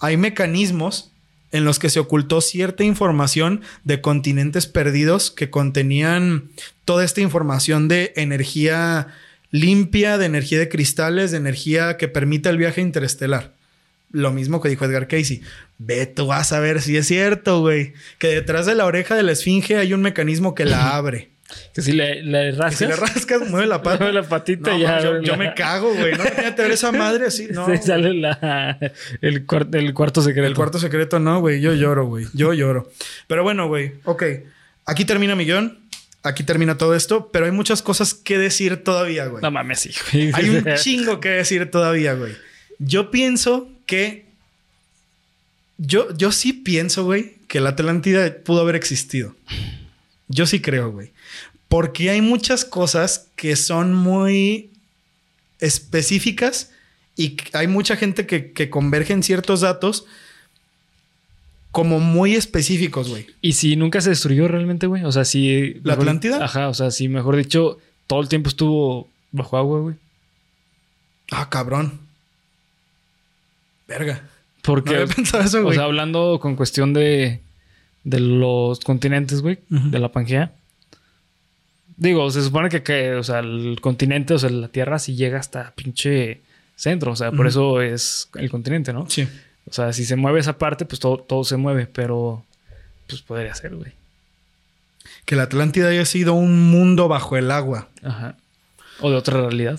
hay 0.00 0.16
mecanismos 0.16 1.12
en 1.52 1.64
los 1.64 1.78
que 1.78 1.90
se 1.90 2.00
ocultó 2.00 2.40
cierta 2.40 2.84
información 2.84 3.62
de 3.84 4.00
continentes 4.00 4.66
perdidos 4.66 5.30
que 5.30 5.50
contenían 5.50 6.50
toda 6.84 7.04
esta 7.04 7.20
información 7.20 7.88
de 7.88 8.12
energía 8.16 9.08
limpia, 9.50 10.18
de 10.18 10.26
energía 10.26 10.58
de 10.58 10.68
cristales, 10.68 11.30
de 11.30 11.38
energía 11.38 11.96
que 11.96 12.08
permita 12.08 12.50
el 12.50 12.56
viaje 12.56 12.80
interestelar. 12.80 13.52
Lo 14.12 14.32
mismo 14.32 14.60
que 14.60 14.68
dijo 14.68 14.84
Edgar 14.84 15.06
Casey. 15.06 15.42
Ve, 15.78 16.06
tú 16.06 16.26
vas 16.26 16.52
a 16.52 16.60
ver 16.60 16.82
si 16.82 16.96
es 16.96 17.06
cierto, 17.06 17.60
güey. 17.60 17.92
Que 18.18 18.28
detrás 18.28 18.66
de 18.66 18.74
la 18.74 18.86
oreja 18.86 19.14
de 19.14 19.22
la 19.22 19.32
esfinge 19.32 19.76
hay 19.76 19.92
un 19.92 20.02
mecanismo 20.02 20.54
que 20.54 20.64
la 20.64 20.90
abre. 20.96 21.30
Que 21.74 21.82
si 21.82 21.92
le, 21.92 22.22
le 22.22 22.50
Que 22.50 22.56
rascas... 22.56 22.78
si 22.78 22.86
le 22.86 22.96
rascas, 22.96 23.48
mueve 23.50 23.66
la 23.66 23.82
pata. 23.82 23.98
Mueve 24.04 24.12
la 24.20 24.28
patita 24.28 24.70
No, 24.70 24.78
y 24.78 24.82
ya... 24.82 25.00
yo, 25.00 25.12
la- 25.14 25.22
yo 25.22 25.36
me 25.36 25.54
cago, 25.54 25.94
güey. 25.94 26.12
No, 26.12 26.24
imagínate 26.24 26.62
ver 26.62 26.70
esa 26.72 26.92
madre 26.92 27.26
así. 27.26 27.48
No, 27.52 27.66
Se 27.66 27.78
sale 27.78 28.14
la, 28.14 28.78
el, 29.20 29.46
cuar- 29.46 29.74
el 29.74 29.92
cuarto 29.94 30.22
secreto. 30.22 30.46
El 30.46 30.54
cuarto 30.54 30.78
secreto 30.78 31.18
no, 31.18 31.40
güey. 31.40 31.60
Yo 31.60 31.72
lloro, 31.74 32.06
güey. 32.06 32.26
Yo 32.34 32.52
lloro. 32.52 32.90
Pero 33.26 33.42
bueno, 33.42 33.68
güey. 33.68 33.92
Ok. 34.04 34.22
Aquí 34.86 35.04
termina 35.04 35.34
mi 35.36 35.44
guion. 35.44 35.78
Aquí 36.22 36.42
termina 36.44 36.76
todo 36.76 36.94
esto. 36.94 37.30
Pero 37.32 37.46
hay 37.46 37.52
muchas 37.52 37.82
cosas 37.82 38.14
que 38.14 38.36
decir 38.38 38.82
todavía, 38.84 39.26
güey. 39.26 39.42
No 39.42 39.50
mames, 39.50 39.80
sí, 39.80 39.90
güey. 40.12 40.30
Hay 40.34 40.48
un 40.50 40.64
chingo 40.76 41.20
que 41.20 41.30
decir 41.30 41.70
todavía, 41.70 42.14
güey. 42.14 42.34
Yo 42.78 43.10
pienso 43.10 43.68
que... 43.86 44.26
Yo, 45.78 46.14
yo 46.16 46.30
sí 46.30 46.52
pienso, 46.52 47.04
güey, 47.04 47.36
que 47.48 47.60
la 47.60 47.70
Atlántida 47.70 48.34
pudo 48.44 48.60
haber 48.60 48.76
existido. 48.76 49.34
Yo 50.28 50.46
sí 50.46 50.60
creo, 50.60 50.90
güey. 50.90 51.10
Porque 51.70 52.10
hay 52.10 52.20
muchas 52.20 52.66
cosas 52.66 53.28
que 53.36 53.56
son 53.56 53.94
muy 53.94 54.70
específicas 55.60 56.72
y 57.16 57.36
hay 57.54 57.68
mucha 57.68 57.96
gente 57.96 58.26
que, 58.26 58.52
que 58.52 58.68
converge 58.68 59.12
en 59.14 59.22
ciertos 59.22 59.60
datos 59.62 60.04
como 61.70 62.00
muy 62.00 62.34
específicos, 62.34 63.08
güey. 63.08 63.26
¿Y 63.40 63.52
si 63.52 63.76
nunca 63.76 64.00
se 64.00 64.10
destruyó 64.10 64.48
realmente, 64.48 64.86
güey? 64.88 65.04
O 65.04 65.12
sea, 65.12 65.24
si... 65.24 65.74
¿La 65.84 65.92
mejor- 65.94 66.00
Atlántida? 66.00 66.44
Ajá, 66.44 66.68
o 66.68 66.74
sea, 66.74 66.90
si 66.90 67.06
mejor 67.08 67.36
dicho, 67.36 67.78
todo 68.08 68.20
el 68.20 68.28
tiempo 68.28 68.48
estuvo 68.48 69.08
bajo 69.30 69.56
agua, 69.56 69.78
güey. 69.80 69.94
Ah, 71.30 71.48
cabrón. 71.48 72.00
Verga. 73.86 74.28
Porque, 74.62 74.90
No 74.94 75.00
había 75.02 75.14
pensado 75.14 75.44
eso, 75.44 75.60
o 75.60 75.62
güey. 75.62 75.76
sea, 75.76 75.84
hablando 75.84 76.38
con 76.40 76.56
cuestión 76.56 76.92
de, 76.92 77.40
de 78.02 78.20
los 78.20 78.80
continentes, 78.80 79.40
güey, 79.40 79.60
de 79.68 79.98
la 80.00 80.10
Pangea. 80.10 80.52
Digo, 82.00 82.28
se 82.30 82.42
supone 82.42 82.68
que, 82.70 82.82
que, 82.82 83.12
o 83.12 83.22
sea, 83.22 83.38
el 83.40 83.78
continente, 83.80 84.34
o 84.34 84.38
sea, 84.38 84.48
la 84.50 84.68
Tierra 84.68 84.98
sí 84.98 85.14
llega 85.14 85.38
hasta 85.38 85.72
pinche 85.76 86.40
centro, 86.74 87.12
o 87.12 87.16
sea, 87.16 87.30
por 87.30 87.46
eso 87.46 87.82
es 87.82 88.28
el 88.34 88.50
continente, 88.50 88.92
¿no? 88.94 89.08
Sí. 89.08 89.28
O 89.68 89.72
sea, 89.72 89.92
si 89.92 90.04
se 90.06 90.16
mueve 90.16 90.40
esa 90.40 90.56
parte, 90.56 90.86
pues 90.86 90.98
todo, 90.98 91.18
todo 91.18 91.44
se 91.44 91.58
mueve, 91.58 91.86
pero 91.86 92.42
pues 93.06 93.20
podría 93.20 93.54
ser, 93.54 93.76
güey. 93.76 93.92
Que 95.26 95.36
la 95.36 95.42
Atlántida 95.42 95.88
haya 95.90 96.06
sido 96.06 96.32
un 96.32 96.70
mundo 96.70 97.06
bajo 97.06 97.36
el 97.36 97.50
agua. 97.50 97.88
Ajá. 98.02 98.34
O 99.00 99.10
de 99.10 99.16
otra 99.16 99.38
realidad. 99.42 99.78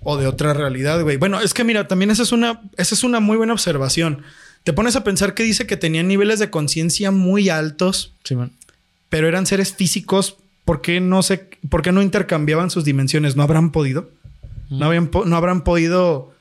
O 0.00 0.16
de 0.16 0.26
otra 0.26 0.52
realidad, 0.52 1.00
güey. 1.02 1.16
Bueno, 1.16 1.40
es 1.40 1.54
que 1.54 1.62
mira, 1.64 1.86
también 1.86 2.10
esa 2.10 2.24
es 2.24 2.32
una, 2.32 2.60
esa 2.76 2.94
es 2.94 3.04
una 3.04 3.20
muy 3.20 3.36
buena 3.36 3.52
observación. 3.52 4.22
Te 4.64 4.72
pones 4.72 4.96
a 4.96 5.04
pensar 5.04 5.34
que 5.34 5.44
dice 5.44 5.66
que 5.66 5.76
tenían 5.76 6.08
niveles 6.08 6.40
de 6.40 6.50
conciencia 6.50 7.12
muy 7.12 7.48
altos, 7.50 8.12
Sí, 8.24 8.34
man. 8.34 8.50
pero 9.08 9.28
eran 9.28 9.46
seres 9.46 9.72
físicos. 9.72 10.36
¿Por 10.66 10.80
qué 10.80 11.00
no 11.00 11.22
se, 11.22 11.48
por 11.70 11.80
qué 11.80 11.92
no 11.92 12.02
intercambiaban 12.02 12.70
sus 12.70 12.84
dimensiones? 12.84 13.36
¿No 13.36 13.44
habrán 13.44 13.70
podido? 13.70 14.10
¿No, 14.68 14.86
habían 14.86 15.10
¿No 15.24 15.36
habrán 15.36 15.62
podido 15.62 16.34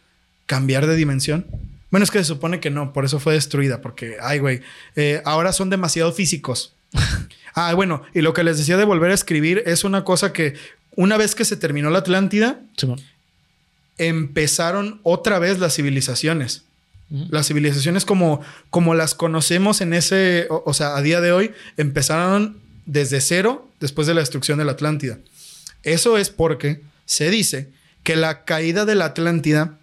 cambiar 0.47 0.88
de 0.88 0.95
dimensión? 0.95 1.45
Bueno, 1.91 2.03
es 2.03 2.09
que 2.09 2.17
se 2.17 2.26
supone 2.26 2.59
que 2.59 2.71
no, 2.71 2.91
por 2.91 3.05
eso 3.05 3.19
fue 3.19 3.36
destruida, 3.36 3.82
porque, 3.82 4.17
ay, 4.19 4.39
güey, 4.39 4.61
eh, 4.95 5.21
ahora 5.26 5.53
son 5.53 5.69
demasiado 5.69 6.11
físicos. 6.11 6.73
ah, 7.53 7.71
bueno, 7.76 8.01
y 8.15 8.21
lo 8.21 8.34
que 8.34 8.43
les 8.43 8.57
decía 8.57 8.78
de 8.78 8.84
volver 8.84 9.11
a 9.11 9.13
escribir 9.13 9.61
es 9.67 9.84
una 9.84 10.03
cosa 10.03 10.34
que 10.34 10.55
una 10.95 11.17
vez 11.17 11.36
que 11.36 11.45
se 11.45 11.55
terminó 11.55 11.91
la 11.91 11.99
Atlántida, 11.99 12.61
Sí, 12.78 12.88
empezaron 13.99 14.99
otra 15.03 15.38
vez 15.38 15.59
las 15.59 15.76
civilizaciones. 15.76 16.63
Las 17.30 17.47
civilizaciones 17.47 18.03
como, 18.03 18.41
como 18.71 18.95
las 18.95 19.13
conocemos 19.13 19.82
en 19.82 19.93
ese, 19.93 20.47
o, 20.49 20.63
o 20.65 20.73
sea, 20.73 20.97
a 20.97 21.03
día 21.03 21.21
de 21.21 21.32
hoy, 21.32 21.51
empezaron 21.78 22.64
desde 22.86 23.22
cero 23.22 23.70
después 23.80 24.08
de 24.08 24.14
la 24.14 24.22
destrucción 24.22 24.58
de 24.58 24.66
la 24.66 24.74
Atlántida. 24.74 25.20
Eso 25.84 26.18
es 26.18 26.30
porque 26.30 26.82
se 27.06 27.30
dice 27.30 27.70
que 28.04 28.16
la 28.16 28.46
caída 28.46 28.86
de 28.86 28.96
la 28.96 29.06
Atlántida 29.06 29.78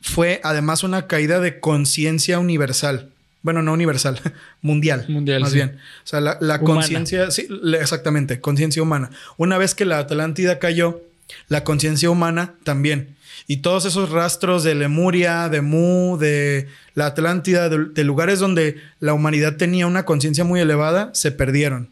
fue 0.00 0.40
además 0.44 0.84
una 0.84 1.06
caída 1.06 1.40
de 1.40 1.60
conciencia 1.60 2.38
universal. 2.38 3.10
Bueno, 3.42 3.62
no 3.62 3.72
universal, 3.72 4.20
mundial. 4.62 5.06
Mundial, 5.08 5.40
Más 5.40 5.50
sí. 5.50 5.56
bien. 5.56 5.78
O 6.04 6.06
sea, 6.06 6.20
la, 6.20 6.60
conciencia, 6.60 7.30
sí, 7.30 7.48
exactamente, 7.78 8.40
conciencia 8.40 8.82
humana. 8.82 9.10
Una 9.36 9.58
vez 9.58 9.74
que 9.74 9.84
la 9.84 9.98
Atlántida 9.98 10.58
cayó, 10.58 11.02
la 11.48 11.64
conciencia 11.64 12.10
humana 12.10 12.54
también. 12.64 13.16
Y 13.46 13.58
todos 13.58 13.84
esos 13.86 14.10
rastros 14.10 14.64
de 14.64 14.74
Lemuria, 14.74 15.48
de 15.48 15.62
Mu, 15.62 16.18
de 16.18 16.68
la 16.94 17.06
Atlántida, 17.06 17.68
de, 17.68 17.86
de 17.86 18.04
lugares 18.04 18.40
donde 18.40 18.76
la 19.00 19.14
humanidad 19.14 19.56
tenía 19.56 19.86
una 19.86 20.04
conciencia 20.04 20.44
muy 20.44 20.60
elevada, 20.60 21.10
se 21.14 21.32
perdieron. 21.32 21.90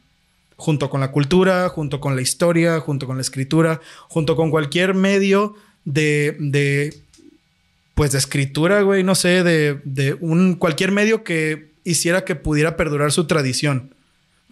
Junto 0.57 0.89
con 0.89 1.01
la 1.01 1.13
cultura, 1.13 1.69
junto 1.69 2.01
con 2.01 2.17
la 2.17 2.23
historia, 2.23 2.81
junto 2.81 3.07
con 3.07 3.17
la 3.17 3.23
escritura, 3.23 3.81
junto 4.09 4.37
con 4.37 4.51
cualquier 4.51 4.95
medio 4.95 5.55
de, 5.85 6.37
de 6.41 6.95
pues 7.95 8.13
de 8.13 8.19
escritura, 8.19 8.83
güey, 8.83 9.03
no 9.03 9.15
sé, 9.15 9.43
de, 9.43 9.81
de 9.85 10.15
un 10.21 10.55
cualquier 10.55 10.93
medio 10.93 11.25
que 11.25 11.73
hiciera 11.85 12.25
que 12.25 12.37
pudiera 12.37 12.77
perdurar 12.77 13.13
su 13.13 13.27
tradición. 13.27 13.95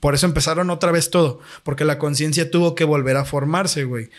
Por 0.01 0.15
eso 0.15 0.27
empezaron 0.27 0.71
otra 0.71 0.93
vez 0.93 1.11
todo, 1.11 1.41
porque 1.63 1.85
la 1.85 1.99
conciencia 1.99 2.51
tuvo 2.51 2.75
que 2.75 2.85
volver 2.85 3.17
a 3.17 3.25
formarse, 3.25 3.85
güey. 3.85 4.11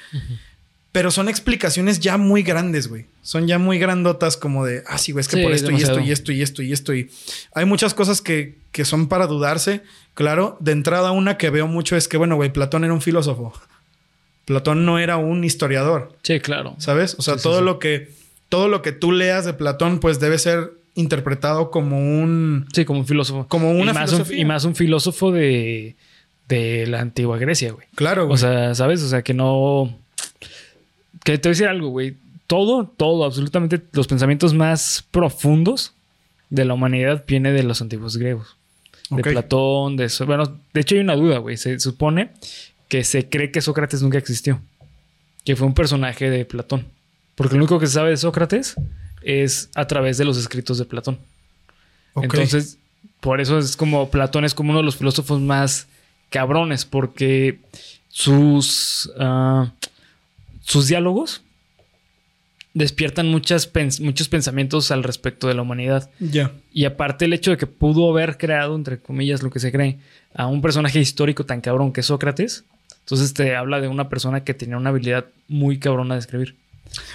Pero 0.96 1.12
son 1.12 1.28
explicaciones 1.28 2.00
ya 2.00 2.18
muy 2.18 2.42
grandes, 2.42 2.88
güey. 2.88 3.06
Son 3.22 3.48
ya 3.48 3.60
muy 3.60 3.80
grandotas 3.80 4.38
como 4.38 4.66
de, 4.66 4.82
ah, 4.88 4.98
sí, 4.98 5.12
güey, 5.12 5.20
es 5.22 5.28
que 5.28 5.36
Sí, 5.36 5.44
por 5.44 5.52
esto 5.52 5.70
y 5.72 5.76
esto 5.76 6.00
y 6.00 6.10
esto 6.10 6.32
y 6.32 6.42
esto 6.42 6.62
y 6.64 6.72
esto 6.72 6.94
y 6.94 7.10
hay 7.54 7.66
muchas 7.66 7.94
cosas 7.94 8.22
que, 8.22 8.56
que 8.72 8.86
son 8.86 9.10
para 9.10 9.28
dudarse. 9.28 9.82
Claro, 10.14 10.56
de 10.62 10.72
entrada 10.72 11.12
una 11.12 11.38
que 11.38 11.50
veo 11.50 11.68
mucho 11.68 11.98
es 11.98 12.08
que, 12.08 12.16
bueno, 12.16 12.38
güey, 12.38 12.54
Platón 12.54 12.86
era 12.86 12.94
un 12.94 13.02
filósofo. 13.02 13.52
Platón 14.46 14.86
no 14.86 14.98
era 14.98 15.18
un 15.18 15.44
historiador. 15.44 16.16
Sí, 16.24 16.40
claro. 16.40 16.76
¿Sabes? 16.78 17.16
O 17.20 17.22
sea, 17.22 17.36
Sí, 17.38 17.44
todo 17.44 17.60
sí. 17.60 17.66
lo 17.66 17.78
que 17.78 18.12
todo 18.48 18.70
lo 18.70 18.82
que 18.82 18.94
tú 18.94 19.12
leas 19.12 19.44
de 19.44 19.52
Platón, 19.54 20.00
pues 20.00 20.22
debe 20.22 20.38
ser 20.40 20.72
interpretado 20.94 21.72
como 21.72 21.98
un 22.00 22.68
Sí, 22.74 22.86
como 22.86 23.02
un 23.02 23.06
filósofo. 23.06 23.48
Como 23.50 23.72
una 23.72 23.92
y 23.92 23.94
más 23.96 24.12
un, 24.14 24.18
filosofía. 24.20 24.38
y 24.42 24.46
más 24.46 24.64
un 24.64 24.76
filósofo 24.76 25.32
de, 25.34 25.98
de 26.48 26.88
la 26.88 27.02
antigua 27.02 27.38
Grecia, 27.38 27.74
güey. 27.74 27.86
claro, 27.96 28.28
güey. 28.28 28.36
O 28.36 28.38
sea, 28.38 28.74
¿sabes? 28.76 29.02
O 29.04 29.10
sea, 29.10 29.24
que 29.24 29.34
no. 29.34 30.00
Que 31.26 31.40
te 31.40 31.50
voy 31.50 31.54
a 31.54 31.56
decir 31.56 31.68
algo, 31.68 31.90
güey. 31.90 32.16
Todo, 32.46 32.86
todo, 32.86 33.26
absolutamente 33.26 33.82
los 33.94 34.06
pensamientos 34.06 34.54
más 34.54 35.04
profundos 35.10 35.94
de 36.52 36.66
la 36.66 36.76
humanidad 36.76 37.26
viene 37.28 37.52
de 37.52 37.64
los 37.64 37.82
antiguos 37.82 38.16
griegos. 38.18 38.56
De. 39.10 39.24
Platón, 39.24 39.98
de 39.98 40.06
eso. 40.06 40.28
Bueno, 40.28 40.60
de 40.72 40.82
hecho 40.82 40.94
hay 40.94 41.02
una 41.02 41.16
duda, 41.16 41.40
güey. 41.40 41.58
Se 41.58 41.80
supone 41.80 42.30
que 42.88 43.04
se 43.04 43.28
cree 43.28 43.50
que 43.50 43.62
Sócrates 43.62 44.04
nunca 44.04 44.20
existió. 44.20 44.62
Que 45.44 45.56
fue 45.56 45.66
un 45.66 45.74
personaje 45.74 46.30
de 46.30 46.46
Platón. 46.46 46.86
Porque 47.34 47.56
lo 47.56 47.62
único 47.62 47.80
que 47.80 47.88
se 47.88 47.94
sabe 47.94 48.12
de 48.12 48.18
Sócrates 48.18 48.76
es 49.24 49.72
a 49.74 49.88
través 49.88 50.20
de 50.20 50.26
los 50.26 50.38
escritos 50.38 50.78
de 50.78 50.86
Platón. 50.86 51.18
Entonces, 52.16 52.78
por 53.20 53.42
eso 53.42 53.58
es 53.58 53.76
como 53.76 54.12
Platón 54.12 54.46
es 54.46 54.54
como 54.54 54.70
uno 54.70 54.80
de 54.80 54.86
los 54.86 54.98
filósofos 54.98 55.42
más 55.42 55.88
cabrones, 56.30 56.86
porque 56.86 57.60
sus, 58.10 59.12
ah, 59.20 59.72
sus 60.66 60.88
diálogos 60.88 61.42
despiertan 62.74 63.28
muchas 63.28 63.72
pens- 63.72 64.02
muchos 64.02 64.28
pensamientos 64.28 64.92
al 64.92 65.04
respecto 65.04 65.48
de 65.48 65.54
la 65.54 65.62
humanidad. 65.62 66.10
ya. 66.20 66.52
Y 66.74 66.86
aparte 66.86 67.26
el 67.26 67.34
hecho 67.34 67.52
de 67.52 67.58
que 67.58 67.68
pudo 67.68 68.10
haber 68.10 68.38
creado, 68.38 68.76
entre 68.76 69.00
comillas, 69.00 69.42
lo 69.44 69.50
que 69.50 69.60
se 69.62 69.72
cree, 69.72 69.98
a 70.34 70.48
un 70.48 70.62
personaje 70.62 71.00
histórico 71.00 71.46
tan 71.46 71.62
cabrón 71.62 71.94
que 71.94 72.02
es 72.02 72.08
Sócrates, 72.08 72.66
entonces 73.00 73.34
te 73.34 73.56
habla 73.56 73.80
de 73.80 73.88
una 73.88 74.10
persona 74.10 74.44
que 74.44 74.54
tenía 74.54 74.76
una 74.78 74.90
habilidad 74.90 75.26
muy 75.48 75.78
cabrona 75.80 76.16
de 76.16 76.20
escribir. 76.20 76.56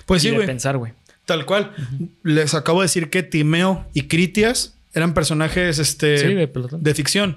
Pues 0.07 0.23
y 0.23 0.29
sí, 0.29 0.31
de 0.31 0.37
güey. 0.37 0.47
pensar, 0.47 0.79
güey. 0.79 0.93
Tal 1.27 1.45
cual. 1.45 1.73
Les 2.23 2.55
acabo 2.55 2.81
de 2.81 2.85
decir 2.87 3.11
que 3.11 3.23
Timeo 3.23 3.85
y 3.93 4.03
Critias 4.03 4.75
eran 4.95 5.13
personajes 5.15 5.79
este, 5.79 6.19
Sí, 6.19 6.35
de... 6.35 6.95
ficción. 6.95 7.37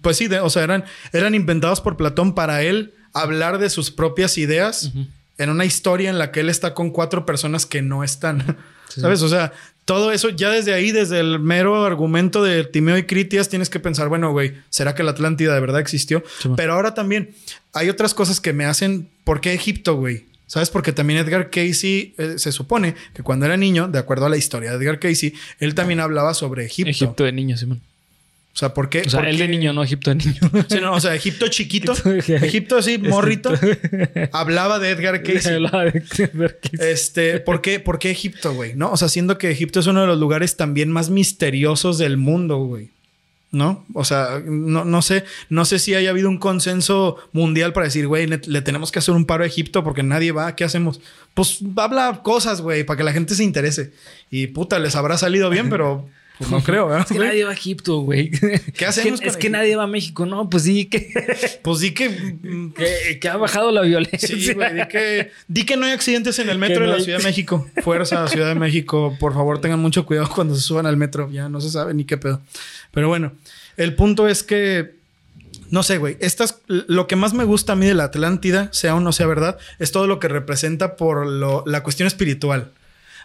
Pues 0.00 0.16
sí, 0.16 0.28
de- 0.28 0.40
o 0.40 0.48
sea, 0.48 0.62
eran, 0.62 0.84
eran 1.12 1.34
inventados 1.34 1.80
por 1.80 1.96
Platón 1.96 2.34
para 2.34 2.62
él 2.62 2.92
hablar 3.12 3.58
de 3.58 3.68
sus 3.68 3.90
propias 3.90 4.38
ideas. 4.38 4.92
En 5.38 5.50
una 5.50 5.64
historia 5.64 6.10
en 6.10 6.18
la 6.18 6.30
que 6.30 6.40
él 6.40 6.50
está 6.50 6.74
con 6.74 6.90
cuatro 6.90 7.24
personas 7.24 7.66
que 7.66 7.82
no 7.82 8.04
están. 8.04 8.56
Sí, 8.88 9.02
¿Sabes? 9.02 9.20
O 9.20 9.28
sea, 9.28 9.52
todo 9.84 10.12
eso, 10.12 10.30
ya 10.30 10.48
desde 10.48 10.72
ahí, 10.72 10.92
desde 10.92 11.20
el 11.20 11.40
mero 11.40 11.84
argumento 11.84 12.42
de 12.42 12.64
Timeo 12.64 12.96
y 12.96 13.02
Critias, 13.02 13.50
tienes 13.50 13.68
que 13.68 13.78
pensar, 13.78 14.08
bueno, 14.08 14.32
güey, 14.32 14.54
¿será 14.70 14.94
que 14.94 15.02
la 15.02 15.10
Atlántida 15.10 15.52
de 15.52 15.60
verdad 15.60 15.78
existió? 15.78 16.24
Sí. 16.40 16.48
Pero 16.56 16.72
ahora 16.72 16.94
también 16.94 17.34
hay 17.74 17.90
otras 17.90 18.14
cosas 18.14 18.40
que 18.40 18.54
me 18.54 18.64
hacen, 18.64 19.10
¿por 19.24 19.42
qué 19.42 19.52
Egipto, 19.52 19.96
güey? 19.96 20.24
¿Sabes? 20.46 20.70
Porque 20.70 20.92
también 20.92 21.20
Edgar 21.20 21.50
Casey 21.50 22.14
eh, 22.16 22.38
se 22.38 22.50
supone 22.50 22.94
que 23.12 23.22
cuando 23.22 23.44
era 23.44 23.58
niño, 23.58 23.88
de 23.88 23.98
acuerdo 23.98 24.24
a 24.24 24.30
la 24.30 24.38
historia 24.38 24.70
de 24.70 24.76
Edgar 24.78 24.98
Casey, 24.98 25.34
él 25.60 25.74
también 25.74 26.00
hablaba 26.00 26.32
sobre 26.32 26.64
Egipto. 26.64 26.90
Egipto 26.90 27.24
de 27.24 27.32
niño, 27.32 27.58
Simón. 27.58 27.82
O 28.58 28.60
sea, 28.60 28.74
¿por 28.74 28.88
qué? 28.90 29.02
O 29.06 29.08
sea, 29.08 29.20
él 29.20 29.38
de 29.38 29.46
niño, 29.46 29.72
no 29.72 29.84
Egipto 29.84 30.10
de 30.10 30.16
niño. 30.16 30.40
Sí, 30.68 30.78
no, 30.80 30.92
o 30.92 30.98
sea, 30.98 31.14
Egipto 31.14 31.46
chiquito. 31.46 31.92
Egipto- 31.92 32.78
así, 32.78 32.98
morrito. 32.98 33.52
hablaba 34.32 34.80
de 34.80 34.90
Edgar 34.90 35.22
Casey. 35.22 35.54
Hablaba 35.54 35.84
de 35.84 36.02
ver 36.34 36.58
qué- 36.60 36.90
Este, 36.90 37.38
¿por 37.38 37.60
qué, 37.62 37.78
por 37.78 38.00
qué 38.00 38.10
Egipto, 38.10 38.52
güey? 38.54 38.74
¿No? 38.74 38.90
O 38.90 38.96
sea, 38.96 39.08
siendo 39.08 39.38
que 39.38 39.48
Egipto 39.52 39.78
es 39.78 39.86
uno 39.86 40.00
de 40.00 40.08
los 40.08 40.18
lugares 40.18 40.56
también 40.56 40.90
más 40.90 41.08
misteriosos 41.08 41.98
del 41.98 42.16
mundo, 42.16 42.56
güey. 42.58 42.90
¿No? 43.52 43.86
O 43.94 44.04
sea, 44.04 44.42
no, 44.44 44.84
no 44.84 45.02
sé, 45.02 45.22
no 45.50 45.64
sé 45.64 45.78
si 45.78 45.94
haya 45.94 46.10
habido 46.10 46.28
un 46.28 46.38
consenso 46.38 47.16
mundial 47.30 47.72
para 47.72 47.86
decir, 47.86 48.08
güey, 48.08 48.26
le, 48.26 48.40
le 48.44 48.60
tenemos 48.60 48.90
que 48.90 48.98
hacer 48.98 49.14
un 49.14 49.24
paro 49.24 49.44
a 49.44 49.46
Egipto 49.46 49.84
porque 49.84 50.02
nadie 50.02 50.32
va, 50.32 50.56
¿qué 50.56 50.64
hacemos? 50.64 51.00
Pues 51.34 51.60
habla 51.76 52.22
cosas, 52.24 52.60
güey, 52.60 52.82
para 52.82 52.96
que 52.96 53.04
la 53.04 53.12
gente 53.12 53.36
se 53.36 53.44
interese. 53.44 53.92
Y 54.32 54.48
puta, 54.48 54.80
les 54.80 54.96
habrá 54.96 55.16
salido 55.16 55.48
bien, 55.48 55.70
pero 55.70 56.08
pues, 56.38 56.50
no 56.50 56.62
creo, 56.62 56.86
¿verdad? 56.86 57.06
Es 57.08 57.12
que 57.12 57.18
nadie 57.18 57.44
va 57.44 57.50
a 57.50 57.54
Egipto, 57.54 57.98
güey. 58.00 58.30
¿Qué 58.30 58.86
hacemos 58.86 59.14
Es 59.14 59.20
que, 59.20 59.28
es 59.28 59.36
que 59.36 59.50
nadie 59.50 59.76
va 59.76 59.84
a 59.84 59.86
México. 59.88 60.24
No, 60.26 60.48
pues 60.48 60.62
sí, 60.64 60.86
que, 60.86 61.12
Pues 61.62 61.80
di 61.80 61.92
que. 61.92 62.08
que, 62.76 63.18
que 63.20 63.28
ha 63.28 63.36
bajado 63.36 63.70
la 63.72 63.82
violencia. 63.82 64.28
Sí, 64.28 64.52
güey, 64.54 64.74
di 64.74 64.88
que, 64.88 65.30
di 65.48 65.64
que 65.64 65.76
no 65.76 65.86
hay 65.86 65.92
accidentes 65.92 66.38
en 66.38 66.48
el 66.48 66.58
metro 66.58 66.80
de 66.80 66.86
no 66.86 66.92
la 66.92 66.98
hay- 66.98 67.04
Ciudad 67.04 67.18
de 67.18 67.24
México. 67.28 67.66
Fuerza, 67.82 68.26
Ciudad 68.28 68.48
de 68.48 68.54
México. 68.54 69.16
Por 69.18 69.34
favor, 69.34 69.60
tengan 69.60 69.80
mucho 69.80 70.06
cuidado 70.06 70.28
cuando 70.34 70.54
se 70.54 70.62
suban 70.62 70.86
al 70.86 70.96
metro. 70.96 71.30
Ya 71.30 71.48
no 71.48 71.60
se 71.60 71.70
sabe 71.70 71.92
ni 71.94 72.04
qué 72.04 72.16
pedo. 72.16 72.40
Pero 72.92 73.08
bueno, 73.08 73.32
el 73.76 73.94
punto 73.94 74.28
es 74.28 74.42
que. 74.42 74.96
No 75.70 75.82
sé, 75.82 75.98
güey. 75.98 76.16
Estas, 76.20 76.60
lo 76.68 77.06
que 77.06 77.14
más 77.16 77.34
me 77.34 77.44
gusta 77.44 77.74
a 77.74 77.76
mí 77.76 77.84
de 77.86 77.92
la 77.92 78.04
Atlántida, 78.04 78.70
sea 78.72 78.94
o 78.94 79.00
no 79.00 79.12
sea 79.12 79.26
verdad, 79.26 79.58
es 79.78 79.92
todo 79.92 80.06
lo 80.06 80.18
que 80.18 80.28
representa 80.28 80.96
por 80.96 81.26
lo- 81.26 81.62
la 81.66 81.82
cuestión 81.82 82.06
espiritual. 82.06 82.70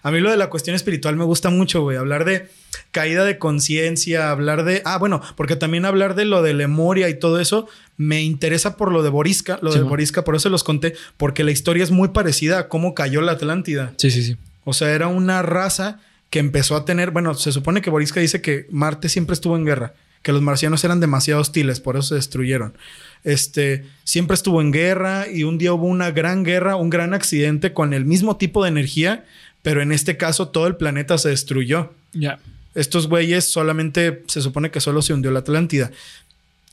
A 0.03 0.11
mí 0.11 0.19
lo 0.19 0.29
de 0.29 0.37
la 0.37 0.49
cuestión 0.49 0.75
espiritual 0.75 1.15
me 1.15 1.23
gusta 1.23 1.49
mucho, 1.49 1.81
güey. 1.81 1.97
Hablar 1.97 2.25
de 2.25 2.49
caída 2.91 3.23
de 3.23 3.37
conciencia, 3.37 4.29
hablar 4.31 4.65
de... 4.65 4.81
Ah, 4.83 4.97
bueno, 4.97 5.21
porque 5.37 5.55
también 5.55 5.85
hablar 5.85 6.13
de 6.13 6.25
lo 6.25 6.41
de 6.43 6.53
Lemuria 6.53 7.07
y 7.09 7.17
todo 7.17 7.39
eso 7.39 7.67
me 7.95 8.21
interesa 8.21 8.75
por 8.75 8.91
lo 8.91 9.01
de 9.01 9.09
Borisca. 9.09 9.59
Lo 9.61 9.71
Sí, 9.71 9.77
de 9.77 9.83
man. 9.83 9.91
Borisca, 9.91 10.23
por 10.23 10.35
eso 10.35 10.49
los 10.49 10.63
conté, 10.63 10.93
porque 11.15 11.45
la 11.45 11.51
historia 11.51 11.83
es 11.83 11.91
muy 11.91 12.09
parecida 12.09 12.59
a 12.59 12.67
cómo 12.67 12.93
cayó 12.93 13.21
la 13.21 13.31
Atlántida. 13.33 13.93
Sí, 13.97 14.11
sí, 14.11 14.23
sí. 14.23 14.37
O 14.65 14.73
sea, 14.73 14.91
era 14.91 15.07
una 15.07 15.41
raza 15.41 15.99
que 16.29 16.39
empezó 16.39 16.75
a 16.75 16.83
tener... 16.83 17.11
Bueno, 17.11 17.33
se 17.33 17.53
supone 17.53 17.81
que 17.81 17.89
Borisca 17.89 18.19
dice 18.19 18.41
que 18.41 18.67
Marte 18.71 19.07
siempre 19.07 19.33
estuvo 19.33 19.55
en 19.55 19.65
guerra, 19.65 19.93
que 20.21 20.33
los 20.33 20.41
marcianos 20.41 20.83
eran 20.83 20.99
demasiado 20.99 21.39
hostiles, 21.39 21.79
por 21.79 21.95
eso 21.95 22.09
se 22.09 22.15
destruyeron. 22.15 22.77
Este, 23.23 23.85
siempre 24.03 24.35
estuvo 24.35 24.59
en 24.59 24.71
guerra 24.71 25.27
y 25.31 25.43
un 25.43 25.57
día 25.57 25.73
hubo 25.73 25.85
una 25.85 26.11
gran 26.11 26.43
guerra, 26.43 26.75
un 26.75 26.89
gran 26.89 27.13
accidente 27.13 27.71
con 27.71 27.93
el 27.93 28.03
mismo 28.03 28.35
tipo 28.35 28.63
de 28.63 28.69
energía, 28.69 29.25
pero 29.63 29.81
en 29.81 29.91
este 29.91 30.15
caso 30.17 30.49
todo 30.49 30.67
el 30.67 30.75
planeta 30.75 31.17
se 31.17 31.29
destruyó. 31.29 31.93
Ya. 32.13 32.39
estos 32.75 33.07
güeyes 33.07 33.45
solamente 33.51 34.21
se 34.27 34.41
supone 34.41 34.69
que 34.69 34.79
solo 34.79 35.01
se 35.01 35.13
hundió 35.13 35.31
la 35.31 35.39
Atlántida. 35.39 35.89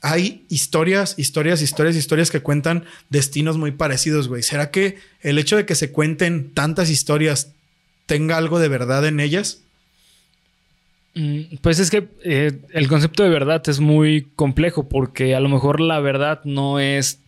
Hay 0.03 0.45
historias, 0.51 1.15
historias, 1.19 1.63
historias, 1.63 1.97
historias 1.97 2.31
que 2.31 2.41
cuentan 2.41 2.85
destinos 3.09 3.57
muy 3.57 3.71
parecidos, 3.71 4.29
güey. 4.29 4.43
¿Será 4.43 4.71
que 4.71 4.99
el 5.23 5.39
hecho 5.39 5.57
de 5.57 5.65
que 5.67 5.75
se 5.75 5.93
cuenten 5.93 6.53
tantas 6.53 6.91
historias 6.91 7.53
tenga 8.07 8.37
algo 8.37 8.59
de 8.59 8.69
verdad 8.69 9.07
en 9.07 9.21
ellas? 9.21 9.63
Mm, 11.15 11.57
Pues 11.61 11.79
es 11.81 11.91
que 11.91 12.09
eh, 12.25 12.53
el 12.73 12.89
concepto 12.89 13.23
de 13.23 13.31
verdad 13.31 13.63
es 13.69 13.81
muy 13.81 14.27
complejo 14.37 14.89
porque 14.89 15.35
a 15.35 15.41
lo 15.41 15.49
mejor 15.49 15.81
la 15.81 16.01
verdad 16.01 16.41
no 16.45 16.79
es 16.81 17.21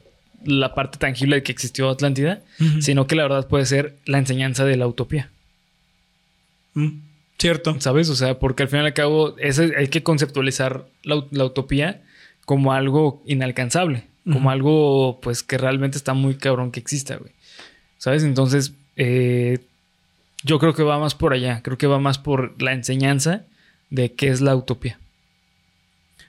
la 0.44 0.74
parte 0.74 0.98
tangible 0.98 1.36
de 1.36 1.42
que 1.42 1.52
existió 1.52 1.88
Atlántida, 1.88 2.42
sino 2.80 3.06
que 3.06 3.14
la 3.16 3.22
verdad 3.24 3.46
puede 3.48 3.64
ser 3.66 3.96
la 4.06 4.18
enseñanza 4.18 4.64
de 4.64 4.76
la 4.76 4.86
utopía, 4.88 5.30
Mm, 6.74 6.88
Cierto. 7.38 7.80
¿sabes? 7.80 8.08
O 8.08 8.14
sea, 8.14 8.38
porque 8.38 8.62
al 8.62 8.68
fin 8.68 8.80
y 8.80 8.84
al 8.84 8.94
cabo 8.94 9.36
ese- 9.38 9.74
hay 9.76 9.88
que 9.88 10.02
conceptualizar 10.02 10.86
la, 11.02 11.24
la 11.30 11.44
utopía 11.44 12.02
como 12.44 12.72
algo 12.72 13.22
inalcanzable, 13.26 14.04
como 14.30 14.50
algo 14.50 15.18
pues 15.20 15.42
que 15.42 15.58
realmente 15.58 15.96
está 15.96 16.14
muy 16.14 16.36
cabrón 16.36 16.70
que 16.70 16.78
exista, 16.80 17.16
güey. 17.16 17.32
¿Sabes? 17.98 18.22
Entonces, 18.22 18.72
eh, 18.96 19.58
yo 20.44 20.58
creo 20.60 20.74
que 20.74 20.82
va 20.84 20.98
más 20.98 21.14
por 21.14 21.32
allá, 21.32 21.60
creo 21.62 21.78
que 21.78 21.86
va 21.88 21.98
más 21.98 22.18
por 22.18 22.60
la 22.62 22.72
enseñanza 22.72 23.42
de 23.90 24.12
qué 24.12 24.28
es 24.28 24.40
la 24.40 24.54
utopía. 24.54 24.98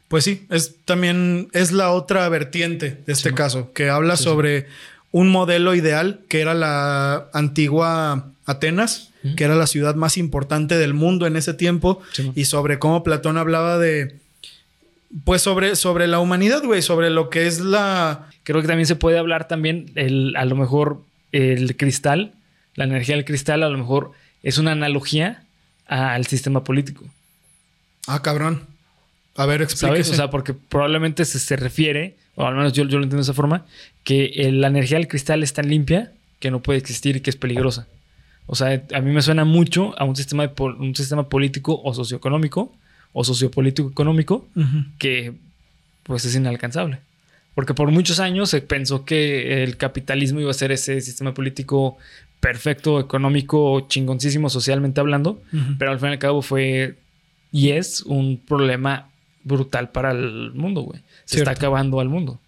Pues 0.08 0.24
sí, 0.24 0.46
es 0.50 0.76
también 0.86 1.48
es 1.54 1.72
la 1.72 1.92
otra 1.92 2.28
vertiente 2.30 3.02
de 3.06 3.14
este 3.14 3.30
Sí. 3.30 3.36
caso, 3.36 3.74
que 3.74 3.90
habla 3.90 4.16
Sí, 4.16 4.24
sí. 4.24 4.30
Un 5.14 5.30
modelo 5.30 5.76
ideal 5.76 6.20
que 6.28 6.42
era 6.42 6.54
la 6.54 7.30
antigua 7.32 8.32
Atenas, 8.46 9.12
que 9.38 9.46
era 9.46 9.56
la 9.56 9.68
ciudad 9.68 9.96
más 9.96 10.18
importante 10.18 10.78
del 10.78 10.94
mundo 10.94 11.26
en 11.28 11.38
ese 11.38 11.54
tiempo, 11.54 12.02
Sí, 12.12 12.34
y 12.36 12.44
sobre 12.44 12.78
cómo 12.78 13.04
Platón 13.04 13.38
hablaba 13.38 13.78
de, 13.78 14.18
pues 15.24 15.42
sobre, 15.42 15.76
sobre 15.76 16.08
la 16.08 16.20
humanidad, 16.20 16.64
güey, 16.64 16.82
sobre 16.82 17.10
lo 17.10 17.30
que 17.30 17.48
es 17.48 17.60
la... 17.60 18.28
Creo 18.44 18.62
que 18.62 18.68
también 18.68 18.88
se 18.88 18.96
puede 18.96 19.18
hablar 19.18 19.48
también, 19.48 19.92
el, 19.96 20.36
a 20.36 20.44
lo 20.46 20.56
mejor 20.56 21.02
el 21.32 21.78
cristal, 21.78 22.34
la 22.76 22.84
energía 22.84 23.16
del 23.16 23.24
cristal, 23.24 23.64
a 23.64 23.70
lo 23.70 23.78
mejor 23.78 24.12
es 24.42 24.58
una 24.58 24.72
analogía 24.72 25.44
al 25.86 26.26
sistema 26.26 26.64
político. 26.64 27.06
Ah, 28.08 28.22
cabrón. 28.22 28.64
A 29.36 29.46
ver, 29.46 29.62
explíquese. 29.62 30.04
¿Sabes? 30.04 30.10
O 30.10 30.16
sea, 30.16 30.30
porque 30.30 30.54
probablemente 30.54 31.24
se, 31.26 31.40
se 31.40 31.56
refiere, 31.56 32.16
o 32.36 32.46
al 32.46 32.56
menos 32.56 32.74
yo, 32.74 32.84
yo 32.84 32.98
lo 32.98 33.04
entiendo 33.04 33.18
de 33.18 33.22
esa 33.24 33.34
forma, 33.34 33.66
que 34.04 34.26
el- 34.36 34.62
la 34.62 34.68
energía 34.68 34.98
del 34.98 35.08
cristal 35.08 35.44
es 35.44 35.54
tan 35.54 35.70
limpia 35.70 36.12
que 36.40 36.52
no 36.52 36.62
puede 36.62 36.80
existir 36.80 37.16
y 37.16 37.20
que 37.22 37.30
es 37.30 37.36
peligrosa. 37.36 37.88
O 38.48 38.56
sea, 38.56 38.84
a 38.94 39.00
mí 39.02 39.12
me 39.12 39.22
suena 39.22 39.46
mucho 39.46 39.98
a 40.00 40.04
un 40.04 40.16
sistema, 40.16 40.44
de 40.44 40.50
pol- 40.50 40.76
un 40.80 40.94
sistema 40.96 41.30
político 41.30 41.80
o 41.84 41.94
socioeconómico, 41.94 42.74
o 43.14 43.24
sociopolítico 43.24 43.90
económico, 43.90 44.48
que 44.98 45.34
pues 46.04 46.26
es 46.26 46.36
inalcanzable. 46.36 47.00
Porque 47.56 47.74
por 47.76 47.92
muchos 47.92 48.20
años 48.20 48.50
se 48.50 48.62
pensó 48.62 49.06
que 49.06 49.64
el 49.64 49.78
capitalismo 49.78 50.40
iba 50.42 50.50
a 50.52 50.56
ser 50.56 50.72
ese 50.72 51.00
sistema 51.02 51.34
político 51.34 51.98
perfecto, 52.40 53.00
económico, 53.00 53.86
chingoncísimo 53.88 54.50
socialmente 54.50 55.00
hablando, 55.00 55.42
pero 55.78 55.92
al 55.92 56.00
fin 56.00 56.10
y 56.10 56.12
al 56.14 56.20
cabo 56.20 56.42
fue 56.42 56.98
y 57.52 57.70
es 57.70 58.02
un 58.02 58.38
problema 58.46 59.08
brutal 59.44 59.92
para 59.92 60.12
el 60.12 60.52
mundo, 60.54 60.82
güey. 60.82 61.00
Se 61.26 61.36
Cierto. 61.36 61.52
está 61.52 61.60
acabando 61.66 62.00
al 62.00 62.10
mundo, 62.10 62.40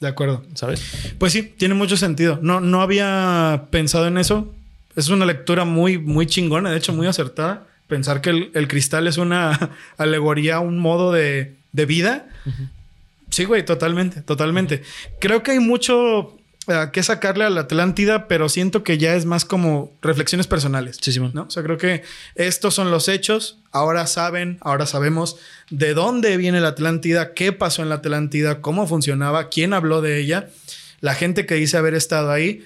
De 0.00 0.08
acuerdo. 0.08 0.44
¿sabes? 0.54 0.82
Pues 1.18 1.32
sí, 1.32 1.42
tiene 1.42 1.74
mucho 1.74 1.96
sentido. 1.96 2.38
No, 2.42 2.60
no 2.60 2.82
había 2.82 3.64
pensado 3.70 4.06
en 4.06 4.18
eso. 4.18 4.52
Es 4.96 5.08
una 5.08 5.24
lectura 5.26 5.64
muy, 5.64 5.98
muy 5.98 6.26
chingona, 6.26 6.70
de 6.70 6.78
hecho, 6.78 6.92
muy 6.92 7.06
acertada. 7.06 7.66
Pensar 7.86 8.20
que 8.20 8.30
el, 8.30 8.50
el 8.54 8.68
cristal 8.68 9.06
es 9.06 9.16
una 9.18 9.70
alegoría, 9.98 10.60
un 10.60 10.78
modo 10.78 11.12
de, 11.12 11.54
de 11.72 11.86
vida. 11.86 12.28
Sí, 13.30 13.44
güey, 13.44 13.64
totalmente, 13.64 14.20
totalmente. 14.22 14.82
Creo 15.20 15.42
que 15.42 15.52
hay 15.52 15.58
mucho 15.58 16.36
eh, 16.68 16.88
que 16.92 17.02
sacarle 17.02 17.44
a 17.44 17.50
la 17.50 17.62
Atlántida, 17.62 18.28
pero 18.28 18.48
siento 18.48 18.82
que 18.82 18.98
ya 18.98 19.14
es 19.14 19.24
más 19.24 19.44
como 19.44 19.92
reflexiones 20.02 20.46
personales. 20.46 20.98
Sí, 21.00 21.12
Simón. 21.12 21.32
¿no? 21.34 21.44
O 21.44 21.50
sea, 21.50 21.62
creo 21.62 21.78
que 21.78 22.02
estos 22.34 22.74
son 22.74 22.90
los 22.90 23.08
hechos. 23.08 23.58
Ahora 23.72 24.06
saben, 24.06 24.58
ahora 24.60 24.86
sabemos 24.86 25.36
de 25.70 25.94
dónde 25.94 26.36
viene 26.36 26.60
la 26.60 26.68
Atlántida, 26.68 27.32
qué 27.32 27.52
pasó 27.52 27.82
en 27.82 27.88
la 27.88 27.96
Atlántida, 27.96 28.60
cómo 28.60 28.86
funcionaba, 28.86 29.48
quién 29.48 29.72
habló 29.72 30.02
de 30.02 30.18
ella, 30.18 30.50
la 31.00 31.14
gente 31.14 31.46
que 31.46 31.54
dice 31.54 31.78
haber 31.78 31.94
estado 31.94 32.30
ahí. 32.30 32.62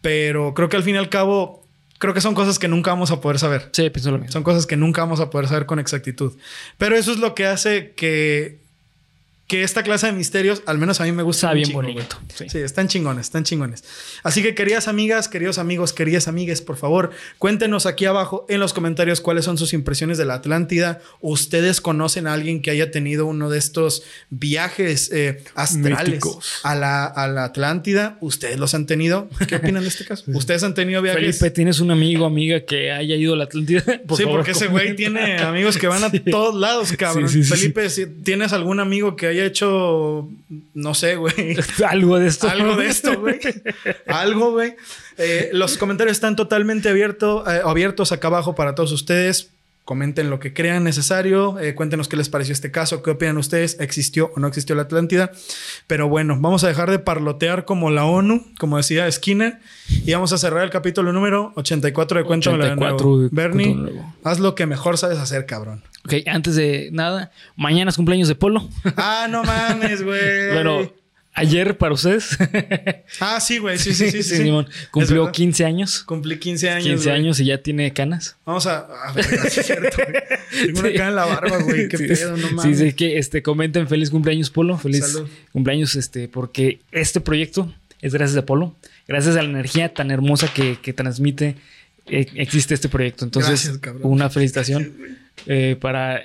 Pero 0.00 0.54
creo 0.54 0.68
que 0.68 0.76
al 0.76 0.82
fin 0.82 0.94
y 0.94 0.98
al 0.98 1.08
cabo, 1.08 1.66
creo 1.98 2.14
que 2.14 2.20
son 2.20 2.34
cosas 2.34 2.58
que 2.58 2.68
nunca 2.68 2.90
vamos 2.90 3.10
a 3.10 3.20
poder 3.20 3.38
saber. 3.38 3.70
Sí, 3.72 3.90
pienso 3.90 4.10
lo 4.10 4.18
mismo. 4.18 4.32
Son 4.32 4.42
cosas 4.42 4.66
que 4.66 4.76
nunca 4.76 5.00
vamos 5.00 5.20
a 5.20 5.30
poder 5.30 5.48
saber 5.48 5.66
con 5.66 5.78
exactitud. 5.78 6.34
Pero 6.78 6.94
eso 6.96 7.10
es 7.10 7.18
lo 7.18 7.34
que 7.34 7.46
hace 7.46 7.92
que, 7.96 8.60
que 9.46 9.62
esta 9.62 9.82
clase 9.82 10.06
de 10.06 10.12
misterios, 10.12 10.62
al 10.64 10.78
menos 10.78 11.00
a 11.02 11.04
mí 11.04 11.12
me 11.12 11.22
gusta. 11.22 11.48
Está 11.48 11.54
bien 11.54 11.66
chingo, 11.66 11.82
bonito. 11.82 12.16
Sí. 12.34 12.46
Sí, 12.48 12.58
están 12.58 12.88
chingones, 12.88 13.26
están 13.26 13.44
chingones. 13.44 13.84
Así 14.22 14.42
que 14.42 14.54
queridas 14.54 14.88
amigas, 14.88 15.28
queridos 15.28 15.58
amigos, 15.58 15.92
queridas 15.92 16.28
amigues, 16.28 16.62
por 16.62 16.76
favor, 16.78 17.10
cuéntenos 17.38 17.84
aquí 17.84 18.06
abajo 18.06 18.46
en 18.48 18.58
los 18.60 18.72
comentarios 18.72 19.20
cuáles 19.20 19.44
son 19.44 19.58
sus 19.58 19.74
impresiones 19.74 20.16
de 20.16 20.24
la 20.24 20.34
Atlántida. 20.34 21.02
¿Ustedes 21.20 21.82
conocen 21.82 22.26
a 22.26 22.32
alguien 22.32 22.62
que 22.62 22.70
haya 22.70 22.90
tenido 22.90 23.26
uno 23.26 23.50
de 23.50 23.58
estos 23.58 24.02
viajes 24.30 25.10
eh, 25.12 25.42
astrales 25.54 26.08
Místicos. 26.08 26.60
a 26.62 26.74
la, 26.74 27.04
a 27.04 27.28
la 27.28 27.44
Atlántida? 27.44 28.16
¿Ustedes 28.22 28.58
los 28.58 28.72
han 28.74 28.86
tenido? 28.86 29.28
¿Qué 29.46 29.56
opinan 29.56 29.82
de 29.82 29.88
este 29.90 30.06
caso? 30.06 30.24
¿Ustedes 30.34 30.62
han 30.62 30.72
tenido 30.72 31.02
viajes? 31.02 31.38
Felipe, 31.38 31.50
¿tienes 31.50 31.80
un 31.80 31.90
amigo 31.90 32.24
o 32.24 32.26
amiga 32.26 32.60
que 32.64 32.92
haya 32.92 33.14
ido 33.14 33.34
a 33.34 33.36
la 33.36 33.44
Atlántida? 33.44 33.82
Por 34.06 34.16
sí, 34.16 34.22
favor, 34.24 34.38
porque 34.38 34.52
ese 34.52 34.68
güey 34.68 34.96
tiene 34.96 35.36
amigos 35.38 35.76
que 35.76 35.86
van 35.86 36.02
a 36.02 36.10
Sí. 36.14 36.20
todos 36.20 36.54
lados, 36.54 36.92
cabrón. 36.92 37.28
Sí, 37.28 37.42
sí, 37.42 37.50
sí, 37.50 37.56
Felipe, 37.56 37.90
si 37.90 38.06
tienes 38.06 38.52
algún 38.52 38.78
amigo 38.80 39.16
que 39.16 39.26
haya 39.26 39.33
hecho, 39.40 40.28
no 40.74 40.94
sé, 40.94 41.16
güey. 41.16 41.56
Algo 41.88 42.18
de 42.18 42.26
esto. 42.28 42.48
Algo 42.48 42.76
de 42.76 42.86
esto, 42.86 43.20
güey. 43.20 43.38
Algo, 44.06 44.52
güey. 44.52 44.76
Eh, 45.18 45.50
los 45.52 45.78
comentarios 45.78 46.16
están 46.16 46.36
totalmente 46.36 46.88
abierto, 46.88 47.44
eh, 47.50 47.60
abiertos 47.64 48.12
acá 48.12 48.28
abajo 48.28 48.54
para 48.54 48.74
todos 48.74 48.92
ustedes. 48.92 49.50
Comenten 49.84 50.30
lo 50.30 50.40
que 50.40 50.54
crean 50.54 50.82
necesario. 50.82 51.58
eh, 51.60 51.74
cuéntenos 51.74 52.08
qué 52.08 52.16
les 52.16 52.30
pareció 52.30 52.54
este 52.54 52.70
caso. 52.70 53.02
¿Qué 53.02 53.10
opinan 53.10 53.36
ustedes? 53.36 53.76
¿Existió 53.80 54.32
o 54.34 54.40
no 54.40 54.46
existió 54.48 54.74
la 54.74 54.82
Atlántida? 54.82 55.30
Pero 55.86 56.08
bueno, 56.08 56.38
vamos 56.40 56.64
a 56.64 56.68
dejar 56.68 56.90
de 56.90 56.98
parlotear 56.98 57.66
como 57.66 57.90
la 57.90 58.06
ONU, 58.06 58.46
como 58.58 58.78
decía 58.78 59.10
Skinner. 59.12 59.58
Y 60.06 60.12
vamos 60.14 60.32
a 60.32 60.38
cerrar 60.38 60.64
el 60.64 60.70
capítulo 60.70 61.12
número 61.12 61.52
84 61.56 62.18
de 62.18 62.24
Cuéntamela 62.24 62.64
de 62.64 62.70
84 62.72 63.06
nuevo. 63.06 63.22
de 63.22 63.28
Bernie, 63.30 64.02
haz 64.22 64.38
lo 64.40 64.54
que 64.54 64.64
mejor 64.64 64.96
sabes 64.96 65.18
hacer, 65.18 65.44
cabrón. 65.44 65.82
Ok, 66.04 66.14
antes 66.26 66.54
de 66.56 66.90
nada, 66.92 67.30
mañana 67.56 67.90
es 67.90 67.96
cumpleaños 67.96 68.28
de 68.28 68.34
Polo. 68.34 68.68
Ah, 68.96 69.26
no 69.30 69.42
mames, 69.42 70.02
güey. 70.02 70.48
bueno, 70.52 70.92
ayer 71.32 71.78
para 71.78 71.94
ustedes. 71.94 72.36
Ah, 73.20 73.40
sí, 73.40 73.58
güey. 73.58 73.78
Sí, 73.78 73.94
sí, 73.94 74.10
sí. 74.10 74.22
sí, 74.22 74.36
sí. 74.36 74.50
Cumplió 74.90 75.22
verdad. 75.22 75.32
15 75.32 75.64
años. 75.64 76.02
Cumplí 76.04 76.38
15 76.38 76.70
años. 76.70 76.84
15 76.84 77.04
güey. 77.08 77.20
años 77.20 77.40
y 77.40 77.44
ya 77.46 77.58
tiene 77.62 77.92
canas. 77.92 78.36
Vamos 78.44 78.66
a. 78.66 78.86
Verdad, 79.14 79.44
sí 79.48 79.60
es 79.60 79.66
cierto, 79.66 79.96
güey. 79.96 80.22
Tengo 80.66 80.80
una 80.80 80.88
Sí. 80.90 80.94
cara 80.96 81.08
en 81.10 81.16
la 81.16 81.24
barba, 81.24 81.58
güey. 81.58 81.88
Qué 81.88 81.96
Sí, 81.96 82.06
pedo, 82.06 82.36
no 82.36 82.48
Sí, 82.48 82.54
mames. 82.54 82.78
sí, 82.78 82.92
que 82.92 83.18
este, 83.18 83.42
comenten 83.42 83.88
feliz 83.88 84.10
cumpleaños, 84.10 84.50
Polo. 84.50 84.76
Feliz 84.78 85.06
Salud. 85.06 85.28
cumpleaños, 85.52 85.94
este, 85.96 86.28
porque 86.28 86.80
este 86.92 87.20
proyecto 87.20 87.72
es 88.02 88.12
gracias 88.12 88.36
a 88.38 88.44
Polo. 88.46 88.74
Gracias 89.08 89.36
a 89.36 89.42
la 89.42 89.48
energía 89.48 89.92
tan 89.94 90.10
hermosa 90.10 90.52
que, 90.52 90.78
que 90.82 90.92
transmite, 90.92 91.56
existe 92.06 92.74
este 92.74 92.88
proyecto. 92.88 93.24
Entonces, 93.24 93.50
Gracias, 93.50 93.78
cabrón. 93.78 94.02
una 94.04 94.30
felicitación 94.30 94.92
eh, 95.46 95.76
para 95.80 96.22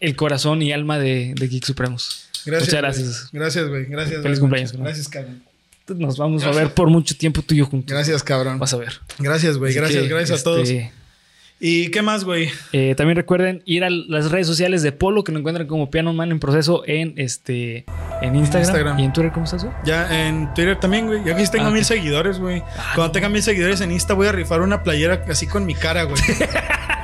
el 0.00 0.16
corazón 0.16 0.62
y 0.62 0.72
alma 0.72 0.98
de, 0.98 1.34
de 1.38 1.48
Geek 1.48 1.64
Supremos. 1.64 2.28
Gracias. 2.44 2.68
Muchas 2.68 2.80
gracias. 2.80 3.28
Gracias, 3.32 3.68
güey. 3.68 3.84
Gracias. 3.86 4.22
Feliz 4.22 4.40
cumpleaños, 4.40 4.72
güey. 4.72 4.84
Gracias, 4.84 5.08
cabrón. 5.08 5.42
Nos 5.88 6.18
vamos 6.18 6.44
a 6.44 6.50
ver 6.50 6.74
por 6.74 6.90
mucho 6.90 7.16
tiempo 7.16 7.42
tú 7.42 7.54
y 7.54 7.58
yo 7.58 7.66
juntos. 7.66 7.90
Gracias, 7.90 8.22
cabrón. 8.22 8.58
Vas 8.58 8.74
a 8.74 8.76
ver. 8.76 9.00
Gracias, 9.18 9.56
güey. 9.56 9.72
Gracias, 9.72 10.02
que, 10.02 10.08
gracias 10.08 10.40
a 10.40 10.44
todos. 10.44 10.68
¿Y 11.60 11.90
qué 11.90 12.02
más, 12.02 12.24
güey? 12.24 12.50
Eh, 12.72 12.94
también 12.96 13.16
recuerden 13.16 13.62
ir 13.64 13.82
a 13.82 13.90
las 13.90 14.30
redes 14.30 14.46
sociales 14.46 14.82
de 14.82 14.92
Polo 14.92 15.24
que 15.24 15.32
lo 15.32 15.38
encuentran 15.40 15.66
como 15.66 15.90
Piano 15.90 16.12
Man 16.12 16.30
en 16.30 16.38
proceso 16.38 16.84
en 16.86 17.14
este 17.16 17.84
en 18.22 18.36
Instagram. 18.36 18.62
Instagram. 18.62 18.98
¿Y 19.00 19.04
en 19.04 19.12
Twitter 19.12 19.32
cómo 19.32 19.44
estás? 19.44 19.64
güey? 19.64 19.74
Ya 19.84 20.28
en 20.28 20.54
Twitter 20.54 20.78
también, 20.78 21.06
güey. 21.06 21.24
Yo 21.24 21.34
aquí 21.34 21.44
tengo 21.50 21.66
Ah, 21.66 21.70
mil 21.70 21.80
ok. 21.82 21.86
seguidores, 21.88 22.38
güey. 22.38 22.62
Cuando 22.94 23.10
tenga 23.12 23.28
mil 23.28 23.42
seguidores 23.42 23.80
en 23.80 23.90
Insta, 23.90 24.14
voy 24.14 24.28
a 24.28 24.32
rifar 24.32 24.60
una 24.60 24.84
playera 24.84 25.24
así 25.28 25.46
con 25.48 25.66
mi 25.66 25.74
cara, 25.74 26.04
güey. 26.04 26.20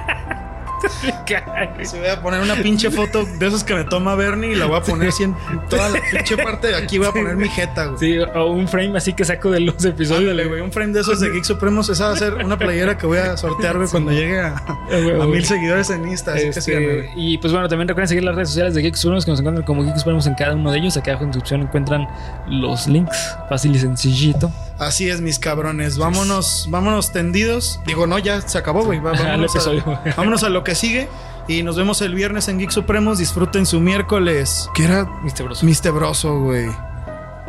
Se 1.82 1.98
voy 1.98 2.08
a 2.08 2.20
poner 2.20 2.40
una 2.40 2.54
pinche 2.56 2.90
foto 2.90 3.24
de 3.24 3.46
esos 3.46 3.64
que 3.64 3.74
me 3.74 3.84
toma 3.84 4.14
Bernie 4.14 4.52
y 4.52 4.54
la 4.54 4.66
voy 4.66 4.76
a 4.78 4.82
poner 4.82 5.08
así 5.08 5.24
en 5.24 5.34
toda 5.68 5.88
la 5.88 5.98
pinche 6.10 6.36
parte 6.36 6.68
de 6.68 6.76
aquí. 6.76 6.98
Voy 6.98 7.08
a 7.08 7.12
poner 7.12 7.36
mi 7.36 7.48
jeta, 7.48 7.86
güey. 7.86 7.98
Sí, 7.98 8.18
o 8.34 8.46
un 8.46 8.68
frame 8.68 8.96
así 8.96 9.12
que 9.12 9.24
saco 9.24 9.50
de 9.50 9.60
los 9.60 9.84
episodios. 9.84 10.30
Ándale, 10.30 10.46
güey. 10.48 10.60
Un 10.60 10.72
frame 10.72 10.92
de 10.92 11.00
esos 11.00 11.20
de 11.20 11.30
Geek 11.30 11.44
Supremos. 11.44 11.88
Esa 11.88 12.08
va 12.08 12.12
a 12.14 12.16
ser 12.16 12.34
una 12.34 12.56
playera 12.58 12.96
que 12.96 13.06
voy 13.06 13.18
a 13.18 13.36
sortear, 13.36 13.76
güey, 13.76 13.88
cuando 13.88 14.12
llegue 14.12 14.40
a, 14.40 14.62
güey. 14.90 15.26
mil 15.28 15.44
seguidores 15.44 15.90
en 15.90 16.06
Insta. 16.08 16.32
Así 16.34 16.42
que 16.44 16.48
Este, 16.58 16.84
güey. 16.84 17.08
y 17.16 17.38
pues 17.38 17.52
bueno, 17.52 17.68
también 17.68 17.88
recuerden 17.88 18.08
seguir 18.08 18.24
las 18.24 18.34
redes 18.34 18.48
sociales 18.50 18.74
de 18.74 18.82
Geek 18.82 18.94
Supremos 18.94 19.24
que 19.24 19.30
nos 19.30 19.40
encuentran 19.40 19.64
como 19.66 19.82
Geek 19.84 19.96
Supremos 19.96 20.26
en 20.26 20.34
cada 20.34 20.54
uno 20.54 20.70
de 20.70 20.78
ellos. 20.78 20.96
Aquí 20.96 21.10
abajo 21.10 21.24
en 21.24 21.30
la 21.30 21.34
descripción 21.34 21.62
encuentran 21.62 22.06
los 22.48 22.86
links. 22.86 23.16
Fácil 23.48 23.74
y 23.74 23.78
sencillito. 23.78 24.50
Así 24.78 25.08
es, 25.08 25.20
mis 25.20 25.38
cabrones. 25.38 25.98
Vámonos, 25.98 26.66
vámonos 26.68 27.12
tendidos. 27.12 27.80
Digo, 27.86 28.06
no, 28.08 28.18
ya 28.18 28.40
se 28.40 28.58
acabó, 28.58 28.84
güey. 28.84 28.98
Vámonos, 29.04 29.54
episodio. 29.54 29.82
a, 29.86 30.02
vámonos 30.16 30.42
a 30.42 30.48
lo 30.48 30.64
que 30.64 30.73
sigue. 30.74 31.08
Y 31.46 31.62
nos 31.62 31.76
vemos 31.76 32.00
el 32.00 32.14
viernes 32.14 32.48
en 32.48 32.58
Geek 32.58 32.70
Supremos. 32.70 33.18
Disfruten 33.18 33.66
su 33.66 33.80
miércoles. 33.80 34.68
Que 34.74 34.84
era 34.84 35.04
Misterioso. 35.22 35.64
mistebroso, 35.66 36.40
güey. 36.40 36.68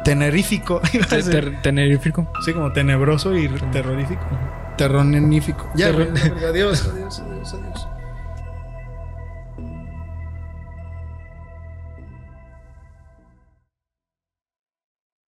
Tenerífico. 0.03 0.81
Te- 1.09 1.23
ter- 1.23 1.61
Tenerífico. 1.61 2.27
Sí, 2.43 2.53
como 2.53 2.71
tenebroso 2.73 3.35
y 3.35 3.47
terrorífico. 3.71 4.21
Terronífico. 4.77 5.69
Ya, 5.75 5.87
adiós, 6.49 6.87
adiós, 6.93 7.21
adiós, 7.25 7.53
adiós. 7.53 7.87